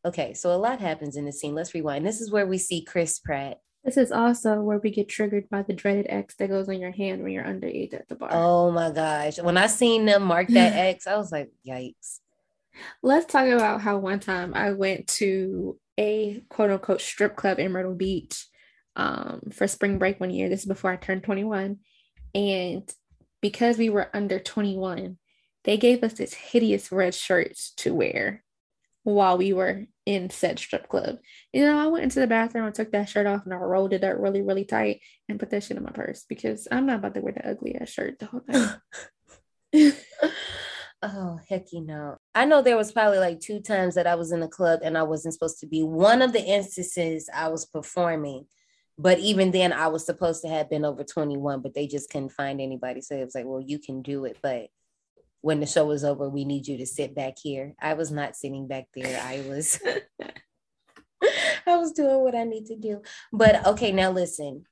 Okay, 0.06 0.34
so 0.34 0.54
a 0.54 0.58
lot 0.58 0.80
happens 0.80 1.16
in 1.16 1.26
the 1.26 1.32
scene. 1.32 1.56
Let's 1.56 1.74
rewind. 1.74 2.06
This 2.06 2.22
is 2.22 2.32
where 2.32 2.46
we 2.46 2.58
see 2.58 2.84
Chris 2.84 3.20
Pratt 3.20 3.60
this 3.84 3.98
is 3.98 4.12
also 4.12 4.62
where 4.62 4.78
we 4.78 4.92
get 4.92 5.10
triggered 5.10 5.50
by 5.50 5.64
the 5.64 5.74
dreaded 5.74 6.06
X 6.08 6.36
that 6.36 6.50
goes 6.50 6.70
on 6.70 6.80
your 6.80 6.92
hand 6.92 7.24
when 7.24 7.32
you're 7.32 7.44
underage 7.44 7.94
at 7.94 8.08
the 8.08 8.16
bar. 8.16 8.30
Oh 8.32 8.72
my 8.72 8.92
gosh. 8.92 9.40
When 9.40 9.58
I 9.58 9.68
seen 9.68 10.06
them 10.06 10.24
mark 10.24 10.50
that 10.50 10.74
X, 10.76 11.08
I 11.08 11.18
was 11.18 11.32
like, 11.32 11.50
yikes. 11.68 12.20
Let's 13.02 13.32
talk 13.32 13.48
about 13.48 13.82
how 13.82 13.98
one 13.98 14.20
time 14.20 14.54
I 14.54 14.72
went 14.72 15.08
to 15.08 15.80
a 15.98 16.44
quote 16.50 16.70
unquote 16.70 17.02
strip 17.02 17.36
club 17.36 17.60
in 17.60 17.72
Myrtle 17.72 17.96
Beach 17.96 18.46
um, 18.96 19.42
for 19.52 19.68
spring 19.68 19.98
break 19.98 20.20
one 20.20 20.32
year. 20.32 20.48
This 20.48 20.62
is 20.62 20.68
before 20.68 20.92
I 20.92 20.96
turned 20.96 21.24
21. 21.24 21.78
And 22.36 22.94
because 23.42 23.78
we 23.78 23.90
were 23.90 24.10
under 24.14 24.40
21, 24.40 25.18
they 25.64 25.78
gave 25.78 26.04
us 26.04 26.14
this 26.14 26.34
hideous 26.34 26.92
red 26.92 27.16
shirts 27.16 27.74
to 27.78 27.94
wear 27.94 28.44
while 29.04 29.38
we 29.38 29.54
were 29.54 29.86
in 30.16 30.30
said 30.30 30.60
strip 30.60 30.88
club. 30.88 31.18
You 31.54 31.66
know, 31.66 31.78
I 31.78 31.88
went 31.88 32.04
into 32.04 32.20
the 32.20 32.28
bathroom, 32.28 32.66
I 32.66 32.72
took 32.72 32.92
that 32.92 33.10
shirt 33.10 33.28
off, 33.28 33.46
and 33.46 33.54
I 33.54 33.58
rolled 33.58 33.94
it 33.94 34.04
up 34.04 34.18
really, 34.18 34.42
really 34.42 34.66
tight 34.66 35.02
and 35.30 35.40
put 35.40 35.50
that 35.52 35.64
shit 35.64 35.78
in 35.78 35.84
my 35.84 35.92
purse 35.92 36.26
because 36.28 36.68
I'm 36.72 36.86
not 36.86 37.00
about 37.00 37.14
to 37.16 37.22
wear 37.22 37.34
the 37.34 37.50
ugly 37.50 37.76
ass 37.76 37.90
shirt 37.90 38.20
the 38.20 38.26
whole 38.28 38.42
time. 38.42 38.82
oh 41.04 41.40
heck 41.50 41.72
you 41.72 41.82
know 41.82 42.16
i 42.36 42.46
know 42.46 42.62
there 42.62 42.78
was 42.78 42.92
probably 42.92 43.18
like 43.18 43.40
two 43.40 43.60
times 43.60 43.96
that 43.96 44.06
i 44.06 44.16
was 44.16 44.32
in 44.32 44.40
the 44.40 44.48
club 44.48 44.82
and 44.84 44.98
i 44.98 45.04
wasn't 45.04 45.34
supposed 45.34 45.60
to 45.60 45.66
be 45.66 45.82
one 45.82 46.22
of 46.22 46.34
the 46.34 46.44
instances 46.44 47.30
i 47.34 47.48
was 47.48 47.66
performing 47.66 48.46
but 48.98 49.18
even 49.18 49.52
then 49.52 49.74
i 49.74 49.88
was 49.88 50.06
supposed 50.06 50.44
to 50.44 50.48
have 50.48 50.70
been 50.70 50.86
over 50.86 51.04
21 51.04 51.62
but 51.62 51.74
they 51.74 51.88
just 51.88 52.10
couldn't 52.10 52.30
find 52.30 52.62
anybody 52.62 53.02
so 53.02 53.16
it 53.16 53.24
was 53.24 53.34
like 53.34 53.46
well 53.46 53.62
you 53.62 53.80
can 53.80 54.02
do 54.02 54.26
it 54.26 54.38
but 54.44 54.68
when 55.42 55.60
the 55.60 55.66
show 55.66 55.86
was 55.86 56.04
over 56.04 56.30
we 56.30 56.46
need 56.46 56.68
you 56.68 56.78
to 56.78 56.86
sit 56.86 57.16
back 57.16 57.34
here 57.42 57.74
i 57.82 57.94
was 57.94 58.12
not 58.12 58.36
sitting 58.36 58.68
back 58.68 58.86
there 58.94 59.22
i 59.24 59.44
was 59.48 59.80
i 61.68 61.78
was 61.78 61.92
doing 61.92 62.20
what 62.20 62.36
i 62.36 62.44
need 62.44 62.66
to 62.66 62.76
do 62.76 63.02
but 63.32 63.66
okay 63.66 63.92
now 63.92 64.12
listen 64.12 64.66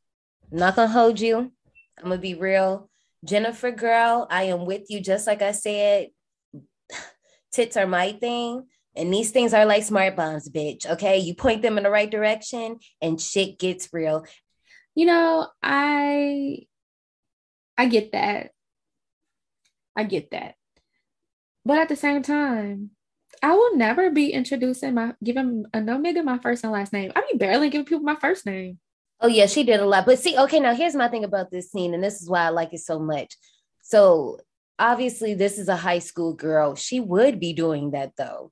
I'm 0.52 0.60
not 0.60 0.76
gonna 0.76 0.88
hold 0.88 1.20
you 1.20 1.52
i'm 1.98 2.04
gonna 2.04 2.18
be 2.18 2.34
real 2.34 2.90
jennifer 3.26 3.72
girl 3.72 4.28
i 4.30 4.44
am 4.44 4.66
with 4.66 4.90
you 4.90 5.02
just 5.02 5.28
like 5.28 5.42
i 5.42 5.52
said 5.52 6.08
tits 7.52 7.78
are 7.78 7.88
my 7.88 8.14
thing. 8.14 8.68
And 8.96 9.14
these 9.14 9.32
things 9.32 9.54
are 9.54 9.66
like 9.66 9.84
smart 9.84 10.16
bombs, 10.16 10.50
bitch. 10.50 10.86
Okay. 10.86 11.20
You 11.20 11.36
point 11.36 11.62
them 11.62 11.78
in 11.78 11.84
the 11.84 11.90
right 11.90 12.10
direction 12.10 12.80
and 13.02 13.22
shit 13.22 13.60
gets 13.60 13.90
real. 13.94 14.26
You 14.96 15.06
know, 15.06 15.48
I 15.62 16.66
I 17.78 17.88
get 17.88 18.12
that. 18.12 18.52
I 19.96 20.04
get 20.04 20.32
that. 20.32 20.56
But 21.66 21.80
at 21.80 21.90
the 21.90 21.96
same 21.96 22.24
time, 22.24 22.92
I 23.42 23.54
will 23.54 23.76
never 23.76 24.10
be 24.10 24.32
introducing 24.32 24.96
my 24.96 25.14
giving 25.24 25.66
a 25.74 25.82
no 25.82 25.98
nigga 25.98 26.24
my 26.24 26.40
first 26.40 26.64
and 26.64 26.74
last 26.74 26.94
name. 26.94 27.12
I 27.16 27.22
mean 27.22 27.38
barely 27.38 27.70
giving 27.70 27.86
people 27.86 28.04
my 28.04 28.16
first 28.16 28.46
name. 28.46 28.80
Oh 29.22 29.28
yeah, 29.28 29.46
she 29.46 29.64
did 29.64 29.80
a 29.80 29.86
lot. 29.86 30.06
But 30.06 30.20
see, 30.20 30.38
okay, 30.38 30.60
now 30.60 30.74
here's 30.74 30.96
my 30.96 31.10
thing 31.10 31.24
about 31.24 31.52
this 31.52 31.72
scene, 31.72 31.94
and 31.94 32.04
this 32.04 32.22
is 32.22 32.30
why 32.30 32.46
I 32.46 32.50
like 32.50 32.74
it 32.74 32.80
so 32.80 33.00
much. 33.00 33.36
So 33.82 34.40
obviously 34.78 35.34
this 35.34 35.58
is 35.58 35.68
a 35.68 35.76
high 35.76 36.00
school 36.00 36.34
girl. 36.34 36.76
She 36.76 37.00
would 37.00 37.40
be 37.40 37.54
doing 37.54 37.92
that 37.92 38.14
though. 38.18 38.52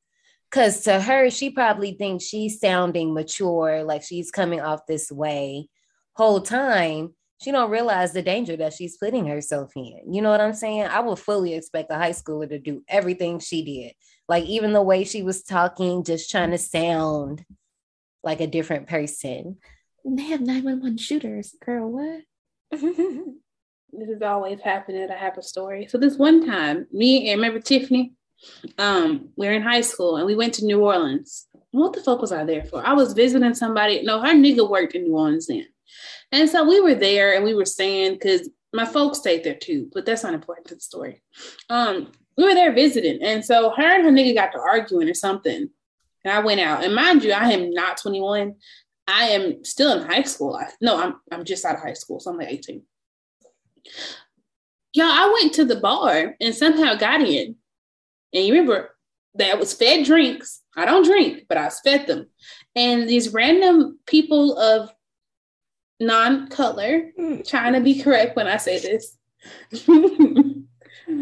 Cause 0.49 0.81
to 0.81 1.01
her, 1.01 1.29
she 1.29 1.49
probably 1.49 1.93
thinks 1.93 2.23
she's 2.23 2.59
sounding 2.59 3.13
mature, 3.13 3.83
like 3.83 4.03
she's 4.03 4.31
coming 4.31 4.61
off 4.61 4.85
this 4.87 5.11
way 5.11 5.69
whole 6.17 6.41
time. 6.41 7.13
She 7.39 7.51
don't 7.51 7.69
realize 7.69 8.13
the 8.13 8.21
danger 8.21 8.57
that 8.57 8.73
she's 8.73 8.97
putting 8.97 9.27
herself 9.27 9.71
in. 9.75 10.01
You 10.11 10.21
know 10.21 10.31
what 10.31 10.41
I'm 10.41 10.53
saying? 10.53 10.83
I 10.83 10.99
would 11.01 11.19
fully 11.19 11.53
expect 11.53 11.91
a 11.91 11.95
high 11.95 12.11
schooler 12.11 12.49
to 12.49 12.57
do 12.57 12.83
everything 12.87 13.39
she 13.39 13.63
did. 13.63 13.93
Like 14.27 14.45
even 14.45 14.73
the 14.73 14.81
way 14.81 15.03
she 15.03 15.21
was 15.21 15.43
talking, 15.43 16.03
just 16.03 16.31
trying 16.31 16.51
to 16.51 16.57
sound 16.57 17.45
like 18.23 18.41
a 18.41 18.47
different 18.47 18.87
person. 18.87 19.57
They 20.03 20.23
have 20.23 20.41
911 20.41 20.97
shooters, 20.97 21.55
girl. 21.63 21.91
What? 21.91 22.21
this 22.71 24.09
is 24.09 24.21
always 24.21 24.59
happening. 24.61 25.09
I 25.11 25.15
have 25.15 25.37
a 25.37 25.43
story. 25.43 25.87
So 25.87 25.97
this 25.97 26.17
one 26.17 26.45
time, 26.45 26.87
me 26.91 27.29
and 27.29 27.39
remember 27.39 27.59
Tiffany, 27.59 28.13
um, 28.77 29.29
we 29.35 29.47
were 29.47 29.53
in 29.53 29.61
high 29.61 29.81
school 29.81 30.17
and 30.17 30.25
we 30.25 30.35
went 30.35 30.55
to 30.55 30.65
New 30.65 30.81
Orleans. 30.81 31.47
What 31.71 31.93
the 31.93 32.01
fuck 32.01 32.21
was 32.21 32.31
I 32.31 32.43
there 32.43 32.65
for? 32.65 32.85
I 32.85 32.93
was 32.93 33.13
visiting 33.13 33.53
somebody. 33.53 34.01
No, 34.03 34.21
her 34.21 34.33
nigga 34.33 34.67
worked 34.67 34.95
in 34.95 35.03
New 35.03 35.15
Orleans 35.15 35.47
then. 35.47 35.67
And 36.31 36.49
so 36.49 36.67
we 36.67 36.79
were 36.79 36.95
there 36.95 37.35
and 37.35 37.43
we 37.43 37.53
were 37.53 37.65
staying 37.65 38.13
because 38.13 38.49
my 38.73 38.85
folks 38.85 39.19
stayed 39.19 39.43
there 39.43 39.55
too, 39.55 39.89
but 39.93 40.05
that's 40.05 40.23
not 40.23 40.33
important 40.33 40.67
to 40.67 40.75
the 40.75 40.81
story. 40.81 41.21
Um, 41.69 42.11
we 42.37 42.45
were 42.45 42.53
there 42.53 42.73
visiting. 42.73 43.21
And 43.23 43.43
so 43.43 43.71
her 43.75 43.95
and 43.95 44.03
her 44.03 44.11
nigga 44.11 44.35
got 44.35 44.51
to 44.51 44.59
arguing 44.59 45.09
or 45.09 45.13
something. 45.13 45.69
And 46.23 46.33
I 46.33 46.39
went 46.39 46.59
out. 46.59 46.83
And 46.83 46.93
mind 46.93 47.23
you, 47.23 47.31
I 47.31 47.51
am 47.51 47.71
not 47.71 47.97
21. 47.97 48.55
I 49.07 49.29
am 49.29 49.63
still 49.63 49.97
in 49.97 50.07
high 50.07 50.23
school. 50.23 50.55
I, 50.55 50.69
no, 50.81 51.01
I'm 51.01 51.15
I'm 51.31 51.45
just 51.45 51.63
out 51.63 51.75
of 51.75 51.81
high 51.81 51.93
school, 51.93 52.19
so 52.19 52.31
I'm 52.31 52.37
like 52.37 52.49
18. 52.49 52.81
Y'all, 54.93 55.05
I 55.05 55.31
went 55.41 55.53
to 55.53 55.65
the 55.65 55.79
bar 55.79 56.35
and 56.41 56.53
somehow 56.53 56.95
got 56.95 57.21
in. 57.21 57.55
And 58.33 58.45
you 58.45 58.53
remember 58.53 58.95
that 59.35 59.59
was 59.59 59.73
fed 59.73 60.05
drinks. 60.05 60.61
I 60.75 60.85
don't 60.85 61.05
drink, 61.05 61.45
but 61.47 61.57
I 61.57 61.65
was 61.65 61.79
fed 61.79 62.07
them. 62.07 62.27
And 62.75 63.07
these 63.07 63.33
random 63.33 63.99
people 64.05 64.57
of 64.57 64.91
non-color, 65.99 67.11
mm. 67.19 67.47
trying 67.47 67.73
to 67.73 67.81
be 67.81 68.01
correct 68.01 68.35
when 68.35 68.47
I 68.47 68.57
say 68.57 68.79
this. 68.79 69.17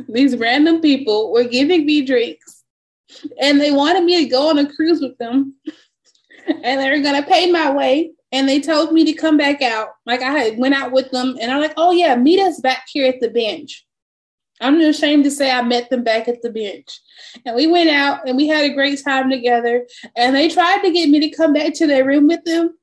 these 0.09 0.37
random 0.37 0.81
people 0.81 1.31
were 1.31 1.43
giving 1.43 1.85
me 1.85 2.03
drinks 2.03 2.63
and 3.39 3.61
they 3.61 3.71
wanted 3.71 4.03
me 4.03 4.23
to 4.23 4.29
go 4.29 4.49
on 4.49 4.57
a 4.57 4.73
cruise 4.73 4.99
with 4.99 5.17
them 5.17 5.53
and 6.47 6.79
they 6.79 6.89
were 6.89 7.03
gonna 7.03 7.23
pay 7.23 7.51
my 7.51 7.71
way 7.71 8.11
and 8.35 8.49
they 8.49 8.59
told 8.59 8.91
me 8.91 9.05
to 9.05 9.13
come 9.13 9.37
back 9.37 9.61
out. 9.61 9.89
Like 10.05 10.21
I 10.21 10.31
had 10.31 10.57
went 10.57 10.75
out 10.75 10.91
with 10.91 11.09
them, 11.11 11.37
and 11.39 11.51
I'm 11.51 11.61
like, 11.61 11.73
oh 11.77 11.91
yeah, 11.91 12.15
meet 12.15 12.39
us 12.39 12.59
back 12.59 12.85
here 12.91 13.07
at 13.07 13.21
the 13.21 13.29
bench. 13.29 13.85
I'm 14.59 14.77
not 14.77 14.89
ashamed 14.89 15.23
to 15.23 15.31
say 15.31 15.51
I 15.51 15.61
met 15.61 15.89
them 15.89 16.03
back 16.03 16.27
at 16.27 16.41
the 16.41 16.49
bench. 16.49 16.99
And 17.45 17.55
we 17.55 17.67
went 17.67 17.89
out 17.89 18.27
and 18.27 18.37
we 18.37 18.47
had 18.47 18.63
a 18.63 18.73
great 18.73 19.01
time 19.03 19.29
together. 19.29 19.85
And 20.15 20.35
they 20.35 20.47
tried 20.47 20.81
to 20.81 20.91
get 20.91 21.09
me 21.09 21.19
to 21.21 21.35
come 21.35 21.53
back 21.53 21.73
to 21.75 21.87
their 21.87 22.05
room 22.05 22.27
with 22.27 22.43
them. 22.45 22.77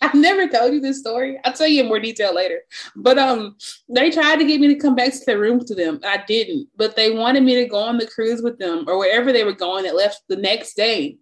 I've 0.02 0.14
never 0.14 0.48
told 0.48 0.72
you 0.72 0.80
this 0.80 1.00
story. 1.00 1.38
I'll 1.44 1.52
tell 1.52 1.66
you 1.66 1.82
in 1.82 1.88
more 1.88 2.00
detail 2.00 2.34
later. 2.34 2.60
But 2.96 3.18
um, 3.18 3.56
they 3.88 4.10
tried 4.10 4.36
to 4.36 4.44
get 4.44 4.60
me 4.60 4.68
to 4.68 4.76
come 4.76 4.94
back 4.94 5.12
to 5.12 5.24
the 5.26 5.38
room 5.38 5.64
to 5.66 5.74
them. 5.74 6.00
I 6.04 6.24
didn't, 6.26 6.68
but 6.76 6.96
they 6.96 7.10
wanted 7.10 7.42
me 7.42 7.54
to 7.56 7.66
go 7.66 7.78
on 7.78 7.98
the 7.98 8.06
cruise 8.06 8.42
with 8.42 8.58
them 8.58 8.84
or 8.88 8.98
wherever 8.98 9.32
they 9.32 9.44
were 9.44 9.52
going 9.52 9.84
that 9.84 9.96
left 9.96 10.22
the 10.28 10.36
next 10.36 10.74
day. 10.74 11.18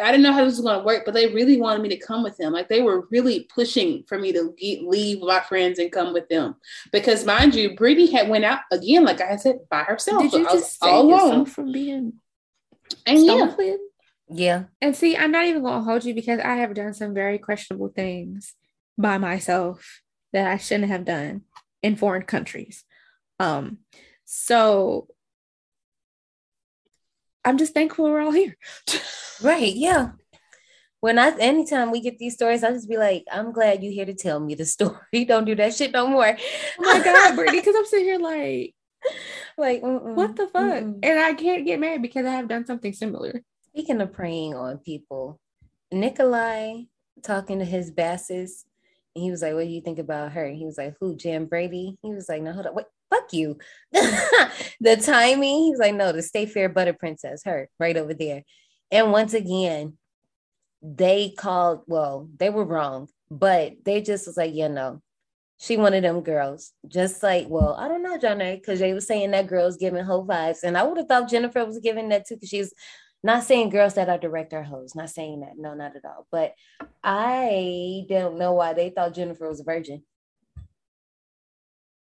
I 0.00 0.10
didn't 0.10 0.24
know 0.24 0.32
how 0.32 0.44
this 0.44 0.56
was 0.56 0.64
going 0.64 0.80
to 0.80 0.84
work, 0.84 1.04
but 1.04 1.14
they 1.14 1.28
really 1.28 1.60
wanted 1.60 1.80
me 1.80 1.88
to 1.90 1.96
come 1.96 2.24
with 2.24 2.36
them. 2.36 2.52
Like 2.52 2.68
they 2.68 2.82
were 2.82 3.06
really 3.12 3.48
pushing 3.54 4.02
for 4.04 4.18
me 4.18 4.32
to 4.32 4.52
get, 4.58 4.82
leave 4.82 5.20
my 5.20 5.38
friends 5.40 5.78
and 5.78 5.92
come 5.92 6.12
with 6.12 6.28
them. 6.28 6.56
Because 6.90 7.24
mind 7.24 7.54
you, 7.54 7.76
Brittany 7.76 8.10
had 8.10 8.28
went 8.28 8.44
out 8.44 8.60
again, 8.72 9.04
like 9.04 9.20
I 9.20 9.36
said, 9.36 9.60
by 9.70 9.84
herself. 9.84 10.22
Did 10.22 10.32
you 10.32 10.48
so 10.48 10.52
just 10.52 10.82
all 10.82 11.02
alone. 11.02 11.46
from 11.46 11.70
being 11.70 12.14
and 13.06 13.24
yeah. 13.24 13.54
Yeah. 14.28 14.64
And 14.80 14.96
see, 14.96 15.16
I'm 15.16 15.30
not 15.30 15.46
even 15.46 15.62
gonna 15.62 15.84
hold 15.84 16.04
you 16.04 16.14
because 16.14 16.40
I 16.40 16.56
have 16.56 16.74
done 16.74 16.94
some 16.94 17.14
very 17.14 17.38
questionable 17.38 17.88
things 17.88 18.54
by 18.96 19.18
myself 19.18 20.00
that 20.32 20.50
I 20.50 20.56
shouldn't 20.56 20.90
have 20.90 21.04
done 21.04 21.42
in 21.82 21.96
foreign 21.96 22.22
countries. 22.22 22.84
Um, 23.38 23.78
so 24.24 25.08
I'm 27.44 27.58
just 27.58 27.74
thankful 27.74 28.06
we're 28.06 28.22
all 28.22 28.32
here. 28.32 28.56
right. 29.42 29.74
Yeah. 29.74 30.12
When 31.00 31.18
I 31.18 31.36
anytime 31.38 31.90
we 31.90 32.00
get 32.00 32.18
these 32.18 32.34
stories, 32.34 32.64
I'll 32.64 32.72
just 32.72 32.88
be 32.88 32.96
like, 32.96 33.24
I'm 33.30 33.52
glad 33.52 33.82
you're 33.82 33.92
here 33.92 34.06
to 34.06 34.14
tell 34.14 34.40
me 34.40 34.54
the 34.54 34.64
story. 34.64 35.24
Don't 35.26 35.44
do 35.44 35.54
that 35.56 35.74
shit 35.74 35.92
no 35.92 36.06
more. 36.06 36.36
Oh 36.78 36.82
my 36.82 37.04
god, 37.04 37.36
Brittany, 37.36 37.60
because 37.60 37.76
I'm 37.76 37.84
sitting 37.84 38.06
here 38.06 38.18
like, 38.18 38.74
like, 39.58 39.82
what 39.82 40.34
the 40.34 40.46
fuck? 40.46 40.62
Mm-mm. 40.62 41.00
And 41.02 41.20
I 41.20 41.34
can't 41.34 41.66
get 41.66 41.78
mad 41.78 42.00
because 42.00 42.24
I 42.24 42.30
have 42.30 42.48
done 42.48 42.64
something 42.64 42.94
similar. 42.94 43.42
Speaking 43.74 44.00
of 44.00 44.12
preying 44.12 44.54
on 44.54 44.78
people, 44.78 45.40
Nikolai 45.90 46.82
talking 47.24 47.58
to 47.58 47.64
his 47.64 47.90
basses, 47.90 48.64
and 49.16 49.24
he 49.24 49.32
was 49.32 49.42
like, 49.42 49.54
"What 49.54 49.64
do 49.64 49.70
you 49.70 49.80
think 49.80 49.98
about 49.98 50.30
her?" 50.30 50.48
he 50.48 50.64
was 50.64 50.78
like, 50.78 50.94
"Who? 51.00 51.16
Jan 51.16 51.46
Brady?" 51.46 51.98
He 52.00 52.14
was 52.14 52.28
like, 52.28 52.40
"No, 52.40 52.52
hold 52.52 52.66
up, 52.66 52.74
wait, 52.76 52.86
fuck 53.10 53.32
you." 53.32 53.58
the 53.92 54.96
timing, 55.02 55.64
he 55.64 55.70
was 55.72 55.80
like, 55.80 55.96
"No, 55.96 56.12
the 56.12 56.22
Stay 56.22 56.46
Fair 56.46 56.68
Butter 56.68 56.92
Princess, 56.92 57.42
her 57.46 57.68
right 57.80 57.96
over 57.96 58.14
there." 58.14 58.44
And 58.92 59.10
once 59.10 59.34
again, 59.34 59.98
they 60.80 61.30
called. 61.36 61.82
Well, 61.88 62.28
they 62.38 62.50
were 62.50 62.64
wrong, 62.64 63.08
but 63.28 63.72
they 63.84 64.02
just 64.02 64.28
was 64.28 64.36
like, 64.36 64.52
"Yeah, 64.54 64.68
know, 64.68 65.02
she 65.58 65.76
one 65.76 65.94
of 65.94 66.02
them 66.02 66.20
girls. 66.20 66.72
Just 66.86 67.22
like, 67.22 67.48
well, 67.48 67.74
I 67.74 67.88
don't 67.88 68.02
know, 68.02 68.18
Johnny, 68.18 68.56
because 68.56 68.80
they 68.80 68.92
were 68.92 69.00
saying 69.00 69.30
that 69.32 69.46
girl's 69.46 69.76
giving 69.76 70.04
whole 70.04 70.26
vibes. 70.26 70.62
And 70.62 70.76
I 70.76 70.82
would 70.82 70.98
have 70.98 71.06
thought 71.08 71.30
Jennifer 71.30 71.64
was 71.64 71.78
giving 71.78 72.08
that 72.10 72.26
too, 72.26 72.34
because 72.36 72.50
she's 72.50 72.74
not 73.24 73.42
saying 73.42 73.70
girls 73.70 73.94
that 73.94 74.08
are 74.10 74.18
direct 74.18 74.52
are 74.52 74.62
hoes, 74.62 74.94
not 74.94 75.10
saying 75.10 75.40
that. 75.40 75.54
No, 75.56 75.74
not 75.74 75.96
at 75.96 76.04
all. 76.04 76.26
But 76.30 76.54
I 77.02 78.04
don't 78.08 78.38
know 78.38 78.52
why 78.52 78.74
they 78.74 78.90
thought 78.90 79.14
Jennifer 79.14 79.48
was 79.48 79.60
a 79.60 79.64
virgin. 79.64 80.02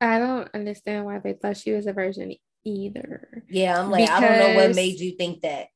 I 0.00 0.20
don't 0.20 0.48
understand 0.54 1.04
why 1.04 1.18
they 1.18 1.32
thought 1.32 1.56
she 1.56 1.72
was 1.72 1.86
a 1.86 1.92
virgin 1.92 2.36
either. 2.64 3.42
Yeah, 3.50 3.80
I'm 3.80 3.90
like, 3.90 4.06
because... 4.06 4.22
I 4.22 4.28
don't 4.28 4.38
know 4.38 4.54
what 4.54 4.76
made 4.76 5.00
you 5.00 5.16
think 5.16 5.42
that 5.42 5.66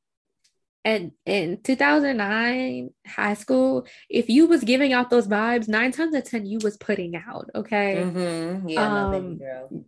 and 0.85 1.11
in 1.25 1.61
2009 1.61 2.89
high 3.07 3.33
school 3.33 3.87
if 4.09 4.29
you 4.29 4.47
was 4.47 4.63
giving 4.63 4.91
out 4.91 5.09
those 5.09 5.27
vibes 5.27 5.67
nine 5.67 5.91
times 5.91 6.13
out 6.13 6.23
of 6.23 6.29
ten 6.29 6.45
you 6.45 6.59
was 6.61 6.77
putting 6.77 7.15
out 7.15 7.49
okay 7.55 8.03
mm-hmm. 8.03 8.67
yeah 8.67 9.05
um, 9.05 9.39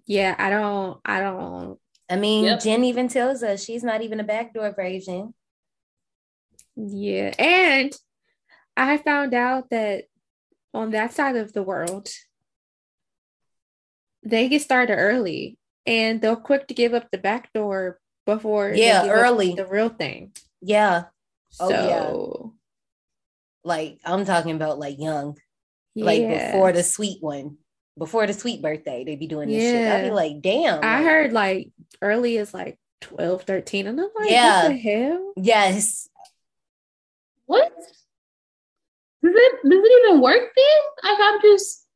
yeah 0.05 0.35
i 0.37 0.49
don't 0.49 0.99
i 1.03 1.19
don't 1.19 1.77
i 2.09 2.15
mean 2.15 2.45
yep. 2.45 2.61
jen 2.61 2.83
even 2.85 3.09
tells 3.09 3.43
us 3.43 3.63
she's 3.63 3.83
not 3.83 4.01
even 4.01 4.19
a 4.19 4.23
backdoor 4.23 4.71
version 4.71 5.33
yeah 6.75 7.33
and 7.39 7.93
i 8.75 8.97
found 8.97 9.33
out 9.33 9.69
that 9.69 10.05
on 10.73 10.91
that 10.91 11.13
side 11.13 11.35
of 11.35 11.53
the 11.53 11.63
world 11.63 12.09
they 14.23 14.49
get 14.49 14.61
started 14.61 14.95
early 14.95 15.57
and 15.85 16.21
they're 16.21 16.35
quick 16.35 16.67
to 16.67 16.73
give 16.73 16.93
up 16.93 17.09
the 17.11 17.17
back 17.17 17.53
door 17.53 17.99
before 18.25 18.71
yeah 18.73 19.07
early 19.07 19.53
the 19.53 19.65
real 19.65 19.89
thing 19.89 20.31
yeah. 20.65 21.03
Oh, 21.59 21.69
So 21.69 21.69
yeah. 21.69 22.51
Like 23.63 23.99
I'm 24.03 24.25
talking 24.25 24.55
about 24.55 24.79
like 24.79 24.99
young, 24.99 25.37
like 25.95 26.21
yeah. 26.21 26.51
before 26.51 26.71
the 26.71 26.83
sweet 26.83 27.21
one, 27.21 27.57
before 27.97 28.27
the 28.27 28.33
sweet 28.33 28.61
birthday, 28.61 29.03
they 29.03 29.15
be 29.15 29.27
doing 29.27 29.49
this 29.49 29.61
shit. 29.61 29.91
I'd 29.91 30.03
be 30.03 30.11
like, 30.11 30.41
damn. 30.41 30.83
I 30.83 30.97
like, 30.97 31.05
heard 31.05 31.33
like 31.33 31.71
early 32.01 32.37
is 32.37 32.53
like 32.53 32.77
12, 33.01 33.43
13, 33.43 33.87
and 33.87 33.99
I'm 33.99 34.09
like, 34.15 34.29
Yeah. 34.29 34.69
hell? 34.69 35.33
Yes. 35.37 36.09
What? 37.45 37.73
Does 39.23 39.33
it 39.35 39.51
does 39.63 39.83
it 39.83 40.05
even 40.05 40.21
work 40.21 40.51
then? 40.55 41.11
Like 41.11 41.19
I'm 41.21 41.41
just 41.41 41.87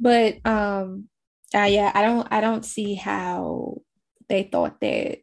But 0.00 0.46
um 0.46 1.08
uh, 1.54 1.64
yeah, 1.64 1.90
I 1.94 2.02
don't 2.02 2.28
I 2.30 2.40
don't 2.40 2.64
see 2.64 2.94
how 2.94 3.78
they 4.28 4.44
thought 4.44 4.80
that 4.80 5.18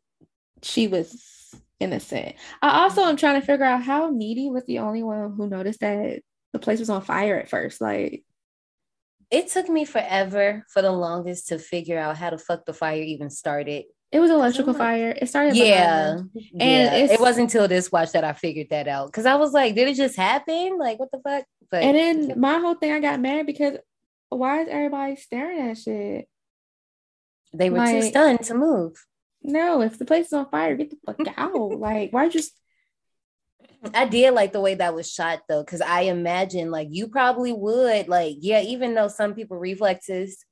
she 0.61 0.87
was 0.87 1.53
innocent. 1.79 2.35
I 2.61 2.81
also 2.81 3.03
am 3.03 3.15
trying 3.15 3.39
to 3.39 3.45
figure 3.45 3.65
out 3.65 3.83
how 3.83 4.09
Needy 4.09 4.49
was 4.49 4.65
the 4.65 4.79
only 4.79 5.03
one 5.03 5.33
who 5.35 5.47
noticed 5.47 5.79
that 5.79 6.21
the 6.53 6.59
place 6.59 6.79
was 6.79 6.89
on 6.89 7.01
fire 7.01 7.39
at 7.39 7.49
first. 7.49 7.79
Like 7.79 8.25
It 9.31 9.49
took 9.49 9.69
me 9.69 9.85
forever 9.85 10.65
for 10.73 10.81
the 10.81 10.91
longest 10.91 11.47
to 11.49 11.59
figure 11.59 11.99
out 11.99 12.17
how 12.17 12.31
the 12.31 12.37
fuck 12.37 12.65
the 12.65 12.73
fire 12.73 13.01
even 13.01 13.29
started. 13.29 13.85
It 14.11 14.19
was 14.19 14.31
electrical 14.31 14.73
like- 14.73 14.79
fire. 14.79 15.17
It 15.21 15.27
started 15.27 15.55
Yeah. 15.55 16.19
And 16.59 16.95
it's- 16.95 17.11
it 17.11 17.19
wasn't 17.19 17.49
until 17.51 17.67
this 17.67 17.91
watch 17.91 18.11
that 18.13 18.23
I 18.23 18.33
figured 18.33 18.69
that 18.69 18.87
out. 18.87 19.11
Cause 19.11 19.25
I 19.25 19.35
was 19.35 19.51
like, 19.53 19.75
did 19.75 19.87
it 19.87 19.95
just 19.95 20.15
happen? 20.15 20.77
Like, 20.77 20.99
what 20.99 21.11
the 21.11 21.19
fuck? 21.19 21.45
But 21.69 21.83
And 21.83 21.97
then 21.97 22.39
my 22.39 22.59
whole 22.59 22.75
thing 22.75 22.93
I 22.93 22.99
got 23.01 23.19
mad 23.19 23.45
because 23.45 23.77
why 24.29 24.61
is 24.61 24.67
everybody 24.69 25.15
staring 25.17 25.69
at 25.69 25.77
shit? 25.77 26.27
they 27.53 27.69
were 27.69 27.85
too 27.85 28.01
stunned 28.03 28.41
to 28.43 28.53
move. 28.53 29.05
No, 29.41 29.81
if 29.81 29.97
the 29.97 30.05
place 30.05 30.27
is 30.27 30.33
on 30.33 30.49
fire, 30.49 30.75
get 30.75 30.89
the 30.91 30.97
fuck 31.05 31.27
out. 31.37 31.53
like 31.79 32.11
why 32.11 32.29
just 32.29 32.53
I 33.93 34.05
did 34.05 34.33
like 34.33 34.53
the 34.53 34.59
way 34.61 34.75
that 34.75 34.95
was 34.95 35.11
shot 35.11 35.41
though, 35.47 35.63
because 35.63 35.81
I 35.81 36.01
imagine 36.01 36.71
like 36.71 36.87
you 36.91 37.07
probably 37.07 37.53
would 37.53 38.07
like, 38.09 38.37
yeah, 38.39 38.61
even 38.61 38.93
though 38.95 39.07
some 39.07 39.33
people 39.33 39.57
reflexes 39.57 40.43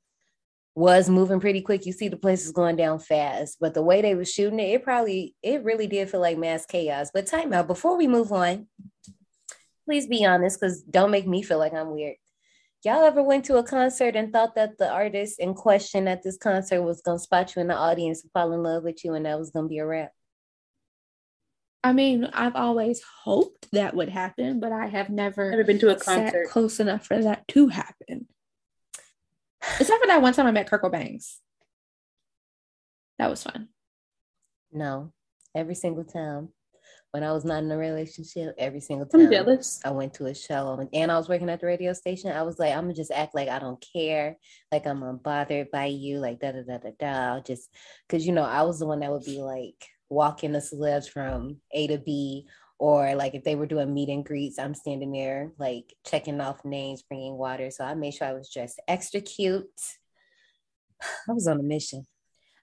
was 0.75 1.09
moving 1.09 1.39
pretty 1.39 1.61
quick, 1.61 1.85
you 1.85 1.93
see 1.93 2.09
the 2.09 2.17
place 2.17 2.45
is 2.45 2.51
going 2.51 2.75
down 2.75 2.99
fast. 2.99 3.57
But 3.61 3.73
the 3.73 3.81
way 3.81 4.01
they 4.01 4.13
were 4.13 4.25
shooting 4.25 4.59
it, 4.59 4.73
it 4.73 4.83
probably 4.83 5.33
it 5.41 5.63
really 5.63 5.87
did 5.87 6.09
feel 6.09 6.19
like 6.19 6.37
mass 6.37 6.65
chaos. 6.65 7.11
But 7.13 7.27
time 7.27 7.53
out 7.53 7.67
before 7.67 7.97
we 7.97 8.07
move 8.07 8.31
on, 8.33 8.67
please 9.85 10.05
be 10.05 10.25
honest, 10.25 10.59
because 10.59 10.81
don't 10.83 11.11
make 11.11 11.27
me 11.27 11.41
feel 11.41 11.59
like 11.59 11.73
I'm 11.73 11.91
weird. 11.91 12.17
Y'all 12.83 13.03
ever 13.03 13.23
went 13.23 13.45
to 13.45 13.57
a 13.57 13.63
concert 13.63 14.15
and 14.15 14.31
thought 14.31 14.53
that 14.55 14.77
the 14.77 14.87
artist 14.87 15.39
in 15.39 15.53
question 15.53 16.07
at 16.07 16.21
this 16.21 16.37
concert 16.37 16.83
was 16.83 17.01
gonna 17.01 17.17
spot 17.17 17.55
you 17.55 17.61
in 17.61 17.67
the 17.67 17.75
audience 17.75 18.21
and 18.21 18.31
fall 18.31 18.51
in 18.51 18.61
love 18.61 18.83
with 18.83 19.03
you 19.03 19.13
and 19.13 19.25
that 19.25 19.39
was 19.39 19.49
gonna 19.51 19.67
be 19.67 19.79
a 19.79 19.85
rap? 19.85 20.11
I 21.83 21.93
mean, 21.93 22.25
I've 22.25 22.55
always 22.55 23.01
hoped 23.23 23.69
that 23.71 23.95
would 23.95 24.09
happen, 24.09 24.59
but 24.59 24.71
I 24.71 24.87
have 24.87 25.09
never 25.09 25.51
never 25.51 25.63
been 25.63 25.79
to 25.79 25.95
a 25.95 25.99
sat 25.99 26.33
concert. 26.33 26.49
close 26.49 26.79
enough 26.79 27.07
for 27.07 27.21
that 27.21 27.47
to 27.49 27.69
happen. 27.69 28.27
Except 29.79 30.01
for 30.01 30.07
that 30.07 30.21
one 30.21 30.33
time 30.33 30.47
I 30.47 30.51
met 30.51 30.69
Kirk 30.69 30.89
Banks. 30.91 31.39
That 33.17 33.29
was 33.29 33.43
fun. 33.43 33.69
No, 34.71 35.13
every 35.55 35.75
single 35.75 36.03
time 36.03 36.49
when 37.15 37.23
I 37.23 37.31
was 37.31 37.45
not 37.45 37.63
in 37.63 37.71
a 37.71 37.77
relationship, 37.77 38.55
every 38.57 38.81
single 38.81 39.07
I'm 39.13 39.21
time 39.21 39.31
jealous. 39.31 39.79
I 39.85 39.91
went 39.91 40.13
to 40.15 40.25
a 40.25 40.35
show 40.35 40.85
and 40.91 41.09
I 41.09 41.17
was 41.17 41.29
working 41.29 41.49
at 41.49 41.61
the 41.61 41.65
radio 41.65 41.93
station, 41.93 42.29
I 42.29 42.43
was 42.43 42.59
like, 42.59 42.73
I'm 42.73 42.83
gonna 42.83 42.93
just 42.93 43.11
act 43.11 43.33
like 43.33 43.47
I 43.47 43.57
don't 43.57 43.83
care, 43.93 44.35
like 44.69 44.85
I'm 44.85 44.99
unbothered 44.99 45.71
by 45.71 45.85
you, 45.85 46.17
like 46.17 46.41
da 46.41 46.51
da 46.51 46.63
da 46.67 46.77
da 46.77 46.89
da. 46.99 47.35
I'll 47.35 47.41
Just 47.41 47.69
because 48.05 48.27
you 48.27 48.33
know, 48.33 48.43
I 48.43 48.63
was 48.63 48.79
the 48.79 48.85
one 48.85 48.99
that 48.99 49.13
would 49.13 49.23
be 49.23 49.37
like 49.37 49.87
walking 50.09 50.51
the 50.51 50.59
celebs 50.59 51.09
from 51.09 51.61
A 51.71 51.87
to 51.87 51.99
B, 51.99 52.47
or 52.77 53.15
like 53.15 53.35
if 53.35 53.43
they 53.43 53.55
were 53.55 53.65
doing 53.65 53.93
meet 53.93 54.09
and 54.09 54.25
greets, 54.25 54.59
I'm 54.59 54.73
standing 54.75 55.11
there 55.11 55.51
like 55.57 55.93
checking 56.05 56.41
off 56.41 56.65
names, 56.65 57.03
bringing 57.03 57.37
water. 57.37 57.71
So 57.71 57.83
I 57.85 57.95
made 57.95 58.13
sure 58.13 58.27
I 58.27 58.33
was 58.33 58.49
dressed 58.49 58.81
extra 58.87 59.21
cute. 59.21 59.65
I 61.29 61.31
was 61.33 61.47
on 61.47 61.59
a 61.59 61.63
mission. 61.63 62.05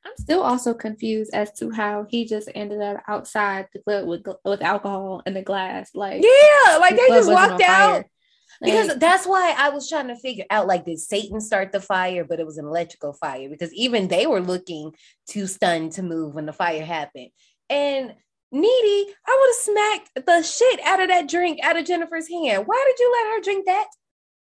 I'm 0.05 0.13
still 0.17 0.43
also 0.43 0.75
confused 0.75 1.33
as 1.33 1.53
to 1.53 1.71
how 1.71 2.07
he 2.09 2.25
just 2.25 2.51
ended 2.55 2.81
up 2.81 3.03
outside 3.07 3.69
the 3.73 3.81
club 3.81 4.07
with 4.07 4.27
with 4.45 4.63
alcohol 4.63 5.23
in 5.27 5.35
the 5.35 5.43
glass. 5.43 5.91
Like 5.95 6.23
Yeah, 6.23 6.79
like 6.79 6.97
the 6.97 7.03
they 7.03 7.09
just 7.09 7.31
walked 7.31 7.63
out. 7.63 8.05
because 8.61 8.97
that's 8.97 9.27
why 9.27 9.55
I 9.57 9.69
was 9.71 9.89
trying 9.89 10.09
to 10.09 10.17
figure 10.17 10.45
out 10.51 10.67
like 10.67 10.85
did 10.85 10.99
Satan 10.99 11.41
start 11.41 11.71
the 11.71 11.81
fire, 11.81 12.25
but 12.25 12.41
it 12.41 12.47
was 12.47 12.59
an 12.59 12.67
electrical 12.67 13.13
fire 13.13 13.49
because 13.49 13.73
even 13.75 14.09
they 14.09 14.27
were 14.27 14.41
looking 14.41 14.93
too 15.29 15.47
stunned 15.47 15.93
to 15.93 16.03
move 16.03 16.35
when 16.35 16.47
the 16.47 16.53
fire 16.53 16.85
happened. 16.85 17.31
And 17.71 18.15
needy, 18.53 19.13
I 19.27 19.39
would 19.41 19.49
have 19.49 20.05
smacked 20.05 20.27
the 20.27 20.43
shit 20.43 20.81
out 20.87 21.01
of 21.01 21.09
that 21.09 21.29
drink 21.29 21.59
out 21.63 21.77
of 21.77 21.85
Jennifer's 21.85 22.29
hand. 22.29 22.65
Why 22.67 22.85
did 22.87 23.03
you 23.03 23.13
let 23.13 23.35
her 23.35 23.43
drink 23.43 23.67
that? 23.67 23.87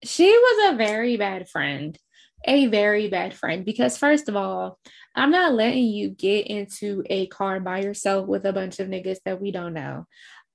she 0.04 0.30
was 0.30 0.72
a 0.72 0.76
very 0.76 1.16
bad 1.16 1.48
friend. 1.48 1.98
A 2.44 2.66
very 2.66 3.08
bad 3.08 3.34
friend 3.34 3.64
because 3.64 3.98
first 3.98 4.28
of 4.28 4.36
all, 4.36 4.78
I'm 5.16 5.32
not 5.32 5.54
letting 5.54 5.86
you 5.86 6.10
get 6.10 6.46
into 6.46 7.02
a 7.10 7.26
car 7.26 7.58
by 7.58 7.80
yourself 7.80 8.28
with 8.28 8.44
a 8.44 8.52
bunch 8.52 8.78
of 8.78 8.88
niggas 8.88 9.18
that 9.24 9.40
we 9.40 9.50
don't 9.50 9.74
know. 9.74 10.06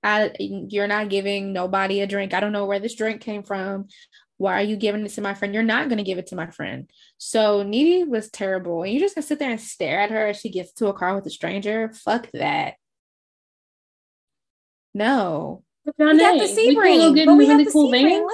I 0.01 0.31
you're 0.39 0.87
not 0.87 1.09
giving 1.09 1.51
nobody 1.51 1.99
a 1.99 2.07
drink. 2.07 2.33
I 2.33 2.39
don't 2.39 2.53
know 2.53 2.65
where 2.65 2.79
this 2.79 2.95
drink 2.95 3.19
came 3.19 3.43
from. 3.43 3.87
Why 4.37 4.61
are 4.61 4.65
you 4.65 4.77
giving 4.77 5.05
it 5.05 5.11
to 5.13 5.21
my 5.21 5.33
friend? 5.33 5.53
You're 5.53 5.63
not 5.63 5.89
gonna 5.89 6.03
give 6.03 6.17
it 6.17 6.27
to 6.27 6.37
my 6.37 6.49
friend. 6.49 6.89
So 7.17 7.63
Needy 7.63 8.05
was 8.05 8.29
terrible. 8.29 8.83
And 8.83 8.93
you're 8.93 9.01
just 9.01 9.15
gonna 9.15 9.27
sit 9.27 9.39
there 9.39 9.51
and 9.51 9.59
stare 9.59 9.99
at 9.99 10.11
her 10.11 10.27
as 10.27 10.39
she 10.39 10.49
gets 10.49 10.71
to 10.73 10.87
a 10.87 10.93
car 10.93 11.15
with 11.15 11.25
a 11.25 11.31
stranger. 11.31 11.91
Fuck 11.93 12.29
that. 12.33 12.75
No. 14.93 15.63
What's 15.83 15.99
your 15.99 16.13
We 16.13 16.19
got 16.19 16.35
name? 16.35 16.37
the 16.39 16.45
We 16.45 16.55
sea 16.55 16.73
can 16.73 16.77
ring, 16.77 16.99
go 16.99 17.13
get 17.13 17.25
but 17.25 17.31
in 17.33 17.37
we 17.37 17.45
have 17.47 17.53
really 17.53 17.63
the 17.65 17.71
cool 17.71 17.91
sea 17.91 18.03
van. 18.03 18.27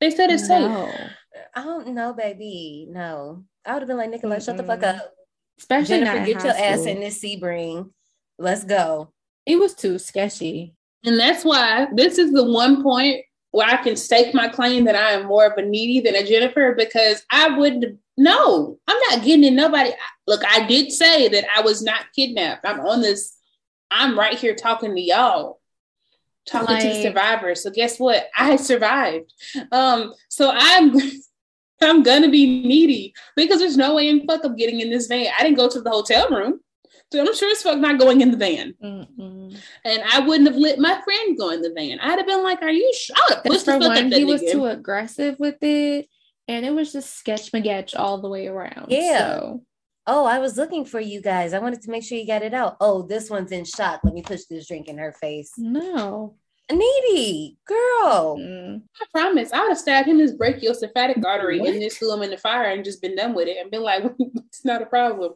They 0.00 0.10
said 0.10 0.30
it's 0.30 0.46
safe. 0.46 0.70
No. 0.70 0.92
I 1.54 1.64
don't 1.64 1.88
know, 1.94 2.12
baby. 2.12 2.86
No, 2.90 3.44
I 3.64 3.72
would 3.72 3.82
have 3.82 3.88
been 3.88 3.96
like 3.96 4.10
Nicola, 4.10 4.40
shut 4.40 4.56
the 4.56 4.62
fuck 4.62 4.82
up. 4.82 5.12
Especially 5.58 5.98
Jennifer, 6.00 6.18
not 6.18 6.26
get 6.26 6.44
your 6.44 6.52
high 6.52 6.60
ass 6.60 6.86
in 6.86 7.00
this 7.00 7.22
Sebring. 7.22 7.90
Let's 8.38 8.64
go. 8.64 9.12
It 9.46 9.58
was 9.58 9.74
too 9.74 9.98
sketchy. 9.98 10.74
And 11.04 11.18
that's 11.18 11.44
why 11.44 11.88
this 11.94 12.18
is 12.18 12.32
the 12.32 12.44
one 12.44 12.82
point 12.82 13.24
where 13.52 13.66
I 13.66 13.76
can 13.76 13.96
stake 13.96 14.34
my 14.34 14.48
claim 14.48 14.84
that 14.84 14.96
I 14.96 15.12
am 15.12 15.26
more 15.26 15.46
of 15.46 15.56
a 15.56 15.62
needy 15.62 16.00
than 16.00 16.14
a 16.14 16.26
Jennifer 16.26 16.74
because 16.76 17.24
I 17.30 17.56
would 17.56 17.98
no, 18.18 18.78
I'm 18.88 18.98
not 19.10 19.24
getting 19.24 19.44
in 19.44 19.56
nobody. 19.56 19.90
Look, 20.26 20.42
I 20.46 20.66
did 20.66 20.90
say 20.90 21.28
that 21.28 21.44
I 21.54 21.60
was 21.60 21.82
not 21.82 22.12
kidnapped. 22.14 22.66
I'm 22.66 22.80
on 22.80 23.02
this, 23.02 23.35
I'm 23.90 24.18
right 24.18 24.38
here 24.38 24.54
talking 24.54 24.94
to 24.94 25.00
y'all, 25.00 25.60
talking 26.46 26.78
to 26.78 26.88
the 26.88 27.02
survivors. 27.02 27.62
So 27.62 27.70
guess 27.70 27.98
what? 27.98 28.28
I 28.38 28.56
survived. 28.56 29.32
Um, 29.72 30.12
so 30.28 30.50
I'm 30.54 30.94
I'm 31.82 32.02
gonna 32.02 32.30
be 32.30 32.64
needy 32.64 33.14
because 33.36 33.58
there's 33.58 33.76
no 33.76 33.94
way 33.94 34.08
in 34.08 34.26
fuck 34.26 34.44
I'm 34.44 34.56
getting 34.56 34.80
in 34.80 34.90
this 34.90 35.06
van. 35.06 35.26
I 35.38 35.42
didn't 35.42 35.58
go 35.58 35.68
to 35.68 35.80
the 35.80 35.90
hotel 35.90 36.28
room. 36.30 36.60
So 37.12 37.20
I'm 37.20 37.34
sure 37.34 37.50
as 37.50 37.62
fuck 37.62 37.78
not 37.78 38.00
going 38.00 38.20
in 38.20 38.32
the 38.32 38.36
van. 38.36 38.74
Mm-mm. 38.82 39.56
And 39.84 40.02
I 40.12 40.20
wouldn't 40.20 40.48
have 40.48 40.58
let 40.58 40.78
my 40.78 41.00
friend 41.04 41.38
go 41.38 41.50
in 41.50 41.62
the 41.62 41.72
van. 41.72 42.00
I'd 42.00 42.18
have 42.18 42.26
been 42.26 42.42
like, 42.42 42.62
Are 42.62 42.70
you 42.70 42.92
sure? 42.94 43.16
I 43.16 43.22
would 43.28 43.34
have 43.34 43.44
pushed 43.44 43.66
the 43.66 43.72
for 43.72 43.78
one, 43.78 44.10
he 44.10 44.24
was 44.24 44.42
too 44.42 44.66
aggressive 44.66 45.38
with 45.38 45.62
it, 45.62 46.08
and 46.48 46.66
it 46.66 46.72
was 46.72 46.92
just 46.92 47.16
sketch 47.16 47.52
magetch 47.52 47.94
all 47.96 48.20
the 48.20 48.28
way 48.28 48.48
around. 48.48 48.86
Yeah. 48.88 49.18
So, 49.18 49.62
Oh, 50.06 50.24
I 50.24 50.38
was 50.38 50.56
looking 50.56 50.84
for 50.84 51.00
you 51.00 51.20
guys. 51.20 51.52
I 51.52 51.58
wanted 51.58 51.82
to 51.82 51.90
make 51.90 52.04
sure 52.04 52.16
you 52.16 52.26
got 52.26 52.42
it 52.42 52.54
out. 52.54 52.76
Oh, 52.80 53.02
this 53.02 53.28
one's 53.28 53.52
in 53.52 53.64
shock. 53.64 54.00
Let 54.04 54.14
me 54.14 54.22
push 54.22 54.44
this 54.44 54.68
drink 54.68 54.88
in 54.88 54.98
her 54.98 55.12
face. 55.12 55.52
no. 55.56 56.36
Needy 56.70 57.58
girl. 57.64 58.38
Mm. 58.40 58.82
I 59.00 59.04
promise. 59.12 59.52
I 59.52 59.60
would 59.60 59.68
have 59.68 59.78
stabbed 59.78 60.08
him 60.08 60.16
in 60.16 60.22
his 60.22 60.34
brachiocephalic 60.34 61.24
artery 61.24 61.60
and 61.60 61.80
just 61.80 61.98
threw 61.98 62.12
him 62.12 62.22
in 62.22 62.30
the 62.30 62.36
fire 62.36 62.64
and 62.64 62.84
just 62.84 63.00
been 63.00 63.14
done 63.14 63.34
with 63.34 63.46
it 63.46 63.56
and 63.60 63.70
been 63.70 63.82
like, 63.82 64.02
it's 64.18 64.64
not 64.64 64.82
a 64.82 64.86
problem. 64.86 65.34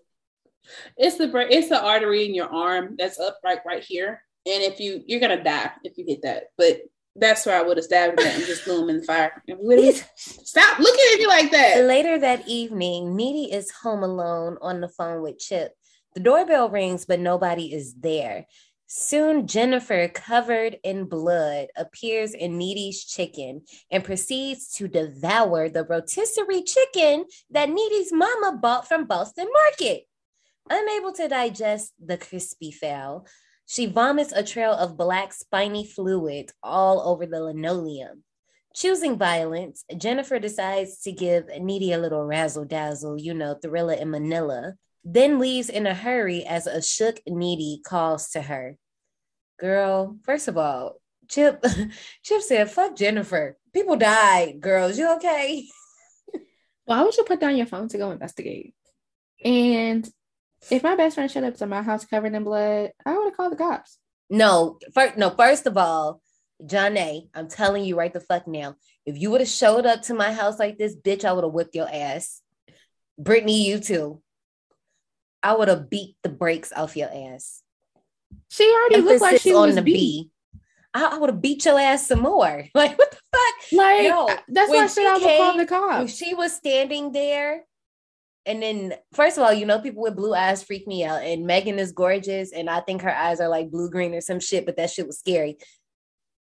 It's 0.96 1.18
the 1.18 1.30
it's 1.48 1.68
the 1.68 1.80
artery 1.80 2.26
in 2.26 2.34
your 2.34 2.52
arm 2.52 2.96
that's 2.98 3.20
up 3.20 3.38
right 3.44 3.60
right 3.64 3.82
here. 3.82 4.22
And 4.44 4.62
if 4.64 4.80
you 4.80 5.02
you're 5.06 5.20
gonna 5.20 5.42
die 5.42 5.70
if 5.84 5.96
you 5.96 6.04
hit 6.06 6.22
that. 6.22 6.48
But 6.58 6.80
that's 7.20 7.46
where 7.46 7.58
I 7.58 7.62
would 7.62 7.76
have 7.76 7.84
stabbed 7.84 8.20
him 8.20 8.26
and 8.26 8.44
just 8.44 8.62
threw 8.62 8.82
him 8.82 8.90
in 8.90 8.96
the 8.98 9.04
fire. 9.04 9.42
And 9.46 9.58
we 9.58 9.76
would've- 9.76 10.04
Stop 10.16 10.78
looking 10.78 11.04
at 11.12 11.18
me 11.18 11.26
like 11.26 11.50
that. 11.52 11.84
Later 11.84 12.18
that 12.18 12.48
evening, 12.48 13.14
Needy 13.16 13.52
is 13.52 13.70
home 13.70 14.02
alone 14.02 14.58
on 14.60 14.80
the 14.80 14.88
phone 14.88 15.22
with 15.22 15.38
Chip. 15.38 15.72
The 16.14 16.20
doorbell 16.20 16.70
rings, 16.70 17.04
but 17.04 17.20
nobody 17.20 17.72
is 17.72 17.94
there. 17.94 18.46
Soon, 18.92 19.46
Jennifer, 19.46 20.08
covered 20.08 20.78
in 20.82 21.04
blood, 21.04 21.68
appears 21.76 22.34
in 22.34 22.58
Needy's 22.58 23.04
chicken 23.04 23.62
and 23.88 24.02
proceeds 24.02 24.74
to 24.74 24.88
devour 24.88 25.68
the 25.68 25.84
rotisserie 25.84 26.64
chicken 26.64 27.26
that 27.50 27.70
Needy's 27.70 28.12
mama 28.12 28.58
bought 28.60 28.88
from 28.88 29.06
Boston 29.06 29.46
Market. 29.52 30.06
Unable 30.68 31.12
to 31.12 31.28
digest 31.28 31.92
the 32.04 32.16
crispy 32.18 32.72
fowl, 32.72 33.28
she 33.70 33.86
vomits 33.86 34.32
a 34.32 34.42
trail 34.42 34.72
of 34.72 34.96
black 34.96 35.32
spiny 35.32 35.86
fluid 35.86 36.50
all 36.60 37.08
over 37.08 37.24
the 37.24 37.40
linoleum. 37.40 38.24
Choosing 38.74 39.16
violence, 39.16 39.84
Jennifer 39.96 40.40
decides 40.40 41.00
to 41.02 41.12
give 41.12 41.44
Needy 41.46 41.92
a 41.92 41.98
little 41.98 42.24
razzle 42.24 42.64
dazzle, 42.64 43.16
you 43.20 43.32
know, 43.32 43.54
thriller 43.54 43.92
in 43.92 44.10
Manila, 44.10 44.74
then 45.04 45.38
leaves 45.38 45.68
in 45.68 45.86
a 45.86 45.94
hurry 45.94 46.44
as 46.44 46.66
a 46.66 46.82
shook 46.82 47.20
Needy 47.28 47.80
calls 47.86 48.30
to 48.30 48.42
her. 48.42 48.76
Girl, 49.60 50.16
first 50.24 50.48
of 50.48 50.58
all, 50.58 50.96
Chip 51.28 51.64
Chip 52.24 52.42
said, 52.42 52.72
fuck 52.72 52.96
Jennifer. 52.96 53.56
People 53.72 53.94
died, 53.94 54.60
girls. 54.60 54.98
You 54.98 55.14
okay? 55.14 55.68
Why 56.86 57.04
would 57.04 57.16
you 57.16 57.22
put 57.22 57.38
down 57.38 57.56
your 57.56 57.66
phone 57.66 57.86
to 57.90 57.98
go 57.98 58.10
investigate? 58.10 58.74
And 59.44 60.10
if 60.70 60.82
my 60.82 60.96
best 60.96 61.14
friend 61.14 61.30
showed 61.30 61.44
up 61.44 61.56
to 61.56 61.66
my 61.66 61.82
house 61.82 62.04
covered 62.04 62.34
in 62.34 62.44
blood, 62.44 62.90
I 63.06 63.16
would 63.16 63.24
have 63.24 63.36
called 63.36 63.52
the 63.52 63.56
cops. 63.56 63.98
No, 64.28 64.78
first, 64.94 65.16
no, 65.16 65.30
first 65.30 65.66
of 65.66 65.76
all, 65.76 66.20
Janae, 66.62 67.28
I'm 67.34 67.48
telling 67.48 67.84
you 67.84 67.96
right 67.96 68.12
the 68.12 68.20
fuck 68.20 68.46
now. 68.46 68.76
If 69.06 69.18
you 69.18 69.30
would 69.30 69.40
have 69.40 69.48
showed 69.48 69.86
up 69.86 70.02
to 70.02 70.14
my 70.14 70.32
house 70.32 70.58
like 70.58 70.78
this, 70.78 70.94
bitch, 70.94 71.24
I 71.24 71.32
would 71.32 71.44
have 71.44 71.52
whipped 71.52 71.74
your 71.74 71.88
ass. 71.90 72.42
Brittany, 73.18 73.66
you 73.66 73.78
too. 73.78 74.22
I 75.42 75.54
would 75.54 75.68
have 75.68 75.88
beat 75.88 76.16
the 76.22 76.28
brakes 76.28 76.72
off 76.74 76.96
your 76.96 77.08
ass. 77.08 77.62
She 78.48 78.64
already 78.70 78.96
Emphasis 78.96 79.20
looked 79.20 79.32
like 79.32 79.40
she 79.40 79.54
on 79.54 79.66
was 79.68 79.74
the 79.76 79.82
beat. 79.82 79.94
B. 79.94 80.30
I, 80.92 81.10
I 81.14 81.18
would 81.18 81.30
have 81.30 81.40
beat 81.40 81.64
your 81.64 81.78
ass 81.78 82.06
some 82.08 82.20
more. 82.20 82.64
Like 82.74 82.98
what 82.98 83.10
the 83.10 83.16
fuck? 83.16 83.72
Like 83.72 84.06
Yo, 84.08 84.26
that's 84.48 84.70
why 84.70 84.84
I 84.84 84.86
said 84.86 85.06
I 85.06 85.14
would 85.14 85.38
call 85.38 85.56
the 85.56 85.66
cops. 85.66 86.14
she 86.14 86.34
was 86.34 86.52
standing 86.52 87.12
there, 87.12 87.64
and 88.46 88.62
then 88.62 88.94
first 89.12 89.36
of 89.36 89.44
all, 89.44 89.52
you 89.52 89.66
know, 89.66 89.80
people 89.80 90.02
with 90.02 90.16
blue 90.16 90.34
eyes 90.34 90.62
freak 90.62 90.86
me 90.86 91.04
out. 91.04 91.22
And 91.22 91.46
Megan 91.46 91.78
is 91.78 91.92
gorgeous, 91.92 92.52
and 92.52 92.70
I 92.70 92.80
think 92.80 93.02
her 93.02 93.14
eyes 93.14 93.40
are 93.40 93.48
like 93.48 93.70
blue 93.70 93.90
green 93.90 94.14
or 94.14 94.20
some 94.20 94.40
shit, 94.40 94.66
but 94.66 94.76
that 94.76 94.90
shit 94.90 95.06
was 95.06 95.18
scary. 95.18 95.58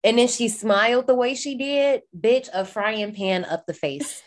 And 0.03 0.17
then 0.17 0.27
she 0.27 0.47
smiled 0.47 1.07
the 1.07 1.15
way 1.15 1.35
she 1.35 1.55
did, 1.55 2.03
bitch, 2.17 2.47
a 2.53 2.63
frying 2.63 3.13
pan 3.13 3.43
up 3.43 3.65
the 3.65 3.73
face. 3.73 4.23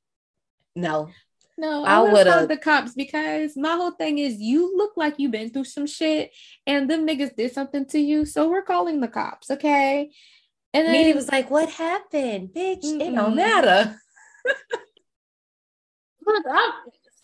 no. 0.76 1.10
No, 1.56 1.84
I, 1.84 1.96
I 1.96 2.12
would 2.12 2.26
have 2.26 2.48
the 2.48 2.56
cops 2.56 2.94
because 2.94 3.54
my 3.54 3.74
whole 3.74 3.90
thing 3.90 4.16
is 4.16 4.40
you 4.40 4.74
look 4.78 4.92
like 4.96 5.16
you've 5.18 5.32
been 5.32 5.50
through 5.50 5.64
some 5.64 5.86
shit 5.86 6.30
and 6.66 6.88
them 6.88 7.06
niggas 7.06 7.36
did 7.36 7.52
something 7.52 7.84
to 7.88 7.98
you. 7.98 8.24
So 8.24 8.48
we're 8.48 8.62
calling 8.62 9.00
the 9.00 9.08
cops, 9.08 9.50
okay? 9.50 10.10
And 10.72 10.86
then 10.86 11.04
he 11.04 11.12
was 11.12 11.30
like, 11.30 11.50
What 11.50 11.68
happened? 11.68 12.50
Bitch, 12.54 12.84
mm-mm. 12.84 13.00
it 13.02 13.14
don't 13.14 13.36
matter. 13.36 13.94
Look, 16.26 16.44
I 16.48 16.70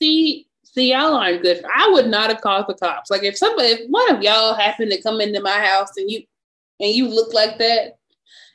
see 0.00 0.46
see 0.62 0.92
y'all 0.92 1.14
aren't 1.14 1.42
good. 1.42 1.64
I 1.74 1.90
would 1.90 2.08
not 2.08 2.30
have 2.30 2.40
called 2.40 2.66
the 2.68 2.74
cops. 2.74 3.10
Like 3.10 3.22
if 3.22 3.36
somebody 3.36 3.68
if 3.68 3.88
one 3.88 4.14
of 4.14 4.22
y'all 4.22 4.54
happened 4.54 4.90
to 4.92 5.02
come 5.02 5.20
into 5.20 5.40
my 5.40 5.58
house 5.58 5.96
and 5.96 6.10
you 6.10 6.22
and 6.80 6.92
you 6.92 7.08
look 7.08 7.32
like 7.32 7.58
that, 7.58 7.96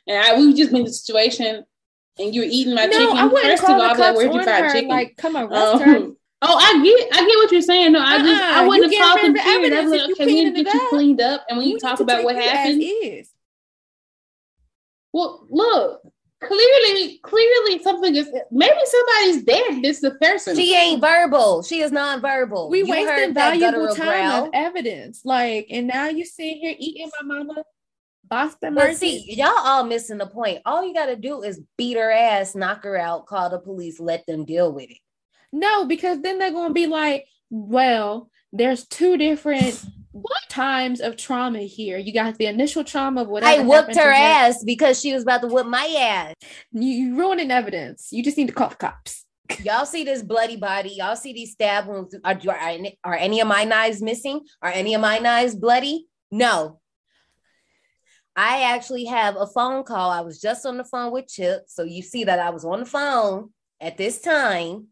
and 0.06 0.18
I 0.18 0.38
we 0.38 0.54
just 0.54 0.70
been 0.70 0.80
in 0.80 0.86
the 0.86 0.92
situation, 0.92 1.64
and 2.18 2.34
you're 2.34 2.44
eating 2.44 2.74
my 2.74 2.86
no, 2.86 2.98
chicken. 2.98 3.16
I 3.16 3.24
wouldn't 3.24 3.42
First 3.44 3.62
call 3.62 3.80
of 3.80 3.90
all, 3.90 3.98
like, 3.98 4.16
where'd 4.16 4.34
you 4.34 4.42
fried 4.42 4.72
chicken? 4.72 4.88
Like, 4.88 5.16
come 5.16 5.36
arrest 5.36 5.54
um, 5.54 5.80
her. 5.80 6.08
Oh, 6.44 6.56
I 6.58 6.82
get, 6.82 7.08
I 7.14 7.24
get 7.24 7.36
what 7.36 7.52
you're 7.52 7.62
saying. 7.62 7.92
No, 7.92 8.00
I 8.00 8.18
just, 8.18 8.42
uh-uh, 8.42 8.52
I 8.52 8.66
wouldn't 8.66 8.92
have 8.92 9.00
called 9.00 9.20
them 9.24 9.34
period. 9.34 9.72
I 9.72 9.82
was 9.82 9.92
like, 9.92 10.10
okay, 10.10 10.26
we 10.26 10.34
need 10.34 10.56
to 10.56 10.64
get 10.64 10.74
you 10.74 10.88
cleaned 10.88 11.20
up, 11.20 11.44
and 11.48 11.56
when 11.56 11.68
you, 11.68 11.74
you 11.74 11.78
talk 11.78 12.00
about 12.00 12.24
what 12.24 12.34
happened, 12.34 12.82
is. 12.82 13.30
Well, 15.12 15.46
look, 15.48 16.02
clearly, 16.42 17.18
clearly 17.22 17.82
something 17.82 18.14
is 18.16 18.30
maybe 18.50 18.74
somebody's 18.84 19.44
dead. 19.44 19.82
This 19.82 19.96
is 19.96 20.02
the 20.02 20.12
person. 20.12 20.56
She 20.56 20.74
ain't 20.74 21.00
verbal. 21.00 21.62
She 21.62 21.80
is 21.80 21.92
non-verbal. 21.92 22.68
We 22.68 22.80
you 22.80 22.90
wasted 22.90 23.34
valuable 23.34 23.94
time 23.94 24.28
growl. 24.28 24.44
of 24.46 24.50
evidence. 24.52 25.22
Like, 25.24 25.66
and 25.70 25.86
now 25.86 26.08
you 26.08 26.24
sit 26.24 26.56
here 26.58 26.74
eating 26.78 27.10
my 27.20 27.26
mama 27.26 27.64
Boston 28.32 28.74
but 28.74 28.96
see, 28.96 29.30
y'all 29.34 29.52
all 29.58 29.84
missing 29.84 30.16
the 30.16 30.26
point. 30.26 30.62
All 30.64 30.86
you 30.86 30.94
got 30.94 31.06
to 31.06 31.16
do 31.16 31.42
is 31.42 31.60
beat 31.76 31.98
her 31.98 32.10
ass, 32.10 32.54
knock 32.54 32.82
her 32.84 32.96
out, 32.96 33.26
call 33.26 33.50
the 33.50 33.58
police, 33.58 34.00
let 34.00 34.24
them 34.26 34.46
deal 34.46 34.72
with 34.72 34.88
it. 34.88 34.96
No, 35.52 35.84
because 35.84 36.22
then 36.22 36.38
they're 36.38 36.50
going 36.50 36.70
to 36.70 36.74
be 36.74 36.86
like, 36.86 37.26
well, 37.50 38.30
there's 38.50 38.86
two 38.86 39.18
different 39.18 39.84
what? 40.12 40.42
times 40.52 41.00
of 41.00 41.16
trauma 41.16 41.60
here. 41.60 41.96
You 41.96 42.12
got 42.12 42.36
the 42.36 42.46
initial 42.46 42.84
trauma 42.84 43.22
of 43.22 43.28
whatever. 43.28 43.62
I 43.62 43.64
whooped 43.64 43.96
her 43.96 44.12
ass 44.12 44.62
because 44.62 45.00
she 45.00 45.14
was 45.14 45.22
about 45.22 45.40
to 45.40 45.48
whoop 45.48 45.66
my 45.66 45.86
ass. 45.98 46.34
You, 46.72 46.88
you 46.88 47.16
ruining 47.16 47.50
evidence. 47.50 48.08
You 48.12 48.22
just 48.22 48.36
need 48.36 48.48
to 48.48 48.52
call 48.52 48.68
the 48.68 48.76
cops. 48.76 49.24
Y'all 49.64 49.86
see 49.86 50.04
this 50.04 50.22
bloody 50.22 50.56
body. 50.56 50.90
Y'all 50.98 51.16
see 51.16 51.32
these 51.32 51.52
stab 51.52 51.86
wounds. 51.86 52.14
Are, 52.22 52.38
are, 52.48 52.78
are 53.04 53.14
any 53.14 53.40
of 53.40 53.48
my 53.48 53.64
knives 53.64 54.02
missing? 54.02 54.42
Are 54.60 54.70
any 54.70 54.94
of 54.94 55.00
my 55.00 55.18
knives 55.18 55.54
bloody? 55.54 56.06
No, 56.30 56.80
I 58.36 58.62
actually 58.62 59.04
have 59.06 59.36
a 59.36 59.46
phone 59.46 59.84
call. 59.84 60.10
I 60.10 60.20
was 60.20 60.40
just 60.40 60.64
on 60.64 60.78
the 60.78 60.84
phone 60.84 61.12
with 61.12 61.28
Chip. 61.28 61.64
So 61.66 61.82
you 61.82 62.02
see 62.02 62.24
that 62.24 62.38
I 62.38 62.50
was 62.50 62.64
on 62.64 62.80
the 62.80 62.86
phone 62.86 63.50
at 63.80 63.98
this 63.98 64.20
time. 64.20 64.88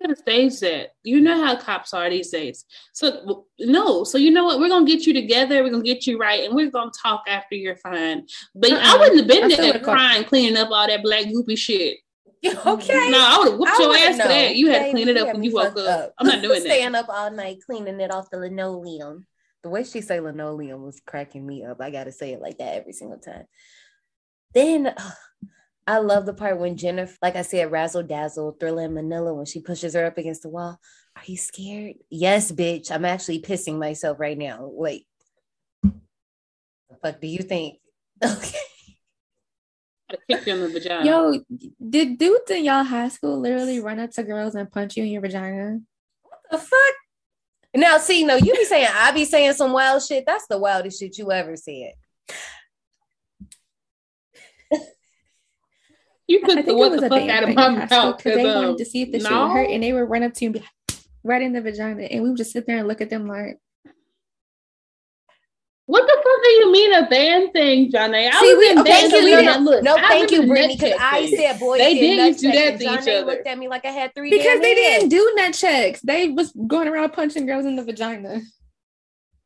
You 0.00 0.08
could 0.08 0.18
have 0.26 0.60
that. 0.60 0.88
You 1.02 1.20
know 1.20 1.44
how 1.44 1.56
cops 1.56 1.92
are 1.92 2.08
these 2.08 2.30
days. 2.30 2.64
So 2.92 3.46
no, 3.58 4.04
so 4.04 4.18
you 4.18 4.30
know 4.30 4.44
what? 4.44 4.60
We're 4.60 4.68
gonna 4.68 4.86
get 4.86 5.06
you 5.06 5.12
together. 5.12 5.62
We're 5.62 5.70
gonna 5.70 5.82
get 5.82 6.06
you 6.06 6.18
right, 6.18 6.44
and 6.44 6.54
we're 6.54 6.70
gonna 6.70 6.90
talk 7.02 7.24
after 7.26 7.54
you're 7.54 7.76
fine. 7.76 8.26
But 8.54 8.72
uh-uh. 8.72 8.80
I 8.82 8.96
wouldn't 8.98 9.18
have 9.18 9.28
been 9.28 9.48
there 9.48 9.80
crying, 9.80 10.24
cleaning 10.24 10.56
up 10.56 10.70
all 10.70 10.86
that 10.86 11.02
black 11.02 11.26
goopy 11.26 11.58
shit. 11.58 11.98
Okay. 12.44 13.10
No, 13.10 13.18
I 13.18 13.38
would 13.38 13.50
have 13.50 13.58
whooped 13.58 13.78
your 13.80 13.96
ass 13.96 14.20
for 14.20 14.28
that. 14.28 14.54
You 14.54 14.70
had 14.70 14.84
to 14.84 14.90
clean 14.92 15.08
it 15.08 15.16
up 15.16 15.26
when 15.32 15.42
you 15.42 15.52
woke 15.52 15.76
up. 15.76 15.88
up. 15.88 16.14
I'm 16.18 16.26
not 16.28 16.40
doing 16.42 16.62
that. 16.62 16.68
Staying 16.68 16.94
up 16.94 17.08
all 17.08 17.32
night 17.32 17.58
cleaning 17.66 17.98
it 18.00 18.12
off 18.12 18.30
the 18.30 18.38
linoleum 18.38 19.26
the 19.62 19.68
way 19.68 19.84
she 19.84 20.00
say 20.00 20.20
linoleum 20.20 20.82
was 20.82 21.00
cracking 21.04 21.46
me 21.46 21.64
up. 21.64 21.80
I 21.80 21.90
gotta 21.90 22.12
say 22.12 22.32
it 22.32 22.40
like 22.40 22.58
that 22.58 22.74
every 22.74 22.92
single 22.92 23.18
time. 23.18 23.44
Then 24.54 24.94
I 25.88 26.00
love 26.00 26.26
the 26.26 26.34
part 26.34 26.58
when 26.58 26.76
Jennifer, 26.76 27.16
like 27.22 27.34
I 27.34 27.40
said, 27.40 27.72
razzle 27.72 28.02
dazzle, 28.02 28.54
thriller 28.60 28.82
in 28.82 28.92
Manila 28.92 29.32
when 29.32 29.46
she 29.46 29.62
pushes 29.62 29.94
her 29.94 30.04
up 30.04 30.18
against 30.18 30.42
the 30.42 30.50
wall. 30.50 30.78
Are 31.16 31.22
you 31.24 31.38
scared? 31.38 31.94
Yes, 32.10 32.52
bitch. 32.52 32.90
I'm 32.90 33.06
actually 33.06 33.40
pissing 33.40 33.78
myself 33.78 34.20
right 34.20 34.36
now. 34.36 34.68
Wait. 34.70 35.06
The 35.82 35.94
fuck 37.02 37.22
do 37.22 37.26
you 37.26 37.38
think? 37.38 37.78
Okay. 38.22 38.58
kick 40.30 40.46
you 40.46 40.54
in 40.54 40.60
the 40.60 40.68
vagina. 40.68 41.06
Yo, 41.06 41.40
did 41.90 42.16
dudes 42.16 42.50
in 42.50 42.64
y'all 42.64 42.82
high 42.82 43.08
school 43.08 43.38
literally 43.38 43.78
run 43.78 43.98
up 43.98 44.10
to 44.10 44.22
girls 44.22 44.54
and 44.54 44.70
punch 44.70 44.96
you 44.96 45.04
in 45.04 45.10
your 45.10 45.20
vagina? 45.20 45.80
What 46.22 46.40
the 46.50 46.58
fuck? 46.58 46.94
Now, 47.74 47.98
see, 47.98 48.24
no, 48.24 48.36
you 48.36 48.54
be 48.54 48.64
saying 48.64 48.88
I 48.90 49.12
be 49.12 49.26
saying 49.26 49.52
some 49.52 49.72
wild 49.72 50.02
shit. 50.02 50.24
That's 50.26 50.46
the 50.48 50.58
wildest 50.58 50.98
shit 50.98 51.18
you 51.18 51.30
ever 51.30 51.56
said. 51.56 51.92
You 56.28 56.40
put 56.40 56.64
the 56.64 56.74
what 56.74 56.92
the 56.92 57.08
fuck 57.08 57.28
out 57.28 57.48
of 57.48 57.54
my 57.54 57.86
mouth 57.86 58.18
because 58.18 58.36
they 58.36 58.48
um, 58.48 58.54
wanted 58.54 58.78
to 58.78 58.84
see 58.84 59.02
if 59.02 59.10
the 59.10 59.18
no. 59.18 59.24
shit 59.24 59.52
hurt, 59.52 59.70
and 59.70 59.82
they 59.82 59.92
would 59.92 60.08
run 60.08 60.22
up 60.22 60.34
to 60.34 60.44
you 60.44 60.52
and 60.52 60.60
be 60.60 60.96
right 61.24 61.42
in 61.42 61.54
the 61.54 61.60
vagina, 61.60 62.02
and 62.02 62.22
we 62.22 62.28
would 62.28 62.38
just 62.38 62.52
sit 62.52 62.66
there 62.66 62.78
and 62.78 62.86
look 62.86 63.00
at 63.00 63.10
them 63.10 63.26
like. 63.26 63.58
What 65.86 66.02
the 66.02 66.16
fuck 66.16 66.44
do 66.44 66.50
you 66.50 66.70
mean 66.70 66.92
a 66.92 67.08
band 67.08 67.54
thing, 67.54 67.90
Johnny? 67.90 68.28
I 68.28 68.32
See, 68.32 68.54
we, 68.56 68.78
okay, 68.78 69.08
so 69.08 69.24
we 69.24 69.30
didn't, 69.30 69.64
look, 69.64 69.82
no, 69.82 69.96
thank 69.96 70.30
you, 70.30 70.46
Brittany, 70.46 70.76
because 70.76 70.92
I 71.00 71.34
said 71.34 71.58
boys 71.58 71.78
they 71.78 71.94
didn't 71.94 72.38
do 72.38 72.52
that 72.52 72.78
to 72.78 72.84
each 72.84 72.98
other. 72.98 73.24
looked 73.24 73.46
at 73.46 73.56
me 73.56 73.68
like 73.68 73.86
I 73.86 73.90
had 73.90 74.14
three 74.14 74.28
because 74.28 74.60
they 74.60 74.74
heads. 74.74 75.04
didn't 75.04 75.08
do 75.08 75.32
nut 75.34 75.54
checks. 75.54 76.02
They 76.02 76.28
was 76.28 76.52
going 76.66 76.88
around 76.88 77.14
punching 77.14 77.46
girls 77.46 77.64
in 77.64 77.76
the 77.76 77.84
vagina. 77.84 78.42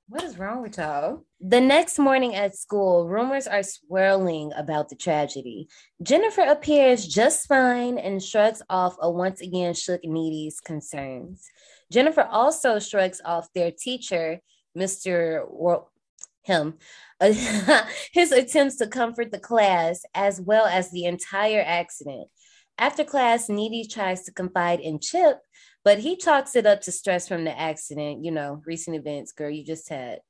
What 0.08 0.24
is 0.24 0.36
wrong 0.36 0.62
with 0.62 0.78
y'all? 0.78 1.24
The 1.44 1.60
next 1.60 1.98
morning 1.98 2.36
at 2.36 2.54
school, 2.56 3.08
rumors 3.08 3.48
are 3.48 3.64
swirling 3.64 4.52
about 4.54 4.88
the 4.88 4.94
tragedy. 4.94 5.66
Jennifer 6.00 6.42
appears 6.42 7.04
just 7.04 7.48
fine 7.48 7.98
and 7.98 8.22
shrugs 8.22 8.62
off 8.70 8.94
a 9.00 9.10
once 9.10 9.40
again 9.40 9.74
shook 9.74 10.04
Needy's 10.04 10.60
concerns. 10.60 11.44
Jennifer 11.90 12.22
also 12.22 12.78
shrugs 12.78 13.20
off 13.24 13.48
their 13.56 13.72
teacher, 13.72 14.38
Mr 14.78 15.44
him 16.44 16.74
uh, 17.20 17.32
his 18.12 18.30
attempts 18.30 18.76
to 18.76 18.86
comfort 18.86 19.32
the 19.32 19.38
class 19.38 20.04
as 20.14 20.40
well 20.40 20.66
as 20.66 20.92
the 20.92 21.06
entire 21.06 21.62
accident. 21.66 22.28
After 22.78 23.02
class, 23.02 23.48
Needy 23.48 23.84
tries 23.86 24.22
to 24.24 24.32
confide 24.32 24.78
in 24.78 25.00
Chip, 25.00 25.38
but 25.84 25.98
he 25.98 26.16
talks 26.16 26.54
it 26.54 26.66
up 26.66 26.82
to 26.82 26.92
stress 26.92 27.26
from 27.26 27.44
the 27.44 27.58
accident, 27.58 28.24
you 28.24 28.30
know, 28.30 28.62
recent 28.64 28.96
events, 28.96 29.32
girl, 29.32 29.50
you 29.50 29.64
just 29.64 29.88
had. 29.88 30.20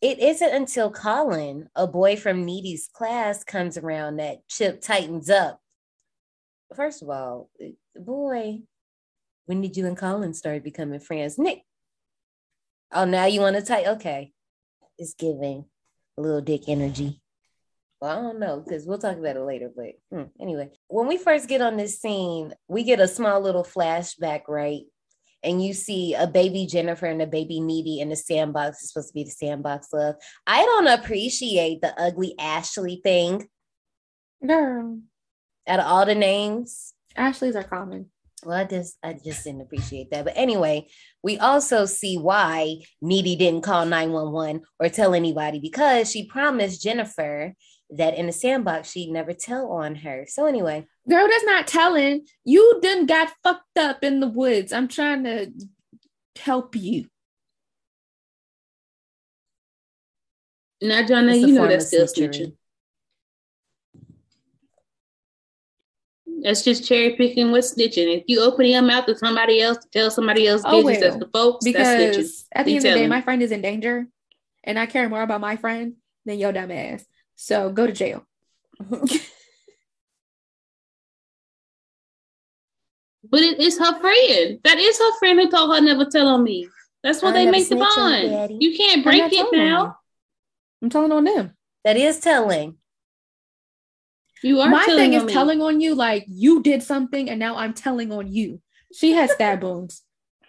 It 0.00 0.20
isn't 0.20 0.54
until 0.54 0.92
Colin, 0.92 1.68
a 1.74 1.86
boy 1.86 2.16
from 2.16 2.44
Needy's 2.44 2.88
class, 2.92 3.42
comes 3.42 3.76
around 3.76 4.16
that 4.16 4.46
Chip 4.48 4.80
tightens 4.80 5.28
up. 5.28 5.60
First 6.76 7.02
of 7.02 7.10
all, 7.10 7.50
boy, 7.96 8.60
when 9.46 9.60
did 9.60 9.76
you 9.76 9.86
and 9.86 9.96
Colin 9.96 10.34
start 10.34 10.62
becoming 10.62 11.00
friends? 11.00 11.38
Nick. 11.38 11.62
Oh, 12.92 13.06
now 13.06 13.26
you 13.26 13.40
want 13.40 13.56
to 13.56 13.62
tight? 13.62 13.86
Okay 13.86 14.32
It's 14.98 15.14
giving 15.14 15.64
a 16.16 16.20
little 16.20 16.42
dick 16.42 16.68
energy. 16.68 17.20
Well, 18.00 18.18
I 18.18 18.22
don't 18.22 18.38
know 18.38 18.60
because 18.60 18.86
we'll 18.86 18.98
talk 18.98 19.16
about 19.16 19.36
it 19.36 19.42
later. 19.42 19.70
But 19.74 19.94
hmm, 20.12 20.30
anyway, 20.40 20.70
when 20.86 21.08
we 21.08 21.16
first 21.16 21.48
get 21.48 21.60
on 21.60 21.76
this 21.76 22.00
scene, 22.00 22.54
we 22.68 22.84
get 22.84 23.00
a 23.00 23.08
small 23.08 23.40
little 23.40 23.64
flashback, 23.64 24.42
right? 24.48 24.82
And 25.42 25.64
you 25.64 25.72
see 25.72 26.14
a 26.14 26.26
baby 26.26 26.66
Jennifer 26.66 27.06
and 27.06 27.22
a 27.22 27.26
baby 27.26 27.60
Needy 27.60 28.00
in 28.00 28.08
the 28.08 28.16
sandbox. 28.16 28.78
It's 28.82 28.92
supposed 28.92 29.08
to 29.08 29.14
be 29.14 29.24
the 29.24 29.30
sandbox 29.30 29.88
love. 29.92 30.16
I 30.46 30.62
don't 30.62 30.88
appreciate 30.88 31.80
the 31.80 31.98
ugly 32.00 32.34
Ashley 32.38 33.00
thing. 33.04 33.48
Girl. 34.44 35.00
Out 35.66 35.80
of 35.80 35.86
all 35.86 36.06
the 36.06 36.14
names, 36.14 36.94
Ashley's 37.16 37.56
are 37.56 37.62
common. 37.62 38.06
Well, 38.44 38.58
I 38.58 38.64
just 38.64 38.96
I 39.02 39.14
just 39.14 39.44
didn't 39.44 39.62
appreciate 39.62 40.10
that. 40.10 40.24
But 40.24 40.34
anyway, 40.36 40.88
we 41.22 41.38
also 41.38 41.86
see 41.86 42.16
why 42.16 42.78
Needy 43.02 43.36
didn't 43.36 43.62
call 43.62 43.84
911 43.84 44.62
or 44.78 44.88
tell 44.88 45.14
anybody 45.14 45.58
because 45.58 46.10
she 46.10 46.26
promised 46.26 46.82
Jennifer 46.82 47.54
that 47.90 48.16
in 48.16 48.26
the 48.26 48.32
sandbox 48.32 48.90
she'd 48.90 49.10
never 49.10 49.32
tell 49.32 49.72
on 49.72 49.94
her. 49.96 50.26
So 50.28 50.46
anyway. 50.46 50.86
Girl, 51.08 51.26
that's 51.28 51.44
not 51.44 51.66
telling. 51.66 52.26
You 52.44 52.80
done 52.82 53.06
got 53.06 53.32
fucked 53.42 53.78
up 53.78 54.04
in 54.04 54.20
the 54.20 54.28
woods. 54.28 54.72
I'm 54.72 54.88
trying 54.88 55.24
to 55.24 55.52
help 56.38 56.76
you. 56.76 57.06
Now, 60.80 61.02
Janae, 61.02 61.40
you 61.40 61.54
know 61.54 61.66
that's 61.66 61.88
still 61.88 62.06
snitching. 62.06 62.52
That's 66.42 66.62
just 66.62 66.86
cherry 66.86 67.16
picking 67.16 67.50
with 67.50 67.64
snitching. 67.64 68.16
If 68.16 68.24
you 68.28 68.40
open 68.42 68.66
your 68.66 68.82
mouth 68.82 69.06
to 69.06 69.16
somebody 69.16 69.60
else 69.60 69.78
to 69.78 69.88
tell 69.90 70.10
somebody 70.10 70.46
else 70.46 70.62
oh, 70.64 70.82
business, 70.82 71.00
well, 71.00 71.10
that's 71.10 71.24
the 71.24 71.30
folks. 71.32 71.64
Because 71.64 72.46
at 72.52 72.64
the 72.64 72.76
end 72.76 72.86
of 72.86 72.92
the 72.92 72.98
day, 73.00 73.06
my 73.08 73.22
friend 73.22 73.42
is 73.42 73.50
in 73.50 73.60
danger, 73.60 74.06
and 74.62 74.78
I 74.78 74.86
care 74.86 75.08
more 75.08 75.22
about 75.22 75.40
my 75.40 75.56
friend 75.56 75.94
than 76.26 76.38
your 76.38 76.52
dumb 76.52 76.70
ass. 76.70 77.04
So 77.40 77.70
go 77.70 77.86
to 77.86 77.92
jail. 77.92 78.26
but 78.80 79.00
it's 83.32 83.78
her 83.78 84.00
friend. 84.00 84.58
That 84.64 84.78
is 84.78 84.98
her 84.98 85.18
friend 85.20 85.38
who 85.38 85.48
told 85.48 85.72
her 85.72 85.80
never 85.80 86.04
tell 86.04 86.26
on 86.26 86.42
me. 86.42 86.68
That's 87.04 87.22
what 87.22 87.36
I 87.36 87.44
they 87.44 87.50
make 87.52 87.68
the 87.68 87.76
bond. 87.76 88.60
You 88.60 88.76
can't 88.76 89.04
break 89.04 89.32
it 89.32 89.46
now. 89.52 89.98
I'm 90.82 90.90
telling 90.90 91.12
on 91.12 91.22
them. 91.24 91.54
That 91.84 91.96
is 91.96 92.18
telling. 92.18 92.76
You 94.42 94.60
are. 94.60 94.68
My 94.68 94.84
thing 94.84 95.12
is 95.12 95.22
me. 95.22 95.32
telling 95.32 95.62
on 95.62 95.80
you, 95.80 95.94
like 95.94 96.24
you 96.26 96.60
did 96.60 96.82
something, 96.82 97.30
and 97.30 97.38
now 97.38 97.56
I'm 97.56 97.72
telling 97.72 98.10
on 98.12 98.32
you. 98.32 98.60
She 98.92 99.12
has 99.12 99.30
stab 99.30 99.62
wounds. 99.62 100.02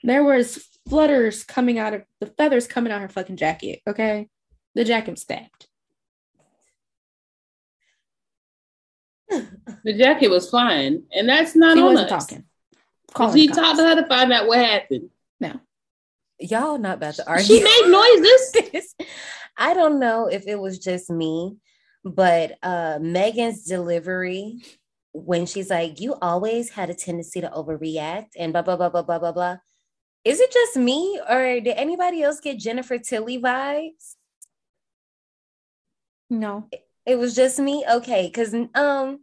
There 0.04 0.24
was 0.24 0.68
flutters 0.90 1.44
coming 1.44 1.78
out 1.78 1.94
of 1.94 2.04
the 2.20 2.26
feathers 2.26 2.66
coming 2.66 2.92
out 2.92 3.02
her 3.02 3.10
fucking 3.10 3.38
jacket. 3.38 3.82
Okay, 3.88 4.28
the 4.74 4.84
jacket 4.84 5.20
stabbed. 5.20 5.68
The 9.30 9.94
jacket 9.98 10.30
was 10.30 10.50
flying, 10.50 11.04
and 11.14 11.30
that's 11.30 11.56
not 11.56 11.76
she 11.78 11.82
on 11.82 11.94
wasn't 11.94 12.12
us. 12.12 12.28
talking. 12.28 12.46
Calling 13.14 13.38
he 13.38 13.48
talked 13.48 13.78
to 13.78 13.88
her 13.88 13.96
to 13.96 14.08
find 14.08 14.32
out 14.32 14.48
what 14.48 14.60
happened. 14.60 15.10
No, 15.40 15.60
y'all 16.40 16.78
not 16.78 16.98
about 16.98 17.16
to 17.16 17.28
argue. 17.28 17.46
She 17.46 17.64
made 17.64 17.88
noises. 17.88 18.96
I 19.58 19.74
don't 19.74 20.00
know 20.00 20.28
if 20.28 20.48
it 20.48 20.60
was 20.60 20.80
just 20.80 21.10
me, 21.10 21.58
but 22.04 22.58
uh 22.64 23.00
Megan's 23.02 23.64
delivery 23.66 24.62
when 25.14 25.46
she's 25.46 25.70
like, 25.70 26.00
"You 26.00 26.16
always 26.22 26.70
had 26.70 26.90
a 26.90 26.96
tendency 26.96 27.42
to 27.42 27.50
overreact," 27.50 28.30
and 28.38 28.54
blah 28.54 28.62
blah 28.62 28.78
blah 28.78 28.90
blah 28.90 29.04
blah 29.04 29.20
blah 29.20 29.32
blah. 29.32 29.58
Is 30.26 30.40
it 30.40 30.52
just 30.52 30.76
me, 30.76 31.20
or 31.30 31.60
did 31.60 31.78
anybody 31.78 32.22
else 32.22 32.40
get 32.40 32.60
Jennifer 32.60 32.98
Tilly 32.98 33.42
vibes? 33.42 34.16
No, 36.30 36.68
it, 36.72 36.89
it 37.10 37.18
was 37.18 37.36
just 37.36 37.60
me. 37.60 37.84
Okay, 37.92 38.28
because 38.28 38.56
um, 38.76 39.20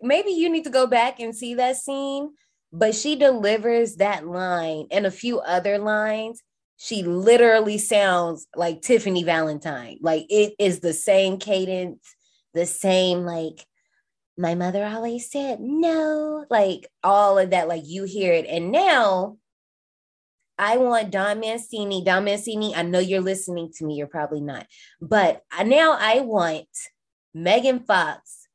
maybe 0.00 0.30
you 0.30 0.50
need 0.50 0.64
to 0.64 0.70
go 0.70 0.86
back 0.86 1.20
and 1.20 1.34
see 1.34 1.54
that 1.54 1.76
scene. 1.76 2.30
But 2.72 2.94
she 2.94 3.16
delivers 3.16 3.96
that 3.96 4.26
line 4.26 4.86
and 4.92 5.04
a 5.04 5.10
few 5.10 5.40
other 5.40 5.78
lines 5.78 6.40
she 6.82 7.02
literally 7.02 7.76
sounds 7.76 8.46
like 8.56 8.80
Tiffany 8.80 9.22
Valentine. 9.22 9.98
Like 10.00 10.24
it 10.30 10.54
is 10.58 10.80
the 10.80 10.94
same 10.94 11.36
cadence, 11.36 12.02
the 12.54 12.64
same 12.64 13.26
like 13.26 13.66
my 14.38 14.54
mother 14.54 14.86
always 14.86 15.30
said 15.30 15.60
no, 15.60 16.46
like 16.48 16.88
all 17.04 17.38
of 17.38 17.50
that. 17.50 17.68
Like 17.68 17.82
you 17.84 18.04
hear 18.04 18.32
it, 18.32 18.46
and 18.46 18.72
now 18.72 19.36
I 20.60 20.76
want 20.76 21.10
Don 21.10 21.40
Mancini. 21.40 22.04
Don 22.04 22.24
Mancini, 22.24 22.74
I 22.74 22.82
know 22.82 22.98
you're 22.98 23.22
listening 23.22 23.72
to 23.76 23.86
me. 23.86 23.94
You're 23.94 24.06
probably 24.06 24.42
not, 24.42 24.66
but 25.00 25.42
now 25.64 25.96
I 25.98 26.20
want 26.20 26.68
Megan 27.32 27.80
Fox 27.80 28.46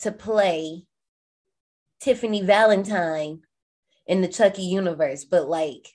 to 0.00 0.12
play 0.12 0.82
Tiffany 2.00 2.42
Valentine 2.42 3.40
in 4.06 4.20
the 4.20 4.28
Chucky 4.28 4.64
universe, 4.64 5.24
but 5.24 5.48
like 5.48 5.88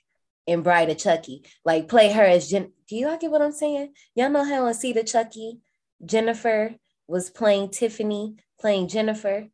in 0.44 0.62
Bride 0.62 0.90
of 0.90 0.98
Chucky. 0.98 1.44
Like 1.64 1.88
play 1.88 2.10
her 2.10 2.24
as 2.24 2.50
Jen. 2.50 2.72
Do 2.88 2.96
you 2.96 3.06
all 3.06 3.16
get 3.16 3.30
what 3.30 3.42
I'm 3.42 3.52
saying? 3.52 3.92
Y'all 4.16 4.30
know 4.30 4.44
how 4.44 4.66
I 4.66 4.72
see 4.72 4.92
the 4.92 5.04
Chucky, 5.04 5.60
Jennifer 6.04 6.74
was 7.06 7.30
playing 7.30 7.70
Tiffany, 7.70 8.34
playing 8.58 8.88
Jennifer. 8.88 9.46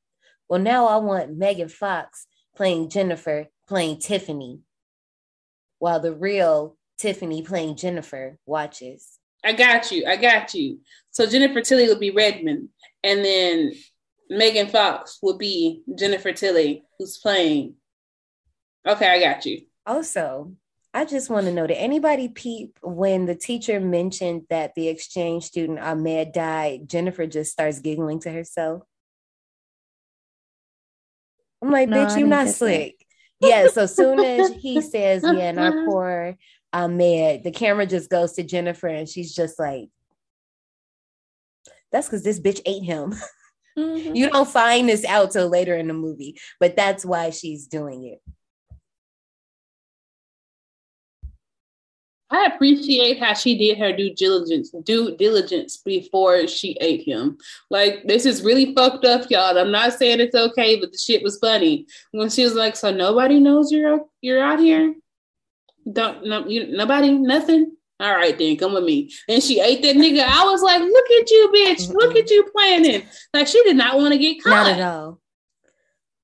Well, 0.49 0.61
now 0.63 0.87
I 0.87 0.97
want 0.97 1.37
Megan 1.37 1.69
Fox 1.69 2.27
playing 2.57 2.89
Jennifer, 2.89 3.49
playing 3.69 3.99
Tiffany, 3.99 4.61
while 5.79 6.01
the 6.01 6.15
real 6.15 6.77
Tiffany 6.99 7.43
playing 7.43 7.77
Jennifer 7.77 8.39
watches. 8.47 9.19
I 9.45 9.53
got 9.53 9.93
you. 9.93 10.07
I 10.07 10.17
got 10.17 10.55
you. 10.55 10.81
So 11.11 11.27
Jennifer 11.27 11.61
Tilly 11.61 11.89
would 11.89 12.01
be 12.01 12.11
Redmond, 12.11 12.69
and 13.05 13.25
then 13.25 13.73
Megan 14.29 14.69
Fox 14.69 15.19
would 15.23 15.39
be 15.39 15.83
Jennifer 15.97 16.33
Tilly, 16.33 16.85
who's 16.99 17.19
playing. 17.19 17.75
Okay, 18.87 19.09
I 19.09 19.21
got 19.21 19.47
you. 19.47 19.63
Also, 19.87 20.53
I 20.93 21.05
just 21.05 21.31
want 21.31 21.47
to 21.47 21.53
know 21.53 21.67
did 21.67 21.77
anybody 21.77 22.29
peep 22.29 22.79
when 22.83 23.27
the 23.27 23.35
teacher 23.35 23.81
mentioned 23.81 24.43
that 24.49 24.75
the 24.75 24.89
exchange 24.89 25.45
student 25.45 25.79
Ahmed 25.79 26.33
died? 26.33 26.89
Jennifer 26.89 27.27
just 27.27 27.53
starts 27.53 27.81
giggling 27.81 28.21
to 28.21 28.31
herself. 28.31 28.83
I'm 31.63 31.71
like, 31.71 31.89
no, 31.89 32.07
bitch, 32.07 32.19
you're 32.19 32.29
not 32.29 32.49
slick. 32.49 33.06
Yeah, 33.41 33.69
so 33.69 33.87
soon 33.87 34.21
as 34.21 34.53
he 34.53 34.81
says, 34.81 35.23
yeah, 35.23 35.33
and 35.33 35.59
our 35.59 35.85
poor 35.85 36.37
uh, 36.73 36.77
Ahmed, 36.77 37.45
the 37.45 37.51
camera 37.51 37.87
just 37.87 38.11
goes 38.11 38.33
to 38.35 38.43
Jennifer 38.43 38.89
and 38.89 39.09
she's 39.09 39.35
just 39.35 39.59
like, 39.59 39.89
that's 41.93 42.09
because 42.09 42.23
this 42.23 42.41
bitch 42.41 42.61
ate 42.67 42.85
him. 42.85 43.15
Mm-hmm. 43.79 44.15
you 44.15 44.31
don't 44.31 44.49
find 44.49 44.89
this 44.89 45.05
out 45.05 45.33
till 45.33 45.51
later 45.51 45.77
in 45.77 45.87
the 45.87 45.93
movie, 45.93 46.39
but 46.59 46.77
that's 46.77 47.05
why 47.05 47.29
she's 47.29 47.67
doing 47.67 48.07
it. 48.07 48.21
I 52.37 52.47
appreciate 52.47 53.19
how 53.19 53.33
she 53.33 53.57
did 53.57 53.79
her 53.79 53.97
due 53.97 54.15
diligence, 54.15 54.71
due 54.85 55.17
diligence 55.17 55.79
before 55.79 56.47
she 56.47 56.77
ate 56.83 57.03
him. 57.03 57.39
Like 57.71 58.03
this 58.05 58.27
is 58.27 58.43
really 58.43 58.75
fucked 58.75 59.07
up, 59.07 59.31
y'all. 59.31 59.57
I'm 59.57 59.73
not 59.73 59.95
saying 59.95 60.21
it's 60.21 60.35
okay, 60.35 60.79
but 60.79 60.93
the 60.93 60.99
shit 60.99 61.23
was 61.23 61.39
funny 61.39 61.87
when 62.11 62.29
she 62.29 62.45
was 62.45 62.55
like, 62.55 62.77
"So 62.77 62.91
nobody 62.91 63.41
knows 63.41 63.73
you're 63.73 64.01
you're 64.21 64.43
out 64.43 64.61
here. 64.61 64.95
Don't 65.91 66.27
no, 66.27 66.47
you, 66.47 66.67
nobody 66.67 67.11
nothing. 67.11 67.73
All 67.99 68.15
right, 68.15 68.37
then 68.37 68.59
come 68.59 68.75
with 68.75 68.85
me." 68.85 69.11
And 69.29 69.43
she 69.43 69.61
ate 69.61 69.81
that 69.83 69.97
nigga. 69.97 70.21
I 70.21 70.45
was 70.45 70.63
like, 70.63 70.83
"Look 70.83 71.11
at 71.23 71.31
you, 71.31 71.51
bitch! 71.55 71.89
Look 71.89 72.17
at 72.17 72.31
you 72.31 72.45
planning." 72.53 73.03
Like 73.33 73.47
she 73.47 73.63
did 73.63 73.77
not 73.77 73.97
want 73.97 74.13
to 74.13 74.19
get 74.19 74.43
caught. 74.43 74.51
Not 74.51 74.79
at 74.79 74.81
all. 74.83 75.21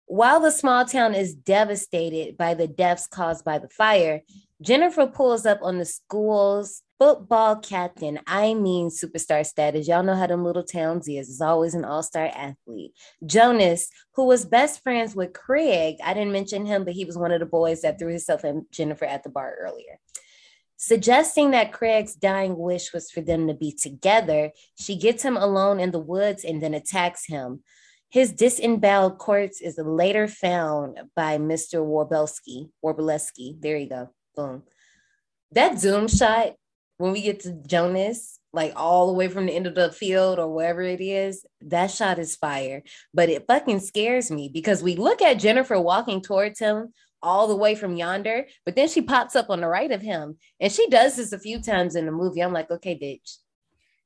While 0.06 0.40
the 0.40 0.50
small 0.50 0.84
town 0.84 1.14
is 1.14 1.34
devastated 1.34 2.36
by 2.36 2.52
the 2.52 2.66
deaths 2.66 3.06
caused 3.06 3.46
by 3.46 3.58
the 3.58 3.70
fire, 3.70 4.20
Jennifer 4.62 5.06
pulls 5.06 5.44
up 5.44 5.58
on 5.62 5.78
the 5.78 5.84
school's 5.84 6.82
football 6.98 7.56
captain. 7.56 8.20
I 8.28 8.54
mean, 8.54 8.90
superstar 8.90 9.44
status. 9.44 9.88
Y'all 9.88 10.04
know 10.04 10.14
how 10.14 10.28
them 10.28 10.44
little 10.44 10.62
towns 10.62 11.08
is. 11.08 11.28
Is 11.28 11.40
always 11.40 11.74
an 11.74 11.84
all 11.84 12.02
star 12.04 12.26
athlete. 12.26 12.92
Jonas, 13.26 13.88
who 14.14 14.24
was 14.24 14.44
best 14.44 14.82
friends 14.84 15.16
with 15.16 15.32
Craig. 15.32 15.96
I 16.04 16.14
didn't 16.14 16.32
mention 16.32 16.64
him, 16.64 16.84
but 16.84 16.94
he 16.94 17.04
was 17.04 17.18
one 17.18 17.32
of 17.32 17.40
the 17.40 17.46
boys 17.46 17.82
that 17.82 17.98
threw 17.98 18.10
himself 18.10 18.44
and 18.44 18.64
Jennifer 18.70 19.04
at 19.04 19.24
the 19.24 19.30
bar 19.30 19.52
earlier. 19.58 19.98
Suggesting 20.76 21.50
that 21.50 21.72
Craig's 21.72 22.14
dying 22.14 22.56
wish 22.56 22.92
was 22.92 23.10
for 23.10 23.20
them 23.20 23.48
to 23.48 23.54
be 23.54 23.72
together, 23.72 24.52
she 24.76 24.96
gets 24.96 25.24
him 25.24 25.36
alone 25.36 25.80
in 25.80 25.90
the 25.90 25.98
woods 25.98 26.44
and 26.44 26.62
then 26.62 26.74
attacks 26.74 27.26
him. 27.26 27.64
His 28.10 28.32
disemboweled 28.32 29.18
corpse 29.18 29.60
is 29.60 29.76
later 29.78 30.28
found 30.28 31.00
by 31.16 31.38
Mr. 31.38 31.84
Wroblewski. 31.84 32.70
Wroblewski. 32.84 33.60
There 33.60 33.76
you 33.76 33.88
go. 33.88 34.10
Boom. 34.36 34.62
That 35.52 35.78
zoom 35.78 36.08
shot 36.08 36.54
when 36.98 37.12
we 37.12 37.22
get 37.22 37.40
to 37.40 37.52
Jonas, 37.66 38.38
like 38.52 38.72
all 38.76 39.06
the 39.08 39.12
way 39.12 39.28
from 39.28 39.46
the 39.46 39.52
end 39.54 39.66
of 39.66 39.74
the 39.74 39.92
field 39.92 40.38
or 40.38 40.48
wherever 40.48 40.82
it 40.82 41.00
is, 41.00 41.44
that 41.62 41.90
shot 41.90 42.18
is 42.18 42.36
fire. 42.36 42.82
But 43.12 43.28
it 43.28 43.46
fucking 43.46 43.80
scares 43.80 44.30
me 44.30 44.50
because 44.52 44.82
we 44.82 44.96
look 44.96 45.22
at 45.22 45.38
Jennifer 45.38 45.80
walking 45.80 46.22
towards 46.22 46.58
him 46.58 46.92
all 47.22 47.46
the 47.46 47.56
way 47.56 47.74
from 47.74 47.96
yonder, 47.96 48.46
but 48.64 48.74
then 48.74 48.88
she 48.88 49.00
pops 49.00 49.36
up 49.36 49.48
on 49.48 49.60
the 49.60 49.68
right 49.68 49.90
of 49.90 50.02
him. 50.02 50.36
And 50.60 50.72
she 50.72 50.88
does 50.88 51.16
this 51.16 51.32
a 51.32 51.38
few 51.38 51.62
times 51.62 51.94
in 51.94 52.06
the 52.06 52.12
movie. 52.12 52.40
I'm 52.40 52.52
like, 52.52 52.70
okay, 52.70 52.98
bitch. 52.98 53.38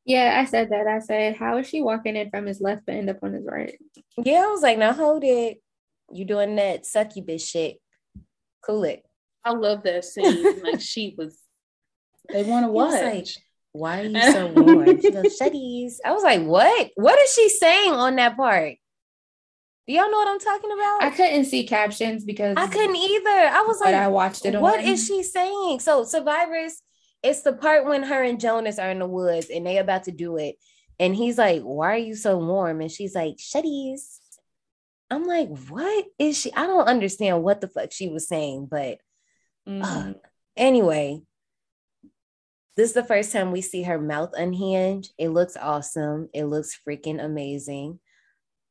Yeah, 0.05 0.39
I 0.41 0.45
said 0.45 0.71
that. 0.71 0.87
I 0.87 1.01
said, 1.01 1.37
how 1.37 1.57
is 1.59 1.69
she 1.69 1.83
walking 1.83 2.15
in 2.15 2.31
from 2.31 2.47
his 2.47 2.61
left 2.61 2.83
but 2.87 2.95
end 2.95 3.11
up 3.11 3.19
on 3.23 3.33
his 3.33 3.45
right? 3.45 3.77
Yeah, 4.19 4.45
I 4.47 4.51
was 4.51 4.63
like, 4.63 4.79
now 4.79 4.93
hold 4.93 5.25
it. 5.25 5.61
You 6.13 6.25
doing 6.25 6.55
that 6.57 6.85
sucky 6.85 7.27
bitch 7.27 7.49
shit. 7.49 7.79
Cool 8.65 8.85
it. 8.85 9.06
I 9.47 9.53
love 9.53 9.85
that 9.85 10.05
scene. 10.05 10.63
like 10.63 10.81
she 10.81 11.15
was, 11.17 11.39
they 12.33 12.43
want 12.43 12.67
to 12.67 12.73
watch. 12.73 12.93
Like, 13.01 13.29
Why 13.73 14.01
are 14.01 14.05
you 14.05 14.21
so 14.21 14.47
warm? 14.49 15.01
she 15.01 15.11
goes, 15.13 15.39
Shuddies. 15.39 15.95
I 16.05 16.13
was 16.13 16.25
like, 16.25 16.43
what? 16.43 16.91
What 16.97 17.19
is 17.21 17.33
she 17.33 17.49
saying 17.49 17.93
on 17.93 18.17
that 18.17 18.37
part? 18.37 18.75
Do 19.87 19.95
y'all 19.95 20.11
know 20.11 20.19
what 20.19 20.27
I'm 20.27 20.41
talking 20.41 20.73
about? 20.73 21.03
I 21.05 21.11
couldn't 21.11 21.45
see 21.45 21.65
captions 21.65 22.25
because 22.25 22.57
I 22.57 22.67
couldn't 22.67 22.97
either. 22.97 23.31
I 23.31 23.65
was 23.69 23.79
but 23.79 23.93
like, 23.93 23.95
I 23.95 24.09
watched 24.09 24.45
it. 24.45 24.61
What 24.61 24.81
on- 24.81 24.85
is 24.85 25.07
she 25.07 25.23
saying? 25.23 25.79
So 25.79 26.03
survivors, 26.03 26.83
it's 27.23 27.43
the 27.43 27.53
part 27.53 27.87
when 27.87 28.03
her 28.03 28.23
and 28.25 28.41
Jonas 28.41 28.81
are 28.81 28.91
in 28.91 28.99
the 28.99 29.07
woods 29.07 29.49
and 29.49 29.65
they 29.65 29.79
about 29.79 30.05
to 30.05 30.11
do 30.11 30.39
it. 30.39 30.57
And 30.99 31.15
he's 31.15 31.39
like, 31.39 31.63
Why 31.63 31.93
are 31.93 31.99
you 31.99 32.17
so 32.17 32.37
warm? 32.39 32.81
And 32.81 32.91
she's 32.91 33.15
like, 33.15 33.37
Shutties. 33.37 34.19
I'm 35.09 35.23
like, 35.23 35.49
what 35.69 36.05
is 36.19 36.37
she? 36.37 36.53
I 36.53 36.67
don't 36.67 36.89
understand 36.89 37.45
what 37.45 37.61
the 37.61 37.69
fuck 37.69 37.93
she 37.93 38.09
was 38.09 38.27
saying, 38.27 38.67
but 38.69 38.99
Mhm. 39.67 39.83
uh, 39.83 40.19
anyway, 40.57 41.23
this 42.77 42.91
is 42.91 42.95
the 42.95 43.05
first 43.05 43.33
time 43.33 43.53
we 43.53 43.63
see 43.63 43.83
her 43.85 43.99
mouth 43.99 44.33
unhinged. 44.35 45.13
It 45.19 45.31
looks 45.31 45.57
awesome. 45.57 46.29
It 46.35 46.45
looks 46.45 46.79
freaking 46.87 47.23
amazing. 47.25 48.01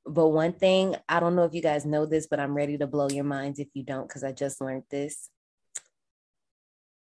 But 0.05 0.27
one 0.29 0.53
thing, 0.53 0.95
I 1.09 1.19
don't 1.19 1.35
know 1.35 1.45
if 1.45 1.53
you 1.55 1.61
guys 1.63 1.85
know 1.85 2.05
this, 2.05 2.27
but 2.27 2.39
I'm 2.39 2.53
ready 2.53 2.77
to 2.77 2.85
blow 2.87 3.09
your 3.09 3.23
minds 3.23 3.59
if 3.59 3.69
you 3.73 3.83
don't, 3.83 4.07
because 4.07 4.23
I 4.23 4.31
just 4.31 4.61
learned 4.61 4.83
this. 4.91 5.29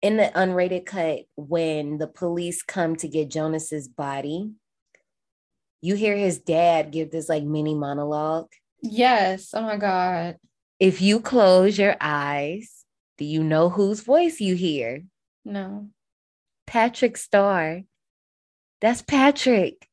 In 0.01 0.16
the 0.16 0.31
unrated 0.35 0.86
cut, 0.86 1.20
when 1.35 1.98
the 1.98 2.06
police 2.06 2.62
come 2.62 2.94
to 2.97 3.09
get 3.09 3.31
Jonas's 3.31 3.89
body, 3.89 4.52
you 5.81 5.97
hear 5.97 6.16
his 6.16 6.39
dad 6.39 6.93
give 6.93 7.11
this 7.11 7.28
like 7.28 7.43
mini 7.43 7.74
monologue. 7.74 8.52
yes. 8.81 9.51
Oh 9.55 9.62
my 9.62 9.77
god. 9.77 10.36
If 10.78 11.01
you 11.01 11.20
close 11.20 11.77
your 11.78 11.97
eyes, 12.01 12.73
do 13.16 13.24
you 13.24 13.45
know 13.45 13.69
whose 13.69 14.01
voice 14.01 14.41
you 14.41 14.57
hear? 14.57 15.05
No. 15.45 15.89
Patrick 16.66 17.16
Star. 17.16 17.82
That's 18.81 19.03
Patrick. 19.03 19.89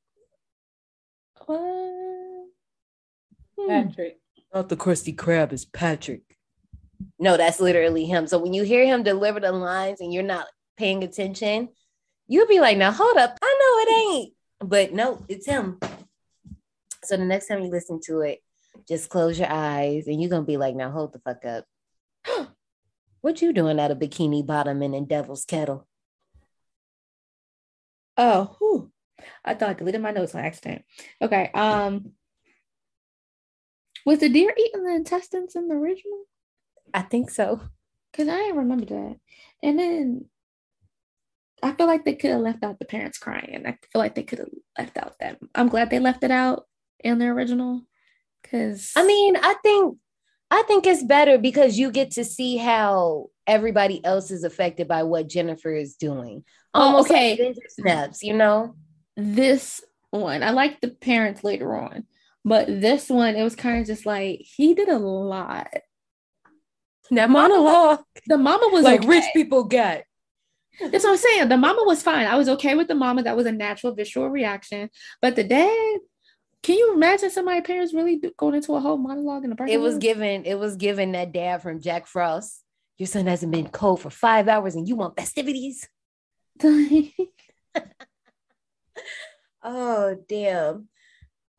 What? 1.46 2.48
Hmm. 3.58 3.68
Patrick. 3.68 4.20
Not 4.54 4.70
the 4.70 4.78
Krusty 4.78 5.16
Krab 5.16 5.54
is 5.54 5.66
Patrick. 5.66 6.24
No, 7.20 7.38
that's 7.38 7.60
literally 7.60 8.06
him. 8.06 8.28
So 8.28 8.40
when 8.40 8.54
you 8.54 8.64
hear 8.64 8.86
him 8.86 9.04
deliver 9.04 9.40
the 9.40 9.52
lines 9.52 10.02
and 10.02 10.14
you're 10.14 10.24
not 10.24 10.48
paying 10.78 11.04
attention, 11.04 11.70
you'll 12.28 12.48
be 12.48 12.60
like, 12.60 12.78
now 12.78 12.92
hold 12.92 13.18
up. 13.18 13.38
I 13.42 13.58
know 13.60 13.80
it 13.80 14.16
ain't. 14.16 14.34
But 14.60 14.94
no, 14.94 15.24
it's 15.30 15.46
him. 15.46 15.80
So 17.04 17.18
the 17.18 17.26
next 17.26 17.48
time 17.48 17.64
you 17.64 17.70
listen 17.70 18.00
to 18.06 18.22
it, 18.22 18.40
just 18.88 19.10
close 19.10 19.38
your 19.38 19.52
eyes 19.52 20.08
and 20.08 20.20
you're 20.20 20.30
gonna 20.30 20.44
be 20.44 20.58
like, 20.58 20.76
now 20.76 20.92
hold 20.92 21.14
the 21.14 21.20
fuck 21.20 21.46
up. 21.46 21.66
what 23.22 23.42
you 23.42 23.54
doing 23.54 23.80
at 23.80 23.92
a 23.92 23.96
bikini 23.96 24.46
bottom 24.46 24.82
and 24.82 24.96
in 24.96 25.06
Devil's 25.06 25.46
Kettle? 25.46 25.88
Oh, 28.18 28.56
whew. 28.60 28.92
I 29.46 29.54
thought 29.54 29.70
I 29.70 29.74
deleted 29.74 30.02
my 30.02 30.12
notes 30.12 30.36
on 30.36 30.44
accident. 30.44 30.84
Okay. 31.22 31.50
Um 31.54 32.14
was 34.06 34.20
the 34.20 34.30
deer 34.30 34.54
eating 34.58 34.84
the 34.84 34.96
intestines 34.96 35.56
in 35.56 35.68
the 35.68 35.76
original? 35.76 36.24
I 36.94 37.04
think 37.04 37.30
so. 37.30 37.62
Because 38.12 38.28
I 38.28 38.38
didn't 38.38 38.58
remember 38.58 38.86
that. 38.86 39.18
And 39.64 39.80
then 39.80 40.26
I 41.64 41.74
feel 41.74 41.88
like 41.88 42.04
they 42.04 42.16
could 42.16 42.32
have 42.32 42.42
left 42.42 42.64
out 42.64 42.80
the 42.80 42.86
parents 42.86 43.20
crying. 43.20 43.64
I 43.66 43.78
feel 43.92 44.00
like 44.00 44.16
they 44.16 44.24
could 44.24 44.40
have 44.40 44.50
left 44.78 44.98
out 44.98 45.16
that. 45.20 45.40
I'm 45.54 45.70
glad 45.70 45.90
they 45.90 46.00
left 46.00 46.24
it 46.24 46.32
out 46.32 46.66
in 47.00 47.20
the 47.20 47.28
original. 47.28 47.84
Cause 48.50 48.94
I 48.96 49.06
mean, 49.06 49.36
I 49.38 49.56
think 49.62 49.98
I 50.52 50.64
think 50.64 50.86
it's 50.86 51.04
better 51.04 51.38
because 51.38 51.80
you 51.80 51.92
get 51.92 52.12
to 52.12 52.26
see 52.26 52.58
how 52.58 53.28
everybody 53.48 54.04
else 54.06 54.30
is 54.30 54.44
affected 54.44 54.88
by 54.88 55.04
what 55.04 55.28
Jennifer 55.30 55.74
is 55.74 55.96
doing. 55.96 56.44
Oh, 56.74 56.82
Almost 56.82 57.10
okay. 57.10 57.38
like 57.44 57.58
snaps, 57.70 58.22
you 58.22 58.36
know? 58.36 58.76
this 59.18 59.82
one, 60.10 60.44
I 60.44 60.52
like 60.52 60.82
the 60.82 60.90
parents 60.90 61.44
later 61.44 61.76
on, 61.76 62.06
but 62.44 62.68
this 62.68 63.10
one, 63.10 63.36
it 63.36 63.44
was 63.44 63.56
kind 63.56 63.82
of 63.82 63.88
just 63.88 64.06
like 64.06 64.42
he 64.42 64.74
did 64.74 64.90
a 64.90 64.98
lot. 64.98 65.74
That 67.12 67.30
monologue, 67.30 68.04
The 68.28 68.38
mama 68.38 68.70
was 68.72 68.84
like 68.84 69.02
okay. 69.02 69.10
rich 69.10 69.26
people 69.34 69.66
get. 69.66 70.06
That's 70.80 71.04
what 71.04 71.12
I'm 71.12 71.18
saying. 71.18 71.50
The 71.50 71.58
mama 71.58 71.84
was 71.86 72.02
fine. 72.02 72.26
I 72.26 72.38
was 72.38 72.48
okay 72.48 72.76
with 72.76 72.88
the 72.88 72.96
mama. 72.96 73.24
That 73.24 73.36
was 73.36 73.46
a 73.46 73.52
natural 73.52 73.94
visual 73.94 74.30
reaction. 74.30 74.90
But 75.22 75.36
the 75.36 75.44
dad, 75.44 76.00
can 76.64 76.78
you 76.78 76.94
imagine 76.94 77.30
somebody's 77.32 77.66
parents 77.66 77.94
really 77.94 78.18
do- 78.18 78.32
going 78.38 78.56
into 78.56 78.76
a 78.76 78.80
whole 78.80 78.98
monologue 78.98 79.44
in 79.44 79.50
the 79.50 79.56
parking 79.56 79.74
It 79.74 79.80
was 79.82 79.94
lot? 79.96 80.02
given, 80.02 80.46
it 80.46 80.56
was 80.60 80.76
given 80.76 81.12
that 81.14 81.32
dad 81.32 81.62
from 81.62 81.82
Jack 81.82 82.08
Frost. 82.08 82.64
Your 82.98 83.08
son 83.08 83.26
hasn't 83.28 83.52
been 83.52 83.68
cold 83.70 84.00
for 84.02 84.10
five 84.12 84.48
hours 84.48 84.76
and 84.76 84.88
you 84.88 84.96
want 84.96 85.18
festivities. 85.18 85.88
Oh, 89.64 90.18
damn. 90.28 90.88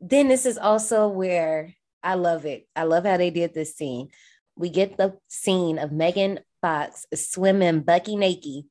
Then 0.01 0.27
this 0.27 0.45
is 0.45 0.57
also 0.57 1.07
where 1.07 1.73
I 2.03 2.15
love 2.15 2.45
it. 2.45 2.67
I 2.75 2.83
love 2.83 3.05
how 3.05 3.17
they 3.17 3.29
did 3.29 3.53
this 3.53 3.75
scene. 3.75 4.09
We 4.57 4.69
get 4.69 4.97
the 4.97 5.17
scene 5.29 5.79
of 5.79 5.91
Megan 5.91 6.39
Fox 6.61 7.05
swimming 7.15 7.79
Bucky 7.81 8.15
naked 8.17 8.65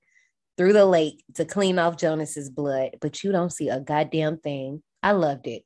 through 0.59 0.74
the 0.74 0.84
lake 0.84 1.24
to 1.34 1.44
clean 1.46 1.78
off 1.78 1.96
Jonas's 1.96 2.50
blood, 2.50 2.96
but 3.00 3.24
you 3.24 3.32
don't 3.32 3.52
see 3.52 3.70
a 3.70 3.80
goddamn 3.80 4.36
thing. 4.38 4.82
I 5.02 5.12
loved 5.12 5.46
it. 5.46 5.64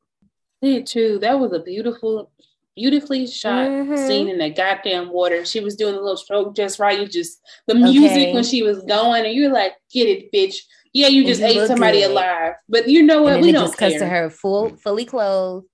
Did 0.62 0.86
too. 0.86 1.18
That 1.20 1.38
was 1.38 1.52
a 1.52 1.60
beautiful, 1.60 2.30
beautifully 2.74 3.26
shot 3.26 3.68
Mhm. 3.68 4.06
scene 4.06 4.28
in 4.28 4.38
that 4.38 4.56
goddamn 4.56 5.10
water. 5.10 5.44
She 5.44 5.60
was 5.60 5.76
doing 5.76 5.94
a 5.94 6.00
little 6.00 6.16
stroke 6.16 6.56
just 6.56 6.78
right. 6.78 6.98
You 6.98 7.06
just 7.06 7.40
the 7.66 7.74
music 7.74 8.10
Okay. 8.10 8.32
when 8.34 8.44
she 8.44 8.62
was 8.62 8.82
going, 8.82 9.24
and 9.26 9.34
you're 9.34 9.52
like, 9.52 9.74
"Get 9.92 10.08
it, 10.08 10.32
bitch." 10.32 10.62
Yeah, 10.92 11.08
you 11.08 11.26
just 11.26 11.42
ate 11.42 11.66
somebody 11.66 12.00
good. 12.00 12.12
alive, 12.12 12.54
but 12.68 12.88
you 12.88 13.02
know 13.02 13.22
what? 13.22 13.40
We 13.42 13.52
don't 13.52 13.66
just 13.66 13.76
cuts 13.76 13.98
to 13.98 14.06
her 14.06 14.30
full, 14.30 14.76
fully 14.76 15.04
clothed, 15.04 15.66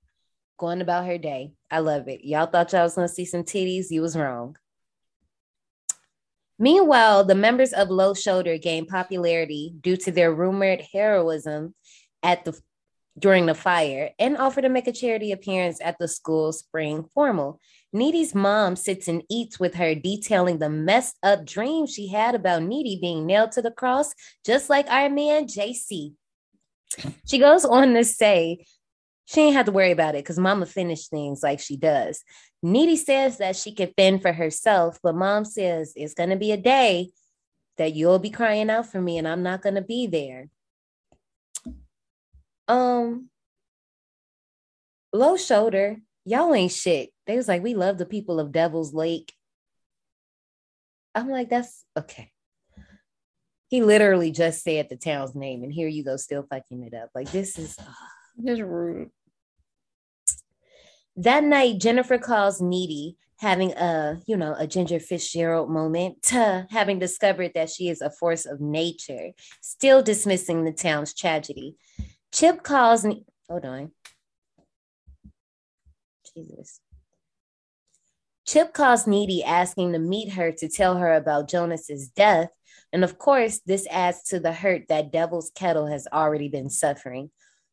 going 0.58 0.80
about 0.80 1.06
her 1.06 1.16
day. 1.16 1.52
I 1.70 1.78
love 1.78 2.08
it. 2.08 2.24
Y'all 2.24 2.46
thought 2.46 2.72
y'all 2.72 2.82
was 2.82 2.96
gonna 2.96 3.06
see 3.08 3.24
some 3.24 3.44
titties. 3.44 3.90
You 3.90 4.02
was 4.02 4.16
wrong. 4.16 4.56
Meanwhile, 6.58 7.24
the 7.24 7.34
members 7.34 7.72
of 7.72 7.88
Low 7.90 8.14
Shoulder 8.14 8.58
gained 8.58 8.88
popularity 8.88 9.74
due 9.80 9.96
to 9.98 10.12
their 10.12 10.32
rumored 10.34 10.82
heroism 10.92 11.74
at 12.22 12.44
the 12.44 12.60
during 13.18 13.46
the 13.46 13.54
fire 13.54 14.10
and 14.18 14.36
offered 14.36 14.62
to 14.62 14.68
make 14.68 14.86
a 14.86 14.92
charity 14.92 15.32
appearance 15.32 15.80
at 15.82 15.98
the 15.98 16.08
school 16.08 16.52
spring 16.52 17.04
formal. 17.14 17.60
Needy's 17.92 18.34
mom 18.34 18.74
sits 18.74 19.06
and 19.06 19.22
eats 19.28 19.60
with 19.60 19.74
her, 19.74 19.94
detailing 19.94 20.58
the 20.58 20.70
messed 20.70 21.18
up 21.22 21.44
dream 21.44 21.86
she 21.86 22.08
had 22.08 22.34
about 22.34 22.62
Needy 22.62 22.98
being 23.00 23.26
nailed 23.26 23.52
to 23.52 23.62
the 23.62 23.70
cross, 23.70 24.14
just 24.46 24.70
like 24.70 24.88
our 24.88 25.10
man 25.10 25.46
JC. 25.46 26.14
She 27.26 27.38
goes 27.38 27.64
on 27.64 27.94
to 27.94 28.04
say 28.04 28.64
she 29.26 29.42
ain't 29.42 29.56
have 29.56 29.66
to 29.66 29.72
worry 29.72 29.92
about 29.92 30.14
it 30.14 30.24
because 30.24 30.38
mama 30.38 30.66
finished 30.66 31.10
things 31.10 31.42
like 31.42 31.60
she 31.60 31.76
does. 31.76 32.22
Needy 32.62 32.96
says 32.96 33.38
that 33.38 33.56
she 33.56 33.74
can 33.74 33.92
fend 33.96 34.22
for 34.22 34.32
herself, 34.32 34.98
but 35.02 35.14
mom 35.14 35.44
says 35.44 35.92
it's 35.96 36.14
gonna 36.14 36.36
be 36.36 36.52
a 36.52 36.56
day 36.56 37.10
that 37.76 37.94
you'll 37.94 38.18
be 38.18 38.30
crying 38.30 38.70
out 38.70 38.86
for 38.86 39.00
me 39.00 39.18
and 39.18 39.26
I'm 39.26 39.42
not 39.42 39.62
gonna 39.62 39.82
be 39.82 40.06
there. 40.06 40.48
Um 42.68 43.28
low 45.12 45.36
shoulder, 45.36 45.98
y'all 46.24 46.54
ain't 46.54 46.72
shit. 46.72 47.10
They 47.26 47.36
was 47.36 47.48
like, 47.48 47.62
we 47.62 47.74
love 47.74 47.98
the 47.98 48.06
people 48.06 48.40
of 48.40 48.52
Devil's 48.52 48.94
Lake. 48.94 49.32
I'm 51.14 51.28
like, 51.28 51.50
that's 51.50 51.84
okay. 51.96 52.30
He 53.68 53.82
literally 53.82 54.30
just 54.30 54.62
said 54.62 54.88
the 54.88 54.96
town's 54.96 55.34
name, 55.34 55.62
and 55.62 55.72
here 55.72 55.88
you 55.88 56.04
go, 56.04 56.16
still 56.16 56.46
fucking 56.48 56.82
it 56.82 56.94
up. 56.94 57.10
Like, 57.14 57.30
this 57.30 57.58
is 57.58 57.76
Just 58.44 58.62
rude. 58.62 59.10
that 61.16 61.44
night. 61.44 61.78
Jennifer 61.78 62.18
calls 62.18 62.60
Needy, 62.62 63.16
having 63.38 63.72
a 63.72 64.20
you 64.26 64.36
know 64.36 64.54
a 64.58 64.66
Ginger 64.66 65.00
Fitzgerald 65.00 65.70
moment, 65.70 66.22
to 66.24 66.66
having 66.70 66.98
discovered 66.98 67.52
that 67.54 67.70
she 67.70 67.88
is 67.88 68.00
a 68.00 68.10
force 68.10 68.46
of 68.46 68.60
nature, 68.60 69.32
still 69.60 70.02
dismissing 70.02 70.64
the 70.64 70.72
town's 70.72 71.14
tragedy. 71.14 71.76
Chip 72.32 72.62
calls. 72.62 73.04
Ne- 73.04 73.24
Hold 73.48 73.64
on. 73.64 73.92
Oh, 75.28 75.32
Jesus. 76.34 76.80
Chip 78.46 78.72
calls 78.72 79.06
Needy 79.06 79.44
asking 79.44 79.92
to 79.92 79.98
meet 79.98 80.32
her 80.32 80.50
to 80.52 80.68
tell 80.68 80.96
her 80.96 81.12
about 81.12 81.48
Jonas's 81.48 82.08
death. 82.08 82.48
And 82.92 83.04
of 83.04 83.18
course, 83.18 83.60
this 83.64 83.86
adds 83.90 84.22
to 84.24 84.40
the 84.40 84.52
hurt 84.52 84.88
that 84.88 85.12
Devil's 85.12 85.50
Kettle 85.54 85.86
has 85.86 86.06
already 86.12 86.48
been 86.48 86.68
suffering. 86.68 87.30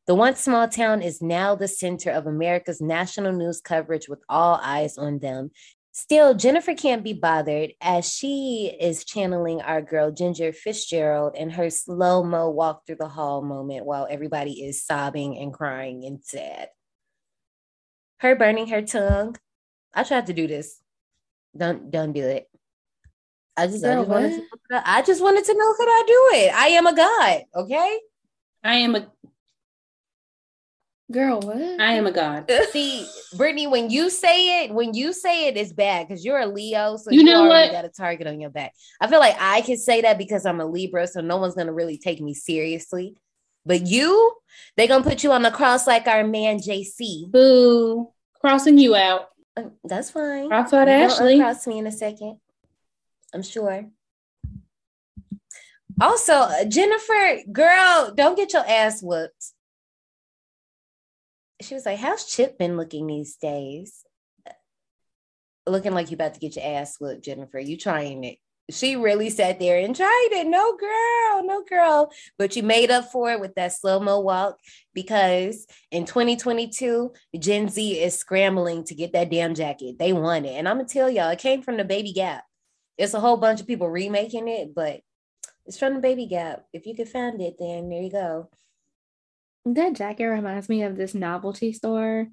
The 0.07 0.15
once 0.15 0.41
small 0.41 0.67
town 0.67 1.01
is 1.01 1.21
now 1.21 1.55
the 1.55 1.67
center 1.67 2.11
of 2.11 2.25
America's 2.25 2.81
national 2.81 3.33
news 3.33 3.61
coverage 3.61 4.07
with 4.09 4.23
all 4.27 4.59
eyes 4.63 4.97
on 4.97 5.19
them. 5.19 5.51
Still, 5.91 6.35
Jennifer 6.35 6.75
can't 6.75 7.03
be 7.03 7.13
bothered 7.13 7.73
as 7.81 8.11
she 8.11 8.75
is 8.79 9.03
channeling 9.03 9.61
our 9.61 9.81
girl 9.81 10.11
Ginger 10.11 10.53
Fitzgerald 10.53 11.35
in 11.35 11.49
her 11.51 11.69
slow 11.69 12.23
mo 12.23 12.49
walk 12.49 12.85
through 12.85 12.97
the 12.97 13.07
hall 13.07 13.41
moment 13.41 13.85
while 13.85 14.07
everybody 14.09 14.63
is 14.63 14.83
sobbing 14.83 15.37
and 15.37 15.51
crying 15.51 16.05
and 16.05 16.23
sad. 16.23 16.69
Her 18.19 18.35
burning 18.35 18.67
her 18.67 18.81
tongue. 18.81 19.37
I 19.93 20.03
tried 20.03 20.27
to 20.27 20.33
do 20.33 20.47
this. 20.47 20.79
Don't 21.57 21.89
don't 21.89 22.13
do 22.13 22.23
it. 22.23 22.47
I 23.57 23.67
just, 23.67 23.83
I 23.83 23.95
just 23.95 24.09
wanted 24.09 24.35
to 24.37 24.43
I, 24.71 24.99
I 24.99 25.01
just 25.01 25.21
wanted 25.21 25.43
to 25.45 25.53
know 25.53 25.73
could 25.75 25.89
I 25.89 26.03
do 26.05 26.29
it? 26.37 26.53
I 26.53 26.67
am 26.67 26.87
a 26.87 26.95
god, 26.95 27.43
okay? 27.55 27.99
I 28.63 28.75
am 28.75 28.95
a 28.95 29.11
Girl, 31.11 31.39
what? 31.39 31.57
I 31.57 31.93
am 31.93 32.05
a 32.05 32.11
god. 32.11 32.51
See, 32.71 33.07
Brittany, 33.35 33.65
when 33.65 33.89
you 33.89 34.09
say 34.11 34.63
it, 34.65 34.71
when 34.73 34.93
you 34.93 35.11
say 35.11 35.47
it, 35.47 35.57
it's 35.57 35.73
bad 35.73 36.07
because 36.07 36.23
you're 36.23 36.39
a 36.39 36.45
Leo, 36.45 36.97
so 36.97 37.09
You 37.09 37.19
you, 37.21 37.25
know 37.25 37.47
already 37.47 37.69
what? 37.69 37.81
got 37.81 37.85
a 37.85 37.89
target 37.89 38.27
on 38.27 38.39
your 38.39 38.51
back. 38.51 38.73
I 39.01 39.07
feel 39.07 39.19
like 39.19 39.35
I 39.39 39.61
can 39.61 39.77
say 39.77 40.01
that 40.01 40.19
because 40.19 40.45
I'm 40.45 40.59
a 40.61 40.65
Libra, 40.65 41.07
so 41.07 41.21
no 41.21 41.37
one's 41.37 41.55
gonna 41.55 41.73
really 41.73 41.97
take 41.97 42.21
me 42.21 42.33
seriously. 42.35 43.15
But 43.65 43.87
you, 43.87 44.35
they 44.77 44.87
gonna 44.87 45.03
put 45.03 45.23
you 45.23 45.31
on 45.31 45.41
the 45.41 45.51
cross 45.51 45.87
like 45.87 46.07
our 46.07 46.23
man 46.23 46.57
JC. 46.59 47.29
Boo. 47.31 48.09
Crossing 48.39 48.77
you 48.77 48.95
out. 48.95 49.29
Uh, 49.57 49.63
That's 49.83 50.11
fine. 50.11 50.47
Cross 50.47 50.73
out 50.73 50.81
You 50.87 50.93
gonna 50.93 51.03
Ashley. 51.05 51.33
uncross 51.35 51.65
me 51.67 51.79
in 51.79 51.87
a 51.87 51.91
second. 51.91 52.37
I'm 53.33 53.43
sure. 53.43 53.85
Also, 55.99 56.33
uh, 56.33 56.65
Jennifer, 56.65 57.39
girl, 57.51 58.13
don't 58.15 58.37
get 58.37 58.53
your 58.53 58.63
ass 58.67 59.01
whooped. 59.01 59.53
She 61.61 61.73
was 61.73 61.85
like, 61.85 61.99
"How's 61.99 62.25
Chip 62.25 62.57
been 62.57 62.77
looking 62.77 63.07
these 63.07 63.35
days?" 63.35 64.05
Looking 65.67 65.93
like 65.93 66.09
you 66.09 66.15
about 66.15 66.33
to 66.33 66.39
get 66.39 66.55
your 66.55 66.65
ass 66.65 66.99
whooped, 66.99 67.23
Jennifer. 67.23 67.59
You 67.59 67.77
trying 67.77 68.23
it? 68.23 68.37
She 68.71 68.95
really 68.95 69.29
sat 69.29 69.59
there 69.59 69.79
and 69.79 69.95
tried 69.95 70.29
it. 70.31 70.47
No, 70.47 70.77
girl, 70.77 71.43
no, 71.43 71.63
girl. 71.63 72.11
But 72.37 72.55
you 72.55 72.63
made 72.63 72.91
up 72.91 73.11
for 73.11 73.31
it 73.31 73.39
with 73.39 73.55
that 73.55 73.73
slow 73.73 73.99
mo 73.99 74.19
walk 74.19 74.57
because 74.93 75.65
in 75.91 76.05
2022, 76.05 77.11
Gen 77.37 77.69
Z 77.69 77.99
is 77.99 78.17
scrambling 78.17 78.83
to 78.85 78.95
get 78.95 79.13
that 79.13 79.31
damn 79.31 79.55
jacket. 79.55 79.97
They 79.97 80.13
want 80.13 80.45
it. 80.45 80.49
And 80.49 80.67
I'm 80.67 80.79
to 80.79 80.85
tell 80.85 81.09
y'all, 81.09 81.29
it 81.29 81.39
came 81.39 81.61
from 81.61 81.77
the 81.77 81.83
Baby 81.83 82.13
Gap. 82.13 82.43
It's 82.97 83.13
a 83.13 83.19
whole 83.19 83.37
bunch 83.37 83.59
of 83.59 83.67
people 83.67 83.89
remaking 83.89 84.47
it, 84.47 84.75
but 84.75 85.01
it's 85.65 85.79
from 85.79 85.95
the 85.95 86.01
Baby 86.01 86.27
Gap. 86.27 86.65
If 86.73 86.85
you 86.85 86.95
could 86.95 87.09
find 87.09 87.41
it, 87.41 87.55
then 87.57 87.89
there 87.89 88.01
you 88.01 88.11
go. 88.11 88.49
That 89.73 89.93
jacket 89.93 90.25
reminds 90.25 90.67
me 90.69 90.83
of 90.83 90.95
this 90.95 91.13
novelty 91.13 91.73
store 91.73 92.27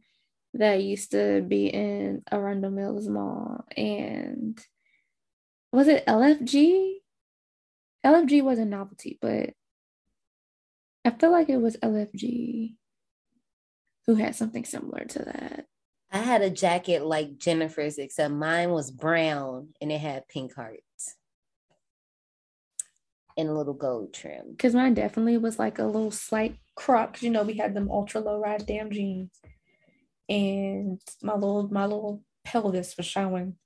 that 0.54 0.82
used 0.82 1.10
to 1.10 1.42
be 1.46 1.66
in 1.66 2.22
Arundel 2.30 2.70
Mills 2.70 3.08
Mall. 3.08 3.64
And 3.76 4.58
was 5.72 5.88
it 5.88 6.06
LFG? 6.06 6.94
LFG 8.04 8.42
was 8.42 8.58
a 8.58 8.64
novelty, 8.64 9.18
but 9.20 9.50
I 11.04 11.10
feel 11.10 11.30
like 11.30 11.48
it 11.48 11.58
was 11.58 11.76
LFG 11.76 12.76
who 14.06 14.14
had 14.14 14.34
something 14.34 14.64
similar 14.64 15.04
to 15.04 15.18
that. 15.20 15.66
I 16.10 16.18
had 16.18 16.40
a 16.40 16.50
jacket 16.50 17.04
like 17.04 17.38
Jennifer's, 17.38 17.98
except 17.98 18.32
mine 18.32 18.70
was 18.70 18.90
brown 18.90 19.70
and 19.80 19.92
it 19.92 20.00
had 20.00 20.28
pink 20.28 20.54
hearts 20.54 21.16
and 23.36 23.48
a 23.48 23.52
little 23.52 23.74
gold 23.74 24.14
trim. 24.14 24.52
Because 24.52 24.74
mine 24.74 24.94
definitely 24.94 25.36
was 25.36 25.58
like 25.58 25.78
a 25.78 25.84
little 25.84 26.10
slight 26.10 26.56
crop. 26.76 27.14
'cause 27.14 27.22
you 27.22 27.30
know, 27.30 27.42
we 27.42 27.54
had 27.54 27.74
them 27.74 27.90
ultra 27.90 28.20
low 28.20 28.38
rise 28.38 28.64
damn 28.64 28.90
jeans. 28.90 29.30
And 30.28 31.00
my 31.22 31.34
little 31.34 31.68
my 31.72 31.84
little 31.84 32.22
pelvis 32.44 32.96
was 32.96 33.06
showing. 33.06 33.56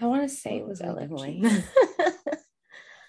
I 0.00 0.06
want 0.06 0.22
to 0.22 0.28
say 0.28 0.58
it 0.58 0.66
was 0.66 0.80
LFG. 0.80 1.42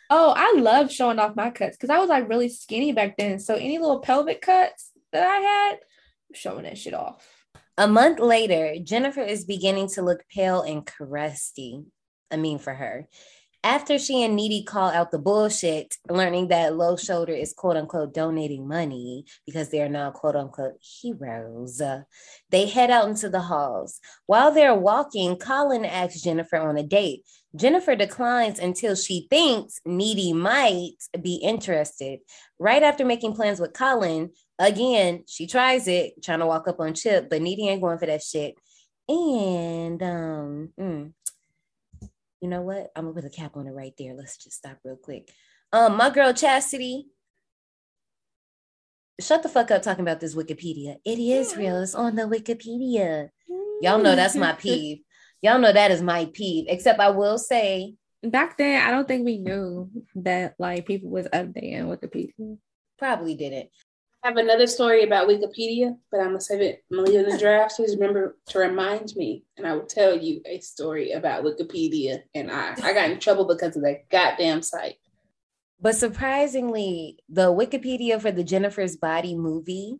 oh, 0.09 0.33
I 0.35 0.55
love 0.59 0.91
showing 0.91 1.19
off 1.19 1.35
my 1.35 1.51
cuts 1.51 1.77
because 1.77 1.91
I 1.91 1.99
was 1.99 2.09
like 2.09 2.27
really 2.27 2.49
skinny 2.49 2.93
back 2.93 3.15
then. 3.17 3.39
So 3.39 3.55
any 3.55 3.77
little 3.77 3.99
pelvic 3.99 4.41
cuts 4.41 4.91
that 5.11 5.23
I 5.23 5.35
had, 5.37 5.73
I'm 5.73 6.33
showing 6.33 6.63
that 6.63 6.77
shit 6.77 6.95
off. 6.95 7.45
A 7.77 7.87
month 7.87 8.19
later, 8.19 8.75
Jennifer 8.83 9.21
is 9.21 9.45
beginning 9.45 9.87
to 9.89 10.01
look 10.01 10.23
pale 10.33 10.61
and 10.61 10.85
crusty. 10.85 11.83
I 12.31 12.37
mean, 12.37 12.57
for 12.59 12.73
her. 12.73 13.07
After 13.63 13.99
she 13.99 14.23
and 14.23 14.37
Needy 14.37 14.63
call 14.63 14.89
out 14.89 15.11
the 15.11 15.19
bullshit, 15.19 15.97
learning 16.09 16.47
that 16.47 16.77
Low 16.77 16.95
Shoulder 16.95 17.33
is 17.33 17.53
quote 17.53 17.75
unquote 17.75 18.13
donating 18.13 18.65
money 18.65 19.25
because 19.45 19.69
they 19.69 19.81
are 19.81 19.89
now 19.89 20.11
quote 20.11 20.37
unquote 20.37 20.77
heroes, 20.79 21.81
they 22.51 22.67
head 22.67 22.89
out 22.89 23.09
into 23.09 23.27
the 23.27 23.41
halls. 23.41 23.99
While 24.27 24.53
they're 24.53 24.73
walking, 24.73 25.35
Colin 25.35 25.83
asks 25.83 26.21
Jennifer 26.21 26.55
on 26.55 26.77
a 26.77 26.83
date. 26.83 27.23
Jennifer 27.53 27.95
declines 27.95 28.59
until 28.59 28.95
she 28.95 29.27
thinks 29.29 29.81
Needy 29.85 30.31
might 30.31 30.93
be 31.21 31.35
interested. 31.35 32.19
Right 32.59 32.83
after 32.83 33.03
making 33.03 33.33
plans 33.33 33.59
with 33.59 33.73
Colin, 33.73 34.29
again, 34.57 35.25
she 35.27 35.47
tries 35.47 35.87
it, 35.89 36.23
trying 36.23 36.39
to 36.39 36.45
walk 36.45 36.69
up 36.69 36.79
on 36.79 36.93
Chip, 36.93 37.29
but 37.29 37.41
Needy 37.41 37.67
ain't 37.67 37.81
going 37.81 37.97
for 37.97 38.05
that 38.05 38.23
shit. 38.23 38.55
And 39.09 40.01
um, 40.03 40.69
mm, 40.79 41.11
you 42.41 42.49
know 42.49 42.61
what? 42.61 42.91
I'm 42.95 43.05
gonna 43.05 43.21
put 43.21 43.25
a 43.25 43.29
cap 43.29 43.55
on 43.55 43.67
it 43.67 43.71
right 43.71 43.93
there. 43.97 44.13
Let's 44.13 44.37
just 44.37 44.57
stop 44.57 44.77
real 44.83 44.97
quick. 44.97 45.29
Um, 45.71 45.97
my 45.97 46.09
girl 46.09 46.33
Chastity. 46.33 47.07
Shut 49.21 49.43
the 49.43 49.49
fuck 49.49 49.69
up 49.69 49.81
talking 49.81 50.03
about 50.03 50.21
this 50.21 50.33
Wikipedia. 50.33 50.95
It 51.05 51.19
is 51.19 51.57
real. 51.57 51.81
It's 51.81 51.93
on 51.93 52.15
the 52.15 52.21
Wikipedia. 52.21 53.29
Y'all 53.81 53.99
know 53.99 54.15
that's 54.15 54.35
my 54.35 54.53
peeve. 54.59 54.99
Y'all 55.41 55.59
know 55.59 55.73
that 55.73 55.91
is 55.91 56.01
my 56.01 56.25
peeve. 56.33 56.65
Except 56.69 56.99
I 56.99 57.09
will 57.09 57.37
say, 57.37 57.95
Back 58.21 58.57
then, 58.57 58.85
I 58.85 58.91
don't 58.91 59.07
think 59.07 59.23
we 59.25 59.37
knew 59.37 59.89
that 60.15 60.55
like 60.59 60.85
people 60.85 61.09
was 61.09 61.27
updating 61.27 61.85
Wikipedia. 61.85 62.57
probably 62.97 63.35
didn't. 63.35 63.69
I 64.21 64.27
have 64.27 64.37
another 64.37 64.67
story 64.67 65.03
about 65.03 65.29
Wikipedia, 65.29 65.97
but 66.11 66.19
I'm 66.19 66.27
gonna 66.27 66.41
save 66.41 66.59
it. 66.59 66.83
I'm 66.91 67.05
in 67.05 67.29
the 67.29 67.37
draft. 67.37 67.77
Please 67.77 67.95
remember 67.95 68.37
to 68.47 68.59
remind 68.59 69.15
me, 69.15 69.45
and 69.55 69.65
I 69.65 69.73
will 69.73 69.85
tell 69.85 70.17
you 70.17 70.41
a 70.45 70.59
story 70.59 71.11
about 71.13 71.45
Wikipedia. 71.45 72.23
And 72.35 72.51
I, 72.51 72.75
I 72.83 72.93
got 72.93 73.09
in 73.09 73.19
trouble 73.19 73.45
because 73.45 73.77
of 73.77 73.83
that 73.83 74.09
goddamn 74.09 74.61
site. 74.61 74.97
But 75.79 75.95
surprisingly, 75.95 77.19
the 77.29 77.53
Wikipedia 77.53 78.21
for 78.21 78.31
the 78.31 78.43
Jennifer's 78.43 78.97
Body 78.97 79.35
movie 79.35 79.99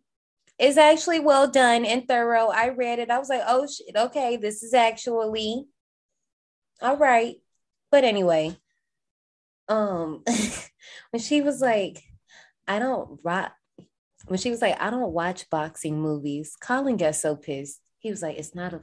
is 0.58 0.76
actually 0.76 1.20
well 1.20 1.48
done 1.48 1.86
and 1.86 2.06
thorough. 2.06 2.48
I 2.48 2.68
read 2.68 2.98
it. 2.98 3.10
I 3.10 3.18
was 3.18 3.30
like, 3.30 3.42
oh 3.46 3.66
shit, 3.66 3.96
okay, 3.96 4.36
this 4.36 4.62
is 4.62 4.74
actually 4.74 5.64
all 6.82 6.98
right. 6.98 7.36
But 7.90 8.04
anyway, 8.04 8.58
um 9.66 10.22
when 11.10 11.22
she 11.22 11.40
was 11.40 11.62
like, 11.62 12.02
I 12.68 12.78
don't 12.78 13.18
rock 13.24 13.52
when 14.26 14.38
she 14.38 14.50
was 14.50 14.62
like, 14.62 14.80
I 14.80 14.90
don't 14.90 15.12
watch 15.12 15.48
boxing 15.50 16.00
movies, 16.00 16.56
Colin 16.60 16.96
got 16.96 17.14
so 17.14 17.36
pissed. 17.36 17.80
He 17.98 18.10
was 18.10 18.22
like, 18.22 18.38
it's 18.38 18.54
not 18.54 18.72
a 18.72 18.80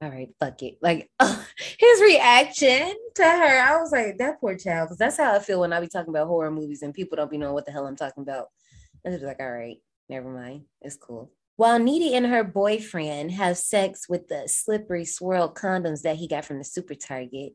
all 0.00 0.10
right, 0.10 0.28
fuck 0.38 0.62
it. 0.62 0.78
Like 0.80 1.10
his 1.20 2.00
reaction 2.00 2.94
to 3.16 3.24
her, 3.24 3.60
I 3.60 3.80
was 3.80 3.90
like, 3.90 4.18
that 4.18 4.40
poor 4.40 4.56
child, 4.56 4.88
because 4.88 4.98
that's 4.98 5.16
how 5.16 5.34
I 5.34 5.40
feel 5.40 5.60
when 5.60 5.72
I 5.72 5.80
be 5.80 5.88
talking 5.88 6.10
about 6.10 6.28
horror 6.28 6.52
movies 6.52 6.82
and 6.82 6.94
people 6.94 7.16
don't 7.16 7.30
be 7.30 7.38
knowing 7.38 7.54
what 7.54 7.66
the 7.66 7.72
hell 7.72 7.86
I'm 7.86 7.96
talking 7.96 8.22
about. 8.22 8.46
I 9.04 9.10
was 9.10 9.22
like, 9.22 9.40
all 9.40 9.50
right, 9.50 9.78
never 10.08 10.30
mind. 10.30 10.62
It's 10.82 10.96
cool. 10.96 11.32
While 11.56 11.80
Needy 11.80 12.14
and 12.14 12.26
her 12.26 12.44
boyfriend 12.44 13.32
have 13.32 13.58
sex 13.58 14.08
with 14.08 14.28
the 14.28 14.44
slippery 14.46 15.04
swirl 15.04 15.52
condoms 15.52 16.02
that 16.02 16.16
he 16.16 16.28
got 16.28 16.44
from 16.44 16.58
the 16.58 16.64
super 16.64 16.94
target, 16.94 17.54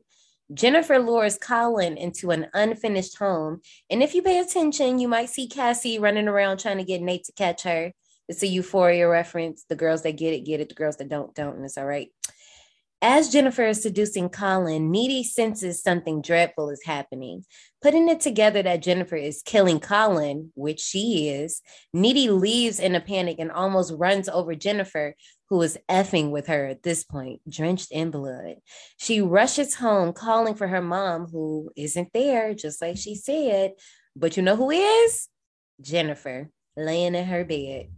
Jennifer 0.52 0.98
lures 0.98 1.38
Colin 1.38 1.96
into 1.96 2.30
an 2.30 2.48
unfinished 2.52 3.16
home. 3.16 3.60
And 3.90 4.02
if 4.02 4.14
you 4.14 4.22
pay 4.22 4.38
attention, 4.38 4.98
you 4.98 5.08
might 5.08 5.30
see 5.30 5.48
Cassie 5.48 5.98
running 5.98 6.28
around 6.28 6.58
trying 6.58 6.78
to 6.78 6.84
get 6.84 7.00
Nate 7.00 7.24
to 7.24 7.32
catch 7.32 7.62
her. 7.62 7.92
It's 8.28 8.42
a 8.42 8.46
euphoria 8.46 9.08
reference. 9.08 9.64
The 9.68 9.76
girls 9.76 10.02
that 10.02 10.16
get 10.16 10.34
it, 10.34 10.44
get 10.44 10.60
it. 10.60 10.68
The 10.68 10.74
girls 10.74 10.96
that 10.96 11.08
don't, 11.08 11.34
don't. 11.34 11.56
And 11.56 11.64
it's 11.64 11.78
all 11.78 11.86
right. 11.86 12.08
As 13.06 13.28
Jennifer 13.28 13.64
is 13.64 13.82
seducing 13.82 14.30
Colin, 14.30 14.90
Needy 14.90 15.22
senses 15.24 15.82
something 15.82 16.22
dreadful 16.22 16.70
is 16.70 16.82
happening. 16.86 17.44
Putting 17.82 18.08
it 18.08 18.20
together 18.20 18.62
that 18.62 18.80
Jennifer 18.80 19.14
is 19.14 19.42
killing 19.44 19.78
Colin, 19.78 20.52
which 20.54 20.80
she 20.80 21.28
is, 21.28 21.60
Needy 21.92 22.30
leaves 22.30 22.80
in 22.80 22.94
a 22.94 23.02
panic 23.02 23.36
and 23.38 23.52
almost 23.52 23.92
runs 23.98 24.26
over 24.30 24.54
Jennifer, 24.54 25.14
who 25.50 25.60
is 25.60 25.76
effing 25.86 26.30
with 26.30 26.46
her 26.46 26.64
at 26.64 26.82
this 26.82 27.04
point, 27.04 27.42
drenched 27.46 27.92
in 27.92 28.10
blood. 28.10 28.54
She 28.96 29.20
rushes 29.20 29.74
home, 29.74 30.14
calling 30.14 30.54
for 30.54 30.66
her 30.66 30.80
mom, 30.80 31.26
who 31.26 31.70
isn't 31.76 32.08
there, 32.14 32.54
just 32.54 32.80
like 32.80 32.96
she 32.96 33.16
said. 33.16 33.72
But 34.16 34.38
you 34.38 34.42
know 34.42 34.56
who 34.56 34.70
is? 34.70 35.28
Jennifer, 35.78 36.48
laying 36.74 37.14
in 37.14 37.26
her 37.26 37.44
bed. 37.44 37.90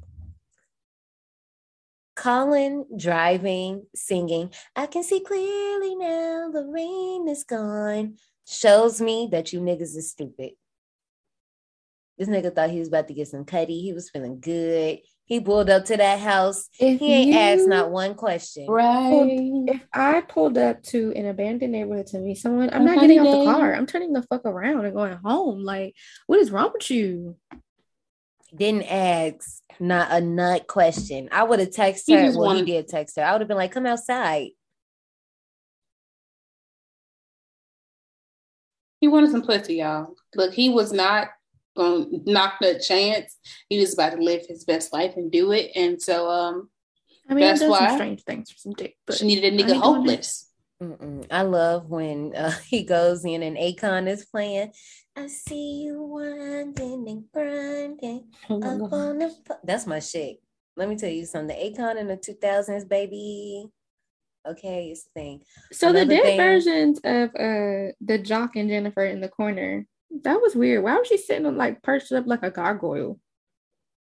Colin 2.17 2.87
driving, 2.97 3.85
singing, 3.95 4.51
I 4.75 4.87
can 4.87 5.03
see 5.05 5.21
clearly 5.21 5.95
now 5.97 6.51
the 6.53 6.65
rain 6.65 7.29
is 7.29 7.45
gone, 7.45 8.17
shows 8.47 9.01
me 9.01 9.29
that 9.33 9.53
you 9.53 9.61
niggas 9.61 9.95
is 9.97 10.11
stupid. 10.11 10.53
This 12.19 12.29
nigga 12.29 12.55
thought 12.55 12.71
he 12.71 12.79
was 12.79 12.89
about 12.89 13.09
to 13.09 13.15
get 13.15 13.29
some 13.29 13.45
cutty. 13.45 13.83
He 13.83 13.93
was 13.93 14.09
feeling 14.09 14.41
good. 14.41 15.01
He 15.27 15.41
pulled 15.41 15.69
up 15.69 15.85
to 15.87 15.97
that 15.99 16.21
house. 16.21 16.69
If 16.79 17.01
he 17.01 17.13
ain't 17.13 17.37
asked 17.37 17.69
not 17.69 17.91
one 17.91 18.15
question. 18.15 18.67
Pulled- 18.67 19.69
if 19.69 19.87
I 19.93 20.21
pulled 20.23 20.57
up 20.57 20.83
to 20.85 21.13
an 21.15 21.27
abandoned 21.27 21.73
neighborhood 21.73 22.07
to 22.09 22.19
meet 22.21 22.39
someone, 22.39 22.71
I'm 22.73 22.83
A 22.83 22.85
not 22.85 23.01
getting 23.01 23.19
honey 23.19 23.31
out 23.31 23.45
the 23.45 23.53
car. 23.53 23.75
I'm 23.75 23.87
turning 23.87 24.13
the 24.13 24.23
fuck 24.23 24.47
around 24.47 24.85
and 24.85 24.95
going 24.95 25.19
home. 25.25 25.65
Like, 25.65 25.95
what 26.27 26.39
is 26.39 26.51
wrong 26.51 26.71
with 26.73 26.91
you? 26.91 27.37
Didn't 28.57 28.85
ask 28.85 29.63
not 29.79 30.11
a 30.11 30.21
nut 30.21 30.67
question. 30.67 31.29
I 31.31 31.43
would 31.45 31.61
have 31.61 31.71
texted 31.71 32.05
He 32.07 32.15
her. 32.15 32.27
just 32.27 32.39
Well, 32.39 32.57
he 32.57 32.63
did 32.63 32.89
text 32.89 33.17
her. 33.17 33.23
I 33.23 33.33
would 33.33 33.43
have 33.43 33.49
been 33.49 33.57
like, 33.57 33.73
come 33.73 33.87
outside. 33.87 34.51
He 39.01 39.09
wanted 39.09 39.31
some 39.31 39.43
pussy, 39.43 39.77
y'all. 39.77 40.15
Look, 40.35 40.55
he 40.55 40.71
was 40.71 40.93
not 40.93 41.29
gonna 41.77 42.07
knock 42.25 42.55
the 42.61 42.83
chance. 42.85 43.37
He 43.69 43.79
was 43.79 43.93
about 43.93 44.15
to 44.15 44.23
live 44.23 44.47
his 44.49 44.65
best 44.65 44.93
life 44.93 45.15
and 45.17 45.31
do 45.31 45.53
it. 45.53 45.73
And 45.77 46.01
so 46.01 46.31
um 46.31 46.71
I 47.29 47.35
mean, 47.35 47.45
that's 47.45 47.63
why 47.63 47.89
some 47.89 47.97
strange 47.97 48.23
things 48.25 48.51
for 48.51 48.59
some 48.59 48.73
dick, 48.73 48.97
but 49.07 49.17
she 49.17 49.27
needed 49.27 49.53
a 49.53 49.57
nigga 49.57 49.61
ain't 49.61 49.69
doing 49.69 49.81
hopeless. 49.81 50.46
Mm-mm. 50.83 51.27
I 51.31 51.43
love 51.43 51.89
when 51.89 52.35
uh, 52.37 52.51
he 52.67 52.83
goes 52.85 53.25
in 53.25 53.43
and 53.43 53.57
Akon 53.57 54.09
is 54.09 54.25
playing. 54.27 54.73
I 55.17 55.27
see 55.29 55.85
you 55.85 56.03
winding 56.03 57.09
and 57.09 57.25
grinding 57.33 58.29
Oh 58.51 58.59
my 58.59 58.67
up 58.69 58.91
God. 58.91 58.93
on 58.93 59.19
the. 59.19 59.29
fu-" 59.31 59.55
That's 59.65 59.87
my 59.87 60.01
shit. 60.01 60.37
Let 60.77 60.89
me 60.91 60.97
tell 60.97 61.11
you 61.11 61.25
something. 61.25 61.57
The 61.57 61.71
Akon 61.79 61.97
in 61.99 62.09
the 62.09 62.17
two 62.17 62.35
thousands, 62.35 62.85
baby. 62.85 63.67
Okay, 64.47 64.91
it's 64.91 65.05
the 65.05 65.11
thing. 65.15 65.41
So 65.73 65.93
the 65.93 66.01
Another 66.03 66.15
dead 66.17 66.23
thing- 66.25 66.37
versions 66.37 67.01
of 67.03 67.31
uh 67.31 67.93
the 68.01 68.19
Jock 68.23 68.57
and 68.57 68.69
Jennifer 68.69 69.05
in 69.05 69.21
the 69.23 69.29
corner, 69.29 69.87
that 70.23 70.41
was 70.41 70.55
weird. 70.55 70.85
Why 70.85 70.97
was 70.99 71.09
she 71.09 71.17
sitting 71.17 71.47
on 71.47 71.57
like 71.57 71.83
perched 71.83 72.13
up 72.13 72.27
like 72.27 72.43
a 72.43 72.51
gargoyle? 72.51 73.19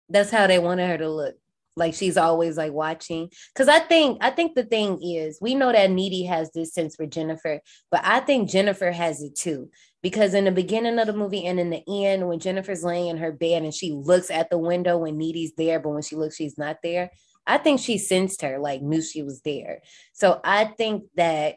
That's 0.08 0.30
how 0.30 0.46
they 0.46 0.58
wanted 0.60 0.88
her 0.88 0.98
to 0.98 1.10
look. 1.10 1.34
Like 1.80 1.94
she's 1.94 2.16
always 2.16 2.56
like 2.56 2.72
watching. 2.72 3.30
Cause 3.56 3.66
I 3.66 3.80
think 3.80 4.18
I 4.20 4.30
think 4.30 4.54
the 4.54 4.64
thing 4.64 5.02
is 5.02 5.38
we 5.40 5.56
know 5.56 5.72
that 5.72 5.90
Needy 5.90 6.24
has 6.24 6.52
this 6.52 6.72
sense 6.72 6.94
for 6.94 7.06
Jennifer, 7.06 7.60
but 7.90 8.02
I 8.04 8.20
think 8.20 8.48
Jennifer 8.48 8.92
has 8.92 9.22
it 9.22 9.34
too. 9.34 9.70
Because 10.02 10.34
in 10.34 10.44
the 10.44 10.52
beginning 10.52 10.98
of 10.98 11.06
the 11.06 11.12
movie 11.12 11.44
and 11.44 11.58
in 11.58 11.70
the 11.70 11.82
end, 12.06 12.28
when 12.28 12.38
Jennifer's 12.38 12.84
laying 12.84 13.08
in 13.08 13.16
her 13.18 13.32
bed 13.32 13.64
and 13.64 13.74
she 13.74 13.92
looks 13.92 14.30
at 14.30 14.48
the 14.48 14.56
window 14.58 14.96
when 14.98 15.18
Needy's 15.18 15.52
there, 15.56 15.80
but 15.80 15.90
when 15.90 16.02
she 16.02 16.16
looks, 16.16 16.36
she's 16.36 16.56
not 16.56 16.78
there. 16.82 17.10
I 17.46 17.58
think 17.58 17.80
she 17.80 17.98
sensed 17.98 18.42
her, 18.42 18.58
like 18.58 18.80
knew 18.80 19.02
she 19.02 19.22
was 19.22 19.40
there. 19.40 19.80
So 20.12 20.40
I 20.44 20.66
think 20.66 21.04
that 21.16 21.56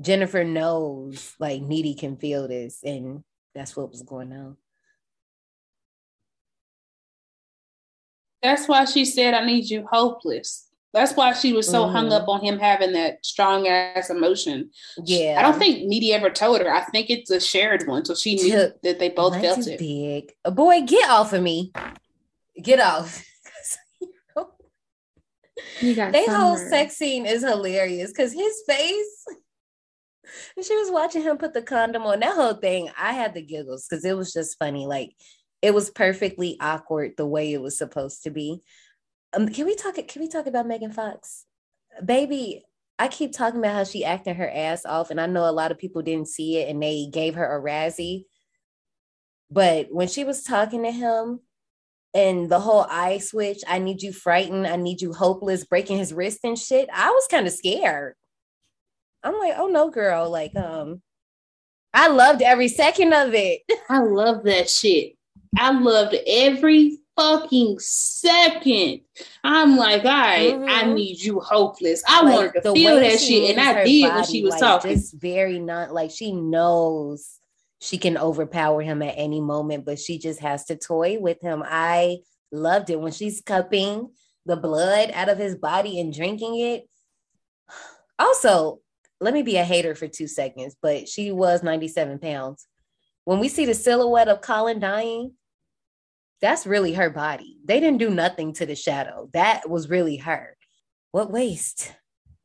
Jennifer 0.00 0.42
knows 0.42 1.34
like 1.38 1.62
Needy 1.62 1.94
can 1.94 2.16
feel 2.16 2.48
this, 2.48 2.80
and 2.82 3.22
that's 3.54 3.76
what 3.76 3.90
was 3.90 4.02
going 4.02 4.32
on. 4.32 4.56
That's 8.44 8.68
why 8.68 8.84
she 8.84 9.04
said, 9.06 9.32
I 9.34 9.44
need 9.44 9.68
you 9.70 9.86
hopeless. 9.90 10.68
That's 10.92 11.14
why 11.14 11.32
she 11.32 11.52
was 11.52 11.66
so 11.68 11.88
hung 11.88 12.10
Mhm. 12.10 12.12
up 12.20 12.28
on 12.28 12.40
him 12.44 12.58
having 12.60 12.92
that 12.92 13.24
strong 13.26 13.66
ass 13.66 14.10
emotion. 14.10 14.70
Yeah. 15.02 15.36
I 15.38 15.42
don't 15.42 15.58
think 15.58 15.86
Needy 15.86 16.12
ever 16.12 16.30
told 16.30 16.60
her. 16.60 16.72
I 16.72 16.82
think 16.84 17.10
it's 17.10 17.30
a 17.32 17.40
shared 17.40 17.88
one. 17.88 18.04
So 18.04 18.14
she 18.14 18.36
knew 18.36 18.50
Tip. 18.52 18.82
that 18.82 18.98
they 19.00 19.08
both 19.08 19.40
felt 19.40 19.66
it. 19.66 19.78
big. 19.80 20.32
A 20.44 20.52
boy, 20.52 20.82
get 20.82 21.08
off 21.10 21.32
of 21.32 21.42
me. 21.42 21.72
Get 22.62 22.78
off. 22.78 23.24
You 25.80 25.94
got 25.94 26.12
They 26.12 26.26
whole 26.26 26.56
sex 26.56 26.96
scene 26.96 27.26
is 27.26 27.42
hilarious 27.42 28.10
because 28.10 28.32
his 28.32 28.62
face. 28.66 29.24
She 30.62 30.76
was 30.76 30.90
watching 30.90 31.22
him 31.22 31.38
put 31.38 31.54
the 31.54 31.62
condom 31.62 32.02
on. 32.04 32.20
That 32.20 32.34
whole 32.34 32.54
thing, 32.54 32.90
I 32.98 33.12
had 33.12 33.34
the 33.34 33.42
giggles 33.42 33.86
because 33.88 34.04
it 34.04 34.16
was 34.16 34.32
just 34.32 34.58
funny. 34.58 34.86
Like 34.86 35.10
it 35.64 35.72
was 35.72 35.88
perfectly 35.88 36.58
awkward 36.60 37.14
the 37.16 37.24
way 37.24 37.54
it 37.54 37.62
was 37.62 37.78
supposed 37.78 38.24
to 38.24 38.30
be. 38.30 38.60
Um, 39.32 39.48
can 39.48 39.64
we 39.64 39.74
talk? 39.74 39.94
Can 39.94 40.20
we 40.20 40.28
talk 40.28 40.46
about 40.46 40.66
Megan 40.66 40.92
Fox, 40.92 41.46
baby? 42.04 42.66
I 42.98 43.08
keep 43.08 43.32
talking 43.32 43.60
about 43.60 43.74
how 43.74 43.84
she 43.84 44.04
acting 44.04 44.34
her 44.34 44.48
ass 44.48 44.84
off, 44.84 45.10
and 45.10 45.18
I 45.18 45.24
know 45.24 45.48
a 45.48 45.50
lot 45.50 45.70
of 45.70 45.78
people 45.78 46.02
didn't 46.02 46.28
see 46.28 46.58
it 46.58 46.68
and 46.68 46.82
they 46.82 47.08
gave 47.10 47.36
her 47.36 47.56
a 47.56 47.62
Razzie. 47.62 48.26
But 49.50 49.88
when 49.90 50.06
she 50.06 50.22
was 50.22 50.42
talking 50.42 50.82
to 50.82 50.92
him, 50.92 51.40
and 52.12 52.50
the 52.50 52.60
whole 52.60 52.86
eye 52.90 53.16
switch, 53.18 53.62
I 53.66 53.78
need 53.78 54.02
you 54.02 54.12
frightened, 54.12 54.66
I 54.66 54.76
need 54.76 55.00
you 55.00 55.14
hopeless, 55.14 55.64
breaking 55.64 55.96
his 55.96 56.12
wrist 56.12 56.40
and 56.44 56.58
shit. 56.58 56.90
I 56.92 57.10
was 57.10 57.26
kind 57.28 57.46
of 57.46 57.54
scared. 57.54 58.16
I'm 59.22 59.38
like, 59.38 59.54
oh 59.56 59.68
no, 59.68 59.90
girl. 59.90 60.28
Like, 60.28 60.54
um, 60.56 61.00
I 61.94 62.08
loved 62.08 62.42
every 62.42 62.68
second 62.68 63.14
of 63.14 63.32
it. 63.32 63.62
I 63.88 64.00
love 64.00 64.44
that 64.44 64.68
shit. 64.68 65.14
I 65.56 65.70
loved 65.78 66.16
every 66.26 66.98
fucking 67.16 67.78
second. 67.78 69.00
I'm 69.44 69.76
like, 69.76 70.04
all 70.04 70.10
right, 70.10 70.54
I 70.54 70.82
Mhm. 70.84 70.94
need 70.94 71.20
you 71.22 71.40
hopeless. 71.40 72.02
I 72.06 72.22
Like, 72.22 72.34
wanted 72.34 72.52
to 72.54 72.72
feel 72.72 72.96
that 72.96 73.20
shit, 73.20 73.50
and 73.56 73.60
I 73.60 73.84
did 73.84 74.02
when 74.14 74.24
she 74.24 74.42
was 74.42 74.50
like, 74.52 74.60
talking. 74.60 74.90
Just 74.92 75.14
very 75.14 75.58
not 75.58 75.92
like 75.92 76.10
she 76.10 76.32
knows 76.32 77.38
she 77.80 77.98
can 77.98 78.16
overpower 78.16 78.80
him 78.82 79.02
at 79.02 79.14
any 79.16 79.40
moment, 79.40 79.84
but 79.84 79.98
she 79.98 80.18
just 80.18 80.40
has 80.40 80.64
to 80.66 80.76
toy 80.76 81.18
with 81.20 81.40
him. 81.40 81.62
I 81.64 82.18
loved 82.50 82.90
it 82.90 82.98
when 83.00 83.12
she's 83.12 83.40
cupping 83.42 84.10
the 84.46 84.56
blood 84.56 85.10
out 85.12 85.28
of 85.28 85.38
his 85.38 85.54
body 85.56 86.00
and 86.00 86.12
drinking 86.12 86.58
it. 86.58 86.88
Also, 88.18 88.80
let 89.20 89.34
me 89.34 89.42
be 89.42 89.56
a 89.56 89.64
hater 89.64 89.94
for 89.96 90.06
two 90.06 90.28
seconds, 90.28 90.76
but 90.80 91.08
she 91.08 91.32
was 91.32 91.62
97 91.64 92.20
pounds. 92.20 92.66
When 93.24 93.40
we 93.40 93.48
see 93.48 93.64
the 93.66 93.74
silhouette 93.74 94.28
of 94.28 94.40
Colin 94.40 94.78
dying, 94.78 95.32
that's 96.44 96.66
really 96.66 96.92
her 96.92 97.08
body. 97.08 97.56
They 97.64 97.80
didn't 97.80 98.00
do 98.00 98.10
nothing 98.10 98.52
to 98.54 98.66
the 98.66 98.74
shadow. 98.74 99.30
That 99.32 99.66
was 99.70 99.88
really 99.88 100.18
her. 100.18 100.58
What 101.10 101.32
waste? 101.32 101.90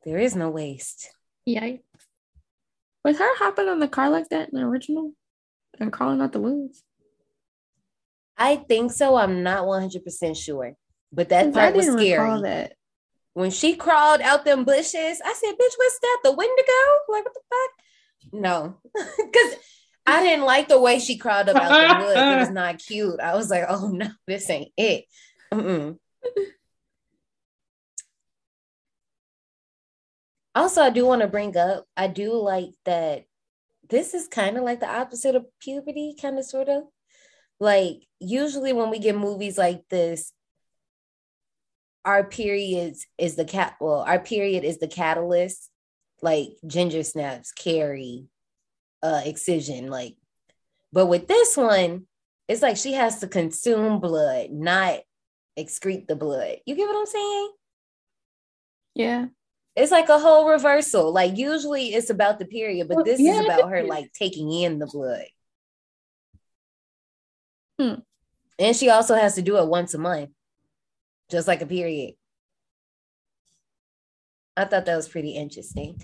There 0.06 0.16
is 0.16 0.34
no 0.34 0.48
waste. 0.48 1.10
Yikes. 1.46 1.82
Was 3.04 3.18
her 3.18 3.36
hopping 3.36 3.68
on 3.68 3.78
the 3.78 3.88
car 3.88 4.08
like 4.08 4.30
that 4.30 4.48
in 4.48 4.58
the 4.58 4.64
original 4.64 5.12
and 5.78 5.92
crawling 5.92 6.22
out 6.22 6.32
the 6.32 6.40
woods? 6.40 6.82
I 8.38 8.56
think 8.56 8.90
so. 8.90 9.16
I'm 9.16 9.42
not 9.42 9.64
100% 9.64 10.34
sure. 10.34 10.76
But 11.12 11.28
that 11.28 11.52
part 11.52 11.76
was 11.76 11.84
scary. 11.88 12.40
that. 12.40 12.72
When 13.34 13.50
she 13.50 13.76
crawled 13.76 14.22
out 14.22 14.46
them 14.46 14.64
bushes, 14.64 15.20
I 15.22 15.34
said, 15.34 15.52
bitch, 15.52 15.76
what's 15.76 15.98
that? 15.98 16.20
The 16.24 16.32
Wendigo? 16.32 16.72
Like, 17.10 17.24
what 17.26 17.34
the 17.34 17.40
fuck? 17.50 18.32
No. 18.32 18.76
Because 19.26 19.56
I 20.06 20.22
didn't 20.22 20.44
like 20.44 20.68
the 20.68 20.80
way 20.80 20.98
she 20.98 21.18
crawled 21.18 21.48
up 21.48 21.56
out 21.56 21.68
the 21.68 22.04
woods. 22.04 22.18
It 22.18 22.38
was 22.40 22.50
not 22.50 22.78
cute. 22.78 23.20
I 23.20 23.34
was 23.34 23.50
like, 23.50 23.64
oh 23.68 23.88
no, 23.88 24.08
this 24.26 24.48
ain't 24.50 24.72
it. 24.76 25.04
Mm-mm. 25.52 25.98
Also, 30.54 30.82
I 30.82 30.90
do 30.90 31.06
want 31.06 31.22
to 31.22 31.28
bring 31.28 31.56
up, 31.56 31.86
I 31.96 32.08
do 32.08 32.34
like 32.34 32.70
that 32.84 33.24
this 33.88 34.14
is 34.14 34.28
kind 34.28 34.56
of 34.56 34.64
like 34.64 34.80
the 34.80 34.88
opposite 34.88 35.34
of 35.34 35.46
puberty, 35.60 36.14
kind 36.20 36.38
of 36.38 36.44
sort 36.44 36.68
of. 36.68 36.84
Like, 37.58 38.06
usually 38.20 38.72
when 38.72 38.90
we 38.90 38.98
get 38.98 39.16
movies 39.16 39.58
like 39.58 39.82
this, 39.90 40.32
our 42.04 42.24
periods 42.24 43.06
is 43.18 43.36
the 43.36 43.44
cat 43.44 43.76
well, 43.80 44.00
our 44.00 44.18
period 44.18 44.64
is 44.64 44.78
the 44.78 44.88
catalyst, 44.88 45.68
like 46.22 46.48
ginger 46.66 47.02
snaps, 47.02 47.52
Carrie, 47.52 48.26
uh, 49.02 49.22
excision, 49.24 49.88
like 49.88 50.16
but 50.92 51.06
with 51.06 51.28
this 51.28 51.56
one, 51.56 52.06
it's 52.48 52.62
like 52.62 52.76
she 52.76 52.92
has 52.92 53.20
to 53.20 53.28
consume 53.28 54.00
blood, 54.00 54.50
not 54.50 55.00
excrete 55.58 56.06
the 56.06 56.16
blood. 56.16 56.56
You 56.66 56.74
get 56.74 56.86
what 56.86 56.96
I'm 56.96 57.06
saying? 57.06 57.50
Yeah. 58.94 59.26
It's 59.76 59.92
like 59.92 60.08
a 60.08 60.18
whole 60.18 60.48
reversal. 60.48 61.12
Like 61.12 61.36
usually 61.36 61.94
it's 61.94 62.10
about 62.10 62.38
the 62.38 62.44
period, 62.44 62.88
but 62.88 62.96
Well, 62.96 63.04
this 63.04 63.20
yeah, 63.20 63.40
is 63.40 63.44
about 63.44 63.70
her 63.70 63.84
like 63.84 64.12
taking 64.12 64.52
in 64.52 64.78
the 64.78 64.86
blood. 64.86 65.26
Hmm. 67.78 67.94
And 68.58 68.76
she 68.76 68.90
also 68.90 69.14
has 69.14 69.36
to 69.36 69.42
do 69.42 69.56
it 69.56 69.68
once 69.68 69.94
a 69.94 69.98
month, 69.98 70.30
just 71.30 71.46
like 71.48 71.62
a 71.62 71.66
period. 71.66 72.14
I 74.56 74.64
thought 74.64 74.84
that 74.86 74.96
was 74.96 75.08
pretty 75.08 75.30
interesting. 75.30 75.98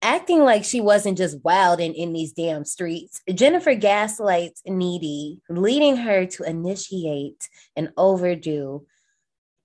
Acting 0.00 0.44
like 0.44 0.62
she 0.62 0.80
wasn't 0.80 1.18
just 1.18 1.42
wild 1.42 1.80
and 1.80 1.94
in 1.94 2.12
these 2.12 2.32
damn 2.32 2.64
streets, 2.64 3.20
Jennifer 3.34 3.74
gaslights 3.74 4.62
Needy, 4.64 5.40
leading 5.48 5.96
her 5.96 6.24
to 6.26 6.44
initiate 6.44 7.48
an 7.74 7.92
overdue 7.96 8.86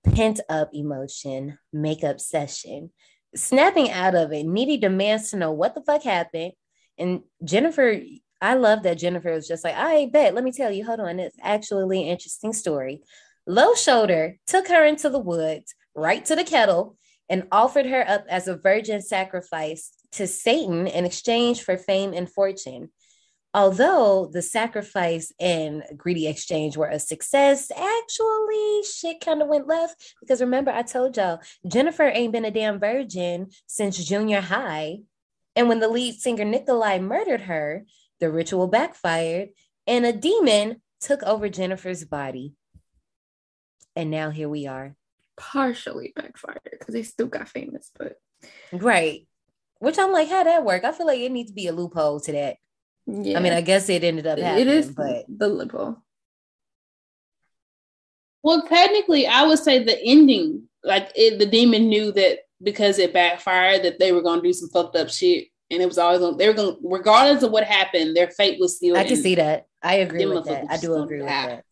pent 0.04 0.40
up 0.48 0.70
emotion 0.74 1.58
makeup 1.72 2.20
session. 2.20 2.90
Snapping 3.36 3.90
out 3.90 4.16
of 4.16 4.32
it, 4.32 4.44
Needy 4.44 4.76
demands 4.76 5.30
to 5.30 5.36
know 5.36 5.52
what 5.52 5.74
the 5.74 5.82
fuck 5.82 6.02
happened. 6.02 6.52
And 6.98 7.22
Jennifer, 7.44 8.00
I 8.40 8.54
love 8.54 8.82
that 8.82 8.98
Jennifer 8.98 9.32
was 9.32 9.46
just 9.46 9.64
like, 9.64 9.76
I 9.76 10.10
bet, 10.12 10.34
let 10.34 10.44
me 10.44 10.52
tell 10.52 10.72
you, 10.72 10.84
hold 10.84 11.00
on, 11.00 11.20
it's 11.20 11.36
actually 11.42 12.02
an 12.02 12.08
interesting 12.08 12.52
story. 12.52 13.02
Low 13.46 13.74
Shoulder 13.74 14.36
took 14.46 14.68
her 14.68 14.84
into 14.84 15.08
the 15.08 15.18
woods, 15.18 15.74
right 15.94 16.24
to 16.24 16.34
the 16.34 16.44
kettle, 16.44 16.96
and 17.28 17.46
offered 17.50 17.86
her 17.86 18.04
up 18.08 18.24
as 18.28 18.48
a 18.48 18.56
virgin 18.56 19.00
sacrifice 19.00 19.92
to 20.14 20.26
Satan 20.26 20.86
in 20.86 21.04
exchange 21.04 21.62
for 21.62 21.76
fame 21.76 22.12
and 22.12 22.30
fortune. 22.30 22.90
Although 23.52 24.30
the 24.32 24.42
sacrifice 24.42 25.32
and 25.38 25.84
greedy 25.96 26.26
exchange 26.26 26.76
were 26.76 26.88
a 26.88 26.98
success, 26.98 27.70
actually 27.70 28.82
shit 28.82 29.20
kind 29.20 29.42
of 29.42 29.48
went 29.48 29.68
left 29.68 30.14
because 30.20 30.40
remember 30.40 30.72
I 30.72 30.82
told 30.82 31.16
y'all 31.16 31.38
Jennifer 31.66 32.02
ain't 32.02 32.32
been 32.32 32.44
a 32.44 32.50
damn 32.50 32.80
virgin 32.80 33.50
since 33.66 34.04
junior 34.04 34.40
high. 34.40 34.98
And 35.54 35.68
when 35.68 35.78
the 35.78 35.88
lead 35.88 36.16
singer 36.16 36.44
Nikolai 36.44 36.98
murdered 36.98 37.42
her, 37.42 37.84
the 38.18 38.28
ritual 38.30 38.66
backfired 38.66 39.50
and 39.86 40.04
a 40.04 40.12
demon 40.12 40.82
took 41.00 41.22
over 41.22 41.48
Jennifer's 41.48 42.04
body. 42.04 42.54
And 43.94 44.10
now 44.10 44.30
here 44.30 44.48
we 44.48 44.66
are. 44.66 44.96
Partially 45.36 46.12
backfired 46.16 46.60
because 46.72 46.92
they 46.92 47.04
still 47.04 47.28
got 47.28 47.48
famous, 47.48 47.92
but 47.96 48.16
Right. 48.72 49.26
Which 49.84 49.98
I'm 49.98 50.12
like, 50.12 50.28
how 50.28 50.42
that 50.42 50.64
work? 50.64 50.84
I 50.84 50.92
feel 50.92 51.06
like 51.06 51.20
it 51.20 51.32
needs 51.32 51.50
to 51.50 51.54
be 51.54 51.66
a 51.66 51.72
loophole 51.72 52.20
to 52.20 52.32
that. 52.32 52.56
yeah. 53.06 53.38
I 53.38 53.40
mean, 53.40 53.52
I 53.52 53.60
guess 53.60 53.88
it 53.88 54.02
ended 54.02 54.26
up 54.26 54.38
happening, 54.38 54.66
it 54.66 54.68
is 54.68 54.90
but 54.90 55.24
the 55.28 55.48
loophole. 55.48 55.98
Well, 58.42 58.62
technically, 58.68 59.26
I 59.26 59.46
would 59.46 59.58
say 59.58 59.82
the 59.82 59.98
ending, 60.04 60.68
like 60.82 61.10
it, 61.14 61.38
the 61.38 61.46
demon 61.46 61.88
knew 61.88 62.12
that 62.12 62.40
because 62.62 62.98
it 62.98 63.12
backfired, 63.12 63.82
that 63.84 63.98
they 63.98 64.12
were 64.12 64.22
going 64.22 64.40
to 64.40 64.46
do 64.46 64.52
some 64.52 64.68
fucked 64.68 64.96
up 64.96 65.10
shit, 65.10 65.48
and 65.70 65.82
it 65.82 65.86
was 65.86 65.98
always 65.98 66.20
going. 66.20 66.36
They 66.36 66.48
were 66.48 66.54
going, 66.54 66.76
regardless 66.82 67.42
of 67.42 67.52
what 67.52 67.64
happened, 67.64 68.16
their 68.16 68.28
fate 68.28 68.58
was 68.60 68.78
sealed. 68.78 68.98
I 68.98 69.04
can 69.04 69.16
see 69.16 69.34
that. 69.36 69.66
I 69.82 69.96
agree 69.96 70.26
with 70.26 70.46
that. 70.46 70.66
I 70.68 70.76
do 70.76 70.94
agree 70.94 71.20
with 71.20 71.28
die. 71.28 71.46
that. 71.46 71.64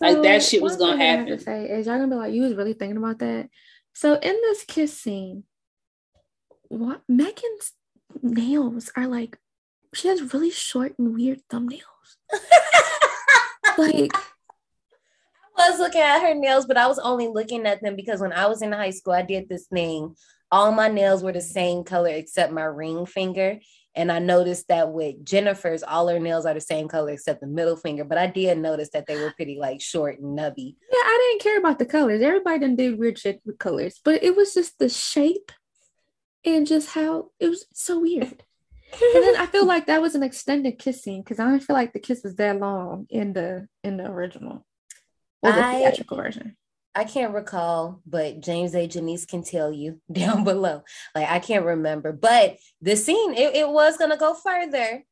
Like 0.00 0.22
that 0.22 0.42
shit 0.42 0.62
was 0.62 0.76
gonna 0.76 0.92
thing 0.92 1.02
I 1.02 1.04
have 1.04 1.18
happen. 1.20 1.38
To 1.38 1.44
say 1.44 1.64
is 1.70 1.86
y'all 1.86 1.96
gonna 1.96 2.08
be 2.08 2.14
like, 2.14 2.32
you 2.32 2.42
was 2.42 2.54
really 2.54 2.72
thinking 2.72 2.96
about 2.96 3.18
that. 3.18 3.48
So 3.92 4.14
in 4.14 4.32
this 4.32 4.64
kiss 4.64 4.98
scene, 4.98 5.44
what 6.70 7.02
Megan's 7.08 7.72
nails 8.22 8.90
are 8.96 9.06
like, 9.06 9.38
she 9.92 10.08
has 10.08 10.32
really 10.32 10.50
short 10.50 10.94
and 10.98 11.14
weird 11.14 11.40
thumbnails. 11.50 11.82
like, 13.76 14.12
I 15.58 15.68
was 15.68 15.80
looking 15.80 16.00
at 16.00 16.22
her 16.22 16.34
nails, 16.34 16.64
but 16.66 16.78
I 16.78 16.86
was 16.86 17.00
only 17.00 17.26
looking 17.28 17.66
at 17.66 17.82
them 17.82 17.96
because 17.96 18.20
when 18.20 18.32
I 18.32 18.46
was 18.46 18.62
in 18.62 18.72
high 18.72 18.90
school, 18.90 19.12
I 19.12 19.22
did 19.22 19.48
this 19.48 19.66
thing. 19.66 20.14
All 20.52 20.72
my 20.72 20.88
nails 20.88 21.22
were 21.22 21.32
the 21.32 21.40
same 21.40 21.84
color 21.84 22.10
except 22.10 22.52
my 22.52 22.62
ring 22.62 23.04
finger. 23.04 23.58
And 23.96 24.12
I 24.12 24.20
noticed 24.20 24.68
that 24.68 24.92
with 24.92 25.24
Jennifer's, 25.24 25.82
all 25.82 26.06
her 26.06 26.20
nails 26.20 26.46
are 26.46 26.54
the 26.54 26.60
same 26.60 26.86
color 26.86 27.10
except 27.10 27.40
the 27.40 27.48
middle 27.48 27.76
finger. 27.76 28.04
But 28.04 28.18
I 28.18 28.28
did 28.28 28.58
notice 28.58 28.90
that 28.92 29.06
they 29.06 29.20
were 29.20 29.32
pretty 29.34 29.58
like 29.58 29.80
short 29.80 30.20
and 30.20 30.38
nubby. 30.38 30.76
yeah, 30.92 30.98
I 30.98 31.28
didn't 31.30 31.42
care 31.42 31.58
about 31.58 31.80
the 31.80 31.86
colors. 31.86 32.22
Everybody 32.22 32.60
done 32.60 32.76
did 32.76 32.98
weird 32.98 33.18
shit 33.18 33.40
with 33.44 33.58
colors, 33.58 34.00
but 34.04 34.22
it 34.22 34.36
was 34.36 34.54
just 34.54 34.78
the 34.78 34.88
shape 34.88 35.50
and 36.44 36.66
just 36.66 36.90
how 36.90 37.30
it 37.38 37.48
was 37.48 37.66
so 37.72 38.00
weird. 38.00 38.44
and 39.14 39.24
then 39.24 39.36
I 39.36 39.46
feel 39.46 39.66
like 39.66 39.86
that 39.86 40.02
was 40.02 40.14
an 40.14 40.22
extended 40.22 40.78
kiss 40.78 41.02
scene 41.02 41.22
because 41.22 41.38
I 41.38 41.44
don't 41.44 41.62
feel 41.62 41.76
like 41.76 41.92
the 41.92 42.00
kiss 42.00 42.22
was 42.24 42.34
that 42.36 42.58
long 42.58 43.06
in 43.08 43.32
the 43.32 43.68
in 43.84 43.96
the 43.96 44.10
original 44.10 44.66
or 45.42 45.52
the 45.52 45.64
I- 45.64 45.74
theatrical 45.78 46.16
version. 46.16 46.56
I 46.92 47.04
can't 47.04 47.32
recall, 47.32 48.02
but 48.04 48.40
James 48.40 48.74
A. 48.74 48.88
Janisse 48.88 49.26
can 49.26 49.44
tell 49.44 49.72
you 49.72 50.00
down 50.12 50.42
below. 50.42 50.82
Like 51.14 51.30
I 51.30 51.38
can't 51.38 51.64
remember, 51.64 52.12
but 52.12 52.56
the 52.80 52.96
scene 52.96 53.34
it, 53.34 53.54
it 53.54 53.68
was 53.68 53.96
gonna 53.96 54.16
go 54.16 54.34
further. 54.34 55.04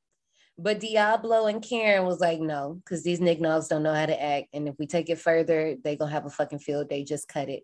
But 0.61 0.81
Diablo 0.81 1.47
and 1.47 1.63
Karyn 1.63 2.05
was 2.05 2.19
like, 2.19 2.41
no, 2.41 2.81
because 2.83 3.05
these 3.05 3.21
nignogs 3.21 3.69
don't 3.69 3.85
know 3.85 3.95
how 3.95 4.07
to 4.07 4.21
act. 4.21 4.49
And 4.53 4.67
if 4.67 4.75
we 4.77 4.89
take 4.89 5.09
it 5.09 5.21
further, 5.21 5.77
they 5.85 5.95
gonna 5.95 6.11
have 6.11 6.27
a 6.27 6.31
fucking 6.31 6.59
field 6.59 6.89
day. 6.89 7.05
Just 7.05 7.29
cut 7.29 7.49
it. 7.49 7.63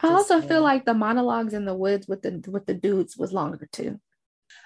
I 0.00 0.08
also 0.08 0.40
feel 0.40 0.62
like 0.62 0.84
the 0.84 0.94
monologues 0.94 1.54
in 1.54 1.64
the 1.64 1.74
woods 1.74 2.06
with 2.06 2.22
the 2.22 2.42
with 2.48 2.66
the 2.66 2.74
dudes 2.74 3.16
was 3.16 3.32
longer 3.32 3.68
too. 3.72 4.00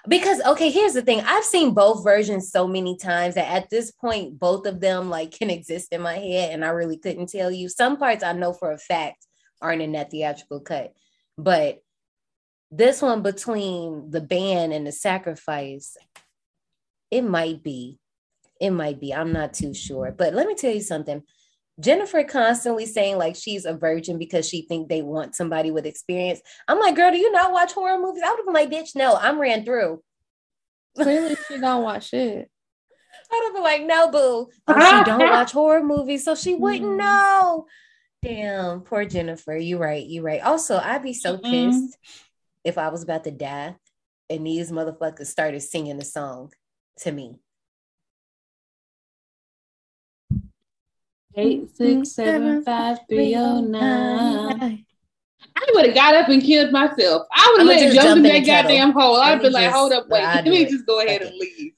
Because 0.07 0.41
okay, 0.41 0.69
here's 0.69 0.93
the 0.93 1.01
thing. 1.01 1.21
I've 1.21 1.43
seen 1.43 1.73
both 1.73 2.03
versions 2.03 2.51
so 2.51 2.67
many 2.67 2.97
times 2.97 3.35
that 3.35 3.49
at 3.49 3.69
this 3.69 3.91
point, 3.91 4.39
both 4.39 4.65
of 4.65 4.79
them 4.79 5.09
like 5.09 5.31
can 5.31 5.49
exist 5.49 5.91
in 5.91 6.01
my 6.01 6.15
head, 6.15 6.53
and 6.53 6.63
I 6.63 6.69
really 6.69 6.97
couldn't 6.97 7.29
tell 7.29 7.51
you. 7.51 7.69
Some 7.69 7.97
parts 7.97 8.23
I 8.23 8.33
know 8.33 8.53
for 8.53 8.71
a 8.71 8.77
fact 8.77 9.25
aren't 9.61 9.81
in 9.81 9.93
that 9.93 10.11
theatrical 10.11 10.59
cut, 10.59 10.93
but 11.37 11.81
this 12.69 13.01
one 13.01 13.21
between 13.21 14.09
the 14.09 14.21
band 14.21 14.73
and 14.73 14.85
the 14.85 14.91
sacrifice, 14.91 15.95
it 17.11 17.21
might 17.21 17.63
be. 17.63 17.99
It 18.59 18.71
might 18.71 18.99
be. 18.99 19.13
I'm 19.13 19.31
not 19.31 19.53
too 19.53 19.73
sure. 19.73 20.13
But 20.15 20.33
let 20.33 20.47
me 20.47 20.55
tell 20.55 20.73
you 20.73 20.81
something. 20.81 21.23
Jennifer 21.79 22.23
constantly 22.23 22.85
saying 22.85 23.17
like 23.17 23.35
she's 23.35 23.65
a 23.65 23.73
virgin 23.73 24.19
because 24.19 24.47
she 24.47 24.61
think 24.67 24.87
they 24.89 25.01
want 25.01 25.35
somebody 25.35 25.71
with 25.71 25.85
experience. 25.85 26.41
I'm 26.67 26.79
like, 26.79 26.95
girl, 26.95 27.11
do 27.11 27.17
you 27.17 27.31
not 27.31 27.51
watch 27.51 27.73
horror 27.73 27.99
movies? 27.99 28.21
I 28.23 28.29
would 28.29 28.37
have 28.37 28.45
been 28.45 28.53
like, 28.53 28.69
bitch, 28.69 28.95
no, 28.95 29.15
I'm 29.15 29.39
ran 29.39 29.65
through. 29.65 30.01
Clearly, 30.95 31.35
she 31.47 31.57
don't 31.59 31.83
watch 31.83 32.13
it. 32.13 32.49
I 33.31 33.35
would 33.35 33.45
have 33.45 33.53
been 33.55 33.63
like, 33.63 33.83
no, 33.85 34.11
boo. 34.11 34.49
Oh, 34.67 34.97
she 34.97 35.03
don't 35.09 35.19
watch 35.31 35.51
horror 35.51 35.83
movies, 35.83 36.23
so 36.23 36.35
she 36.35 36.53
wouldn't 36.53 36.83
Mhm. 36.83 36.97
know. 36.99 37.65
Damn, 38.21 38.81
poor 38.81 39.05
Jennifer. 39.05 39.55
You 39.55 39.77
right, 39.79 40.05
you 40.05 40.21
right. 40.21 40.41
Also, 40.41 40.77
I'd 40.77 41.03
be 41.03 41.13
so 41.13 41.37
Mm-mm. 41.37 41.51
pissed 41.51 41.97
if 42.63 42.77
I 42.77 42.89
was 42.89 43.03
about 43.03 43.23
to 43.25 43.31
die 43.31 43.75
and 44.29 44.45
these 44.47 44.71
motherfuckers 44.71 45.25
started 45.25 45.59
singing 45.61 45.97
the 45.97 46.05
song 46.05 46.53
to 46.99 47.11
me. 47.11 47.39
Eight 51.35 51.75
six 51.75 52.11
seven 52.11 52.63
five 52.63 52.99
three 53.09 53.35
oh 53.35 53.61
nine. 53.61 54.85
I 55.55 55.67
would 55.73 55.85
have 55.87 55.95
got 55.95 56.15
up 56.15 56.29
and 56.29 56.41
killed 56.41 56.71
myself. 56.71 57.27
I 57.31 57.55
would 57.57 57.67
have 57.69 57.79
just 57.79 57.95
jumped 57.95 58.07
jump 58.07 58.19
in 58.19 58.25
in 58.25 58.31
that 58.31 58.39
the 58.39 58.45
kettle. 58.45 58.69
goddamn 58.71 58.91
hole. 58.91 59.13
Let 59.13 59.31
I'd 59.33 59.37
me 59.39 59.43
be 59.45 59.49
like, 59.49 59.71
hold 59.71 59.91
up, 59.93 60.07
wait, 60.09 60.23
let 60.23 60.45
me 60.45 60.61
it. 60.63 60.69
just 60.69 60.85
go 60.85 60.99
ahead 61.03 61.21
Fuck 61.21 61.31
and 61.31 61.39
leave. 61.39 61.73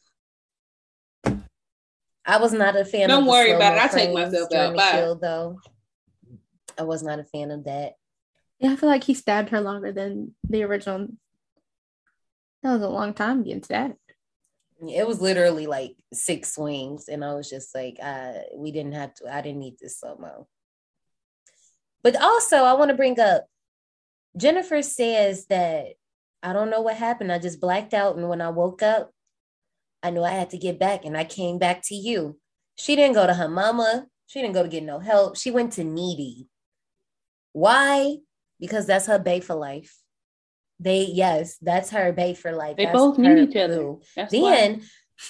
I 2.26 2.38
was 2.38 2.54
not 2.54 2.76
a 2.76 2.84
fan 2.86 3.04
of 3.04 3.08
that. 3.10 3.14
Don't 3.14 3.20
of 3.20 3.26
the 3.26 3.32
worry 3.32 3.52
about 3.52 3.78
it. 3.78 3.78
slow-mo 3.78 3.84
I 3.84 3.88
take 3.88 4.14
frames 4.14 4.32
myself 4.32 4.54
out. 4.54 4.72
the 4.72 4.78
Bye. 4.78 4.92
kill, 4.92 5.16
though. 5.16 5.60
I 6.78 6.84
was 6.84 7.04
not 7.04 7.20
a 7.20 7.24
fan 7.24 7.52
of 7.52 7.64
that. 7.66 7.94
Yeah, 8.60 8.72
I 8.72 8.76
feel 8.76 8.90
like 8.90 9.04
he 9.04 9.14
stabbed 9.14 9.50
her 9.50 9.62
longer 9.62 9.92
than 9.92 10.34
the 10.48 10.64
original. 10.64 11.08
That 12.64 12.74
was 12.74 12.82
a 12.82 12.90
long 12.90 13.14
time 13.14 13.44
getting 13.44 13.64
stabbed. 13.64 13.96
It 14.82 15.08
was 15.08 15.22
literally 15.22 15.68
like 15.68 15.96
six 16.14 16.56
swings, 16.56 17.08
and 17.08 17.24
I 17.24 17.34
was 17.34 17.50
just 17.50 17.74
like, 17.74 17.98
uh, 18.02 18.34
we 18.56 18.72
didn't 18.72 18.94
have 18.94 19.14
to. 19.16 19.34
I 19.34 19.42
didn't 19.42 19.60
need 19.60 19.76
this 19.80 20.00
slow 20.00 20.18
mo. 20.20 20.48
But 22.04 22.22
also, 22.22 22.58
I 22.58 22.74
want 22.74 22.90
to 22.90 22.96
bring 22.96 23.20
up 23.20 23.48
Jennifer 24.38 24.82
says 24.82 25.46
that 25.48 25.94
I 26.44 26.54
don't 26.54 26.70
know 26.70 26.82
what 26.82 26.98
happened. 26.98 27.32
I 27.32 27.40
just 27.40 27.62
blacked 27.62 27.94
out, 27.94 28.18
and 28.18 28.28
when 28.28 28.42
I 28.42 28.50
woke 28.50 28.84
up, 28.84 29.12
I 30.04 30.10
knew 30.12 30.24
I 30.24 30.32
had 30.32 30.50
to 30.52 30.58
get 30.58 30.78
back, 30.78 31.06
and 31.06 31.18
I 31.18 31.24
came 31.24 31.58
back 31.58 31.82
to 31.86 31.96
you. 31.96 32.38
She 32.76 32.96
didn't 32.96 33.16
go 33.16 33.26
to 33.26 33.34
her 33.34 33.48
mama. 33.48 34.08
She 34.28 34.42
didn't 34.42 34.54
go 34.54 34.64
to 34.64 34.70
get 34.70 34.84
no 34.84 35.00
help. 35.00 35.38
She 35.38 35.52
went 35.52 35.74
to 35.74 35.84
needy. 35.84 36.48
Why? 37.54 38.18
Because 38.60 38.86
that's 38.86 39.08
her 39.08 39.20
bay 39.20 39.40
for 39.40 39.56
life. 39.56 39.96
They 40.80 41.04
yes, 41.04 41.58
that's 41.62 41.90
her 41.92 42.12
bay 42.12 42.34
for 42.34 42.52
life. 42.52 42.78
They 42.78 42.86
That's 42.86 42.98
both 42.98 43.18
need 43.18 43.50
each 43.50 43.56
other. 43.56 43.96
Why. 44.16 44.30
Then 44.30 44.82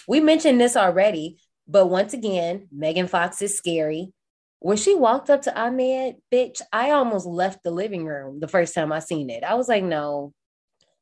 we 0.08 0.20
mentioned 0.20 0.60
this 0.60 0.76
already, 0.76 1.38
but 1.68 1.88
once 1.88 2.14
again, 2.14 2.68
Megan 2.72 3.08
Fox 3.08 3.42
is 3.42 3.58
scary. 3.58 4.14
When 4.60 4.78
she 4.78 4.96
walked 4.96 5.30
up 5.30 5.44
to 5.44 5.60
Ahmet, 5.60 6.16
bitch, 6.34 6.62
I 6.74 6.92
almost 6.92 7.28
left 7.28 7.64
the 7.64 7.72
living 7.72 8.06
room 8.06 8.40
the 8.40 8.48
first 8.48 8.74
time 8.74 8.92
I 8.92 9.00
seen 9.00 9.30
it. 9.30 9.44
I 9.44 9.54
was 9.54 9.68
like, 9.68 9.84
no, 9.84 10.34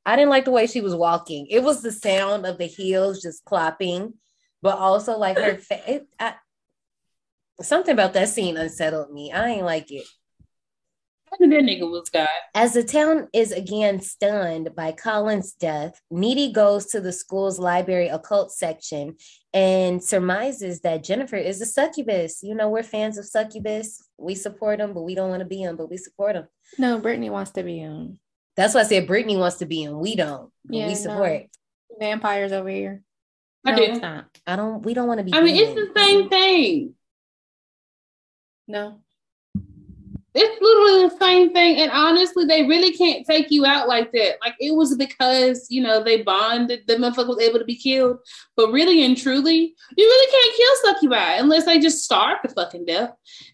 I 0.05 0.17
didn't 0.17 0.31
like 0.31 0.45
the 0.45 0.51
way 0.51 0.67
she 0.67 0.81
was 0.81 0.95
walking. 0.95 1.47
It 1.49 1.63
was 1.63 1.81
the 1.81 1.91
sound 1.91 2.45
of 2.45 2.57
the 2.57 2.65
heels 2.65 3.21
just 3.21 3.45
clopping, 3.45 4.13
but 4.61 4.77
also 4.77 5.17
like 5.17 5.37
her 5.37 5.57
fa- 5.57 5.93
it, 5.93 6.07
I, 6.19 6.33
something 7.61 7.93
about 7.93 8.13
that 8.13 8.29
scene 8.29 8.57
unsettled 8.57 9.11
me. 9.13 9.31
I 9.31 9.49
ain't 9.49 9.65
like 9.65 9.91
it. 9.91 10.05
That 11.39 11.47
nigga 11.49 11.89
was 11.89 12.10
God. 12.10 12.27
As 12.53 12.73
the 12.73 12.84
town 12.84 13.27
is 13.34 13.51
again 13.51 13.99
stunned 14.01 14.69
by 14.76 14.91
Colin's 14.91 15.53
death, 15.53 15.99
Needy 16.11 16.51
goes 16.51 16.85
to 16.88 17.01
the 17.01 17.11
school's 17.11 17.60
library 17.60 18.07
occult 18.07 18.51
section 18.51 19.15
and 19.53 20.03
surmises 20.03 20.81
that 20.81 21.03
Jennifer 21.03 21.35
is 21.35 21.61
a 21.61 21.65
succubus. 21.65 22.39
You 22.43 22.55
know, 22.55 22.69
we're 22.69 22.84
fans 22.84 23.18
of 23.18 23.26
succubus. 23.26 24.01
We 24.18 24.35
support 24.35 24.80
them, 24.80 24.93
but 24.93 25.03
we 25.03 25.15
don't 25.15 25.30
want 25.30 25.41
to 25.41 25.45
be 25.47 25.64
them, 25.64 25.76
but 25.76 25.89
we 25.89 25.97
support 25.97 26.34
them. 26.34 26.47
No, 26.77 26.99
Brittany 26.99 27.30
wants 27.30 27.51
to 27.51 27.64
be 27.64 27.84
um 27.84 28.19
That's 28.55 28.73
why 28.73 28.81
I 28.81 28.84
said 28.84 29.07
Brittany 29.07 29.38
wants 29.38 29.57
to 29.57 29.65
be 29.65 29.84
and 29.84 29.97
we 29.97 30.15
don't. 30.15 30.51
But 30.65 30.77
Yeah, 30.77 30.88
we 30.88 30.93
no. 30.93 30.99
support. 30.99 31.43
vampires 31.99 32.51
over 32.51 32.69
here. 32.69 33.01
I 33.65 33.72
no, 33.72 33.77
do. 33.77 33.84
it's 33.84 34.01
not. 34.01 34.26
I 34.45 34.55
don't. 34.55 34.84
We 34.84 34.93
don't 34.93 35.07
want 35.07 35.19
to 35.19 35.23
be. 35.23 35.34
I 35.34 35.41
mean, 35.41 35.55
it's 35.55 35.73
the 35.73 35.99
same 35.99 36.30
thing. 36.30 36.95
No. 38.68 38.99
It's 40.35 40.61
literally 40.61 41.10
the 41.10 41.18
same 41.23 41.53
thing. 41.53 41.77
And 41.77 41.91
honestly, 41.91 42.45
they 42.45 42.64
really 42.65 42.91
can't 42.91 43.26
take 43.26 43.51
you 43.51 43.65
out 43.65 43.88
like 43.88 44.11
that. 44.14 44.38
Like 44.41 44.55
it 44.60 44.73
was 44.76 44.95
because, 44.95 45.68
you 45.69 45.81
know, 45.84 46.03
they 46.03 46.23
bonded, 46.23 46.81
the 46.88 46.95
motherfucker 46.95 47.27
was 47.27 47.39
able 47.39 47.60
to 47.60 47.65
be 47.65 47.76
killed. 47.76 48.18
But 48.57 48.72
really 48.72 49.05
and 49.05 49.15
truly, 49.15 49.76
you 49.95 50.05
really 50.05 50.31
can't 50.31 50.55
kill 50.57 50.93
succubi 50.93 51.34
unless 51.35 51.65
they 51.65 51.80
just 51.80 52.03
starve 52.03 52.41
to 52.41 52.49
fucking 52.49 52.85
death. 52.85 53.11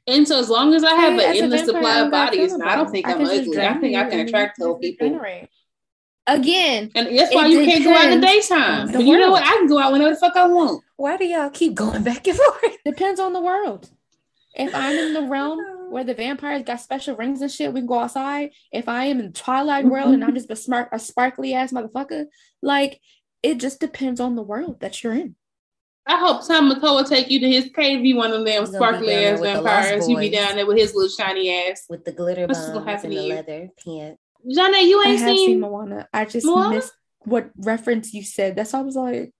And 0.07 0.25
so 0.27 0.39
as 0.39 0.49
long 0.49 0.73
as 0.73 0.83
I 0.85 0.91
have 0.93 1.19
Hey, 1.19 1.29
an 1.31 1.43
endless 1.43 1.65
supply 1.65 1.99
of 1.99 2.11
bodies, 2.11 2.53
I 2.53 2.75
don't 2.77 2.89
think 2.89 3.07
I 3.07 3.11
I'm 3.11 3.17
can 3.17 3.25
just 3.27 3.41
ugly. 3.49 3.59
I 3.61 3.73
think 3.77 3.95
I 3.97 4.09
can 4.09 4.19
attract 4.21 4.59
and 4.59 4.67
those 4.69 4.79
people. 4.79 5.07
regenerate. 5.07 5.49
Again, 6.27 6.91
And 6.93 7.17
that's 7.17 7.33
why 7.33 7.47
you 7.47 7.65
can't 7.65 7.83
go 7.83 7.91
out 7.93 8.11
in 8.11 8.21
the 8.21 8.27
daytime. 8.27 8.87
the 8.87 8.93
But 8.99 9.05
you 9.05 9.17
know 9.17 9.31
what? 9.31 9.43
I 9.43 9.51
can 9.57 9.67
go 9.67 9.79
out 9.79 9.91
whenever 9.91 10.11
the 10.11 10.15
fuck 10.19 10.35
I 10.37 10.45
want. 10.47 10.83
Why 10.95 11.17
do 11.17 11.25
y'all 11.25 11.49
keep 11.49 11.73
going 11.73 12.03
back 12.03 12.27
and 12.27 12.37
forth? 12.37 12.77
depends 12.85 13.19
on 13.19 13.33
the 13.33 13.41
world. 13.41 13.89
If 14.53 14.73
I'm 14.75 14.95
in 14.95 15.13
the 15.13 15.23
realm 15.23 15.59
where 15.89 16.03
the 16.03 16.13
vampires 16.13 16.63
got 16.63 16.81
special 16.81 17.15
rings 17.15 17.41
and 17.41 17.51
shit, 17.51 17.73
we 17.73 17.81
can 17.81 17.87
go 17.87 17.99
outside. 17.99 18.51
If 18.71 18.87
I 18.87 19.05
am 19.05 19.19
in 19.19 19.27
the 19.27 19.31
Twilight 19.31 19.85
world 19.85 20.13
and 20.13 20.23
I'm 20.23 20.29
mm-hmm. 20.29 20.37
just 20.37 20.51
a 20.51 20.55
smart, 20.55 20.89
a 20.91 20.99
sparkly 20.99 21.53
ass 21.53 21.71
motherfucker, 21.71 22.25
like 22.61 22.99
it 23.43 23.59
just 23.59 23.79
depends 23.79 24.19
on 24.19 24.35
the 24.35 24.43
world 24.43 24.79
that 24.81 25.03
you're 25.03 25.13
in. 25.13 25.35
I 26.05 26.17
hope 26.17 26.47
Tom 26.47 26.69
will 26.69 27.03
take 27.03 27.29
you 27.29 27.39
to 27.39 27.49
his 27.49 27.69
cave. 27.75 28.03
You 28.03 28.15
one 28.15 28.31
of 28.31 28.43
them 28.43 28.47
He's 28.47 28.71
gonna 28.71 28.71
be 28.71 28.75
sparkly 28.77 29.13
ass 29.13 29.39
with 29.39 29.53
the 29.53 29.61
Lost 29.61 29.89
vampires. 29.89 30.09
You 30.09 30.17
be 30.17 30.29
down 30.29 30.55
there 30.55 30.65
with 30.65 30.77
his 30.77 30.95
little 30.95 31.09
shiny 31.09 31.53
ass. 31.53 31.85
With 31.87 32.03
the 32.03 32.11
glitter 32.11 32.47
What's 32.47 32.67
bombs 32.69 33.03
and 33.03 33.13
the 33.13 33.21
leather 33.21 33.69
pants. 33.85 34.19
Jana, 34.51 34.79
you 34.79 35.01
ain't 35.03 35.19
have 35.19 35.29
seen 35.29 35.37
seen. 35.37 35.59
Moana. 35.59 36.07
I 36.11 36.25
just 36.25 36.47
Moana? 36.47 36.75
missed 36.75 36.93
what 37.19 37.51
reference 37.57 38.13
you 38.13 38.23
said. 38.23 38.55
That's 38.55 38.73
why 38.73 38.79
I 38.79 38.83
was 38.83 38.95
like, 38.95 39.31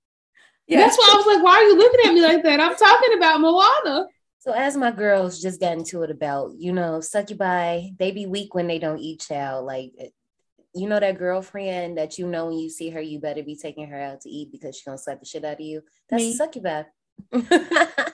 That's 0.68 0.98
why 0.98 1.10
I 1.12 1.16
was 1.16 1.26
like, 1.26 1.44
why 1.44 1.54
are 1.54 1.64
you 1.64 1.78
looking 1.78 2.00
at 2.06 2.14
me 2.14 2.22
like 2.22 2.44
that? 2.44 2.60
I'm 2.60 2.76
talking 2.76 3.18
about 3.18 3.42
Moana. 3.42 4.06
So 4.50 4.56
as 4.56 4.76
my 4.76 4.90
girls 4.90 5.40
just 5.40 5.60
got 5.60 5.78
into 5.78 6.02
it 6.02 6.10
about, 6.10 6.54
you 6.58 6.74
know, 6.74 7.02
succubi, 7.02 7.90
they 8.00 8.10
be 8.10 8.26
weak 8.26 8.56
when 8.56 8.66
they 8.66 8.80
don't 8.80 8.98
eat 8.98 9.20
child. 9.20 9.64
Like 9.68 9.92
eh, 10.00 10.08
you 10.74 10.90
know 10.90 11.00
that 11.00 11.20
girlfriend 11.20 12.00
that 12.00 12.18
you 12.18 12.26
know 12.26 12.48
when 12.48 12.58
you 12.58 12.68
see 12.68 12.90
her, 12.90 13.00
you 13.00 13.20
better 13.20 13.44
be 13.44 13.56
taking 13.56 13.88
her 13.90 14.02
out 14.02 14.22
to 14.22 14.30
eat 14.30 14.52
because 14.52 14.76
she's 14.76 14.86
gonna 14.86 14.98
slap 14.98 15.20
the 15.20 15.28
shit 15.28 15.46
out 15.46 15.54
of 15.54 15.60
you. 15.60 15.84
That's 16.10 16.24
Me. 16.24 16.32
a 16.32 16.34
succubi. 16.34 16.84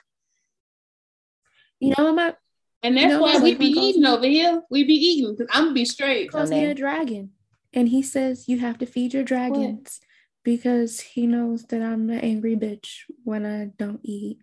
You 1.80 1.94
know, 1.98 2.12
my 2.12 2.36
And 2.84 2.98
that's 2.98 3.04
You 3.04 3.10
know 3.12 3.22
why 3.22 3.40
we 3.40 3.56
be 3.56 3.68
eating 3.68 4.02
me- 4.02 4.10
over 4.10 4.26
here. 4.26 4.62
We 4.70 4.84
be 4.84 4.94
eating 4.94 5.36
because 5.38 5.48
I'm 5.54 5.66
gonna 5.66 5.74
be 5.74 5.86
straight. 5.86 6.32
calls 6.32 6.50
me 6.50 6.66
a 6.66 6.74
dragon, 6.74 7.32
and 7.74 7.88
he 7.88 8.02
says 8.02 8.50
you 8.50 8.60
have 8.60 8.78
to 8.80 8.86
feed 8.86 9.14
your 9.14 9.24
dragons 9.24 10.02
because 10.44 11.00
he 11.00 11.28
knows 11.28 11.64
that 11.68 11.82
I'm 11.82 12.10
an 12.10 12.20
angry 12.20 12.58
bitch 12.58 13.04
when 13.24 13.46
I 13.46 13.72
don't 13.78 14.02
eat. 14.04 14.40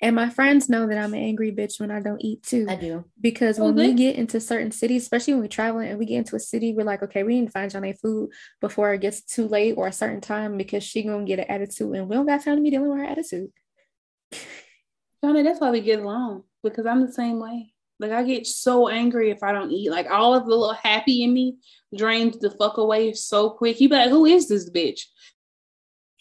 And 0.00 0.16
my 0.16 0.30
friends 0.30 0.68
know 0.68 0.86
that 0.86 0.98
I'm 0.98 1.14
an 1.14 1.20
angry 1.20 1.52
bitch 1.52 1.80
when 1.80 1.90
I 1.90 2.00
don't 2.00 2.20
eat 2.22 2.42
too. 2.42 2.66
I 2.68 2.76
do. 2.76 3.04
Because 3.20 3.58
Oh, 3.58 3.64
when 3.64 3.74
we 3.74 3.92
get 3.94 4.16
into 4.16 4.40
certain 4.40 4.70
cities, 4.70 5.02
especially 5.02 5.34
when 5.34 5.42
we're 5.42 5.48
traveling 5.48 5.88
and 5.90 5.98
we 5.98 6.06
get 6.06 6.18
into 6.18 6.36
a 6.36 6.40
city, 6.40 6.72
we're 6.72 6.84
like, 6.84 7.02
okay, 7.02 7.22
we 7.22 7.40
need 7.40 7.46
to 7.46 7.52
find 7.52 7.70
Johnny 7.70 7.92
food 7.92 8.30
before 8.60 8.92
it 8.92 9.00
gets 9.00 9.22
too 9.22 9.46
late 9.48 9.74
or 9.76 9.86
a 9.88 9.92
certain 9.92 10.20
time 10.20 10.56
because 10.56 10.82
she 10.84 11.02
gonna 11.02 11.24
get 11.24 11.38
an 11.38 11.46
attitude 11.48 11.94
and 11.94 12.08
we 12.08 12.16
don't 12.16 12.26
got 12.26 12.42
time 12.44 12.56
to 12.56 12.62
be 12.62 12.70
dealing 12.70 12.90
with 12.90 12.98
her 12.98 13.04
attitude. 13.04 13.50
Johnny, 15.22 15.42
that's 15.42 15.60
why 15.60 15.70
we 15.70 15.80
get 15.80 16.00
along 16.00 16.44
because 16.62 16.86
I'm 16.86 17.04
the 17.04 17.12
same 17.12 17.40
way. 17.40 17.72
Like 17.98 18.12
I 18.12 18.22
get 18.22 18.46
so 18.46 18.88
angry 18.88 19.30
if 19.30 19.42
I 19.42 19.52
don't 19.52 19.70
eat. 19.70 19.90
Like 19.90 20.10
all 20.10 20.34
of 20.34 20.44
the 20.44 20.50
little 20.50 20.72
happy 20.72 21.22
in 21.22 21.34
me 21.34 21.58
drains 21.94 22.38
the 22.38 22.50
fuck 22.50 22.78
away 22.78 23.12
so 23.12 23.50
quick. 23.50 23.80
You 23.80 23.90
be 23.90 23.96
like, 23.96 24.08
who 24.08 24.24
is 24.24 24.48
this 24.48 24.70
bitch? 24.70 25.02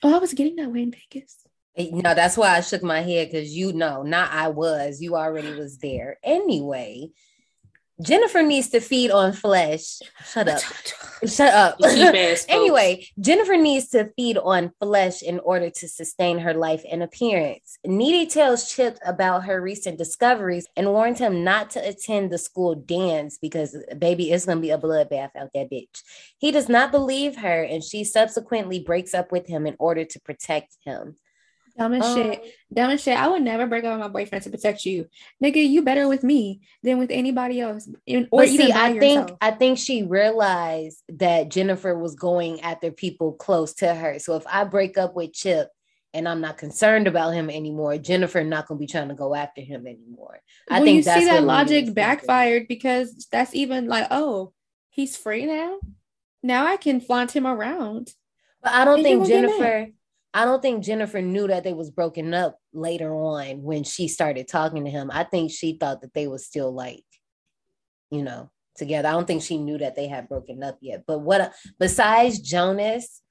Oh, 0.03 0.13
I 0.13 0.19
was 0.19 0.33
getting 0.33 0.57
that 0.57 0.71
way 0.71 0.83
in 0.83 0.91
Vegas. 0.91 1.37
Eh, 1.77 1.89
No, 1.91 2.13
that's 2.13 2.37
why 2.37 2.55
I 2.57 2.61
shook 2.61 2.83
my 2.83 3.01
head 3.01 3.29
because 3.31 3.55
you 3.55 3.73
know, 3.73 4.03
not 4.03 4.31
I 4.31 4.49
was, 4.49 5.01
you 5.01 5.15
already 5.15 5.53
was 5.53 5.77
there. 5.77 6.17
Anyway, 6.23 7.09
Jennifer 8.01 8.41
needs 8.41 8.69
to 8.69 8.79
feed 8.79 9.11
on 9.11 9.33
flesh. 9.33 9.99
Shut 10.31 10.47
up. 10.47 10.61
Shut 11.27 11.53
up. 11.53 11.75
You 11.81 11.89
cheap 11.89 12.15
ass 12.15 12.39
folks. 12.39 12.45
anyway, 12.47 13.05
Jennifer 13.19 13.57
needs 13.57 13.89
to 13.89 14.09
feed 14.15 14.37
on 14.37 14.71
flesh 14.79 15.21
in 15.21 15.39
order 15.39 15.69
to 15.69 15.87
sustain 15.89 16.39
her 16.39 16.53
life 16.53 16.81
and 16.89 17.03
appearance. 17.03 17.77
Needy 17.85 18.25
tells 18.25 18.71
Chip 18.71 18.97
about 19.05 19.43
her 19.43 19.61
recent 19.61 19.97
discoveries 19.97 20.65
and 20.77 20.87
warns 20.93 21.19
him 21.19 21.43
not 21.43 21.71
to 21.71 21.85
attend 21.85 22.31
the 22.31 22.37
school 22.37 22.73
dance 22.73 23.37
because, 23.37 23.75
baby, 23.97 24.31
it's 24.31 24.45
going 24.45 24.59
to 24.59 24.61
be 24.61 24.71
a 24.71 24.77
bloodbath 24.77 25.35
out 25.35 25.49
that 25.53 25.69
bitch. 25.69 26.01
He 26.37 26.51
does 26.51 26.69
not 26.69 26.91
believe 26.91 27.35
her, 27.35 27.63
and 27.63 27.83
she 27.83 28.05
subsequently 28.05 28.79
breaks 28.79 29.13
up 29.13 29.29
with 29.33 29.45
him 29.45 29.67
in 29.67 29.75
order 29.77 30.05
to 30.05 30.21
protect 30.21 30.77
him. 30.85 31.17
Dumb 31.79 31.93
as 31.93 32.05
Um, 32.05 32.15
shit. 32.15 32.53
Dumb 32.73 32.91
as 32.91 33.01
shit. 33.01 33.17
I 33.17 33.27
would 33.29 33.41
never 33.41 33.65
break 33.65 33.85
up 33.85 33.93
with 33.93 34.01
my 34.01 34.09
boyfriend 34.09 34.43
to 34.43 34.49
protect 34.49 34.85
you. 34.85 35.07
Nigga, 35.43 35.67
you 35.67 35.81
better 35.81 36.07
with 36.07 36.23
me 36.23 36.61
than 36.83 36.99
with 36.99 37.09
anybody 37.09 37.61
else. 37.61 37.89
In- 38.05 38.27
Or 38.31 38.43
even 38.43 38.67
see, 38.67 38.71
I 38.73 38.99
think 38.99 39.21
yourself. 39.21 39.37
I 39.41 39.51
think 39.51 39.77
she 39.77 40.03
realized 40.03 41.01
that 41.09 41.49
Jennifer 41.49 41.97
was 41.97 42.15
going 42.15 42.61
after 42.61 42.91
people 42.91 43.31
close 43.33 43.73
to 43.75 43.93
her. 43.93 44.19
So 44.19 44.35
if 44.35 44.43
I 44.45 44.65
break 44.65 44.97
up 44.97 45.15
with 45.15 45.33
Chip 45.33 45.69
and 46.13 46.27
I'm 46.27 46.41
not 46.41 46.57
concerned 46.57 47.07
about 47.07 47.31
him 47.33 47.49
anymore, 47.49 47.97
Jennifer 47.97 48.43
not 48.43 48.67
gonna 48.67 48.79
be 48.79 48.87
trying 48.87 49.09
to 49.09 49.15
go 49.15 49.33
after 49.33 49.61
him 49.61 49.87
anymore. 49.87 50.41
I 50.69 50.75
well, 50.79 50.83
think 50.83 50.97
you 50.97 51.03
that's 51.03 51.19
see 51.21 51.25
that 51.27 51.43
logic 51.43 51.93
backfired 51.93 52.67
because 52.67 53.27
that's 53.31 53.55
even 53.55 53.87
like, 53.87 54.07
oh, 54.11 54.51
he's 54.89 55.15
free 55.15 55.45
now. 55.45 55.79
Now 56.43 56.65
I 56.65 56.77
can 56.77 56.99
flaunt 56.99 57.31
him 57.35 57.47
around. 57.47 58.13
But 58.61 58.73
I 58.73 58.83
don't 58.85 58.95
And 58.99 59.03
think 59.03 59.27
Jennifer. 59.27 59.87
I 60.33 60.45
don't 60.45 60.61
think 60.61 60.83
Jennifer 60.83 61.21
knew 61.21 61.47
that 61.47 61.63
they 61.63 61.73
was 61.73 61.89
broken 61.89 62.33
up 62.33 62.59
later 62.71 63.13
on 63.13 63.63
when 63.63 63.83
she 63.83 64.07
started 64.07 64.47
talking 64.47 64.85
to 64.85 64.91
him. 64.91 65.09
I 65.11 65.23
think 65.23 65.51
she 65.51 65.77
thought 65.77 66.01
that 66.01 66.13
they 66.13 66.27
was 66.27 66.45
still 66.45 66.71
like, 66.71 67.03
you 68.11 68.21
know, 68.21 68.51
together. 68.75 69.07
I 69.07 69.11
don't 69.11 69.25
think 69.25 69.41
she 69.41 69.57
knew 69.57 69.79
that 69.79 69.95
they 69.95 70.07
had 70.07 70.29
broken 70.29 70.63
up 70.63 70.77
yet. 70.81 71.03
But 71.07 71.19
what 71.19 71.53
besides 71.79 72.39
Jonas, 72.39 73.21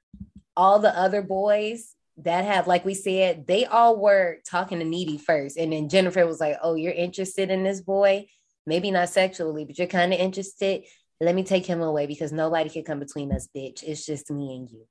all 0.57 0.81
the 0.81 0.97
other 0.97 1.23
boys 1.23 1.95
that 2.19 2.45
have, 2.45 2.67
like 2.67 2.85
we 2.85 2.95
said, 2.95 3.47
they 3.47 3.65
all 3.65 4.01
were 4.01 4.39
talking 4.49 4.81
to 4.81 4.85
Needy 4.85 5.19
first. 5.19 5.57
And 5.57 5.73
then 5.73 5.89
Jennifer 5.89 6.27
was 6.27 6.41
like, 6.41 6.57
Oh, 6.63 6.75
you're 6.75 6.93
interested 6.93 7.51
in 7.51 7.63
this 7.63 7.81
boy? 7.81 8.27
Maybe 8.67 8.91
not 8.91 9.09
sexually, 9.09 9.65
but 9.65 9.79
you're 9.79 9.87
kind 9.87 10.13
of 10.13 10.19
interested. 10.19 10.83
Let 11.21 11.35
me 11.35 11.45
take 11.45 11.65
him 11.65 11.81
away 11.81 12.07
because 12.07 12.33
nobody 12.33 12.69
can 12.69 12.83
come 12.85 12.99
between 12.99 13.33
us, 13.33 13.49
bitch. 13.57 13.83
It's 13.83 14.05
just 14.05 14.31
me 14.31 14.57
and 14.57 14.69
you. 14.69 14.87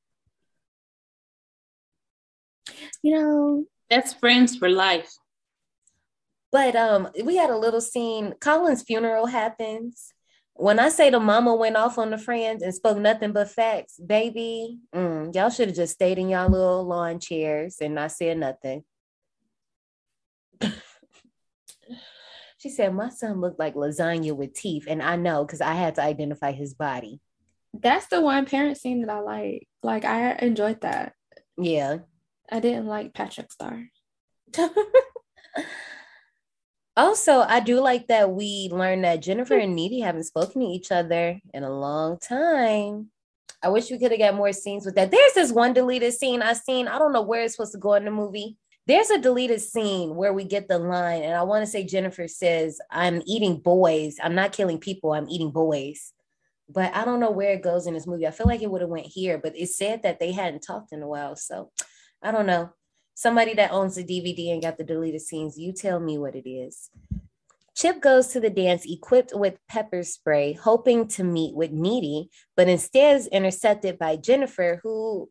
You 3.04 3.16
know, 3.16 3.66
That's 3.90 4.14
friends 4.14 4.56
for 4.58 4.70
life. 4.70 5.10
But 6.52 6.76
um, 6.76 7.10
we 7.24 7.36
had 7.36 7.50
a 7.50 7.58
little 7.58 7.82
scene. 7.82 8.34
Colin's 8.40 8.84
funeral 8.84 9.26
happens. 9.26 10.14
When 10.54 10.80
I 10.80 10.90
say 10.90 11.10
the 11.10 11.20
mama 11.20 11.54
went 11.56 11.76
off 11.76 11.98
on 12.00 12.10
the 12.10 12.18
friends 12.18 12.64
and 12.64 12.74
spoke 12.74 12.98
nothing 12.98 13.32
but 13.32 13.52
facts, 13.52 14.00
baby, 14.00 14.80
mm, 14.96 15.36
y'all 15.36 15.50
should 15.50 15.68
have 15.68 15.76
just 15.76 15.94
stayed 15.94 16.18
in 16.18 16.30
y'all 16.30 16.50
little 16.50 16.84
lawn 16.84 17.20
chairs 17.20 17.78
and 17.80 17.94
not 17.96 18.12
said 18.12 18.38
nothing. 18.40 18.84
she 22.58 22.70
said, 22.70 22.94
My 22.96 23.10
son 23.10 23.40
looked 23.40 23.60
like 23.60 23.76
lasagna 23.76 24.36
with 24.36 24.54
teeth. 24.54 24.86
And 24.88 25.04
I 25.04 25.16
know 25.16 25.46
because 25.46 25.62
I 25.62 25.74
had 25.74 25.96
to 25.96 26.02
identify 26.02 26.54
his 26.54 26.74
body. 26.74 27.20
that's 27.74 28.08
the 28.08 28.22
one 28.22 28.46
parent 28.46 28.78
scene 28.78 29.02
that 29.02 29.16
I 29.16 29.20
like. 29.20 29.68
Like 29.84 30.06
I 30.06 30.32
enjoyed 30.38 30.82
that. 30.82 31.14
Yeah. 31.60 31.98
I 32.52 32.60
didn't 32.60 32.86
like 32.88 33.14
Patrick 33.14 33.52
Star. 33.52 33.84
Also, 36.98 37.42
I 37.42 37.60
do 37.60 37.80
like 37.80 38.08
that 38.08 38.32
we 38.32 38.70
learned 38.72 39.04
that 39.04 39.22
Jennifer 39.22 39.56
and 39.56 39.76
Needy 39.76 40.00
haven't 40.00 40.24
spoken 40.24 40.62
to 40.62 40.68
each 40.68 40.92
other 40.92 41.40
in 41.54 41.64
a 41.64 41.70
long 41.70 42.18
time. 42.18 43.12
I 43.62 43.70
wish 43.70 43.92
we 43.92 44.00
could 44.00 44.10
have 44.10 44.20
got 44.20 44.34
more 44.34 44.52
scenes 44.52 44.84
with 44.84 44.96
that. 44.96 45.12
There's 45.12 45.34
this 45.34 45.52
one 45.52 45.74
deleted 45.74 46.14
scene 46.14 46.42
I 46.42 46.54
seen. 46.54 46.88
I 46.88 46.98
don't 46.98 47.14
know 47.14 47.22
where 47.22 47.44
it's 47.44 47.54
supposed 47.54 47.74
to 47.74 47.78
go 47.78 47.94
in 47.94 48.06
the 48.06 48.10
movie. 48.10 48.58
There's 48.88 49.12
a 49.12 49.20
deleted 49.20 49.62
scene 49.62 50.16
where 50.16 50.34
we 50.34 50.44
get 50.44 50.68
the 50.68 50.80
line, 50.80 51.22
and 51.22 51.36
I 51.36 51.44
want 51.44 51.64
to 51.64 51.70
say 51.70 51.84
Jennifer 51.84 52.28
says, 52.28 52.80
I'm 52.90 53.22
eating 53.28 53.58
boys. 53.58 54.18
I'm 54.24 54.34
not 54.34 54.54
killing 54.54 54.80
people, 54.80 55.14
I'm 55.14 55.30
eating 55.30 55.52
boys. 55.52 56.14
But 56.68 56.96
I 56.96 57.06
don't 57.06 57.20
know 57.20 57.32
where 57.32 57.54
it 57.54 57.62
goes 57.62 57.86
in 57.86 57.94
this 57.94 58.08
movie. 58.08 58.26
I 58.26 58.32
feel 58.32 58.48
like 58.48 58.64
it 58.64 58.72
would 58.72 58.82
have 58.82 58.90
went 58.90 59.06
here, 59.06 59.38
but 59.38 59.56
it 59.56 59.70
said 59.70 60.02
that 60.02 60.20
they 60.20 60.32
hadn't 60.32 60.64
talked 60.64 60.94
in 60.94 61.04
a 61.04 61.08
while. 61.08 61.36
So 61.36 61.70
I 62.22 62.32
don't 62.32 62.46
know 62.46 62.72
somebody 63.18 63.56
that 63.56 63.72
owns 63.72 63.96
the 63.96 64.04
DVD 64.04 64.54
and 64.54 64.62
got 64.62 64.78
the 64.78 64.84
deleted 64.84 65.22
scenes, 65.22 65.58
you 65.58 65.74
tell 65.74 66.00
me 66.00 66.20
what 66.20 66.36
it 66.36 66.48
is. 66.48 66.92
Chip 67.76 68.00
goes 68.00 68.28
to 68.28 68.40
the 68.40 68.50
dance 68.52 68.86
equipped 68.86 69.32
with 69.34 69.58
pepper 69.68 70.04
spray, 70.04 70.54
hoping 70.54 71.08
to 71.10 71.24
meet 71.24 71.56
with 71.56 71.72
Needy, 71.72 72.30
but 72.56 72.68
instead 72.68 73.18
is 73.18 73.28
intercepted 73.28 73.98
by 73.98 74.18
Jennifer, 74.18 74.80
who 74.84 75.30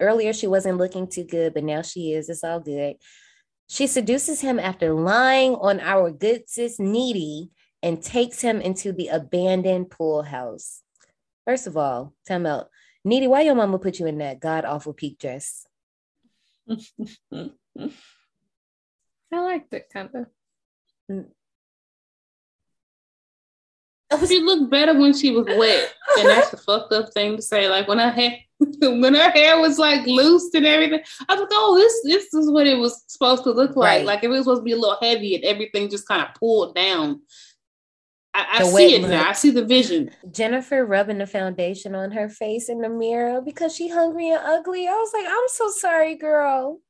earlier 0.00 0.32
she 0.32 0.48
wasn't 0.48 0.78
looking 0.78 1.06
too 1.06 1.22
good, 1.22 1.54
but 1.54 1.62
now 1.62 1.80
she 1.80 2.12
is. 2.12 2.28
It's 2.28 2.42
all 2.42 2.58
good. 2.58 2.96
She 3.68 3.86
seduces 3.86 4.40
him 4.40 4.58
after 4.58 4.92
lying 4.92 5.54
on 5.54 5.78
our 5.78 6.10
good 6.10 6.48
sis 6.48 6.80
Needy 6.80 7.50
and 7.84 8.02
takes 8.02 8.40
him 8.40 8.60
into 8.60 8.92
the 8.92 9.08
abandoned 9.08 9.90
pool 9.90 10.22
house. 10.22 10.82
First 11.44 11.68
of 11.68 11.76
all, 11.76 12.14
tell 12.26 12.40
me 12.40 12.50
out. 12.50 12.68
Needy, 13.04 13.28
why 13.28 13.42
your 13.42 13.54
mama 13.54 13.78
put 13.78 14.00
you 14.00 14.06
in 14.06 14.18
that 14.18 14.40
god 14.40 14.64
awful 14.64 14.92
peak 14.92 15.18
dress? 15.18 15.66
I 16.68 16.78
liked 19.40 19.72
it 19.72 19.88
kind 19.92 20.10
of. 20.14 20.26
Mm. 21.10 21.26
She 24.28 24.40
looked 24.40 24.70
better 24.70 24.98
when 24.98 25.14
she 25.14 25.30
was 25.30 25.46
wet, 25.46 25.94
and 26.18 26.28
that's 26.28 26.50
the 26.50 26.58
fucked 26.58 26.92
up 26.92 27.12
thing 27.14 27.36
to 27.36 27.42
say. 27.42 27.68
Like 27.68 27.88
when 27.88 27.98
her 27.98 28.10
hair, 28.10 28.38
when 28.58 29.14
her 29.14 29.30
hair 29.30 29.58
was 29.58 29.78
like 29.78 30.06
loose 30.06 30.52
and 30.52 30.66
everything, 30.66 31.00
I 31.28 31.34
was 31.34 31.40
like, 31.40 31.50
"Oh, 31.52 31.76
this 31.76 32.02
this 32.04 32.34
is 32.34 32.50
what 32.50 32.66
it 32.66 32.78
was 32.78 33.04
supposed 33.06 33.44
to 33.44 33.52
look 33.52 33.74
like. 33.74 33.98
Right. 33.98 34.04
Like 34.04 34.18
if 34.18 34.24
it 34.24 34.28
was 34.28 34.44
supposed 34.44 34.60
to 34.60 34.64
be 34.64 34.72
a 34.72 34.76
little 34.76 34.98
heavy 35.00 35.34
and 35.34 35.44
everything 35.44 35.88
just 35.88 36.06
kind 36.06 36.22
of 36.22 36.34
pulled 36.34 36.74
down." 36.74 37.22
I, 38.34 38.60
I 38.60 38.62
see 38.64 38.94
it 38.94 39.02
look. 39.02 39.10
now. 39.10 39.28
I 39.28 39.32
see 39.32 39.50
the 39.50 39.64
vision. 39.64 40.10
Jennifer 40.30 40.86
rubbing 40.86 41.18
the 41.18 41.26
foundation 41.26 41.94
on 41.94 42.12
her 42.12 42.28
face 42.28 42.68
in 42.68 42.80
the 42.80 42.88
mirror 42.88 43.42
because 43.42 43.74
she 43.76 43.88
hungry 43.88 44.30
and 44.30 44.40
ugly. 44.42 44.88
I 44.88 44.92
was 44.92 45.12
like, 45.12 45.26
I'm 45.28 45.48
so 45.48 45.70
sorry, 45.70 46.14
girl. 46.14 46.80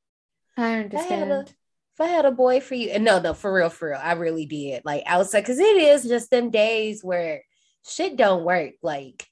I 0.55 0.77
If 0.77 0.77
I 0.77 0.83
understand. 0.83 1.53
if 1.93 2.01
I 2.01 2.07
had 2.07 2.25
a 2.25 2.31
boy 2.31 2.61
for 2.61 2.75
you, 2.75 2.89
and 2.89 3.03
no, 3.03 3.19
no, 3.19 3.33
for 3.33 3.53
real, 3.53 3.69
for 3.69 3.89
real, 3.89 3.99
I 4.01 4.13
really 4.13 4.45
did. 4.45 4.83
Like 4.85 5.03
outside, 5.05 5.41
because 5.41 5.59
it 5.59 5.77
is 5.77 6.03
just 6.03 6.29
them 6.29 6.49
days 6.49 7.03
where 7.03 7.43
shit 7.85 8.15
don't 8.15 8.45
work. 8.45 8.73
Like, 8.81 9.27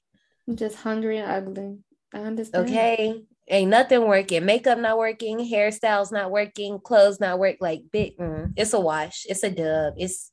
I'm 0.46 0.56
just 0.56 0.76
hungry 0.76 1.18
and 1.18 1.30
ugly. 1.30 1.78
I 2.12 2.18
understand. 2.18 2.68
okay, 2.68 3.22
ain't 3.48 3.70
nothing 3.70 4.06
working. 4.06 4.44
Makeup 4.44 4.78
not 4.78 4.98
working, 4.98 5.38
hairstyles 5.38 6.12
not 6.12 6.30
working, 6.30 6.78
clothes 6.78 7.20
not 7.20 7.38
work. 7.38 7.56
Like, 7.60 7.84
big, 7.90 8.18
mm, 8.18 8.52
it's 8.56 8.74
a 8.74 8.80
wash. 8.80 9.24
It's 9.28 9.44
a 9.44 9.50
dub. 9.50 9.94
It's 9.96 10.31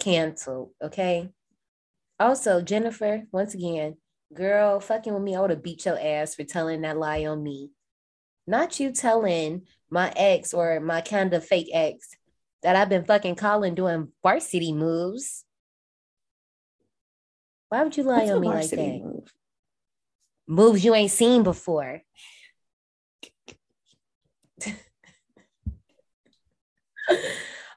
canceled. 0.00 0.70
Okay. 0.82 1.30
Also, 2.18 2.60
Jennifer, 2.60 3.22
once 3.32 3.54
again, 3.54 3.96
girl, 4.34 4.80
fucking 4.80 5.14
with 5.14 5.22
me, 5.22 5.36
I 5.36 5.40
would 5.40 5.50
have 5.50 5.62
beat 5.62 5.84
your 5.84 5.98
ass 5.98 6.34
for 6.34 6.44
telling 6.44 6.82
that 6.82 6.98
lie 6.98 7.24
on 7.24 7.42
me. 7.42 7.70
Not 8.46 8.80
you 8.80 8.92
telling 8.92 9.62
my 9.90 10.12
ex 10.16 10.52
or 10.52 10.80
my 10.80 11.00
kind 11.00 11.32
of 11.34 11.44
fake 11.46 11.70
ex 11.72 12.08
that 12.62 12.76
I've 12.76 12.88
been 12.88 13.04
fucking 13.04 13.36
Colin 13.36 13.74
doing 13.74 14.08
varsity 14.22 14.72
moves. 14.72 15.44
Why 17.68 17.84
would 17.84 17.96
you 17.96 18.02
lie 18.02 18.20
What's 18.20 18.30
on 18.32 18.40
me 18.40 18.48
like 18.48 18.70
that? 18.70 18.76
move? 18.76 19.32
Moves 20.48 20.84
you 20.84 20.94
ain't 20.94 21.10
seen 21.10 21.42
before. 21.42 22.02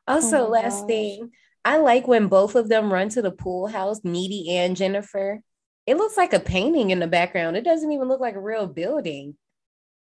Oh 0.05 0.15
also, 0.15 0.47
Oh 0.47 0.49
last 0.49 0.81
gosh. 0.81 0.87
thing, 0.87 1.31
I 1.65 1.77
like 1.77 2.07
when 2.07 2.27
both 2.27 2.55
of 2.55 2.69
them 2.69 2.91
run 2.91 3.09
to 3.09 3.21
the 3.21 3.31
pool 3.31 3.67
house, 3.67 4.01
Needy 4.03 4.57
and 4.57 4.75
Jennifer. 4.75 5.41
It 5.85 5.97
looks 5.97 6.17
like 6.17 6.33
a 6.33 6.39
painting 6.39 6.91
in 6.91 6.99
the 6.99 7.07
background. 7.07 7.57
It 7.57 7.63
doesn't 7.63 7.91
even 7.91 8.07
look 8.07 8.19
like 8.21 8.35
a 8.35 8.41
real 8.41 8.67
building. 8.67 9.35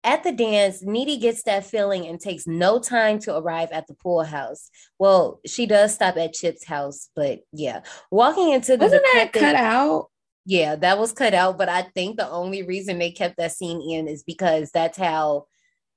At 0.03 0.24
the 0.24 0.32
dance, 0.32 0.82
Needy 0.84 1.18
gets 1.18 1.44
that 1.44 1.65
feeling 1.65 2.06
and 2.07 2.19
takes 2.19 2.48
no 2.48 2.80
time 2.80 3.19
to 3.19 3.36
arrive 3.36 3.69
at 3.72 3.88
the 3.88 3.94
pool 3.94 4.24
house. 4.24 4.69
Well, 4.99 5.41
she 5.45 5.65
does 5.65 5.94
stop 5.94 6.15
at 6.18 6.34
Chip's 6.34 6.64
house, 6.64 7.10
but 7.15 7.40
yeah, 7.52 7.82
walking 8.11 8.52
into 8.52 8.78
the 8.78 8.86
Wasn't 8.86 9.03
that 9.14 9.34
cut 9.34 9.56
out? 9.56 10.07
yeah, 10.45 10.76
that 10.78 10.98
was 10.98 11.11
cut 11.11 11.34
out, 11.34 11.57
but 11.57 11.68
I 11.68 11.82
think 11.82 12.15
the 12.15 12.30
only 12.30 12.64
reason 12.64 12.99
they 12.99 13.11
kept 13.11 13.36
that 13.38 13.52
scene 13.52 13.82
in 13.82 14.07
is 14.07 14.24
because 14.24 14.72
that's 14.72 14.98
how 14.98 15.48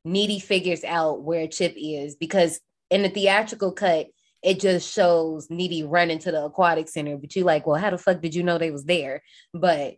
Needy 0.05 0.40
figures 0.40 0.82
out 0.82 1.22
where 1.22 1.47
Chip 1.47 1.74
is. 1.77 2.16
Because 2.16 2.59
in 2.90 3.02
the 3.02 3.10
theatrical 3.10 3.70
cut, 3.70 4.09
it 4.43 4.61
just 4.61 4.93
shows 4.93 5.49
Needy 5.51 5.83
running 5.83 6.19
to 6.21 6.33
the 6.33 6.45
aquatic 6.45 6.89
center, 6.89 7.17
but 7.17 7.35
you 7.37 7.45
like, 7.45 7.67
well, 7.67 7.81
how 7.81 7.91
the 7.91 7.99
fuck 7.99 8.21
did 8.21 8.35
you 8.35 8.43
know 8.43 8.59
they 8.59 8.71
was 8.71 8.85
there? 8.85 9.23
But 9.53 9.97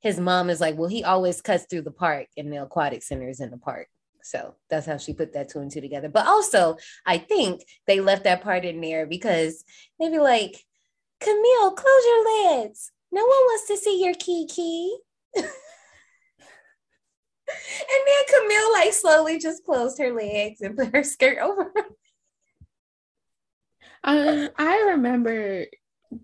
his 0.00 0.18
mom 0.18 0.50
is 0.50 0.60
like, 0.60 0.76
well, 0.76 0.88
he 0.88 1.04
always 1.04 1.40
cuts 1.40 1.66
through 1.68 1.82
the 1.82 1.90
park, 1.90 2.26
and 2.36 2.52
the 2.52 2.62
aquatic 2.62 3.02
center 3.02 3.28
is 3.28 3.40
in 3.40 3.50
the 3.50 3.58
park. 3.58 3.88
So 4.24 4.54
that's 4.70 4.86
how 4.86 4.96
she 4.96 5.12
put 5.12 5.34
that 5.34 5.50
two 5.50 5.60
and 5.60 5.70
two 5.70 5.80
together. 5.80 6.08
But 6.08 6.26
also, 6.26 6.76
I 7.04 7.18
think 7.18 7.62
they 7.86 8.00
left 8.00 8.24
that 8.24 8.42
part 8.42 8.64
in 8.64 8.80
there 8.80 9.06
because 9.06 9.64
maybe 9.98 10.18
like, 10.18 10.56
Camille, 11.20 11.72
close 11.72 12.04
your 12.06 12.54
legs. 12.54 12.90
No 13.10 13.22
one 13.22 13.28
wants 13.28 13.66
to 13.68 13.76
see 13.76 14.02
your 14.02 14.14
kiki. 14.14 14.96
and 15.36 15.44
then 18.06 18.40
Camille 18.40 18.72
like 18.72 18.92
slowly 18.92 19.38
just 19.38 19.64
closed 19.64 19.98
her 19.98 20.12
legs 20.12 20.60
and 20.60 20.76
put 20.76 20.94
her 20.94 21.04
skirt 21.04 21.38
over. 21.38 21.72
her. 21.74 21.84
Um, 24.04 24.48
I 24.58 24.90
remember 24.90 25.66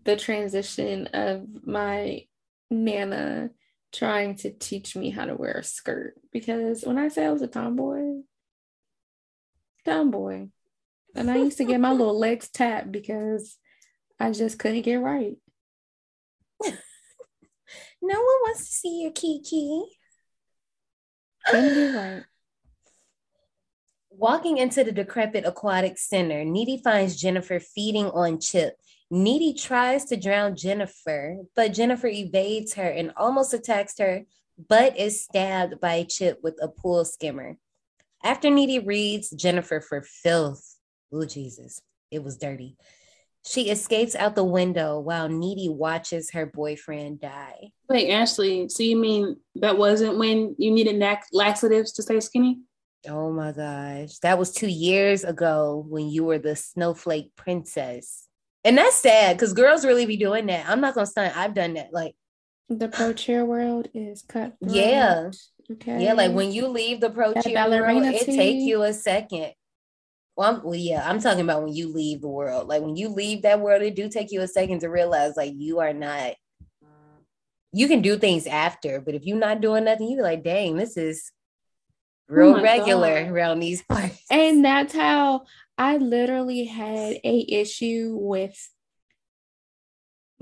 the 0.04 0.16
transition 0.16 1.06
of 1.08 1.46
my 1.64 2.24
nana 2.70 3.50
trying 3.92 4.34
to 4.36 4.50
teach 4.50 4.96
me 4.96 5.10
how 5.10 5.24
to 5.24 5.34
wear 5.34 5.52
a 5.52 5.64
skirt 5.64 6.14
because 6.32 6.82
when 6.84 6.98
I 6.98 7.08
say 7.08 7.24
I 7.24 7.30
was 7.32 7.42
a 7.42 7.46
tomboy, 7.46 8.22
tomboy, 9.84 10.48
and 11.14 11.30
I 11.30 11.36
used 11.36 11.58
to 11.58 11.64
get 11.64 11.80
my 11.80 11.92
little 11.92 12.18
legs 12.26 12.48
tapped 12.48 12.92
because 12.92 13.56
I 14.20 14.32
just 14.32 14.58
couldn't 14.58 14.82
get 14.82 14.96
right. 14.96 15.36
No 18.00 18.14
one 18.14 18.24
wants 18.24 18.60
to 18.60 18.72
see 18.72 19.02
your 19.02 19.12
kiki. 19.12 19.82
Couldn't 21.46 21.74
get 21.74 21.94
right. 21.94 22.24
Walking 24.20 24.58
into 24.58 24.82
the 24.82 24.90
decrepit 24.90 25.46
aquatic 25.46 25.96
center, 25.96 26.44
Needy 26.44 26.80
finds 26.82 27.14
Jennifer 27.14 27.60
feeding 27.60 28.06
on 28.06 28.40
Chip. 28.40 28.74
Needy 29.12 29.54
tries 29.54 30.06
to 30.06 30.16
drown 30.16 30.56
Jennifer, 30.56 31.36
but 31.54 31.72
Jennifer 31.72 32.08
evades 32.08 32.74
her 32.74 32.88
and 32.88 33.12
almost 33.16 33.54
attacks 33.54 33.96
her, 34.00 34.24
but 34.68 34.98
is 34.98 35.22
stabbed 35.22 35.80
by 35.80 36.02
Chip 36.02 36.40
with 36.42 36.58
a 36.60 36.66
pool 36.66 37.04
skimmer. 37.04 37.58
After 38.24 38.50
Needy 38.50 38.80
reads 38.80 39.30
Jennifer 39.30 39.80
for 39.80 40.02
filth, 40.02 40.78
oh 41.12 41.24
Jesus, 41.24 41.80
it 42.10 42.24
was 42.24 42.36
dirty. 42.36 42.76
She 43.46 43.70
escapes 43.70 44.16
out 44.16 44.34
the 44.34 44.42
window 44.42 44.98
while 44.98 45.28
Needy 45.28 45.68
watches 45.68 46.32
her 46.32 46.44
boyfriend 46.44 47.20
die. 47.20 47.70
Wait, 47.88 48.10
Ashley, 48.10 48.68
so 48.68 48.82
you 48.82 48.96
mean 48.96 49.36
that 49.54 49.78
wasn't 49.78 50.18
when 50.18 50.56
you 50.58 50.72
needed 50.72 50.96
lax- 50.96 51.28
laxatives 51.32 51.92
to 51.92 52.02
stay 52.02 52.18
skinny? 52.18 52.58
Oh 53.06 53.30
my 53.30 53.52
gosh. 53.52 54.18
That 54.18 54.38
was 54.38 54.52
two 54.52 54.66
years 54.68 55.24
ago 55.24 55.84
when 55.88 56.08
you 56.08 56.24
were 56.24 56.38
the 56.38 56.56
snowflake 56.56 57.34
princess. 57.36 58.26
And 58.64 58.76
that's 58.76 58.96
sad 58.96 59.36
because 59.36 59.52
girls 59.52 59.84
really 59.84 60.06
be 60.06 60.16
doing 60.16 60.46
that. 60.46 60.68
I'm 60.68 60.80
not 60.80 60.94
gonna 60.94 61.06
stunt. 61.06 61.36
I've 61.36 61.54
done 61.54 61.74
that. 61.74 61.92
Like, 61.92 62.14
The 62.68 62.88
pro 62.92 63.12
cheer 63.12 63.44
world 63.44 63.88
is 63.94 64.22
cut. 64.22 64.54
yeah. 64.60 65.30
Okay. 65.70 66.02
Yeah, 66.02 66.14
like 66.14 66.32
when 66.32 66.50
you 66.50 66.66
leave 66.68 67.00
the 67.00 67.10
pro 67.10 67.34
That 67.34 67.44
cheer 67.44 67.54
world, 67.68 68.02
it 68.02 68.24
take 68.24 68.56
you 68.56 68.82
a 68.82 68.92
second. 68.92 69.52
Well, 70.34 70.54
I'm, 70.54 70.62
well, 70.64 70.74
yeah, 70.74 71.06
I'm 71.08 71.20
talking 71.20 71.42
about 71.42 71.62
when 71.62 71.74
you 71.74 71.92
leave 71.92 72.22
the 72.22 72.28
world. 72.28 72.68
Like 72.68 72.80
when 72.80 72.96
you 72.96 73.08
leave 73.10 73.42
that 73.42 73.60
world, 73.60 73.82
it 73.82 73.94
do 73.94 74.08
take 74.08 74.32
you 74.32 74.40
a 74.40 74.48
second 74.48 74.80
to 74.80 74.88
realize 74.88 75.36
like 75.36 75.52
you 75.56 75.80
are 75.80 75.92
not. 75.92 76.34
You 77.72 77.86
can 77.86 78.00
do 78.00 78.16
things 78.16 78.46
after, 78.46 78.98
but 79.00 79.14
if 79.14 79.26
you're 79.26 79.36
not 79.36 79.60
doing 79.60 79.84
nothing, 79.84 80.08
you 80.08 80.16
be 80.16 80.22
like, 80.22 80.42
dang, 80.42 80.76
this 80.76 80.96
is 80.96 81.30
Oh 82.30 82.34
real 82.34 82.52
my 82.52 82.62
regular 82.62 83.24
God. 83.24 83.32
around 83.32 83.60
these 83.60 83.82
parts. 83.82 84.22
And 84.30 84.64
that's 84.64 84.94
how 84.94 85.46
I 85.76 85.96
literally 85.96 86.64
had 86.64 87.18
a 87.24 87.46
issue 87.48 88.16
with 88.20 88.70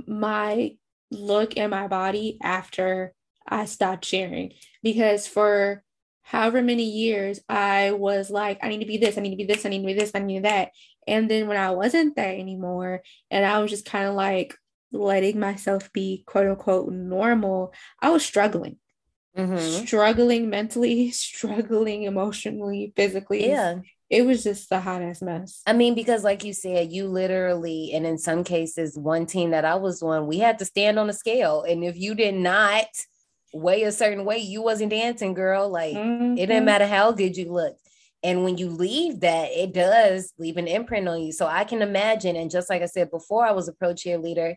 my 0.07 0.77
look 1.11 1.57
and 1.57 1.71
my 1.71 1.87
body 1.87 2.39
after 2.43 3.15
I 3.49 3.67
stopped 3.67 4.05
sharing 4.05 4.55
because 4.83 5.27
for 5.27 5.85
however 6.23 6.61
many 6.61 6.83
years 6.83 7.39
I 7.49 7.93
was 7.93 8.31
like 8.31 8.59
I 8.63 8.69
need 8.69 8.81
to 8.81 8.87
be 8.87 8.99
this, 8.99 9.17
I 9.17 9.21
need 9.21 9.31
to 9.31 9.37
be 9.37 9.45
this, 9.45 9.65
I 9.65 9.69
need 9.69 9.83
to 9.83 9.87
be 9.87 9.95
this, 9.95 10.11
I 10.15 10.19
need 10.19 10.45
that. 10.45 10.71
And 11.07 11.31
then 11.31 11.47
when 11.47 11.57
I 11.57 11.71
wasn't 11.71 12.17
that 12.17 12.35
anymore 12.35 13.03
and 13.31 13.45
I 13.45 13.61
was 13.61 13.71
just 13.71 13.87
kind 13.87 14.09
of 14.09 14.15
like 14.15 14.57
letting 14.91 15.39
myself 15.39 15.93
be 15.93 16.25
quote 16.27 16.49
unquote 16.49 16.93
normal, 16.93 17.73
I 18.01 18.11
was 18.11 18.25
struggling. 18.25 18.79
Mhm. 19.37 19.87
Struggling 19.87 20.49
mentally, 20.51 21.11
struggling 21.13 22.05
emotionally, 22.05 22.93
physically 22.97 23.49
Yeah. 23.49 23.81
it 24.09 24.25
was 24.25 24.43
just 24.45 24.69
the 24.71 24.81
hot 24.81 25.03
ass 25.03 25.21
mess. 25.21 25.63
I 25.67 25.73
mean, 25.73 25.95
because 25.95 26.25
like 26.25 26.45
you 26.45 26.53
said, 26.53 26.91
you 26.93 27.09
literally, 27.09 27.91
and 27.93 28.07
in 28.07 28.19
some 28.19 28.45
cases, 28.45 28.97
one 28.99 29.27
team 29.27 29.51
that 29.51 29.65
I 29.65 29.75
was 29.75 30.03
on, 30.03 30.27
we 30.27 30.39
had 30.39 30.59
to 30.61 30.65
stand 30.65 30.99
on 30.99 31.11
a 31.11 31.13
scale. 31.13 31.63
And 31.63 31.85
if 31.85 31.97
you 31.99 32.15
did 32.15 32.35
not 32.35 32.87
weigh 33.53 33.83
a 33.83 33.93
certain 33.93 34.25
way, 34.25 34.39
you 34.39 34.63
wasn't 34.63 34.91
dancing, 34.91 35.35
girl. 35.35 35.69
Like 35.69 35.95
it 35.95 35.99
Mhm. 35.99 36.37
didn't 36.37 36.65
matter 36.65 36.87
how 36.87 37.13
good 37.13 37.37
you 37.37 37.53
looked. 37.53 37.81
And 38.23 38.43
when 38.45 38.57
you 38.59 38.71
leave 38.71 39.21
that, 39.21 39.51
it 39.53 39.73
does 39.73 40.33
leave 40.39 40.57
an 40.57 40.67
imprint 40.69 41.07
on 41.09 41.23
you. 41.23 41.33
So 41.33 41.47
I 41.47 41.65
can 41.65 41.83
imagine, 41.83 42.37
and 42.37 42.51
just 42.51 42.71
like 42.71 42.83
I 42.83 42.87
said 42.87 43.11
before, 43.11 43.45
I 43.47 43.53
was 43.53 43.69
a 43.69 43.73
pro 43.73 43.93
cheerleader 43.93 44.57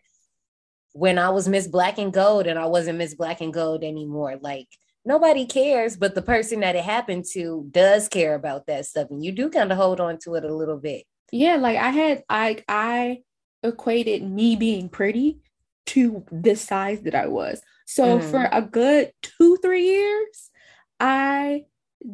when 0.92 1.18
I 1.18 1.30
was 1.30 1.48
Miss 1.48 1.66
Black 1.66 1.98
and 1.98 2.12
Gold 2.12 2.46
and 2.46 2.58
I 2.58 2.66
wasn't 2.66 2.98
Miss 2.98 3.14
Black 3.14 3.40
and 3.40 3.52
Gold 3.52 3.84
anymore. 3.84 4.36
Like 4.40 4.68
nobody 5.04 5.46
cares, 5.46 5.96
but 5.96 6.14
the 6.14 6.22
person 6.22 6.60
that 6.60 6.76
it 6.76 6.84
happened 6.84 7.24
to 7.32 7.66
does 7.70 8.08
care 8.08 8.34
about 8.34 8.66
that 8.66 8.86
stuff. 8.86 9.08
And 9.10 9.24
you 9.24 9.32
do 9.32 9.50
kind 9.50 9.70
of 9.70 9.78
hold 9.78 10.00
on 10.00 10.18
to 10.24 10.34
it 10.34 10.44
a 10.44 10.54
little 10.54 10.78
bit. 10.78 11.04
Yeah, 11.32 11.56
like 11.56 11.76
I 11.78 11.90
had 11.90 12.24
I 12.28 12.64
I 12.68 13.18
equated 13.62 14.22
me 14.28 14.56
being 14.56 14.88
pretty 14.88 15.38
to 15.86 16.24
the 16.30 16.56
size 16.56 17.02
that 17.02 17.14
I 17.14 17.26
was. 17.26 17.60
So 17.86 18.18
Mhm. 18.18 18.30
for 18.30 18.48
a 18.52 18.62
good 18.62 19.12
two, 19.22 19.56
three 19.58 19.84
years, 19.86 20.50
I 20.98 21.64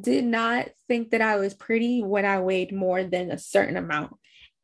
did 0.01 0.25
not 0.25 0.69
think 0.89 1.11
that 1.11 1.21
I 1.21 1.37
was 1.37 1.55
pretty 1.55 2.03
when 2.03 2.25
I 2.25 2.41
weighed 2.41 2.73
more 2.73 3.05
than 3.05 3.31
a 3.31 3.39
certain 3.39 3.77
amount. 3.77 4.13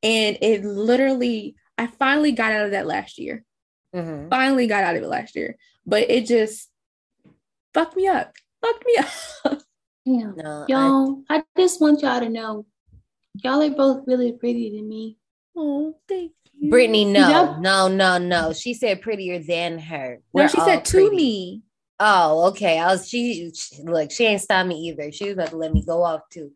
And 0.03 0.37
it 0.41 0.65
literally, 0.65 1.55
I 1.79 1.87
finally 1.87 2.33
got 2.33 2.53
out 2.53 2.65
of 2.67 2.71
that 2.73 2.87
last 2.87 3.19
year. 3.19 3.45
Mhm. 3.95 4.31
Finally 4.31 4.67
got 4.67 4.85
out 4.85 4.97
of 4.97 5.03
it 5.03 5.09
last 5.09 5.37
year. 5.37 5.57
But 5.87 6.11
it 6.11 6.27
just 6.27 6.69
fucked 7.75 7.97
me 7.97 8.07
up. 8.09 8.35
Fucked 8.63 8.85
me 8.87 8.97
up. 9.45 9.63
Yeah. 10.05 10.33
No, 10.37 10.65
Y'all, 10.69 11.23
I, 11.29 11.43
just 11.57 11.81
want 11.81 12.03
y'all 12.03 12.21
to 12.21 12.29
know, 12.29 12.67
y'all 13.45 13.63
are 13.63 13.71
both 13.71 14.05
really 14.07 14.33
pretty 14.33 14.71
to 14.71 14.83
me. 14.83 15.19
Oh, 15.57 15.95
thank 16.09 16.33
you. 16.55 16.71
Brittany, 16.71 17.05
no, 17.05 17.29
Yep. 17.29 17.59
no, 17.61 17.89
no, 17.89 18.19
no. 18.19 18.53
She 18.53 18.75
said 18.75 19.01
prettier 19.03 19.39
than 19.39 19.79
her. 19.79 20.17
No, 20.35 20.43
We're 20.43 20.49
she 20.49 20.59
all 20.59 20.67
said 20.67 20.85
to 20.87 20.97
pretty. 20.97 21.17
me. 21.17 21.63
Oh, 22.01 22.49
okay. 22.49 22.79
I 22.81 22.87
was 22.87 23.09
she, 23.09 23.53
she 23.55 23.83
look, 23.85 24.11
she 24.11 24.25
ain't 24.25 24.41
stopped 24.41 24.69
me 24.69 24.77
either. 24.89 25.13
She 25.13 25.25
was 25.27 25.35
about 25.35 25.51
to 25.51 25.57
let 25.57 25.73
me 25.73 25.85
go 25.85 26.03
off 26.03 26.23
too. 26.31 26.53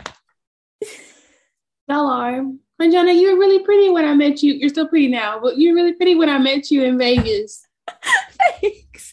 Y'all 1.88 2.06
are. 2.10 2.42
And 2.78 2.92
Jonna, 2.92 3.18
you 3.18 3.32
were 3.32 3.38
really 3.38 3.64
pretty 3.64 3.88
when 3.88 4.04
I 4.04 4.14
met 4.14 4.42
you. 4.42 4.52
You're 4.52 4.68
still 4.68 4.88
pretty 4.88 5.08
now, 5.08 5.40
but 5.40 5.56
you 5.56 5.70
were 5.70 5.76
really 5.76 5.94
pretty 5.94 6.14
when 6.14 6.28
I 6.28 6.38
met 6.38 6.70
you 6.70 6.84
in 6.84 6.98
Vegas. 6.98 7.66
Thanks. 8.60 9.12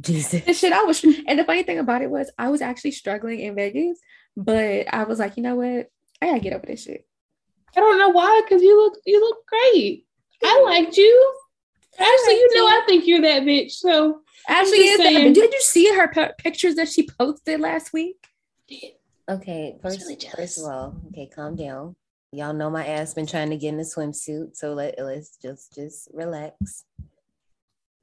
Jesus. 0.00 0.42
And 0.46 0.56
shit, 0.56 0.72
I 0.72 0.82
was, 0.82 1.02
and 1.04 1.38
the 1.38 1.44
funny 1.44 1.62
thing 1.62 1.78
about 1.78 2.02
it 2.02 2.10
was, 2.10 2.30
I 2.38 2.48
was 2.48 2.60
actually 2.62 2.90
struggling 2.90 3.40
in 3.40 3.54
Vegas, 3.54 3.98
but 4.36 4.92
I 4.92 5.04
was 5.04 5.18
like, 5.18 5.36
you 5.36 5.42
know 5.42 5.54
what? 5.54 5.88
I 6.20 6.26
gotta 6.26 6.40
get 6.40 6.52
over 6.52 6.66
this 6.66 6.82
shit. 6.82 7.06
I 7.76 7.80
don't 7.80 7.98
know 7.98 8.08
why, 8.10 8.42
because 8.44 8.62
you 8.62 8.76
look 8.76 8.98
you 9.06 9.20
look 9.20 9.46
great. 9.46 10.04
I 10.42 10.62
liked 10.62 10.96
you. 10.96 11.34
Actually, 11.98 12.34
you 12.34 12.56
know 12.56 12.66
I 12.66 12.82
think 12.86 13.06
you're 13.06 13.20
that 13.22 13.42
bitch. 13.42 13.72
So 13.72 14.22
Ashley 14.48 14.78
is 14.78 14.98
that, 14.98 15.34
did 15.34 15.52
you 15.52 15.60
see 15.60 15.94
her 15.94 16.08
pi- 16.08 16.32
pictures 16.38 16.74
that 16.76 16.88
she 16.88 17.06
posted 17.06 17.60
last 17.60 17.92
week? 17.92 18.16
Okay, 19.28 19.76
first, 19.82 20.00
really 20.00 20.18
first 20.36 20.58
of 20.58 20.64
all, 20.64 20.94
okay, 21.08 21.26
calm 21.34 21.54
down. 21.56 21.96
Y'all 22.32 22.52
know 22.54 22.70
my 22.70 22.86
ass 22.86 23.14
been 23.14 23.26
trying 23.26 23.50
to 23.50 23.56
get 23.56 23.74
in 23.74 23.80
a 23.80 23.82
swimsuit, 23.82 24.56
so 24.56 24.72
let 24.74 24.94
let's 24.98 25.36
just 25.36 25.74
just 25.74 26.08
relax. 26.12 26.84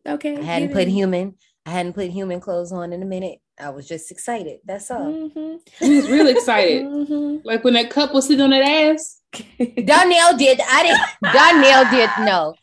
Okay. 0.07 0.37
I 0.37 0.41
hadn't 0.41 0.71
put 0.71 0.83
it- 0.83 0.89
human, 0.89 1.35
I 1.65 1.71
hadn't 1.71 1.93
put 1.93 2.09
human 2.11 2.39
clothes 2.39 2.71
on 2.71 2.93
in 2.93 3.01
a 3.01 3.05
minute. 3.05 3.39
I 3.59 3.69
was 3.69 3.87
just 3.87 4.11
excited. 4.11 4.59
That's 4.65 4.91
all. 4.91 4.99
Mhm. 5.05 5.59
He 5.79 5.95
was 5.95 6.09
real 6.09 6.27
excited. 6.27 6.83
Mhm. 6.83 7.41
Like 7.43 7.63
when 7.63 7.73
that 7.75 7.89
cup 7.89 8.13
was 8.13 8.27
sitting 8.27 8.41
on 8.41 8.49
that 8.51 8.61
ass. 8.63 9.21
Donnell 9.33 10.37
did. 10.37 10.59
I 10.61 10.83
didn't. 10.83 11.33
Donnell 11.33 11.91
did. 11.91 12.09
No. 12.25 12.53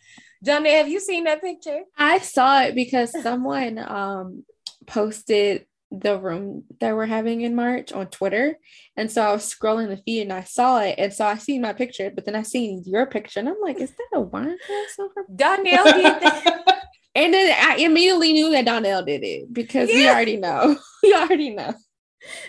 Donnell, 0.44 0.72
have 0.72 0.88
you 0.88 1.00
seen 1.00 1.24
that 1.24 1.40
picture? 1.40 1.80
I 1.96 2.18
saw 2.18 2.62
it 2.62 2.74
because 2.74 3.10
someone 3.22 3.78
um 3.78 4.44
posted 4.86 5.66
the 6.00 6.18
room 6.18 6.64
that 6.80 6.94
we're 6.94 7.06
having 7.06 7.42
in 7.42 7.54
March 7.54 7.92
on 7.92 8.06
Twitter. 8.06 8.56
And 8.96 9.10
so 9.10 9.22
I 9.22 9.32
was 9.32 9.52
scrolling 9.54 9.88
the 9.88 9.98
feed 9.98 10.22
and 10.22 10.32
I 10.32 10.42
saw 10.44 10.80
it. 10.80 10.94
And 10.98 11.12
so 11.12 11.26
I 11.26 11.36
seen 11.36 11.60
my 11.60 11.72
picture, 11.74 12.10
but 12.10 12.24
then 12.24 12.34
I 12.34 12.42
seen 12.42 12.82
your 12.86 13.06
picture 13.06 13.40
and 13.40 13.48
I'm 13.48 13.60
like, 13.62 13.80
is 13.80 13.90
that 13.90 14.08
a 14.18 14.20
wine 14.20 14.56
glass 14.66 14.98
over? 14.98 15.26
Donnell 15.36 15.84
did 15.84 16.04
that. 16.22 16.58
And 17.14 17.34
then 17.34 17.54
I 17.60 17.76
immediately 17.76 18.32
knew 18.32 18.50
that 18.52 18.64
Donnell 18.64 19.04
did 19.04 19.22
it 19.22 19.52
because 19.52 19.90
we 19.90 20.08
already 20.08 20.38
know. 20.38 20.78
we 21.02 21.12
already 21.12 21.50
know. 21.50 21.74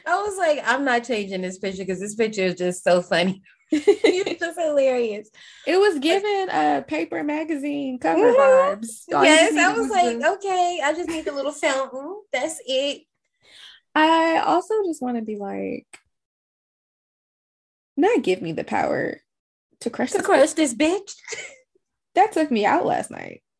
I 0.07 0.21
was 0.21 0.37
like, 0.37 0.61
I'm 0.65 0.85
not 0.85 1.03
changing 1.03 1.41
this 1.41 1.57
picture 1.57 1.83
because 1.83 1.99
this 1.99 2.15
picture 2.15 2.43
is 2.43 2.55
just 2.55 2.81
so 2.81 3.01
funny. 3.01 3.41
it's 3.71 4.39
just 4.39 4.57
hilarious. 4.57 5.29
It 5.67 5.77
was 5.77 5.99
given 5.99 6.47
a 6.49 6.81
paper 6.87 7.23
magazine 7.25 7.99
cover 7.99 8.31
Mhm. 8.31 8.37
vibes. 8.37 9.01
All 9.13 9.25
yes, 9.25 9.51
I 9.51 9.55
needed 9.55 9.81
was 9.81 9.89
like, 9.91 10.35
okay, 10.37 10.79
I 10.81 10.93
just 10.93 11.09
need 11.09 11.25
the 11.25 11.33
little 11.33 11.51
fountain. 11.51 12.21
That's 12.31 12.61
it. 12.65 13.01
I 13.95 14.37
also 14.39 14.73
just 14.85 15.01
want 15.01 15.17
to 15.17 15.23
be 15.23 15.35
like, 15.35 15.87
not 17.95 18.23
give 18.23 18.41
me 18.41 18.51
the 18.51 18.63
power 18.63 19.19
to 19.81 19.89
crush 19.89 20.11
To 20.11 20.17
this 20.17 20.25
crush 20.25 20.53
this 20.53 20.73
bitch. 20.73 21.15
That 22.15 22.31
took 22.31 22.51
me 22.51 22.63
out 22.63 22.85
last 22.85 23.09
night. 23.09 23.41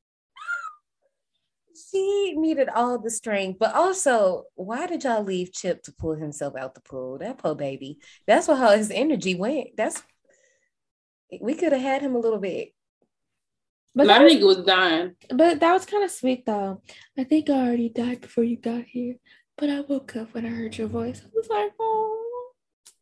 She 1.92 2.34
needed 2.36 2.70
all 2.70 3.00
the 3.00 3.10
strength, 3.10 3.58
but 3.60 3.74
also, 3.74 4.44
why 4.54 4.86
did 4.86 5.04
y'all 5.04 5.24
leave 5.24 5.52
Chip 5.52 5.82
to 5.84 5.92
pull 5.92 6.16
himself 6.16 6.56
out 6.56 6.76
the 6.76 6.82
pool? 6.82 7.18
That 7.18 7.40
poor 7.40 7.56
baby. 7.56 7.98
That's 8.28 8.48
what 8.48 8.60
how 8.60 8.76
his 8.78 8.92
energy 8.92 9.34
went. 9.34 9.70
That's 9.76 10.04
we 11.42 11.56
could 11.56 11.72
have 11.72 11.82
had 11.82 12.02
him 12.02 12.16
a 12.16 12.20
little 12.20 12.40
bit. 12.40 12.74
But 13.96 14.10
I 14.10 14.28
think 14.28 14.42
it 14.42 14.46
was 14.46 14.64
dying. 14.64 15.16
but 15.30 15.60
that 15.60 15.74
was 15.74 15.86
kind 15.86 16.04
of 16.04 16.12
sweet 16.12 16.46
though. 16.46 16.82
I 17.18 17.24
think 17.24 17.50
I 17.50 17.54
already 17.54 17.90
died 17.90 18.22
before 18.22 18.44
you 18.44 18.58
got 18.58 18.86
here, 18.86 19.16
but 19.58 19.70
I 19.70 19.82
woke 19.82 20.16
up 20.16 20.34
when 20.34 20.46
I 20.46 20.50
heard 20.50 20.78
your 20.78 20.88
voice. 20.88 21.22
I 21.24 21.30
was 21.34 21.48
like, 21.50 21.72
oh. 21.80 22.52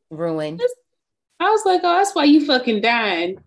Ruined. 0.10 0.62
I 1.40 1.50
was 1.50 1.66
like, 1.66 1.82
oh, 1.84 1.98
that's 1.98 2.14
why 2.14 2.26
you 2.26 2.46
fucking 2.46 2.82
dying. 2.82 3.38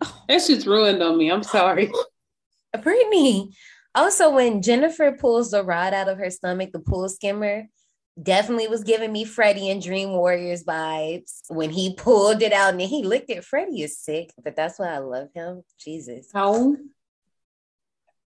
Oh. 0.00 0.22
That 0.28 0.42
shit's 0.42 0.66
ruined 0.66 1.02
on 1.02 1.16
me. 1.18 1.30
I'm 1.30 1.42
sorry. 1.42 1.90
Brittany. 2.82 3.52
Also, 3.94 4.30
when 4.30 4.62
Jennifer 4.62 5.12
pulls 5.12 5.50
the 5.50 5.62
rod 5.62 5.94
out 5.94 6.08
of 6.08 6.18
her 6.18 6.30
stomach, 6.30 6.70
the 6.72 6.80
pool 6.80 7.08
skimmer 7.08 7.66
definitely 8.20 8.68
was 8.68 8.84
giving 8.84 9.12
me 9.12 9.24
Freddy 9.24 9.70
and 9.70 9.82
Dream 9.82 10.10
Warriors 10.10 10.64
vibes. 10.64 11.40
When 11.48 11.70
he 11.70 11.94
pulled 11.94 12.42
it 12.42 12.52
out 12.52 12.72
and 12.72 12.80
he 12.80 13.02
licked 13.02 13.30
it, 13.30 13.44
Freddy 13.44 13.82
is 13.82 13.98
sick, 13.98 14.32
but 14.42 14.56
that's 14.56 14.78
why 14.78 14.88
I 14.88 14.98
love 14.98 15.28
him. 15.34 15.62
Jesus. 15.78 16.28
Ow. 16.34 16.76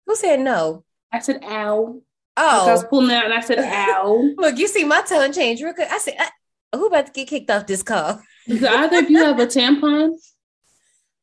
Who 0.05 0.15
said 0.15 0.39
no? 0.39 0.83
I 1.11 1.19
said, 1.19 1.43
ow. 1.43 2.01
I 2.37 2.71
was 2.71 2.83
Oh, 2.83 2.87
pulling 2.87 3.11
out 3.11 3.25
and 3.25 3.33
I 3.33 3.41
said, 3.41 3.59
ow. 3.59 4.29
look, 4.37 4.57
you 4.57 4.67
see 4.67 4.83
my 4.83 5.01
tone 5.01 5.33
change 5.33 5.61
real 5.61 5.73
quick. 5.73 5.89
I 5.91 5.97
said, 5.97 6.15
uh, 6.19 6.77
who 6.77 6.87
about 6.87 7.07
to 7.07 7.11
get 7.11 7.27
kicked 7.27 7.51
off 7.51 7.67
this 7.67 7.83
call? 7.83 8.21
Either 8.49 8.99
of 8.99 9.09
you 9.09 9.17
have 9.19 9.39
a 9.39 9.45
tampon? 9.45 10.11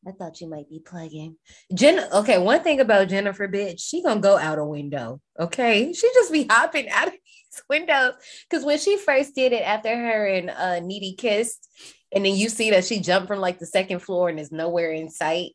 I 0.06 0.12
thought 0.12 0.40
you 0.40 0.48
might 0.48 0.68
be 0.70 0.80
plugging. 0.80 1.36
Jen, 1.74 2.06
okay, 2.12 2.38
one 2.38 2.62
thing 2.62 2.80
about 2.80 3.08
Jennifer, 3.08 3.48
bitch, 3.48 3.80
she 3.80 4.02
gonna 4.02 4.20
go 4.20 4.38
out 4.38 4.58
a 4.58 4.64
window. 4.64 5.20
Okay, 5.38 5.92
she 5.92 6.08
just 6.14 6.32
be 6.32 6.46
hopping 6.48 6.88
out 6.90 7.08
of 7.08 7.12
these 7.14 7.62
windows. 7.68 8.14
Because 8.48 8.64
when 8.64 8.78
she 8.78 8.96
first 8.96 9.34
did 9.34 9.52
it 9.52 9.62
after 9.62 9.88
her 9.94 10.26
and 10.26 10.50
uh 10.50 10.80
Needy 10.80 11.14
kissed, 11.14 11.68
and 12.14 12.24
then 12.24 12.36
you 12.36 12.48
see 12.48 12.70
that 12.70 12.84
she 12.84 13.00
jumped 13.00 13.28
from 13.28 13.40
like 13.40 13.58
the 13.58 13.66
second 13.66 14.00
floor 14.00 14.28
and 14.28 14.38
is 14.40 14.52
nowhere 14.52 14.92
in 14.92 15.10
sight. 15.10 15.52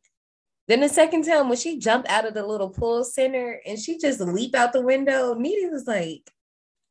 Then 0.68 0.80
the 0.80 0.90
second 0.90 1.26
time 1.26 1.50
when 1.50 1.58
she 1.58 1.78
jumped 1.78 2.10
out 2.10 2.26
of 2.26 2.34
the 2.34 2.46
little 2.46 2.70
pool 2.70 3.04
center 3.04 3.60
and 3.66 3.78
she 3.78 3.98
just 3.98 4.22
leap 4.22 4.56
out 4.56 4.72
the 4.72 4.82
window, 4.82 5.34
Needy 5.34 5.68
was 5.68 5.88
like, 5.88 6.32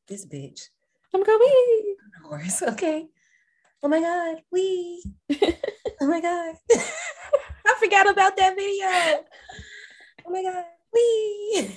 "This 0.07 0.25
bitch, 0.25 0.69
I'm 1.13 1.23
going. 1.23 1.39
Wee. 1.39 1.95
Horse, 2.23 2.61
okay." 2.61 3.07
Oh 3.81 3.87
my 3.87 3.99
god, 3.99 4.41
we. 4.51 5.03
oh 5.31 6.07
my 6.07 6.21
god. 6.21 6.55
I 7.65 7.75
forgot 7.79 8.09
about 8.09 8.37
that 8.37 8.55
video. 8.55 9.23
Oh 10.25 10.31
my 10.31 10.43
god. 10.43 10.65
We. 10.93 11.75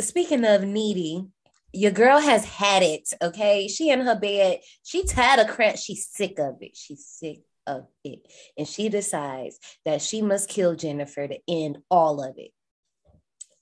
Speaking 0.00 0.44
of 0.44 0.62
needy, 0.62 1.26
your 1.72 1.90
girl 1.90 2.20
has 2.20 2.44
had 2.44 2.82
it. 2.82 3.08
Okay, 3.20 3.66
she 3.66 3.90
in 3.90 4.00
her 4.00 4.18
bed. 4.18 4.60
She 4.84 5.04
tired 5.04 5.40
of 5.40 5.48
crap. 5.48 5.76
She's 5.76 6.06
sick 6.06 6.38
of 6.38 6.58
it. 6.60 6.76
She's 6.76 7.04
sick 7.04 7.40
of 7.66 7.86
it, 8.04 8.20
and 8.56 8.66
she 8.66 8.88
decides 8.88 9.58
that 9.84 10.02
she 10.02 10.22
must 10.22 10.48
kill 10.48 10.74
Jennifer 10.74 11.26
to 11.26 11.38
end 11.48 11.78
all 11.90 12.22
of 12.22 12.38
it. 12.38 12.50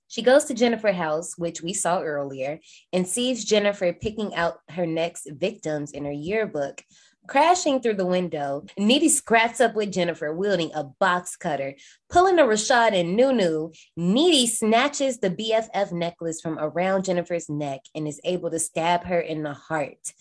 She 0.08 0.22
goes 0.22 0.44
to 0.44 0.54
Jennifer's 0.54 0.94
house, 0.94 1.36
which 1.36 1.62
we 1.62 1.72
saw 1.72 2.00
earlier, 2.00 2.60
and 2.92 3.06
sees 3.06 3.44
Jennifer 3.44 3.92
picking 3.92 4.34
out 4.34 4.58
her 4.70 4.86
next 4.86 5.28
victims 5.28 5.90
in 5.90 6.04
her 6.04 6.12
yearbook. 6.12 6.82
Crashing 7.26 7.80
through 7.80 7.94
the 7.94 8.04
window, 8.04 8.66
Needy 8.78 9.08
scraps 9.08 9.60
up 9.60 9.74
with 9.74 9.92
Jennifer, 9.92 10.34
wielding 10.34 10.70
a 10.74 10.84
box 10.84 11.36
cutter. 11.36 11.74
Pulling 12.10 12.38
a 12.38 12.42
Rashad 12.42 12.92
and 12.92 13.16
Nunu, 13.16 13.70
Needy 13.96 14.46
snatches 14.46 15.18
the 15.18 15.30
BFF 15.30 15.90
necklace 15.90 16.42
from 16.42 16.58
around 16.58 17.06
Jennifer's 17.06 17.48
neck 17.48 17.80
and 17.94 18.06
is 18.06 18.20
able 18.24 18.50
to 18.50 18.58
stab 18.58 19.04
her 19.06 19.18
in 19.18 19.42
the 19.42 19.54
heart. 19.54 20.12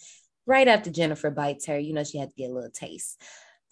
Right 0.46 0.68
after 0.68 0.90
Jennifer 0.90 1.30
bites 1.30 1.66
her, 1.68 1.78
you 1.78 1.94
know, 1.94 2.06
she 2.06 2.18
had 2.18 2.30
to 2.30 2.36
get 2.36 2.50
a 2.50 2.54
little 2.54 2.72
taste. 2.72 3.22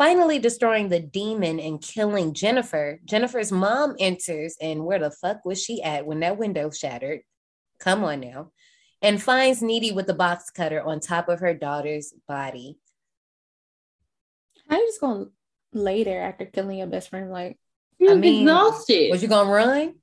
Finally, 0.01 0.39
destroying 0.39 0.89
the 0.89 0.99
demon 0.99 1.59
and 1.59 1.79
killing 1.79 2.33
Jennifer, 2.33 2.99
Jennifer's 3.05 3.51
mom 3.51 3.93
enters, 3.99 4.57
and 4.59 4.83
where 4.83 4.97
the 4.97 5.11
fuck 5.11 5.45
was 5.45 5.61
she 5.61 5.79
at 5.83 6.07
when 6.07 6.21
that 6.21 6.39
window 6.39 6.71
shattered? 6.71 7.19
Come 7.79 8.03
on 8.03 8.21
now. 8.21 8.49
And 9.03 9.21
finds 9.21 9.61
Needy 9.61 9.91
with 9.91 10.07
the 10.07 10.15
box 10.15 10.49
cutter 10.49 10.81
on 10.81 11.01
top 11.01 11.29
of 11.29 11.41
her 11.41 11.53
daughter's 11.53 12.15
body. 12.27 12.79
How 14.67 14.77
you 14.77 14.87
just 14.87 15.01
gonna 15.01 15.25
lay 15.71 16.03
there 16.03 16.23
after 16.23 16.47
killing 16.47 16.79
your 16.79 16.87
best 16.87 17.11
friend? 17.11 17.29
Like, 17.29 17.59
He 17.99 18.07
I 18.07 18.13
was 18.13 18.21
mean, 18.21 18.41
exhausted. 18.41 19.11
Was 19.11 19.21
you 19.21 19.27
gonna 19.27 19.51
run? 19.51 19.93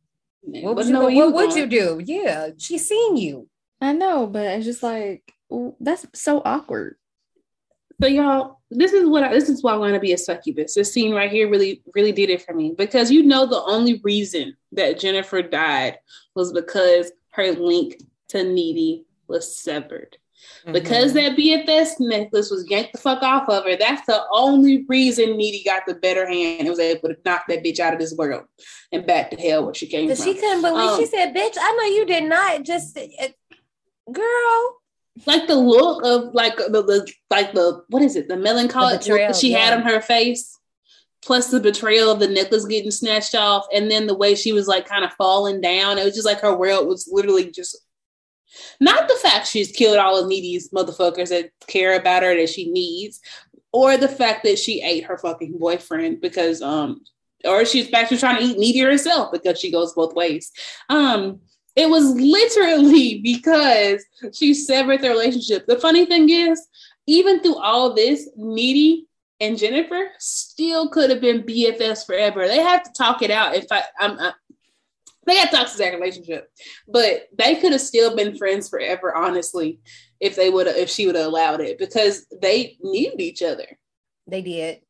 What 0.43 0.77
would 0.77 0.77
But 0.77 0.87
you, 0.87 0.93
no, 0.93 1.01
go- 1.01 1.09
you 1.09 1.31
what 1.33 1.35
would 1.49 1.57
you 1.57 1.67
do? 1.67 2.01
Yeah, 2.05 2.51
she's 2.57 2.87
seen 2.87 3.17
you. 3.17 3.49
I 3.81 3.95
know, 3.95 4.29
but 4.29 4.47
it's 4.47 4.65
just 4.65 4.85
like 4.85 5.33
that's 5.81 6.07
so 6.15 6.41
awkward. 6.45 6.98
So 8.01 8.07
y'all, 8.07 8.61
this 8.71 8.93
is 8.93 9.09
what 9.09 9.25
I, 9.25 9.33
this 9.33 9.49
is 9.49 9.63
why 9.63 9.73
I 9.73 9.77
want 9.77 9.95
to 9.95 10.01
be 10.01 10.13
a 10.13 10.19
succubus. 10.19 10.75
This 10.75 10.93
scene 10.93 11.15
right 11.15 11.31
here 11.31 11.51
really, 11.51 11.83
really 11.95 12.13
did 12.13 12.31
it 12.31 12.43
for 12.43 12.55
me 12.55 12.75
because 12.77 13.11
you 13.11 13.23
know 13.25 13.45
the 13.47 13.63
only 13.63 14.01
reason 14.05 14.57
that 14.73 15.01
Jennifer 15.01 15.43
died 15.43 15.99
was 16.35 16.53
because 16.53 17.11
her 17.31 17.51
link 17.53 17.97
to 18.29 18.45
Needy 18.45 19.05
was 19.27 19.59
severed. 19.59 20.17
Because 20.73 21.13
Mm-hmm. 21.13 21.35
that 21.35 21.67
BFF 21.67 21.95
necklace 21.99 22.51
was 22.51 22.69
yanked 22.71 22.93
the 22.93 22.99
fuck 22.99 23.23
off 23.25 23.49
of 23.49 23.65
her, 23.65 23.77
that's 23.77 24.07
the 24.07 24.23
only 24.33 24.85
reason 24.89 25.37
Needy 25.37 25.65
got 25.65 25.83
the 25.85 25.95
better 25.95 26.27
hand 26.29 26.61
and 26.61 26.69
was 26.69 26.79
able 26.79 27.09
to 27.09 27.17
knock 27.25 27.45
that 27.49 27.65
bitch 27.65 27.81
out 27.81 27.93
of 27.93 27.99
this 27.99 28.15
world 28.15 28.45
and 28.93 29.05
back 29.05 29.31
to 29.31 29.37
hell 29.37 29.65
where 29.65 29.75
she 29.75 29.89
came 29.89 30.07
from. 30.15 30.25
she 30.25 30.35
couldn't 30.35 30.63
believe. 30.63 30.91
Um, 30.91 30.99
she 31.01 31.07
said, 31.07 31.35
"Bitch, 31.35 31.57
I 31.59 31.73
know 31.73 31.95
you 31.97 32.07
did 32.07 32.25
not 32.25 32.63
just, 32.63 32.97
uh, 32.97 33.29
girl." 34.13 34.78
Like 35.27 35.47
the 35.47 35.55
look 35.55 36.05
of 36.05 36.35
like 36.35 36.57
the, 36.57 36.83
the 36.83 37.13
like 37.31 37.53
the 37.53 37.83
what 37.89 38.03
is 38.03 38.17
it? 38.17 38.29
The 38.29 38.37
melancholic 38.37 39.01
The 39.01 39.09
betrayal, 39.11 39.33
she 39.33 39.53
had 39.53 39.75
on 39.75 39.83
her 39.83 40.01
face 40.01 40.59
plus 41.23 41.51
the 41.51 41.61
betrayal 41.61 42.11
of 42.11 42.21
the 42.21 42.29
necklace 42.29 42.65
getting 42.65 42.91
snatched 42.91 43.35
off 43.35 43.67
and 43.75 43.91
then 43.91 44.07
the 44.07 44.17
way 44.17 44.35
she 44.35 44.53
was 44.53 44.69
like 44.69 44.89
kind 44.89 45.05
of 45.05 45.13
falling 45.15 45.61
down. 45.61 45.99
It 45.99 46.05
was 46.05 46.15
just 46.15 46.27
like 46.27 46.41
her 46.41 46.57
world 46.57 46.87
was 46.87 47.09
literally 47.11 47.51
just 47.51 47.77
not 48.81 49.09
the 49.09 49.15
fact 49.17 49.47
she's 49.47 49.73
killed 49.73 49.99
all 49.99 50.19
of 50.19 50.27
needy's 50.27 50.71
motherfuckers 50.71 51.29
that 51.29 51.51
care 51.67 51.99
about 51.99 52.23
her 52.23 52.35
that 52.37 52.49
she 52.49 52.71
needs 52.71 53.21
or 53.73 53.97
the 53.97 54.09
fact 54.09 54.45
that 54.45 54.59
she 54.59 54.81
ate 54.83 55.05
her 55.05 55.19
fucking 55.19 55.59
boyfriend 55.59 56.21
because 56.21 56.63
um 56.63 57.01
or 57.45 57.65
she's 57.65 57.93
actually 57.93 58.19
trying 58.19 58.39
to 58.39 58.45
eat 58.45 58.59
needy 58.59 58.81
herself 58.81 59.31
because 59.31 59.61
she 59.61 59.71
goes 59.71 59.93
both 59.93 60.15
ways. 60.15 60.51
Um 60.89 61.41
it 61.79 61.89
was 61.89 62.11
literally 62.11 63.21
because 63.23 64.05
she 64.35 64.53
severed 64.53 65.01
the 65.01 65.09
relationship. 65.09 65.67
The 65.67 65.79
funny 65.79 66.05
thing 66.05 66.29
is, 66.29 66.67
even 67.07 67.41
through 67.41 67.57
all 67.57 67.95
this, 67.95 68.29
Needy 68.37 69.07
and 69.41 69.57
Jennifer 69.57 70.09
still 70.19 70.89
could 70.89 71.09
have 71.11 71.21
been 71.21 71.45
BFFs 71.45 72.05
forever. 72.05 72.49
They 72.49 72.59
have 72.59 72.83
to 72.83 72.93
talk 72.93 73.23
it 73.23 73.31
out. 73.31 73.55
If 73.55 73.67
fact, 73.69 73.89
I'm, 73.99 74.19
i 74.19 74.33
they 75.27 75.37
had 75.37 75.51
toxic 75.51 75.93
relationship, 75.93 76.51
but 76.89 77.29
they 77.37 77.57
could 77.57 77.73
have 77.73 77.83
still 77.83 78.17
been 78.17 78.39
friends 78.39 78.69
forever. 78.71 79.15
Honestly, 79.15 79.79
if 80.21 80.37
they 80.37 80.49
would 80.49 80.67
if 80.67 80.89
she 80.89 81.07
would 81.07 81.17
have 81.17 81.27
allowed 81.27 81.61
it, 81.61 81.79
because 81.79 82.27
they 82.41 82.79
needed 82.81 83.21
each 83.21 83.43
other. 83.43 83.79
They 84.27 84.41
did. 84.41 84.81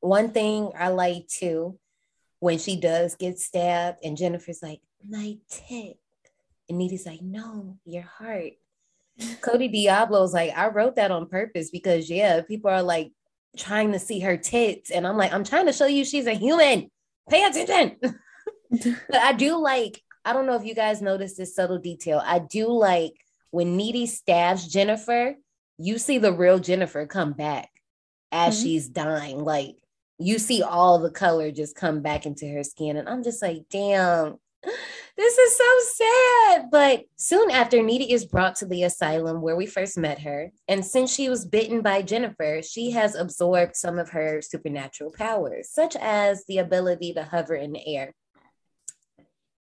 One 0.00 0.32
thing 0.32 0.72
I 0.78 0.88
like 0.88 1.28
too, 1.28 1.78
when 2.40 2.58
she 2.58 2.78
does 2.78 3.16
get 3.16 3.38
stabbed, 3.38 4.00
and 4.04 4.18
Jennifer's 4.18 4.62
like, 4.62 4.80
"My 5.08 5.38
tit," 5.48 5.96
and 6.68 6.78
Needy's 6.78 7.06
like, 7.06 7.22
"No, 7.22 7.78
your 7.84 8.02
heart." 8.02 8.52
Cody 9.40 9.68
Diablo's 9.68 10.34
like, 10.34 10.52
I 10.54 10.68
wrote 10.68 10.96
that 10.96 11.10
on 11.10 11.26
purpose 11.26 11.70
because 11.70 12.10
yeah, 12.10 12.42
people 12.42 12.70
are 12.70 12.82
like 12.82 13.12
trying 13.56 13.92
to 13.92 13.98
see 13.98 14.20
her 14.20 14.36
tits, 14.36 14.90
and 14.90 15.06
I'm 15.06 15.16
like, 15.16 15.32
I'm 15.32 15.44
trying 15.44 15.66
to 15.66 15.72
show 15.72 15.86
you 15.86 16.04
she's 16.04 16.26
a 16.26 16.34
human. 16.34 16.90
Pay 17.28 17.44
attention. 17.44 17.96
but 18.70 19.20
I 19.20 19.32
do 19.32 19.56
like, 19.56 20.02
I 20.24 20.32
don't 20.32 20.46
know 20.46 20.54
if 20.54 20.64
you 20.64 20.74
guys 20.74 21.02
noticed 21.02 21.36
this 21.36 21.54
subtle 21.54 21.78
detail. 21.78 22.22
I 22.24 22.38
do 22.38 22.68
like 22.68 23.14
when 23.50 23.76
Needy 23.76 24.06
stabs 24.06 24.66
Jennifer, 24.68 25.34
you 25.78 25.98
see 25.98 26.18
the 26.18 26.32
real 26.32 26.58
Jennifer 26.58 27.06
come 27.06 27.32
back 27.32 27.70
as 28.32 28.56
mm-hmm. 28.56 28.64
she's 28.64 28.88
dying. 28.88 29.42
Like 29.42 29.76
you 30.18 30.38
see 30.38 30.62
all 30.62 30.98
the 30.98 31.10
color 31.10 31.50
just 31.50 31.76
come 31.76 32.02
back 32.02 32.26
into 32.26 32.46
her 32.48 32.64
skin. 32.64 32.96
And 32.96 33.08
I'm 33.08 33.22
just 33.22 33.42
like, 33.42 33.64
damn, 33.70 34.36
this 34.62 35.38
is 35.38 35.56
so 35.56 36.04
sad. 36.04 36.66
But 36.70 37.04
soon 37.16 37.50
after, 37.50 37.82
Needy 37.82 38.12
is 38.12 38.26
brought 38.26 38.56
to 38.56 38.66
the 38.66 38.82
asylum 38.82 39.40
where 39.40 39.56
we 39.56 39.66
first 39.66 39.96
met 39.96 40.20
her. 40.20 40.50
And 40.68 40.84
since 40.84 41.12
she 41.12 41.28
was 41.28 41.46
bitten 41.46 41.80
by 41.80 42.02
Jennifer, 42.02 42.60
she 42.62 42.90
has 42.92 43.14
absorbed 43.14 43.76
some 43.76 43.98
of 43.98 44.10
her 44.10 44.42
supernatural 44.42 45.12
powers, 45.12 45.70
such 45.70 45.96
as 45.96 46.44
the 46.46 46.58
ability 46.58 47.14
to 47.14 47.24
hover 47.24 47.54
in 47.54 47.72
the 47.72 47.96
air. 47.96 48.14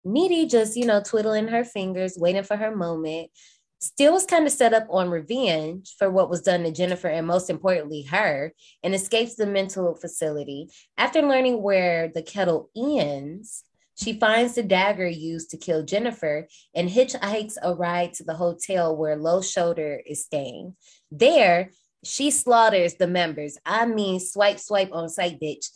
Needy 0.04 0.46
just, 0.46 0.78
you 0.78 0.86
know, 0.86 1.02
twiddling 1.02 1.48
her 1.48 1.64
fingers, 1.64 2.18
waiting 2.18 2.44
for 2.44 2.58
her 2.58 2.76
moment. 2.76 3.32
Still 3.80 4.14
was 4.14 4.26
kind 4.26 4.46
of 4.46 4.52
set 4.52 4.74
up 4.74 4.88
on 4.90 5.10
revenge 5.10 5.96
for 6.00 6.10
what 6.10 6.30
was 6.30 6.42
done 6.42 6.64
to 6.64 6.72
Jennifer 6.72 7.08
and 7.08 7.28
most 7.28 7.50
importantly, 7.50 8.04
her, 8.04 8.54
and 8.84 8.96
escapes 8.96 9.36
the 9.36 9.46
mental 9.46 9.96
facility. 9.96 10.70
After 10.98 11.22
learning 11.22 11.62
where 11.62 12.08
the 12.08 12.22
kettle 12.22 12.70
ends, 12.76 13.64
she 13.96 14.20
finds 14.20 14.56
the 14.56 14.64
dagger 14.64 15.08
used 15.08 15.50
to 15.52 15.58
kill 15.58 15.84
Jennifer 15.84 16.48
and 16.74 16.90
hitchhikes 16.90 17.58
a 17.62 17.74
ride 17.74 18.14
to 18.14 18.24
the 18.24 18.36
hotel 18.36 18.96
where 18.96 19.16
Low 19.16 19.42
Shoulder 19.42 20.02
is 20.06 20.24
staying. 20.24 20.76
There, 21.12 21.72
she 22.04 22.30
slaughters 22.30 22.96
the 22.96 23.08
members. 23.08 23.58
I 23.66 23.86
mean, 23.86 24.20
swipe, 24.20 24.60
swipe 24.60 24.90
on 24.92 25.10
sight, 25.10 25.40
bitch, 25.42 25.70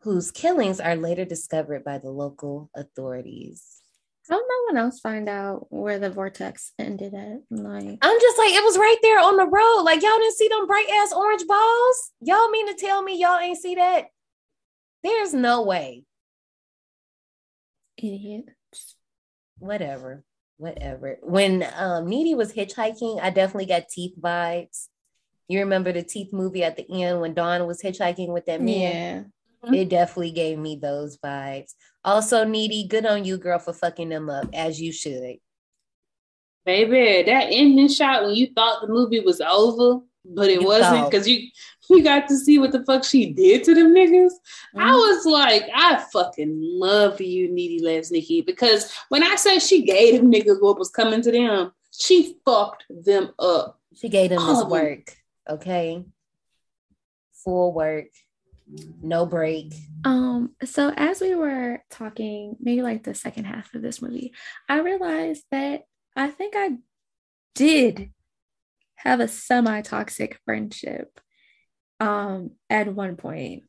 whose 0.00 0.30
killings 0.30 0.78
are 0.78 0.96
later 0.96 1.24
discovered 1.24 1.84
by 1.84 1.98
the 1.98 2.10
local 2.10 2.70
authorities. 2.76 3.80
How 4.28 4.36
no 4.36 4.64
one 4.66 4.76
else 4.78 5.00
find 5.00 5.28
out 5.28 5.66
where 5.70 5.98
the 5.98 6.10
vortex 6.10 6.72
ended 6.78 7.12
at? 7.12 7.40
Like, 7.50 7.98
I'm 8.00 8.20
just 8.20 8.38
like, 8.38 8.54
it 8.54 8.64
was 8.64 8.78
right 8.78 8.96
there 9.02 9.18
on 9.18 9.36
the 9.36 9.46
road. 9.46 9.82
Like, 9.82 10.02
y'all 10.02 10.18
didn't 10.18 10.36
see 10.36 10.48
them 10.48 10.66
bright 10.66 10.88
ass 10.88 11.12
orange 11.12 11.46
balls? 11.46 12.12
Y'all 12.20 12.50
mean 12.50 12.66
to 12.68 12.74
tell 12.74 13.02
me 13.02 13.20
y'all 13.20 13.38
ain't 13.38 13.58
see 13.58 13.74
that? 13.74 14.06
There's 15.02 15.34
no 15.34 15.62
way. 15.62 16.04
Idiots. 17.98 18.96
Whatever. 19.58 20.24
Whatever. 20.56 21.18
When 21.22 21.66
um 21.76 22.08
Needy 22.08 22.34
was 22.34 22.52
hitchhiking, 22.52 23.20
I 23.20 23.30
definitely 23.30 23.66
got 23.66 23.88
teeth 23.88 24.14
vibes. 24.20 24.88
You 25.48 25.60
remember 25.60 25.92
the 25.92 26.02
teeth 26.02 26.32
movie 26.32 26.64
at 26.64 26.76
the 26.76 26.86
end 27.02 27.20
when 27.20 27.34
Dawn 27.34 27.66
was 27.66 27.82
hitchhiking 27.82 28.32
with 28.32 28.46
that 28.46 28.62
man? 28.62 29.32
Yeah. 29.62 29.72
It 29.72 29.88
definitely 29.88 30.32
gave 30.32 30.58
me 30.58 30.76
those 30.76 31.16
vibes. 31.18 31.72
Also, 32.04 32.44
Needy, 32.44 32.86
good 32.86 33.06
on 33.06 33.24
you, 33.24 33.38
girl, 33.38 33.58
for 33.58 33.72
fucking 33.72 34.10
them 34.10 34.28
up 34.28 34.48
as 34.52 34.80
you 34.80 34.92
should. 34.92 35.36
Baby, 36.66 37.22
that 37.30 37.48
ending 37.50 37.88
shot 37.88 38.24
when 38.24 38.34
you 38.34 38.48
thought 38.54 38.80
the 38.80 38.88
movie 38.88 39.20
was 39.20 39.40
over, 39.40 40.00
but 40.24 40.48
it 40.48 40.60
you 40.60 40.66
wasn't 40.66 41.10
because 41.10 41.28
you 41.28 41.48
you 41.90 42.02
got 42.02 42.28
to 42.28 42.36
see 42.36 42.58
what 42.58 42.72
the 42.72 42.84
fuck 42.84 43.04
she 43.04 43.32
did 43.32 43.64
to 43.64 43.74
them 43.74 43.94
niggas. 43.94 44.32
Mm-hmm. 44.74 44.80
I 44.80 44.92
was 44.92 45.26
like, 45.26 45.64
I 45.74 46.04
fucking 46.12 46.58
love 46.60 47.20
you, 47.20 47.52
needy 47.52 47.80
Lesnicki, 47.84 48.44
because 48.44 48.92
when 49.08 49.22
I 49.22 49.36
say 49.36 49.58
she 49.58 49.82
gave 49.84 50.20
them 50.20 50.32
niggas 50.32 50.60
what 50.60 50.78
was 50.78 50.90
coming 50.90 51.22
to 51.22 51.30
them, 51.30 51.72
she 51.90 52.36
fucked 52.44 52.84
them 52.88 53.30
up. 53.38 53.80
She 53.94 54.08
gave 54.08 54.30
them 54.30 54.44
this 54.44 54.64
work, 54.64 55.16
okay? 55.48 56.04
Full 57.44 57.72
work, 57.72 58.06
no 59.02 59.26
break. 59.26 59.74
Um, 60.04 60.56
so 60.64 60.92
as 60.96 61.20
we 61.20 61.34
were 61.34 61.82
talking, 61.90 62.56
maybe 62.60 62.82
like 62.82 63.04
the 63.04 63.14
second 63.14 63.44
half 63.44 63.74
of 63.74 63.82
this 63.82 64.02
movie, 64.02 64.32
I 64.68 64.80
realized 64.80 65.44
that 65.50 65.84
I 66.16 66.28
think 66.28 66.54
I 66.56 66.70
did 67.54 68.10
have 68.96 69.20
a 69.20 69.28
semi-toxic 69.28 70.40
friendship 70.44 71.20
um 72.04 72.50
at 72.68 72.92
one 72.94 73.16
point. 73.16 73.64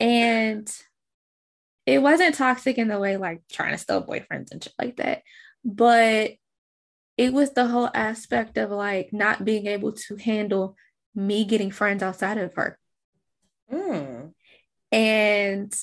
And 0.00 0.70
it 1.88 2.02
wasn't 2.02 2.34
toxic 2.34 2.76
in 2.76 2.88
the 2.88 2.98
way 2.98 3.16
like 3.16 3.40
trying 3.50 3.72
to 3.72 3.78
steal 3.78 4.02
boyfriends 4.02 4.52
and 4.52 4.62
shit 4.62 4.74
like 4.78 4.96
that 4.96 5.22
but 5.64 6.32
it 7.16 7.32
was 7.32 7.52
the 7.52 7.66
whole 7.66 7.88
aspect 7.94 8.58
of 8.58 8.70
like 8.70 9.10
not 9.10 9.42
being 9.44 9.66
able 9.66 9.92
to 9.92 10.16
handle 10.16 10.76
me 11.14 11.46
getting 11.46 11.70
friends 11.70 12.02
outside 12.02 12.38
of 12.38 12.54
her. 12.54 12.78
Mm. 13.72 14.32
and 14.92 15.74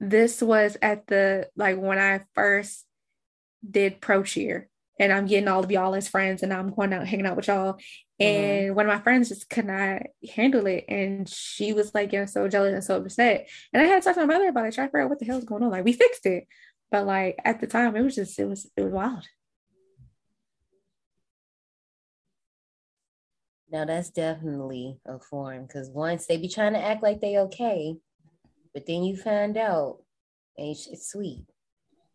this 0.00 0.40
was 0.42 0.78
at 0.80 1.06
the 1.06 1.48
like 1.54 1.78
when 1.78 1.98
i 1.98 2.22
first 2.34 2.86
did 3.68 4.00
pro 4.00 4.22
cheer 4.22 4.69
and 5.00 5.14
I'm 5.14 5.24
getting 5.24 5.48
all 5.48 5.64
of 5.64 5.70
y'all 5.70 5.94
as 5.94 6.08
friends 6.08 6.42
and 6.42 6.52
I'm 6.52 6.74
going 6.74 6.92
out 6.92 7.06
hanging 7.06 7.26
out 7.26 7.34
with 7.34 7.48
y'all. 7.48 7.72
Mm-hmm. 7.72 8.22
And 8.22 8.66
mm-hmm. 8.66 8.74
one 8.76 8.86
of 8.86 8.94
my 8.94 9.02
friends 9.02 9.30
just 9.30 9.48
could 9.48 9.64
not 9.64 10.02
handle 10.36 10.66
it. 10.66 10.84
And 10.88 11.26
she 11.26 11.72
was 11.72 11.94
like 11.94 12.10
getting 12.10 12.26
so 12.26 12.46
jealous 12.48 12.74
and 12.74 12.84
so 12.84 12.98
upset. 12.98 13.48
And 13.72 13.82
I 13.82 13.86
had 13.86 14.02
to 14.02 14.04
talk 14.04 14.16
to 14.16 14.26
my 14.26 14.34
mother 14.34 14.50
about 14.50 14.66
it, 14.66 14.74
try 14.74 14.84
to 14.84 14.88
figure 14.88 15.00
out 15.00 15.08
what 15.08 15.18
the 15.18 15.24
hell 15.24 15.38
is 15.38 15.44
going 15.44 15.62
on. 15.62 15.70
Like 15.70 15.86
we 15.86 15.94
fixed 15.94 16.26
it. 16.26 16.46
But 16.90 17.06
like 17.06 17.36
at 17.42 17.60
the 17.60 17.66
time 17.66 17.96
it 17.96 18.02
was 18.02 18.14
just 18.14 18.38
it 18.38 18.44
was 18.44 18.70
it 18.76 18.82
was 18.82 18.92
wild. 18.92 19.26
Now 23.72 23.86
that's 23.86 24.10
definitely 24.10 24.98
a 25.06 25.18
form 25.18 25.62
because 25.62 25.88
once 25.88 26.26
they 26.26 26.36
be 26.36 26.48
trying 26.48 26.74
to 26.74 26.84
act 26.84 27.02
like 27.02 27.22
they 27.22 27.38
okay, 27.38 27.94
but 28.74 28.84
then 28.86 29.04
you 29.04 29.16
find 29.16 29.56
out 29.56 30.02
ain't 30.58 30.76
shit 30.76 31.00
sweet 31.00 31.46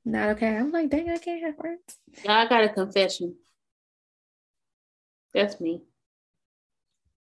not 0.05 0.29
okay. 0.29 0.55
I'm 0.55 0.71
like, 0.71 0.89
dang, 0.89 1.09
I 1.09 1.17
can't 1.17 1.43
have 1.43 1.57
friends. 1.57 1.97
I 2.27 2.47
got 2.47 2.63
a 2.63 2.69
confession. 2.69 3.35
That's 5.33 5.59
me. 5.59 5.81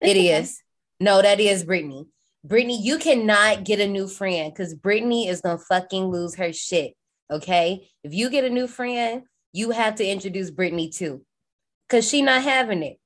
It 0.01 0.17
is. 0.17 0.63
No, 1.01 1.23
that 1.23 1.41
is 1.41 1.65
Brittany. 1.65 2.07
Brittany, 2.45 2.81
you 2.81 2.99
cannot 2.99 3.65
get 3.65 3.81
a 3.81 3.89
new 3.89 4.07
friend 4.07 4.53
because 4.53 4.75
Brittany 4.75 5.27
is 5.27 5.41
gonna 5.41 5.59
fucking 5.59 6.05
lose 6.05 6.37
her 6.37 6.53
shit. 6.53 6.95
Okay. 7.31 7.89
If 8.05 8.15
you 8.15 8.31
get 8.31 8.45
a 8.45 8.51
new 8.51 8.69
friend, 8.69 9.23
you 9.53 9.71
have 9.71 9.97
to 9.97 10.07
introduce 10.07 10.51
Brittany 10.51 10.91
too. 10.91 11.25
Cause 11.89 12.09
she 12.09 12.23
not 12.23 12.43
having 12.43 12.83
it. 12.83 12.99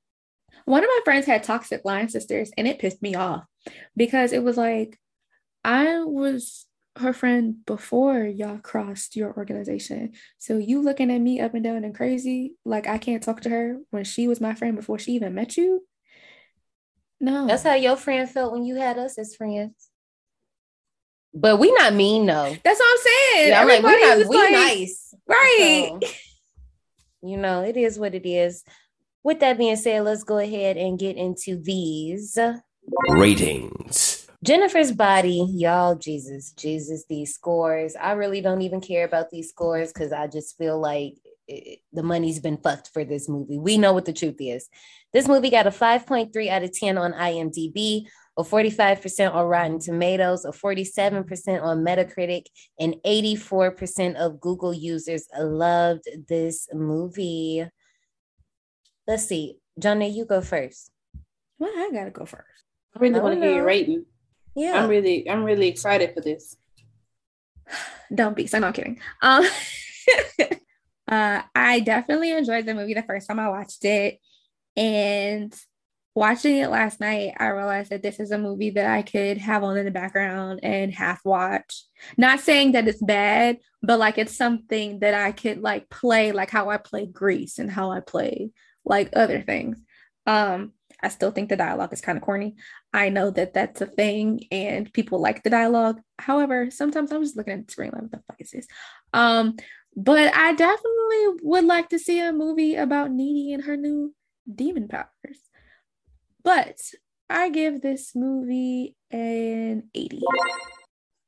One 0.64 0.82
of 0.82 0.88
my 0.88 1.00
friends 1.04 1.26
had 1.26 1.42
toxic 1.42 1.84
line 1.84 2.08
sisters 2.08 2.50
and 2.56 2.68
it 2.68 2.78
pissed 2.78 3.02
me 3.02 3.14
off 3.14 3.44
because 3.96 4.32
it 4.32 4.42
was 4.42 4.56
like 4.56 4.98
I 5.64 6.00
was 6.00 6.66
her 7.00 7.12
friend 7.12 7.56
before 7.66 8.24
y'all 8.24 8.58
crossed 8.58 9.16
your 9.16 9.36
organization. 9.36 10.12
So 10.38 10.56
you 10.56 10.82
looking 10.82 11.10
at 11.10 11.20
me 11.20 11.40
up 11.40 11.54
and 11.54 11.64
down 11.64 11.84
and 11.84 11.94
crazy, 11.94 12.54
like 12.64 12.86
I 12.86 12.98
can't 12.98 13.22
talk 13.22 13.42
to 13.42 13.50
her 13.50 13.78
when 13.90 14.04
she 14.04 14.28
was 14.28 14.40
my 14.40 14.54
friend 14.54 14.76
before 14.76 14.98
she 14.98 15.12
even 15.12 15.34
met 15.34 15.56
you. 15.56 15.84
No. 17.20 17.46
That's 17.46 17.62
how 17.62 17.74
your 17.74 17.96
friend 17.96 18.28
felt 18.28 18.52
when 18.52 18.64
you 18.64 18.76
had 18.76 18.98
us 18.98 19.18
as 19.18 19.36
friends. 19.36 19.74
But 21.32 21.58
we 21.58 21.72
not 21.72 21.94
mean 21.94 22.26
though. 22.26 22.56
That's 22.64 22.80
what 22.80 22.90
I'm 22.90 22.98
saying. 22.98 23.48
Yeah, 23.48 23.60
Everybody 23.60 23.84
like, 23.84 24.02
we, 24.04 24.08
not, 24.08 24.28
we 24.28 24.36
like, 24.36 24.52
nice. 24.52 25.14
Right. 25.26 25.98
So, 26.00 26.08
you 27.22 27.36
know, 27.36 27.62
it 27.62 27.76
is 27.76 27.98
what 27.98 28.14
it 28.14 28.26
is. 28.26 28.64
With 29.22 29.40
that 29.40 29.58
being 29.58 29.76
said, 29.76 30.02
let's 30.04 30.24
go 30.24 30.38
ahead 30.38 30.76
and 30.78 30.98
get 30.98 31.16
into 31.16 31.60
these 31.60 32.38
ratings. 33.10 34.19
Jennifer's 34.42 34.92
body, 34.92 35.46
y'all, 35.54 35.94
Jesus, 35.94 36.52
Jesus, 36.52 37.04
these 37.08 37.34
scores. 37.34 37.94
I 37.94 38.12
really 38.12 38.40
don't 38.40 38.62
even 38.62 38.80
care 38.80 39.04
about 39.04 39.30
these 39.30 39.50
scores 39.50 39.92
because 39.92 40.12
I 40.12 40.28
just 40.28 40.56
feel 40.56 40.80
like 40.80 41.16
it, 41.46 41.80
the 41.92 42.02
money's 42.02 42.40
been 42.40 42.56
fucked 42.56 42.90
for 42.92 43.04
this 43.04 43.28
movie. 43.28 43.58
We 43.58 43.76
know 43.76 43.92
what 43.92 44.06
the 44.06 44.14
truth 44.14 44.36
is. 44.40 44.70
This 45.12 45.28
movie 45.28 45.50
got 45.50 45.66
a 45.66 45.70
5.3 45.70 46.48
out 46.48 46.62
of 46.62 46.72
10 46.72 46.96
on 46.96 47.12
IMDb, 47.12 48.06
a 48.38 48.42
45% 48.42 49.34
on 49.34 49.44
Rotten 49.44 49.78
Tomatoes, 49.78 50.46
a 50.46 50.52
47% 50.52 51.62
on 51.62 51.84
Metacritic, 51.84 52.44
and 52.78 52.96
84% 53.04 54.14
of 54.14 54.40
Google 54.40 54.72
users 54.72 55.26
loved 55.38 56.04
this 56.28 56.66
movie. 56.72 57.66
Let's 59.06 59.26
see. 59.26 59.56
Johnny, 59.78 60.08
you 60.08 60.24
go 60.24 60.40
first. 60.40 60.90
Well, 61.58 61.70
I 61.70 61.90
gotta 61.92 62.10
go 62.10 62.24
first. 62.24 62.46
I 62.96 63.00
really 63.00 63.20
want 63.20 63.36
oh, 63.36 63.40
to 63.40 63.46
hear 63.46 63.56
your 63.56 63.64
rating. 63.66 64.06
Yeah. 64.54 64.82
I'm 64.82 64.88
really 64.88 65.28
I'm 65.28 65.44
really 65.44 65.68
excited 65.68 66.14
for 66.14 66.20
this. 66.20 66.56
Don't 68.14 68.36
be. 68.36 68.46
So 68.46 68.58
I'm 68.58 68.62
not 68.62 68.74
kidding. 68.74 69.00
Um 69.22 69.44
uh, 71.08 71.42
I 71.54 71.80
definitely 71.80 72.32
enjoyed 72.32 72.66
the 72.66 72.74
movie 72.74 72.94
the 72.94 73.02
first 73.02 73.28
time 73.28 73.38
I 73.38 73.48
watched 73.48 73.84
it. 73.84 74.18
And 74.76 75.54
watching 76.14 76.56
it 76.56 76.70
last 76.70 77.00
night, 77.00 77.34
I 77.38 77.48
realized 77.48 77.90
that 77.90 78.02
this 78.02 78.20
is 78.20 78.30
a 78.30 78.38
movie 78.38 78.70
that 78.70 78.86
I 78.86 79.02
could 79.02 79.38
have 79.38 79.62
on 79.62 79.76
in 79.76 79.84
the 79.84 79.90
background 79.90 80.60
and 80.62 80.92
half 80.92 81.24
watch. 81.24 81.84
Not 82.16 82.40
saying 82.40 82.72
that 82.72 82.88
it's 82.88 83.02
bad, 83.02 83.58
but 83.82 83.98
like 83.98 84.18
it's 84.18 84.36
something 84.36 85.00
that 85.00 85.14
I 85.14 85.32
could 85.32 85.60
like 85.60 85.88
play, 85.90 86.32
like 86.32 86.50
how 86.50 86.70
I 86.70 86.76
play 86.76 87.06
Grease 87.06 87.58
and 87.58 87.70
how 87.70 87.90
I 87.90 88.00
play 88.00 88.50
like 88.84 89.10
other 89.14 89.40
things. 89.42 89.78
Um, 90.26 90.72
I 91.02 91.08
still 91.08 91.30
think 91.30 91.48
the 91.48 91.56
dialogue 91.56 91.92
is 91.92 92.00
kind 92.00 92.18
of 92.18 92.24
corny. 92.24 92.56
I 92.92 93.08
know 93.08 93.30
that 93.30 93.54
that's 93.54 93.80
a 93.80 93.86
thing 93.86 94.44
and 94.50 94.92
people 94.92 95.20
like 95.20 95.42
the 95.42 95.50
dialogue. 95.50 96.00
However, 96.18 96.70
sometimes 96.70 97.12
I'm 97.12 97.22
just 97.22 97.36
looking 97.36 97.54
at 97.54 97.66
the 97.66 97.72
screen 97.72 97.90
like, 97.92 98.02
what 98.02 98.10
the 98.10 98.22
fuck 98.26 98.40
is 98.40 98.50
this? 98.50 98.66
Um, 99.12 99.56
but 99.96 100.34
I 100.34 100.52
definitely 100.52 101.40
would 101.42 101.64
like 101.64 101.88
to 101.90 101.98
see 101.98 102.20
a 102.20 102.32
movie 102.32 102.76
about 102.76 103.10
Needy 103.10 103.52
and 103.52 103.64
her 103.64 103.76
new 103.76 104.14
demon 104.52 104.88
powers. 104.88 105.08
But 106.42 106.80
I 107.28 107.50
give 107.50 107.80
this 107.80 108.12
movie 108.14 108.96
an 109.10 109.88
80. 109.94 110.20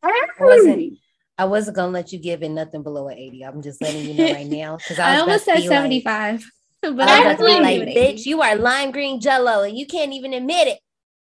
I 0.03 0.27
wasn't 0.41 0.99
I 1.39 1.45
wasn't 1.47 1.77
gonna 1.77 1.93
let 1.93 2.13
you 2.13 2.19
give 2.19 2.43
it 2.43 2.51
nothing 2.51 2.83
below 2.83 3.09
an 3.09 3.19
80. 3.19 3.45
I'm 3.45 3.63
just 3.63 3.81
letting 3.81 4.05
you 4.05 4.15
know 4.15 4.33
right 4.33 4.47
now. 4.49 4.77
Because 4.77 4.99
I, 4.99 5.17
I, 5.17 5.19
almost 5.21 5.45
said 5.45 5.63
75. 5.63 6.35
Like, 6.35 6.43
but 6.83 7.09
I 7.09 7.29
was 7.29 7.35
about 7.35 7.39
to 7.39 7.45
be 7.45 7.61
like, 7.61 7.89
bitch, 7.97 8.27
you 8.27 8.43
are 8.43 8.57
lime 8.57 8.91
green 8.91 9.21
jello 9.21 9.63
and 9.63 9.79
you 9.79 9.87
can't 9.87 10.13
even 10.13 10.33
admit 10.33 10.69
it. 10.69 10.79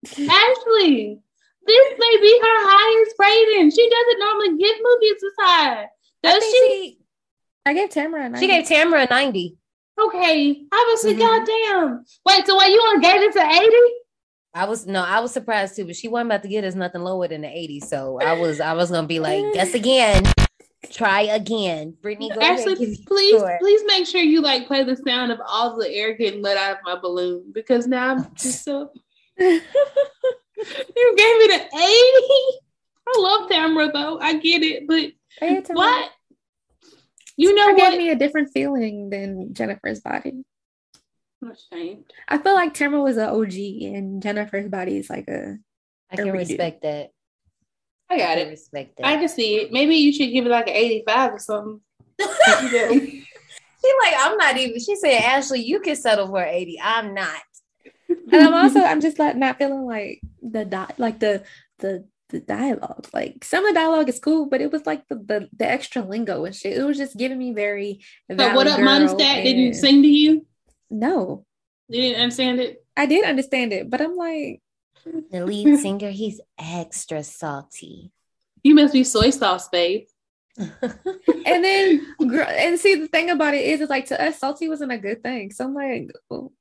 Ashley, 0.05 1.19
this 1.65 1.93
may 1.97 2.17
be 2.21 2.39
her 2.41 2.57
highest 2.69 3.15
rating. 3.19 3.71
She 3.71 3.89
doesn't 3.89 4.19
normally 4.19 4.57
give 4.57 4.75
movies 4.81 5.21
this 5.21 5.33
high. 5.39 5.87
Does 6.23 6.43
she? 6.43 6.49
she? 6.51 6.99
I 7.65 7.73
gave 7.73 7.89
Tamara 7.89 8.25
a 8.25 8.29
90. 8.29 8.39
She 8.39 8.51
gave 8.51 8.67
Tamara 8.67 9.03
a 9.03 9.07
90. 9.09 9.57
Okay. 9.99 10.63
I 10.71 10.85
was 10.89 11.03
like, 11.03 11.15
mm-hmm. 11.15 11.75
goddamn. 11.75 12.05
Wait, 12.25 12.45
so 12.45 12.55
what 12.55 12.69
you 12.69 12.81
only 12.87 13.01
gave 13.01 13.21
it 13.21 13.33
to 13.33 13.43
80? 13.43 13.75
I 14.53 14.65
was 14.65 14.87
no, 14.87 15.03
I 15.03 15.19
was 15.19 15.31
surprised 15.31 15.75
too, 15.75 15.85
but 15.85 15.95
she 15.95 16.07
wasn't 16.07 16.29
about 16.31 16.43
to 16.43 16.49
get 16.49 16.63
us 16.63 16.75
nothing 16.75 17.01
lower 17.01 17.27
than 17.27 17.41
the 17.41 17.49
80. 17.49 17.81
So 17.81 18.19
I 18.21 18.39
was 18.39 18.59
I 18.59 18.73
was 18.73 18.89
gonna 18.89 19.07
be 19.07 19.19
like, 19.19 19.53
guess 19.53 19.73
again. 19.73 20.23
Try 20.91 21.21
again. 21.21 21.95
Brittany, 22.01 22.29
go 22.29 22.39
Ashley, 22.39 22.75
please, 22.75 23.43
please 23.59 23.81
make 23.87 24.05
sure 24.05 24.21
you 24.21 24.41
like 24.41 24.67
play 24.67 24.83
the 24.83 24.95
sound 24.95 25.31
of 25.31 25.39
all 25.45 25.75
the 25.75 25.89
air 25.89 26.13
getting 26.13 26.41
let 26.41 26.57
out 26.57 26.77
of 26.77 26.77
my 26.83 26.99
balloon 26.99 27.51
because 27.51 27.87
now 27.87 28.11
I'm 28.11 28.35
just 28.35 28.63
so 28.63 28.91
you 29.39 29.61
gave 31.15 31.37
me 31.37 31.47
the 31.47 31.69
80. 31.73 31.73
I 33.07 33.13
love 33.17 33.49
Tamara 33.49 33.91
though. 33.91 34.19
I 34.19 34.37
get 34.37 34.63
it, 34.63 34.87
but 34.87 35.11
what? 35.75 36.11
You 37.35 37.53
know 37.53 37.73
what? 37.73 37.77
gave 37.77 37.97
me 37.97 38.09
a 38.09 38.15
different 38.15 38.51
feeling 38.51 39.09
than 39.09 39.53
Jennifer's 39.53 39.99
body. 39.99 40.43
I'm 41.41 41.51
ashamed. 41.51 42.05
I 42.27 42.39
feel 42.39 42.55
like 42.55 42.73
Tamara 42.73 43.01
was 43.01 43.17
an 43.17 43.29
OG 43.29 43.53
and 43.53 44.23
Jennifer's 44.23 44.67
body 44.69 44.97
is 44.97 45.09
like 45.09 45.27
a. 45.27 45.57
I 46.11 46.15
can 46.15 46.31
respect 46.31 46.81
that. 46.83 47.11
I 48.09 48.17
got 48.17 48.37
I 48.37 48.41
it. 48.41 48.49
Respect 48.49 48.97
that. 48.97 49.05
I 49.05 49.17
can 49.17 49.29
see 49.29 49.55
it. 49.57 49.71
Maybe 49.71 49.95
you 49.95 50.13
should 50.13 50.31
give 50.31 50.45
it 50.45 50.49
like 50.49 50.67
an 50.67 50.75
85 50.75 51.33
or 51.33 51.39
something. 51.39 51.81
she 52.19 53.25
like, 54.03 54.13
I'm 54.17 54.37
not 54.37 54.57
even. 54.57 54.79
She 54.79 54.95
said, 54.95 55.21
Ashley, 55.21 55.61
you 55.61 55.79
can 55.79 55.95
settle 55.95 56.27
for 56.27 56.43
80. 56.43 56.79
I'm 56.81 57.13
not. 57.13 57.41
and 58.09 58.35
I'm 58.35 58.53
also, 58.53 58.81
I'm 58.81 59.01
just 59.01 59.19
like 59.19 59.35
not 59.35 59.57
feeling 59.57 59.85
like 59.85 60.21
the 60.41 60.65
dot, 60.65 60.95
like 60.97 61.19
the 61.19 61.43
the 61.79 62.05
the 62.29 62.39
dialogue. 62.39 63.07
Like 63.13 63.43
some 63.43 63.65
of 63.65 63.73
the 63.73 63.79
dialogue 63.79 64.09
is 64.09 64.19
cool, 64.19 64.47
but 64.47 64.61
it 64.61 64.71
was 64.71 64.85
like 64.85 65.07
the 65.07 65.15
the, 65.15 65.49
the 65.55 65.69
extra 65.69 66.01
lingo 66.01 66.45
and 66.45 66.55
shit. 66.55 66.77
It 66.77 66.83
was 66.83 66.97
just 66.97 67.17
giving 67.17 67.37
me 67.37 67.53
very. 67.53 68.01
So 68.29 68.55
what 68.55 68.67
up, 68.67 68.79
Monistat? 68.79 69.21
And... 69.21 69.43
Didn't 69.43 69.73
sing 69.73 70.01
to 70.01 70.07
you? 70.07 70.45
No. 70.89 71.45
You 71.89 72.01
didn't 72.01 72.21
understand 72.21 72.59
it. 72.59 72.85
I 72.95 73.05
did 73.05 73.25
understand 73.25 73.73
it, 73.73 73.89
but 73.89 74.01
I'm 74.01 74.15
like. 74.15 74.61
The 75.05 75.45
lead 75.45 75.79
singer, 75.81 76.09
he's 76.09 76.41
extra 76.57 77.23
salty. 77.23 78.11
You 78.63 78.75
must 78.75 78.93
be 78.93 79.03
soy 79.03 79.29
sauce, 79.29 79.69
babe. 79.69 80.07
and 80.57 81.63
then 81.63 82.15
and 82.19 82.79
see 82.79 82.95
the 82.95 83.07
thing 83.07 83.29
about 83.29 83.53
it 83.53 83.63
is 83.63 83.79
it's 83.79 83.91
like 83.91 84.07
to 84.07 84.19
us 84.19 84.39
salty 84.39 84.67
wasn't 84.67 84.91
a 84.91 84.97
good 84.97 85.21
thing 85.21 85.51
so 85.51 85.63
i'm 85.63 85.75
like 85.75 86.09
oh, 86.31 86.51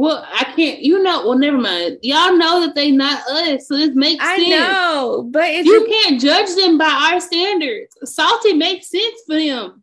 well, 0.00 0.26
I 0.26 0.44
can't. 0.56 0.80
You 0.80 1.02
know. 1.02 1.28
Well, 1.28 1.36
never 1.36 1.58
mind. 1.58 1.98
Y'all 2.00 2.34
know 2.34 2.62
that 2.62 2.74
they 2.74 2.90
not 2.90 3.20
us, 3.28 3.68
so 3.68 3.76
this 3.76 3.94
makes 3.94 4.24
I 4.24 4.38
sense. 4.38 4.54
I 4.54 4.56
know, 4.56 5.28
but 5.30 5.52
you 5.62 5.86
can't 5.90 6.18
judge 6.18 6.54
them 6.56 6.78
by 6.78 7.10
our 7.12 7.20
standards. 7.20 7.94
Salty 8.04 8.54
makes 8.54 8.90
sense 8.90 9.20
for 9.26 9.34
them. 9.34 9.82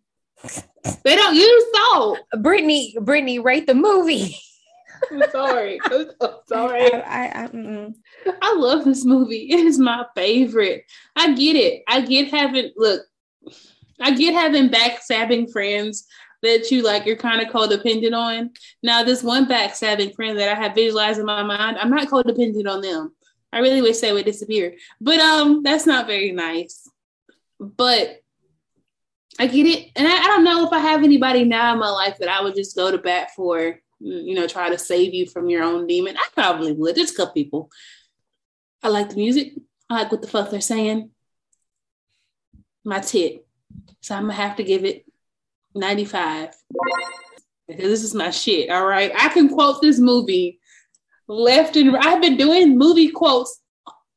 They 1.03 1.15
don't 1.15 1.35
use 1.35 1.63
salt. 1.71 2.17
Brittany, 2.39 2.95
Brittany, 2.99 3.37
rate 3.37 3.67
the 3.67 3.75
movie. 3.75 4.35
I'm 5.11 5.24
sorry. 5.32 5.80
I'm 5.86 6.10
so 6.19 6.41
sorry. 6.48 6.94
I, 6.94 7.44
I, 7.45 7.90
I 8.41 8.56
love 8.56 8.86
this 8.86 9.06
movie. 9.06 9.49
It 9.52 9.60
is 9.60 9.80
my 9.80 10.06
favorite. 10.15 10.86
I 11.15 11.34
get 11.34 11.56
it. 11.56 11.84
I 11.88 12.02
get 12.02 12.30
having 12.30 12.72
look. 12.76 13.02
I 13.99 14.11
get 14.11 14.34
having 14.34 14.69
backstabbing 14.69 15.52
friends 15.52 16.07
that 16.44 16.69
you 16.69 16.84
like 16.84 17.06
you're 17.06 17.15
kind 17.15 17.41
of 17.41 17.53
codependent 17.53 18.15
on. 18.15 18.52
Now, 18.84 19.03
this 19.03 19.24
one 19.24 19.48
backstabbing 19.48 20.15
friend 20.15 20.38
that 20.38 20.56
I 20.56 20.61
have 20.61 20.76
visualized 20.76 21.19
in 21.19 21.26
my 21.26 21.44
mind, 21.44 21.78
I'm 21.78 21.90
not 21.90 22.07
codependent 22.07 22.69
on 22.69 22.82
them. 22.82 23.14
I 23.52 23.60
really 23.60 23.82
wish 23.82 23.99
they 23.99 24.14
would 24.14 24.26
disappear. 24.26 24.76
But 25.02 25.19
um, 25.19 25.64
that's 25.64 25.86
not 25.86 26.07
very 26.07 26.32
nice. 26.32 26.90
But 27.60 28.22
I 29.40 29.48
get 29.48 29.65
it. 29.65 29.91
And 29.95 30.07
I, 30.07 30.15
I 30.15 30.28
don't 30.28 30.44
know 30.44 30.65
if 30.65 30.74
I 30.74 30.80
have 30.80 31.03
anybody 31.03 31.44
now 31.44 31.74
in 31.74 31.80
my 31.80 31.90
life 31.90 32.18
that 32.19 32.30
I 32.30 32.41
would 32.41 32.56
just 32.56 32.76
go 32.76 32.91
to 32.91 32.98
bat 32.98 33.32
for, 33.36 33.80
you 33.99 34.36
know, 34.36 34.48
try 34.48 34.69
to 34.69 34.78
save 34.78 35.14
you 35.14 35.26
from 35.26 35.49
your 35.49 35.64
own 35.64 35.88
demon. 35.88 36.18
I 36.18 36.28
probably 36.34 36.74
would. 36.74 36.95
There's 36.95 37.11
a 37.11 37.15
couple 37.15 37.34
people. 37.34 37.72
I 38.84 38.90
like 38.90 39.10
the 39.10 39.15
music. 39.15 39.53
I 39.90 39.95
like 39.95 40.11
what 40.11 40.22
the 40.22 40.28
fuck 40.28 40.49
they're 40.49 40.61
saying. 40.61 41.11
My 42.84 42.99
tit. 42.99 43.45
So 44.02 44.15
I'm 44.15 44.24
gonna 44.24 44.34
have 44.34 44.57
to 44.57 44.64
give 44.64 44.86
it 44.86 45.06
95. 45.74 46.49
Because 47.68 47.90
this 47.90 48.03
is 48.03 48.14
my 48.14 48.30
shit. 48.30 48.69
All 48.69 48.86
right. 48.86 49.11
I 49.15 49.30
can 49.30 49.49
quote 49.49 49.82
this 49.82 49.99
movie 49.99 50.60
left 51.28 51.76
and 51.76 51.94
right. 51.94 52.06
I've 52.06 52.22
been 52.22 52.38
doing 52.38 52.78
movie 52.78 53.10
quotes 53.10 53.61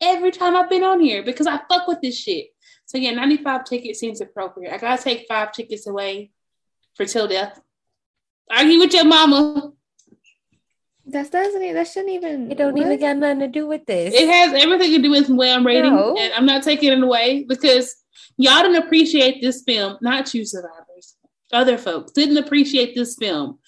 every 0.01 0.31
time 0.31 0.57
I've 0.57 0.71
been 0.71 0.85
on 0.85 1.01
here 1.01 1.23
because 1.23 1.47
I 1.47 1.61
fuck 1.69 1.89
with 1.89 2.01
this 2.01 2.17
shit. 2.17 2.49
So 2.87 2.99
yeah, 2.99 3.13
95 3.13 3.65
tickets 3.65 4.01
seems 4.01 4.21
appropriate. 4.21 4.73
I 4.73 4.79
gotta 4.79 5.03
take 5.03 5.27
five 5.29 5.53
tickets 5.53 5.87
away 5.87 6.31
for 6.95 7.07
till 7.07 7.29
death. 7.29 7.61
Argue 8.51 8.79
with 8.79 8.93
your 8.93 9.05
mama. 9.05 9.73
That 11.07 11.31
doesn't 11.31 11.63
even, 11.63 11.75
that 11.75 11.89
shouldn't 11.89 12.13
even 12.13 12.53
it 12.53 12.59
don't 12.59 12.73
what? 12.73 12.87
even 12.87 13.01
got 13.01 13.17
nothing 13.17 13.41
to 13.41 13.49
do 13.49 13.67
with 13.67 13.85
this. 13.87 14.15
It 14.15 14.29
has 14.29 14.53
everything 14.63 14.93
to 14.93 15.03
do 15.03 15.11
with 15.11 15.27
the 15.27 15.35
way 15.35 15.53
I'm 15.53 15.67
rating, 15.67 15.95
no. 15.95 16.17
and 16.17 16.33
I'm 16.35 16.47
not 16.47 16.63
taking 16.63 16.93
it 16.93 17.03
away 17.03 17.45
because 17.49 17.97
y'all 18.37 18.63
didn't 18.63 18.85
appreciate 18.85 19.41
this 19.41 19.63
film, 19.67 19.99
not 20.01 20.33
you 20.35 20.45
survivors 20.45 21.17
other 21.53 21.79
folks 21.79 22.13
didn't 22.13 22.39
appreciate 22.39 22.95
this 22.95 23.17
film. 23.17 23.59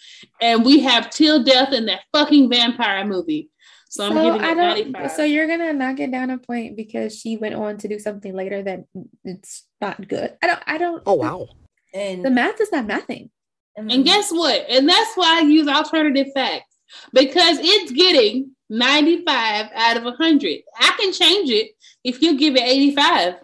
And 0.41 0.65
we 0.65 0.81
have 0.81 1.11
Till 1.11 1.43
Death 1.43 1.73
in 1.73 1.87
that 1.87 2.01
fucking 2.13 2.51
vampire 2.51 3.05
movie. 3.05 3.51
So 3.89 4.07
I'm 4.07 4.13
so 4.13 4.23
giving 4.23 4.41
it 4.41 4.55
95. 4.55 5.11
So 5.13 5.25
you're 5.25 5.47
gonna 5.47 5.73
knock 5.73 6.01
it 6.01 6.11
down 6.11 6.31
a 6.31 6.39
point 6.39 6.77
because 6.77 7.19
she 7.19 7.37
went 7.37 7.55
on 7.55 7.77
to 7.79 7.89
do 7.89 7.99
something 7.99 8.35
later 8.35 8.63
that 8.63 8.85
it's 9.25 9.67
not 9.81 10.09
good. 10.09 10.35
I 10.43 10.47
don't 10.47 10.63
I 10.67 10.79
don't 10.79 11.03
Oh 11.05 11.15
wow. 11.15 11.49
And 11.93 12.25
the 12.25 12.31
math 12.31 12.61
is 12.61 12.73
not 12.73 12.87
nothing. 12.87 13.31
And 13.77 14.05
guess 14.05 14.31
what? 14.31 14.67
And 14.69 14.89
that's 14.89 15.15
why 15.15 15.39
I 15.39 15.43
use 15.43 15.67
alternative 15.67 16.29
facts. 16.35 16.77
Because 17.13 17.59
it's 17.61 17.93
getting 17.93 18.51
95 18.69 19.71
out 19.75 19.97
of 19.97 20.05
100. 20.05 20.61
I 20.79 20.95
can 20.99 21.13
change 21.13 21.51
it 21.51 21.71
if 22.05 22.21
you 22.21 22.39
give 22.39 22.57
it 22.57 22.63
85. 22.63 23.35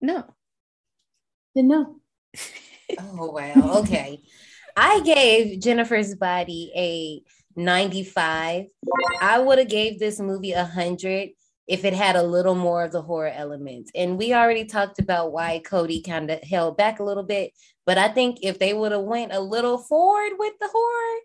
No. 0.00 0.24
Then 1.54 1.68
no. 1.68 2.00
oh 2.98 3.30
wow. 3.30 3.80
Okay. 3.80 4.22
I 4.76 5.00
gave 5.00 5.60
Jennifer's 5.60 6.14
Body 6.14 6.72
a 6.76 7.22
95. 7.60 8.66
I 9.20 9.38
would 9.38 9.58
have 9.58 9.68
gave 9.68 9.98
this 9.98 10.20
movie 10.20 10.52
a 10.52 10.62
100 10.62 11.30
if 11.66 11.84
it 11.84 11.92
had 11.92 12.16
a 12.16 12.22
little 12.22 12.54
more 12.54 12.84
of 12.84 12.92
the 12.92 13.02
horror 13.02 13.32
elements. 13.34 13.90
And 13.94 14.16
we 14.16 14.32
already 14.32 14.64
talked 14.64 14.98
about 14.98 15.32
why 15.32 15.60
Cody 15.64 16.00
kind 16.00 16.30
of 16.30 16.42
held 16.42 16.76
back 16.76 16.98
a 16.98 17.04
little 17.04 17.24
bit, 17.24 17.52
but 17.88 17.96
I 17.96 18.08
think 18.08 18.40
if 18.42 18.58
they 18.58 18.74
would 18.74 18.92
have 18.92 19.00
went 19.00 19.32
a 19.32 19.40
little 19.40 19.78
forward 19.78 20.32
with 20.38 20.52
the 20.60 20.68
horror, 20.68 21.20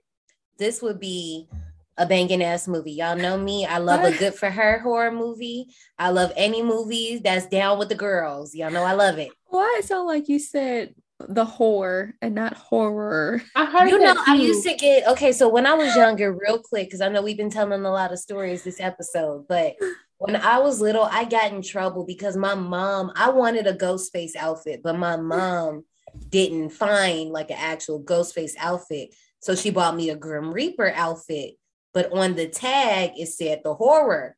this 0.57 0.81
would 0.81 0.97
be 0.97 1.49
a 1.97 2.05
banging 2.05 2.41
ass 2.41 2.69
movie. 2.69 2.93
Y'all 2.93 3.17
know 3.17 3.37
me. 3.37 3.65
I 3.65 3.79
love 3.79 4.05
a 4.05 4.17
good 4.17 4.33
for 4.33 4.49
her 4.49 4.79
horror 4.79 5.11
movie. 5.11 5.67
I 5.99 6.11
love 6.11 6.31
any 6.37 6.63
movie 6.63 7.17
that's 7.17 7.47
down 7.47 7.79
with 7.79 7.89
the 7.89 7.95
girls. 7.95 8.55
Y'all 8.55 8.71
know 8.71 8.83
I 8.85 8.93
love 8.93 9.17
it. 9.17 9.31
Why 9.47 9.75
it 9.77 9.83
sound 9.83 10.07
like 10.07 10.29
you 10.29 10.39
said 10.39 10.95
the 11.19 11.43
horror 11.43 12.13
and 12.21 12.33
not 12.33 12.53
horror. 12.53 13.43
I 13.57 13.65
heard 13.65 13.89
you 13.89 13.99
know, 13.99 14.15
I 14.25 14.35
used 14.35 14.65
to 14.65 14.73
get 14.73 15.05
okay. 15.09 15.33
So 15.33 15.49
when 15.49 15.65
I 15.65 15.73
was 15.73 15.93
younger, 15.97 16.31
real 16.31 16.59
quick, 16.59 16.87
because 16.87 17.01
I 17.01 17.09
know 17.09 17.21
we've 17.21 17.35
been 17.35 17.49
telling 17.49 17.83
a 17.83 17.91
lot 17.91 18.13
of 18.13 18.19
stories 18.19 18.63
this 18.63 18.79
episode, 18.79 19.49
but 19.49 19.75
when 20.17 20.37
I 20.37 20.59
was 20.59 20.79
little, 20.79 21.03
I 21.03 21.25
got 21.25 21.51
in 21.51 21.61
trouble 21.61 22.05
because 22.05 22.37
my 22.37 22.55
mom, 22.55 23.11
I 23.17 23.31
wanted 23.31 23.67
a 23.67 23.73
Ghostface 23.73 24.37
outfit, 24.37 24.79
but 24.81 24.97
my 24.97 25.17
mom 25.17 25.83
didn't 26.29 26.69
find 26.69 27.29
like 27.31 27.49
an 27.49 27.57
actual 27.59 28.03
Ghostface 28.03 28.53
outfit. 28.59 29.13
So 29.39 29.55
she 29.55 29.69
bought 29.69 29.95
me 29.95 30.09
a 30.09 30.15
Grim 30.15 30.53
Reaper 30.53 30.91
outfit, 30.95 31.55
but 31.93 32.11
on 32.11 32.35
the 32.35 32.47
tag 32.47 33.11
it 33.17 33.27
said 33.27 33.61
the 33.63 33.73
horror. 33.73 34.35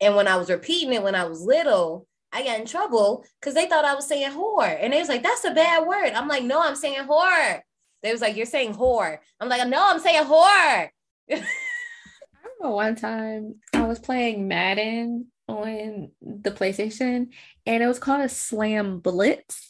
And 0.00 0.16
when 0.16 0.28
I 0.28 0.36
was 0.36 0.50
repeating 0.50 0.92
it 0.92 1.02
when 1.02 1.14
I 1.14 1.24
was 1.24 1.42
little, 1.42 2.06
I 2.32 2.44
got 2.44 2.60
in 2.60 2.66
trouble 2.66 3.24
because 3.40 3.54
they 3.54 3.66
thought 3.66 3.84
I 3.84 3.94
was 3.94 4.06
saying 4.06 4.30
whore. 4.30 4.78
And 4.80 4.92
they 4.92 4.98
was 4.98 5.08
like, 5.08 5.22
that's 5.22 5.44
a 5.44 5.52
bad 5.52 5.86
word. 5.86 6.12
I'm 6.12 6.28
like, 6.28 6.44
no, 6.44 6.62
I'm 6.62 6.76
saying 6.76 7.06
whore. 7.06 7.60
They 8.02 8.12
was 8.12 8.20
like, 8.20 8.36
you're 8.36 8.46
saying 8.46 8.74
whore. 8.74 9.18
I'm 9.40 9.48
like, 9.48 9.66
no, 9.68 9.90
I'm 9.90 10.00
saying 10.00 10.24
whore. 10.24 10.88
I 11.30 11.42
remember 12.58 12.74
one 12.74 12.96
time 12.96 13.56
I 13.74 13.82
was 13.82 13.98
playing 13.98 14.48
Madden 14.48 15.26
on 15.48 16.10
the 16.22 16.50
PlayStation 16.50 17.28
and 17.66 17.82
it 17.82 17.86
was 17.86 17.98
called 17.98 18.22
a 18.22 18.28
slam 18.28 19.00
blitz. 19.00 19.69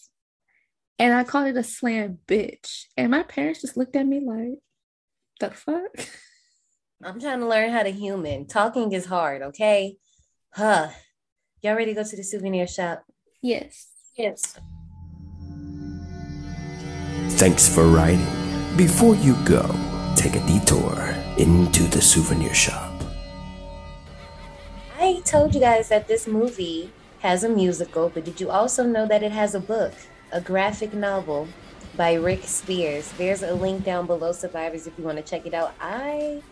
And 1.01 1.15
I 1.15 1.25
called 1.25 1.47
it 1.47 1.57
a 1.57 1.63
slam 1.63 2.19
bitch. 2.29 2.85
And 2.95 3.11
my 3.11 3.23
parents 3.23 3.63
just 3.63 3.75
looked 3.79 3.97
at 3.97 4.07
me 4.07 4.21
like, 4.21 4.59
the 5.41 5.51
fuck? 5.51 6.07
I'm 7.03 7.19
trying 7.19 7.41
to 7.41 7.49
learn 7.49 7.71
how 7.71 7.83
to 7.83 7.91
human. 7.91 8.47
Talking 8.47 8.93
is 8.93 9.07
hard, 9.07 9.41
okay? 9.41 9.97
Huh. 10.53 10.89
Y'all 11.63 11.75
ready 11.75 11.95
to 11.95 12.03
go 12.03 12.07
to 12.07 12.17
the 12.17 12.23
souvenir 12.23 12.67
shop? 12.67 13.05
Yes. 13.41 13.89
Yes. 14.19 14.59
Thanks 17.39 17.67
for 17.67 17.85
writing. 17.87 18.27
Before 18.77 19.15
you 19.15 19.37
go, 19.47 19.65
take 20.17 20.37
a 20.37 20.47
detour 20.47 21.15
into 21.39 21.85
the 21.85 22.03
souvenir 22.03 22.53
shop. 22.53 22.93
I 24.99 25.23
told 25.25 25.55
you 25.55 25.63
guys 25.63 25.89
that 25.89 26.09
this 26.09 26.27
movie 26.27 26.93
has 27.21 27.43
a 27.43 27.49
musical, 27.49 28.11
but 28.11 28.27
did 28.27 28.39
you 28.39 28.51
also 28.51 28.85
know 28.85 29.07
that 29.07 29.23
it 29.23 29.33
has 29.33 29.55
a 29.55 29.61
book, 29.61 29.95
a 30.33 30.41
graphic 30.41 30.95
novel 30.95 31.49
by 31.97 32.15
Rick 32.15 32.45
Spears? 32.45 33.13
There's 33.13 33.43
a 33.43 33.55
link 33.55 33.85
down 33.85 34.07
below, 34.07 34.33
survivors, 34.33 34.87
if 34.87 34.99
you 34.99 35.05
want 35.05 35.19
to 35.19 35.25
check 35.25 35.47
it 35.47 35.55
out. 35.55 35.75
I 35.81 36.43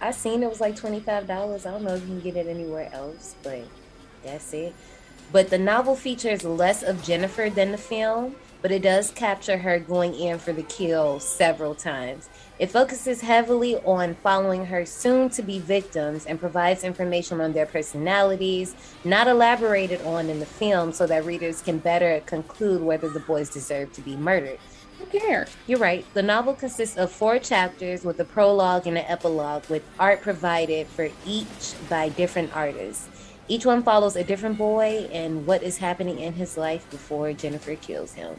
I 0.00 0.10
seen 0.10 0.42
it 0.42 0.48
was 0.48 0.60
like 0.60 0.74
$25. 0.74 1.06
I 1.30 1.70
don't 1.70 1.84
know 1.84 1.94
if 1.94 2.00
you 2.02 2.08
can 2.08 2.20
get 2.20 2.36
it 2.36 2.48
anywhere 2.48 2.90
else, 2.92 3.36
but 3.44 3.62
that's 4.24 4.52
it. 4.52 4.74
But 5.30 5.48
the 5.48 5.58
novel 5.58 5.94
features 5.94 6.44
less 6.44 6.82
of 6.82 7.04
Jennifer 7.04 7.48
than 7.48 7.70
the 7.70 7.78
film, 7.78 8.34
but 8.60 8.72
it 8.72 8.82
does 8.82 9.12
capture 9.12 9.58
her 9.58 9.78
going 9.78 10.14
in 10.14 10.40
for 10.40 10.52
the 10.52 10.64
kill 10.64 11.20
several 11.20 11.74
times. 11.74 12.28
It 12.62 12.70
focuses 12.70 13.22
heavily 13.22 13.74
on 13.78 14.14
following 14.14 14.66
her 14.66 14.86
soon 14.86 15.30
to 15.30 15.42
be 15.42 15.58
victims 15.58 16.26
and 16.26 16.38
provides 16.38 16.84
information 16.84 17.40
on 17.40 17.52
their 17.52 17.66
personalities, 17.66 18.76
not 19.02 19.26
elaborated 19.26 20.00
on 20.02 20.30
in 20.30 20.38
the 20.38 20.46
film, 20.46 20.92
so 20.92 21.04
that 21.08 21.24
readers 21.24 21.60
can 21.60 21.78
better 21.78 22.20
conclude 22.24 22.80
whether 22.80 23.08
the 23.08 23.18
boys 23.18 23.50
deserve 23.50 23.92
to 23.94 24.00
be 24.00 24.14
murdered. 24.14 24.60
Who 25.00 25.06
cares? 25.06 25.48
You're 25.66 25.80
right. 25.80 26.06
The 26.14 26.22
novel 26.22 26.54
consists 26.54 26.96
of 26.96 27.10
four 27.10 27.40
chapters 27.40 28.04
with 28.04 28.20
a 28.20 28.24
prologue 28.24 28.86
and 28.86 28.96
an 28.96 29.06
epilogue, 29.08 29.68
with 29.68 29.82
art 29.98 30.22
provided 30.22 30.86
for 30.86 31.08
each 31.26 31.74
by 31.90 32.10
different 32.10 32.54
artists. 32.54 33.08
Each 33.48 33.66
one 33.66 33.82
follows 33.82 34.14
a 34.14 34.22
different 34.22 34.56
boy 34.56 35.08
and 35.12 35.48
what 35.48 35.64
is 35.64 35.78
happening 35.78 36.20
in 36.20 36.34
his 36.34 36.56
life 36.56 36.88
before 36.92 37.32
Jennifer 37.32 37.74
kills 37.74 38.14
him. 38.14 38.36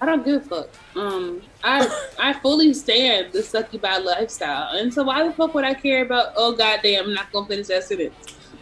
I 0.00 0.06
don't 0.06 0.24
give 0.24 0.36
a 0.36 0.40
fuck. 0.40 0.68
Um, 0.96 1.42
I 1.64 1.88
I 2.18 2.32
fully 2.34 2.72
stand 2.74 3.32
the 3.32 3.42
succubi 3.42 3.98
lifestyle, 3.98 4.76
and 4.76 4.92
so 4.92 5.02
why 5.04 5.26
the 5.26 5.32
fuck 5.32 5.54
would 5.54 5.64
I 5.64 5.74
care 5.74 6.04
about? 6.04 6.32
Oh 6.36 6.52
goddamn, 6.52 7.04
I'm 7.06 7.14
not 7.14 7.32
gonna 7.32 7.46
finish 7.46 7.66
that 7.68 7.84
sentence. 7.84 8.14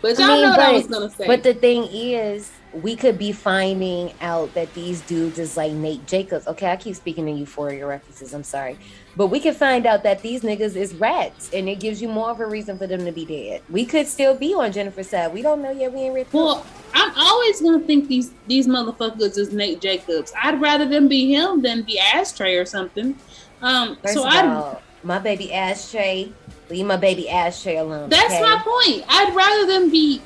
But 0.03 0.19
y'all 0.19 0.31
I 0.31 0.33
mean, 0.35 0.43
know 0.43 0.51
what 0.51 0.61
I 0.61 0.67
but- 0.67 0.75
was 0.75 0.87
gonna 0.87 1.11
say. 1.11 1.27
But 1.27 1.43
the 1.43 1.55
thing 1.55 1.85
is, 1.93 2.53
we 2.73 2.97
could 2.97 3.19
be 3.19 3.33
finding 3.33 4.13
out 4.21 4.53
that 4.55 4.73
these 4.75 5.01
dudes 5.03 5.39
is 5.39 5.57
like 5.57 5.73
Nate 5.73 6.07
Jacobs. 6.07 6.47
Okay, 6.47 6.70
I 6.70 6.77
keep 6.77 6.94
speaking 6.97 7.28
in 7.28 7.36
Euphoria 7.39 7.86
references. 7.86 8.33
I'm 8.35 8.44
sorry, 8.44 8.78
but 9.17 9.28
we 9.28 9.41
can 9.41 9.55
find 9.55 9.86
out 9.86 10.03
that 10.03 10.23
these 10.23 10.43
niggas 10.43 10.77
is 10.77 10.95
rats, 10.95 11.51
and 11.53 11.69
it 11.69 11.81
gives 11.81 12.03
you 12.03 12.09
more 12.09 12.31
of 12.31 12.41
a 12.41 12.47
reason 12.47 12.77
for 12.77 12.86
them 12.86 13.05
to 13.05 13.12
be 13.12 13.25
dead. 13.25 13.62
We 13.70 13.86
could 13.86 14.07
still 14.07 14.35
be 14.35 14.53
on 14.55 14.73
Jennifer's 14.73 15.09
side. 15.09 15.33
We 15.33 15.43
don't 15.43 15.62
know 15.62 15.70
yet. 15.70 15.93
We 15.93 16.01
ain't 16.01 16.15
read. 16.15 16.27
Well, 16.33 16.65
I'm 16.95 17.12
always 17.17 17.61
gonna 17.61 17.81
think 17.81 18.09
these 18.09 18.33
these 18.47 18.67
motherfuckers 18.67 19.39
is 19.39 19.53
Nate 19.53 19.81
Jacobs. 19.81 20.33
I'd 20.41 20.61
rather 20.61 20.86
them 20.86 21.09
be 21.09 21.33
him 21.33 21.62
than 21.62 21.83
be 21.83 21.99
Ashtray 21.99 22.57
or 22.57 22.67
something. 22.67 23.17
Um, 23.62 23.97
First 24.03 24.15
so 24.15 24.25
I 24.25 24.78
my 25.03 25.19
baby 25.19 25.53
Ashtray, 25.53 26.33
leave 26.69 26.86
my 26.86 26.97
baby 26.97 27.28
Ashtray 27.28 27.77
alone. 27.77 28.11
that's 28.11 28.35
okay? 28.35 28.43
my 28.43 28.57
point. 28.62 29.05
I'd 29.09 29.35
rather 29.35 29.67
them 29.67 29.91
be 29.91 30.20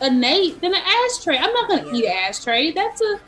a 0.00 0.10
Nate 0.10 0.60
than 0.60 0.74
an 0.74 0.82
Ashtray. 0.82 1.36
I'm 1.38 1.52
not 1.52 1.68
gonna 1.68 1.92
eat 1.96 2.04
an 2.06 2.12
Ashtray. 2.12 2.72
That's 2.72 3.00
a 3.00 3.20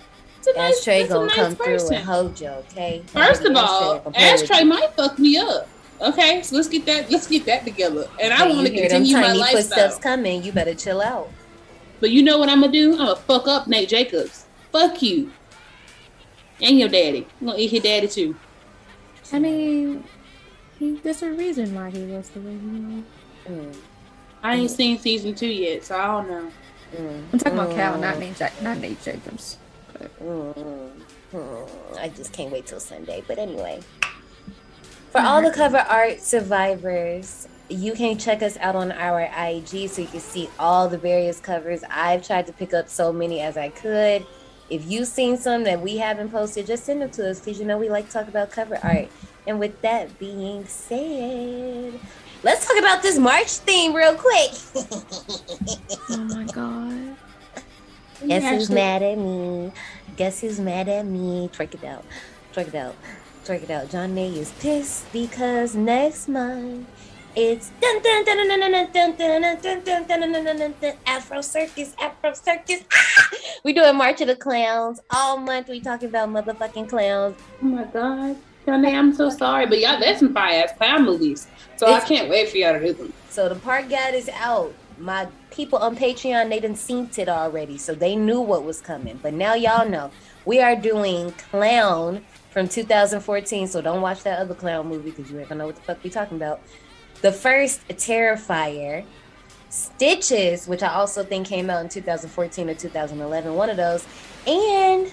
nice, 0.53 0.79
Ashtray 0.79 1.01
that's 1.01 1.11
a 1.11 1.15
gonna 1.15 1.27
nice 1.27 1.37
come 1.37 1.57
person. 1.57 1.89
through 1.89 1.97
and 1.97 2.05
hold 2.05 2.41
you, 2.41 2.49
okay? 2.49 3.03
First 3.07 3.43
baby 3.43 3.55
of 3.55 3.57
all, 3.57 3.95
Ashtray 3.95 3.99
gonna 4.05 4.17
play 4.19 4.33
with 4.33 4.43
Ashtray 4.43 4.59
you. 4.61 4.65
might 4.67 4.93
fuck 4.95 5.19
me 5.19 5.37
up. 5.39 5.69
Okay, 6.01 6.43
so 6.43 6.57
let's 6.57 6.69
get 6.69 6.85
that 6.87 7.11
let's 7.11 7.27
get 7.27 7.47
that 7.47 7.65
together. 7.65 8.07
And 8.21 8.33
I 8.33 8.49
Hey, 8.49 8.55
want 8.55 8.67
to 8.67 8.73
you 8.73 8.81
hear 8.81 8.89
them 8.89 9.03
continue 9.03 9.17
my 9.21 9.23
tiny 9.29 9.39
lifestyle. 9.39 9.63
footsteps 9.63 9.99
coming. 9.99 10.43
You 10.43 10.53
better 10.53 10.75
chill 10.75 11.01
out. 11.01 11.31
But 12.01 12.11
you 12.11 12.23
know 12.23 12.39
what 12.39 12.49
I'm 12.49 12.61
gonna 12.61 12.73
do? 12.73 12.93
I'm 12.93 12.99
gonna 12.99 13.17
fuck 13.17 13.47
up 13.49 13.67
Nate 13.69 13.89
Jacobs. 13.89 14.47
Fuck 14.73 15.03
you. 15.03 15.31
And 16.61 16.79
your 16.79 16.89
daddy. 16.89 17.27
I'm 17.41 17.47
gonna 17.47 17.59
eat 17.59 17.73
your 17.73 17.83
daddy 17.83 18.09
too. 18.09 18.37
I 19.33 19.39
mean, 19.39 20.05
he, 20.79 20.97
there's 20.97 21.23
a 21.23 21.31
reason 21.31 21.75
why 21.75 21.91
he 21.91 22.05
was 22.05 22.29
the 22.31 22.41
way 22.41 22.53
he 22.53 22.67
was. 22.67 23.05
Mm. 23.49 23.77
I 24.43 24.57
ain't 24.57 24.71
seen 24.71 24.99
season 24.99 25.35
two 25.35 25.47
yet, 25.49 25.85
so 25.85 25.97
I 25.99 26.07
don't 26.07 26.29
know. 26.29 26.51
Mm. 26.97 27.23
I'm 27.33 27.39
talking 27.39 27.59
about 27.59 27.75
Cal, 27.75 27.99
not 27.99 28.17
mm. 28.17 28.21
Nate, 28.21 28.37
Jack, 28.37 28.61
not 28.63 28.79
Nate 28.79 29.03
Jacobs. 29.03 29.59
Mm, 30.21 30.91
mm, 31.33 31.99
I 31.99 32.09
just 32.09 32.33
can't 32.33 32.53
wait 32.53 32.67
till 32.67 32.81
Sunday. 32.81 33.23
But 33.27 33.39
anyway, 33.39 33.81
for 35.11 35.21
all 35.21 35.43
the 35.43 35.51
cover 35.51 35.79
art 35.79 36.21
survivors, 36.21 37.49
you 37.69 37.93
can 37.93 38.19
check 38.19 38.43
us 38.43 38.57
out 38.59 38.77
on 38.77 38.93
our 38.93 39.23
IG 39.23 39.89
so 39.89 40.03
you 40.03 40.09
can 40.09 40.21
see 40.21 40.49
all 40.59 40.89
the 40.89 40.99
various 40.99 41.41
covers. 41.41 41.83
I've 41.91 42.27
tried 42.27 42.47
to 42.47 42.53
pick 42.53 42.75
up 42.75 42.89
so 42.89 43.13
many 43.13 43.41
as 43.41 43.57
I 43.57 43.71
could. 43.71 44.27
If 44.71 44.91
you've 44.91 45.09
seen 45.09 45.37
some 45.37 45.65
that 45.65 45.81
we 45.81 45.99
haven't 45.99 46.31
posted, 46.31 46.67
just 46.67 46.85
send 46.85 47.03
them 47.03 47.11
to 47.11 47.31
us 47.31 47.41
because 47.41 47.59
you 47.59 47.67
know 47.67 47.79
we 47.79 47.89
like 47.89 48.07
to 48.07 48.13
talk 48.13 48.29
about 48.29 48.51
cover 48.51 48.79
art. 48.83 49.09
And 49.47 49.59
with 49.59 49.81
that 49.83 50.19
being 50.19 50.65
said, 50.67 52.01
let's 52.43 52.67
talk 52.67 52.79
about 52.79 53.03
this 53.03 53.19
March 53.19 53.51
theme 53.51 53.95
real 53.95 54.15
quick. 54.15 54.53
Oh 56.11 56.17
my 56.17 56.45
god. 56.45 57.17
Guess 58.27 58.51
who's 58.51 58.71
mad 58.71 59.03
at 59.03 59.19
me? 59.19 59.73
Guess 60.17 60.41
who's 60.41 60.61
mad 60.61 60.89
at 60.89 61.07
me? 61.07 61.49
Twerk 61.53 61.75
it 61.75 61.85
out. 61.85 62.05
Twerk 62.55 62.69
it 62.69 62.75
out. 62.75 62.95
Twerk 63.45 63.63
it 63.63 63.71
out. 63.71 63.91
John 63.91 64.15
May 64.15 64.31
is 64.31 64.53
pissed 64.53 65.13
because 65.13 65.75
next 65.75 66.29
month 66.29 66.89
it's 67.37 67.71
dun 67.81 68.01
dun 68.03 68.25
dun 68.25 68.37
dun 68.37 68.61
dun 68.61 68.71
dun 68.71 68.93
dun 68.93 69.17
dun 69.17 69.41
dun 69.41 69.61
dun 69.61 69.85
dun 69.85 70.07
dun 70.07 70.33
dun 70.33 70.45
dun 70.45 70.57
dun 70.57 70.75
dun 70.81 70.95
Afro 71.07 71.41
Circus, 71.41 71.95
Afro 72.01 72.33
Circus. 72.33 72.85
Ah! 72.93 73.31
We 73.65 73.73
doing 73.73 73.97
March 73.97 74.21
of 74.21 74.29
the 74.29 74.37
Clowns 74.37 75.01
all 75.11 75.37
month. 75.39 75.69
We 75.69 75.81
talking 75.81 76.09
about 76.09 76.29
motherfucking 76.29 76.89
clowns. 76.89 77.37
Oh 77.61 77.67
my 77.67 77.85
god. 77.85 78.37
Johnny, 78.67 78.95
I'm 78.95 79.15
so 79.15 79.29
sorry, 79.29 79.67
but 79.67 79.79
y'all, 79.79 80.01
that's 80.01 80.21
some 80.21 80.33
fire 80.33 80.65
ass 80.65 80.73
clown 80.77 81.05
movies. 81.05 81.49
So 81.77 81.93
I 81.93 82.01
can't 82.01 82.31
wait 82.31 82.49
for 82.49 82.57
y'all 82.57 82.73
to 82.73 82.81
do 82.81 82.93
them. 82.95 83.13
So 83.29 83.49
the 83.49 83.57
part 83.57 83.89
guide 83.91 84.15
is 84.15 84.31
out. 84.31 84.73
My 84.97 85.29
people 85.55 85.79
on 85.79 85.97
Patreon, 85.97 86.49
they 86.49 86.61
done 86.61 86.75
seen 86.75 87.09
it 87.17 87.29
already, 87.29 87.79
so 87.79 87.95
they 87.95 88.17
knew 88.17 88.41
what 88.41 88.65
was 88.65 88.81
coming. 88.81 89.19
But 89.23 89.35
now 89.35 89.55
y'all 89.55 89.89
know 89.89 90.11
we 90.45 90.61
are 90.61 90.77
doing 90.77 91.31
Clown 91.51 92.25
from 92.55 92.69
2014. 92.69 93.67
So 93.67 93.83
don't 93.83 94.01
watch 94.01 94.23
that 94.23 94.39
other 94.39 94.55
clown 94.55 94.87
movie 94.87 95.11
because 95.11 95.31
you 95.31 95.39
ain't 95.39 95.49
gonna 95.49 95.59
know 95.59 95.67
what 95.67 95.77
the 95.77 95.83
fuck 95.83 96.03
we 96.03 96.09
talking 96.09 96.37
about. 96.37 96.61
The 97.21 97.33
first 97.33 97.87
Terrifier, 97.89 99.05
Stitches, 99.69 100.69
which 100.69 100.85
I 100.85 100.95
also 100.95 101.25
think 101.25 101.49
came 101.49 101.69
out 101.69 101.83
in 101.83 101.89
2014 101.89 102.71
or 102.71 102.75
2011, 102.75 103.55
one 103.55 103.69
of 103.69 103.77
those, 103.77 104.07
and 104.47 105.13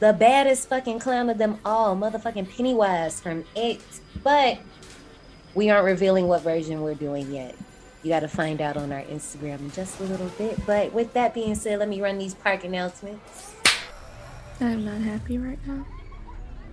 the 0.00 0.12
baddest 0.12 0.68
fucking 0.68 0.98
clown 0.98 1.30
of 1.30 1.38
them 1.38 1.58
all, 1.64 1.96
motherfucking 1.96 2.54
Pennywise 2.54 3.20
from 3.20 3.44
It. 3.54 3.80
But 4.22 4.58
we 5.54 5.70
aren't 5.70 5.86
revealing 5.86 6.28
what 6.28 6.42
version 6.42 6.82
we're 6.82 6.94
doing 6.94 7.32
yet. 7.32 7.54
You 8.06 8.12
got 8.12 8.20
to 8.20 8.28
find 8.28 8.60
out 8.60 8.76
on 8.76 8.92
our 8.92 9.02
Instagram 9.02 9.58
in 9.58 9.72
just 9.72 9.98
a 9.98 10.04
little 10.04 10.28
bit. 10.38 10.64
But 10.64 10.92
with 10.92 11.12
that 11.14 11.34
being 11.34 11.56
said, 11.56 11.80
let 11.80 11.88
me 11.88 12.00
run 12.00 12.18
these 12.18 12.34
park 12.34 12.62
announcements. 12.62 13.56
I'm 14.60 14.84
not 14.84 15.00
happy 15.00 15.38
right 15.38 15.58
now. 15.66 15.84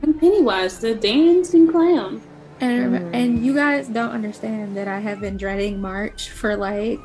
I'm 0.04 0.14
Pennywise, 0.20 0.80
the 0.80 0.94
dancing 0.94 1.72
clown. 1.72 2.22
And 2.60 2.94
mm-hmm. 2.94 3.16
and 3.16 3.44
you 3.44 3.56
guys 3.56 3.88
don't 3.88 4.12
understand 4.12 4.78
that 4.78 4.88
I 4.88 5.00
have 5.00 5.22
been 5.22 5.36
dreading 5.36 5.82
March 5.82 6.30
for 6.30 6.56
like 6.56 7.00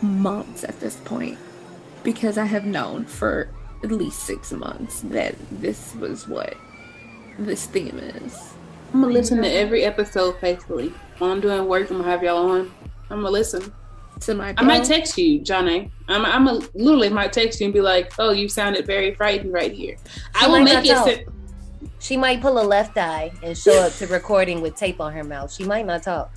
months 0.00 0.62
at 0.62 0.78
this 0.78 0.94
point 0.94 1.36
because 2.04 2.38
I 2.38 2.44
have 2.44 2.64
known 2.64 3.06
for 3.06 3.48
at 3.82 3.90
least 3.90 4.20
six 4.20 4.52
months 4.52 5.00
that 5.00 5.34
this 5.50 5.96
was 5.96 6.28
what 6.28 6.56
this 7.40 7.66
theme 7.66 7.98
is. 7.98 8.54
I'm 8.94 9.00
gonna 9.00 9.12
listen 9.12 9.42
to 9.42 9.50
every 9.50 9.82
episode 9.82 10.38
faithfully. 10.38 10.94
While 11.18 11.32
I'm 11.32 11.40
doing 11.40 11.66
work, 11.66 11.90
I'm 11.90 11.96
gonna 11.96 12.08
have 12.08 12.22
y'all 12.22 12.48
on. 12.52 12.70
I'm 13.10 13.18
gonna 13.18 13.30
listen. 13.30 13.72
To 14.20 14.34
my 14.34 14.54
I 14.56 14.62
might 14.62 14.84
text 14.84 15.18
you, 15.18 15.40
Johnny. 15.40 15.90
I'm, 16.08 16.24
I'm 16.24 16.48
a, 16.48 16.54
literally 16.74 17.10
might 17.10 17.34
text 17.34 17.60
you 17.60 17.66
and 17.66 17.74
be 17.74 17.82
like, 17.82 18.12
"Oh, 18.18 18.30
you 18.30 18.48
sounded 18.48 18.86
very 18.86 19.14
frightened 19.14 19.52
right 19.52 19.70
here." 19.72 19.96
I 20.34 20.48
will 20.48 20.62
make 20.62 20.86
it. 20.86 20.88
talk. 20.88 21.04
se- 21.06 21.26
She 22.00 22.16
might 22.16 22.40
pull 22.40 22.58
a 22.58 22.64
left 22.64 22.96
eye 22.96 23.30
and 23.42 23.56
show 23.56 23.78
up 23.82 23.92
to 23.94 24.06
recording 24.06 24.62
with 24.62 24.74
tape 24.74 25.00
on 25.02 25.12
her 25.12 25.22
mouth. 25.22 25.52
She 25.52 25.64
might 25.64 25.84
not 25.84 26.02
talk. 26.02 26.32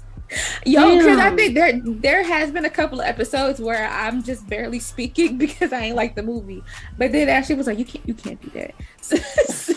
Yo, 0.65 0.97
because 0.97 1.17
I 1.19 1.33
think 1.35 1.55
there 1.55 1.79
there 1.83 2.21
has 2.23 2.51
been 2.51 2.65
a 2.65 2.69
couple 2.69 2.99
of 2.99 3.07
episodes 3.07 3.59
where 3.61 3.87
I'm 3.89 4.21
just 4.23 4.47
barely 4.49 4.79
speaking 4.79 5.37
because 5.45 5.71
I 5.71 5.79
ain't 5.79 5.95
like 5.95 6.15
the 6.15 6.21
movie. 6.23 6.61
But 6.97 7.13
then 7.13 7.29
Ashley 7.29 7.55
was 7.55 7.65
like, 7.67 7.79
"You 7.79 7.85
can't, 7.85 8.05
you 8.07 8.13
can't 8.13 8.41
do 8.41 8.49
that." 8.59 8.75
So, 9.01 9.73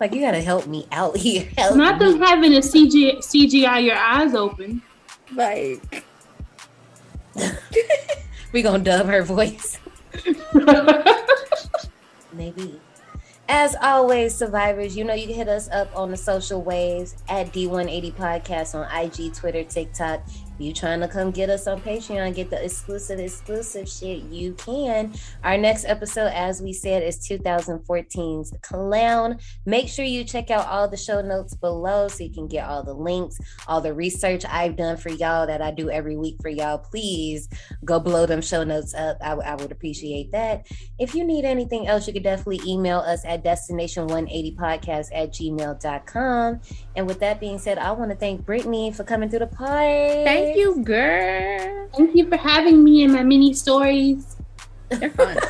like 0.00 0.12
you 0.12 0.20
gotta 0.20 0.42
help 0.42 0.66
me 0.66 0.86
out 0.90 1.16
here. 1.16 1.48
Help 1.56 1.76
Not 1.76 2.00
me. 2.00 2.10
them 2.10 2.20
having 2.20 2.54
a 2.54 2.58
CG, 2.58 3.18
CGI 3.18 3.84
your 3.84 3.94
eyes 3.96 4.34
open. 4.34 4.82
Like, 5.32 6.04
we 8.52 8.62
gonna 8.62 8.82
dub 8.82 9.06
her 9.06 9.22
voice. 9.22 9.78
Maybe. 12.32 12.80
As 13.48 13.76
always, 13.82 14.34
survivors, 14.34 14.96
you 14.96 15.04
know 15.04 15.12
you 15.12 15.26
can 15.26 15.36
hit 15.36 15.48
us 15.48 15.68
up 15.68 15.94
on 15.94 16.10
the 16.10 16.16
social 16.16 16.62
waves 16.62 17.14
at 17.28 17.52
D180 17.52 18.14
Podcast 18.14 18.74
on 18.74 18.90
IG, 18.90 19.34
Twitter, 19.34 19.62
TikTok. 19.64 20.22
You 20.58 20.72
trying 20.72 21.00
to 21.00 21.08
come 21.08 21.32
get 21.32 21.50
us 21.50 21.66
on 21.66 21.80
Patreon, 21.80 22.34
get 22.34 22.48
the 22.48 22.64
exclusive, 22.64 23.18
exclusive 23.18 23.88
shit, 23.88 24.22
you 24.24 24.54
can. 24.54 25.12
Our 25.42 25.58
next 25.58 25.84
episode, 25.84 26.28
as 26.28 26.62
we 26.62 26.72
said, 26.72 27.02
is 27.02 27.18
2014's 27.28 28.52
Clown. 28.62 29.38
Make 29.66 29.88
sure 29.88 30.04
you 30.04 30.22
check 30.22 30.50
out 30.50 30.66
all 30.68 30.86
the 30.86 30.96
show 30.96 31.20
notes 31.20 31.54
below 31.54 32.06
so 32.06 32.22
you 32.22 32.30
can 32.30 32.46
get 32.46 32.68
all 32.68 32.84
the 32.84 32.94
links, 32.94 33.36
all 33.66 33.80
the 33.80 33.92
research 33.92 34.44
I've 34.48 34.76
done 34.76 34.96
for 34.96 35.08
y'all 35.08 35.46
that 35.46 35.60
I 35.60 35.72
do 35.72 35.90
every 35.90 36.16
week 36.16 36.36
for 36.40 36.50
y'all. 36.50 36.78
Please 36.78 37.48
go 37.84 37.98
blow 37.98 38.24
them 38.26 38.40
show 38.40 38.62
notes 38.62 38.94
up. 38.94 39.16
I, 39.20 39.32
I 39.32 39.54
would 39.56 39.72
appreciate 39.72 40.30
that. 40.32 40.68
If 41.00 41.16
you 41.16 41.24
need 41.24 41.44
anything 41.44 41.88
else, 41.88 42.06
you 42.06 42.12
could 42.12 42.22
definitely 42.22 42.60
email 42.64 42.98
us 42.98 43.24
at 43.24 43.42
destination180podcast 43.42 45.08
at 45.12 45.32
gmail.com. 45.32 46.60
And 46.94 47.06
with 47.08 47.18
that 47.20 47.40
being 47.40 47.58
said, 47.58 47.78
I 47.78 47.90
want 47.90 48.12
to 48.12 48.16
thank 48.16 48.44
Brittany 48.44 48.92
for 48.92 49.02
coming 49.02 49.28
through 49.28 49.40
the 49.40 49.46
party. 49.48 50.24
thank 50.24 50.43
you, 50.56 50.82
girl. 50.82 51.88
Thank 51.96 52.14
you 52.14 52.28
for 52.28 52.36
having 52.36 52.82
me 52.82 53.02
in 53.04 53.12
my 53.12 53.22
mini 53.22 53.54
stories. 53.54 54.36
They're 54.88 55.10
fun. 55.10 55.36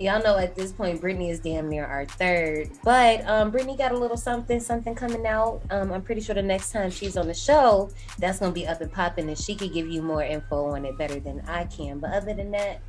Y'all 0.00 0.22
know 0.22 0.36
at 0.36 0.56
this 0.56 0.72
point, 0.72 1.00
Brittany 1.00 1.30
is 1.30 1.38
damn 1.38 1.68
near 1.68 1.86
our 1.86 2.04
third. 2.04 2.68
But 2.82 3.26
um, 3.28 3.50
Brittany 3.52 3.76
got 3.76 3.92
a 3.92 3.96
little 3.96 4.16
something, 4.16 4.58
something 4.58 4.94
coming 4.94 5.24
out. 5.26 5.62
Um, 5.70 5.92
I'm 5.92 6.02
pretty 6.02 6.20
sure 6.20 6.34
the 6.34 6.42
next 6.42 6.72
time 6.72 6.90
she's 6.90 7.16
on 7.16 7.28
the 7.28 7.34
show, 7.34 7.90
that's 8.18 8.40
gonna 8.40 8.52
be 8.52 8.66
up 8.66 8.80
and 8.80 8.92
popping, 8.92 9.28
and 9.28 9.38
she 9.38 9.54
could 9.54 9.72
give 9.72 9.88
you 9.88 10.02
more 10.02 10.22
info 10.22 10.66
on 10.66 10.84
it 10.84 10.98
better 10.98 11.20
than 11.20 11.42
I 11.46 11.64
can. 11.64 12.00
But 12.00 12.12
other 12.12 12.34
than 12.34 12.50
that, 12.50 12.80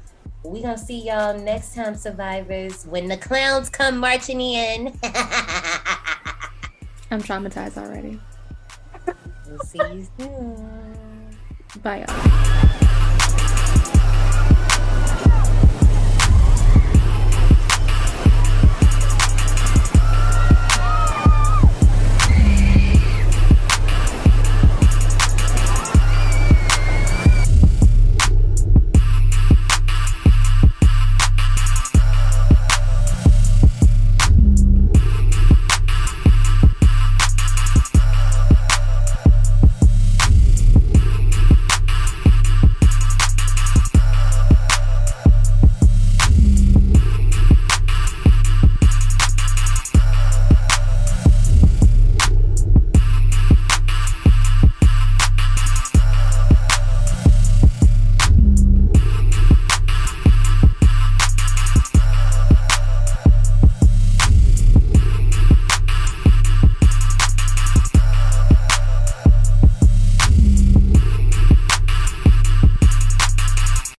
we 0.44 0.62
gonna 0.62 0.78
see 0.78 1.08
y'all 1.08 1.38
next 1.38 1.76
time, 1.76 1.96
survivors, 1.96 2.86
when 2.86 3.08
the 3.08 3.18
clowns 3.18 3.70
come 3.70 3.98
marching 4.00 4.42
in. 4.42 4.88
I'm 7.12 7.22
traumatized 7.22 7.78
already. 7.78 8.20
We'll 9.48 9.60
see 9.60 9.78
you 9.78 10.08
soon. 10.18 11.38
Bye, 11.82 12.06
y'all. 12.08 12.85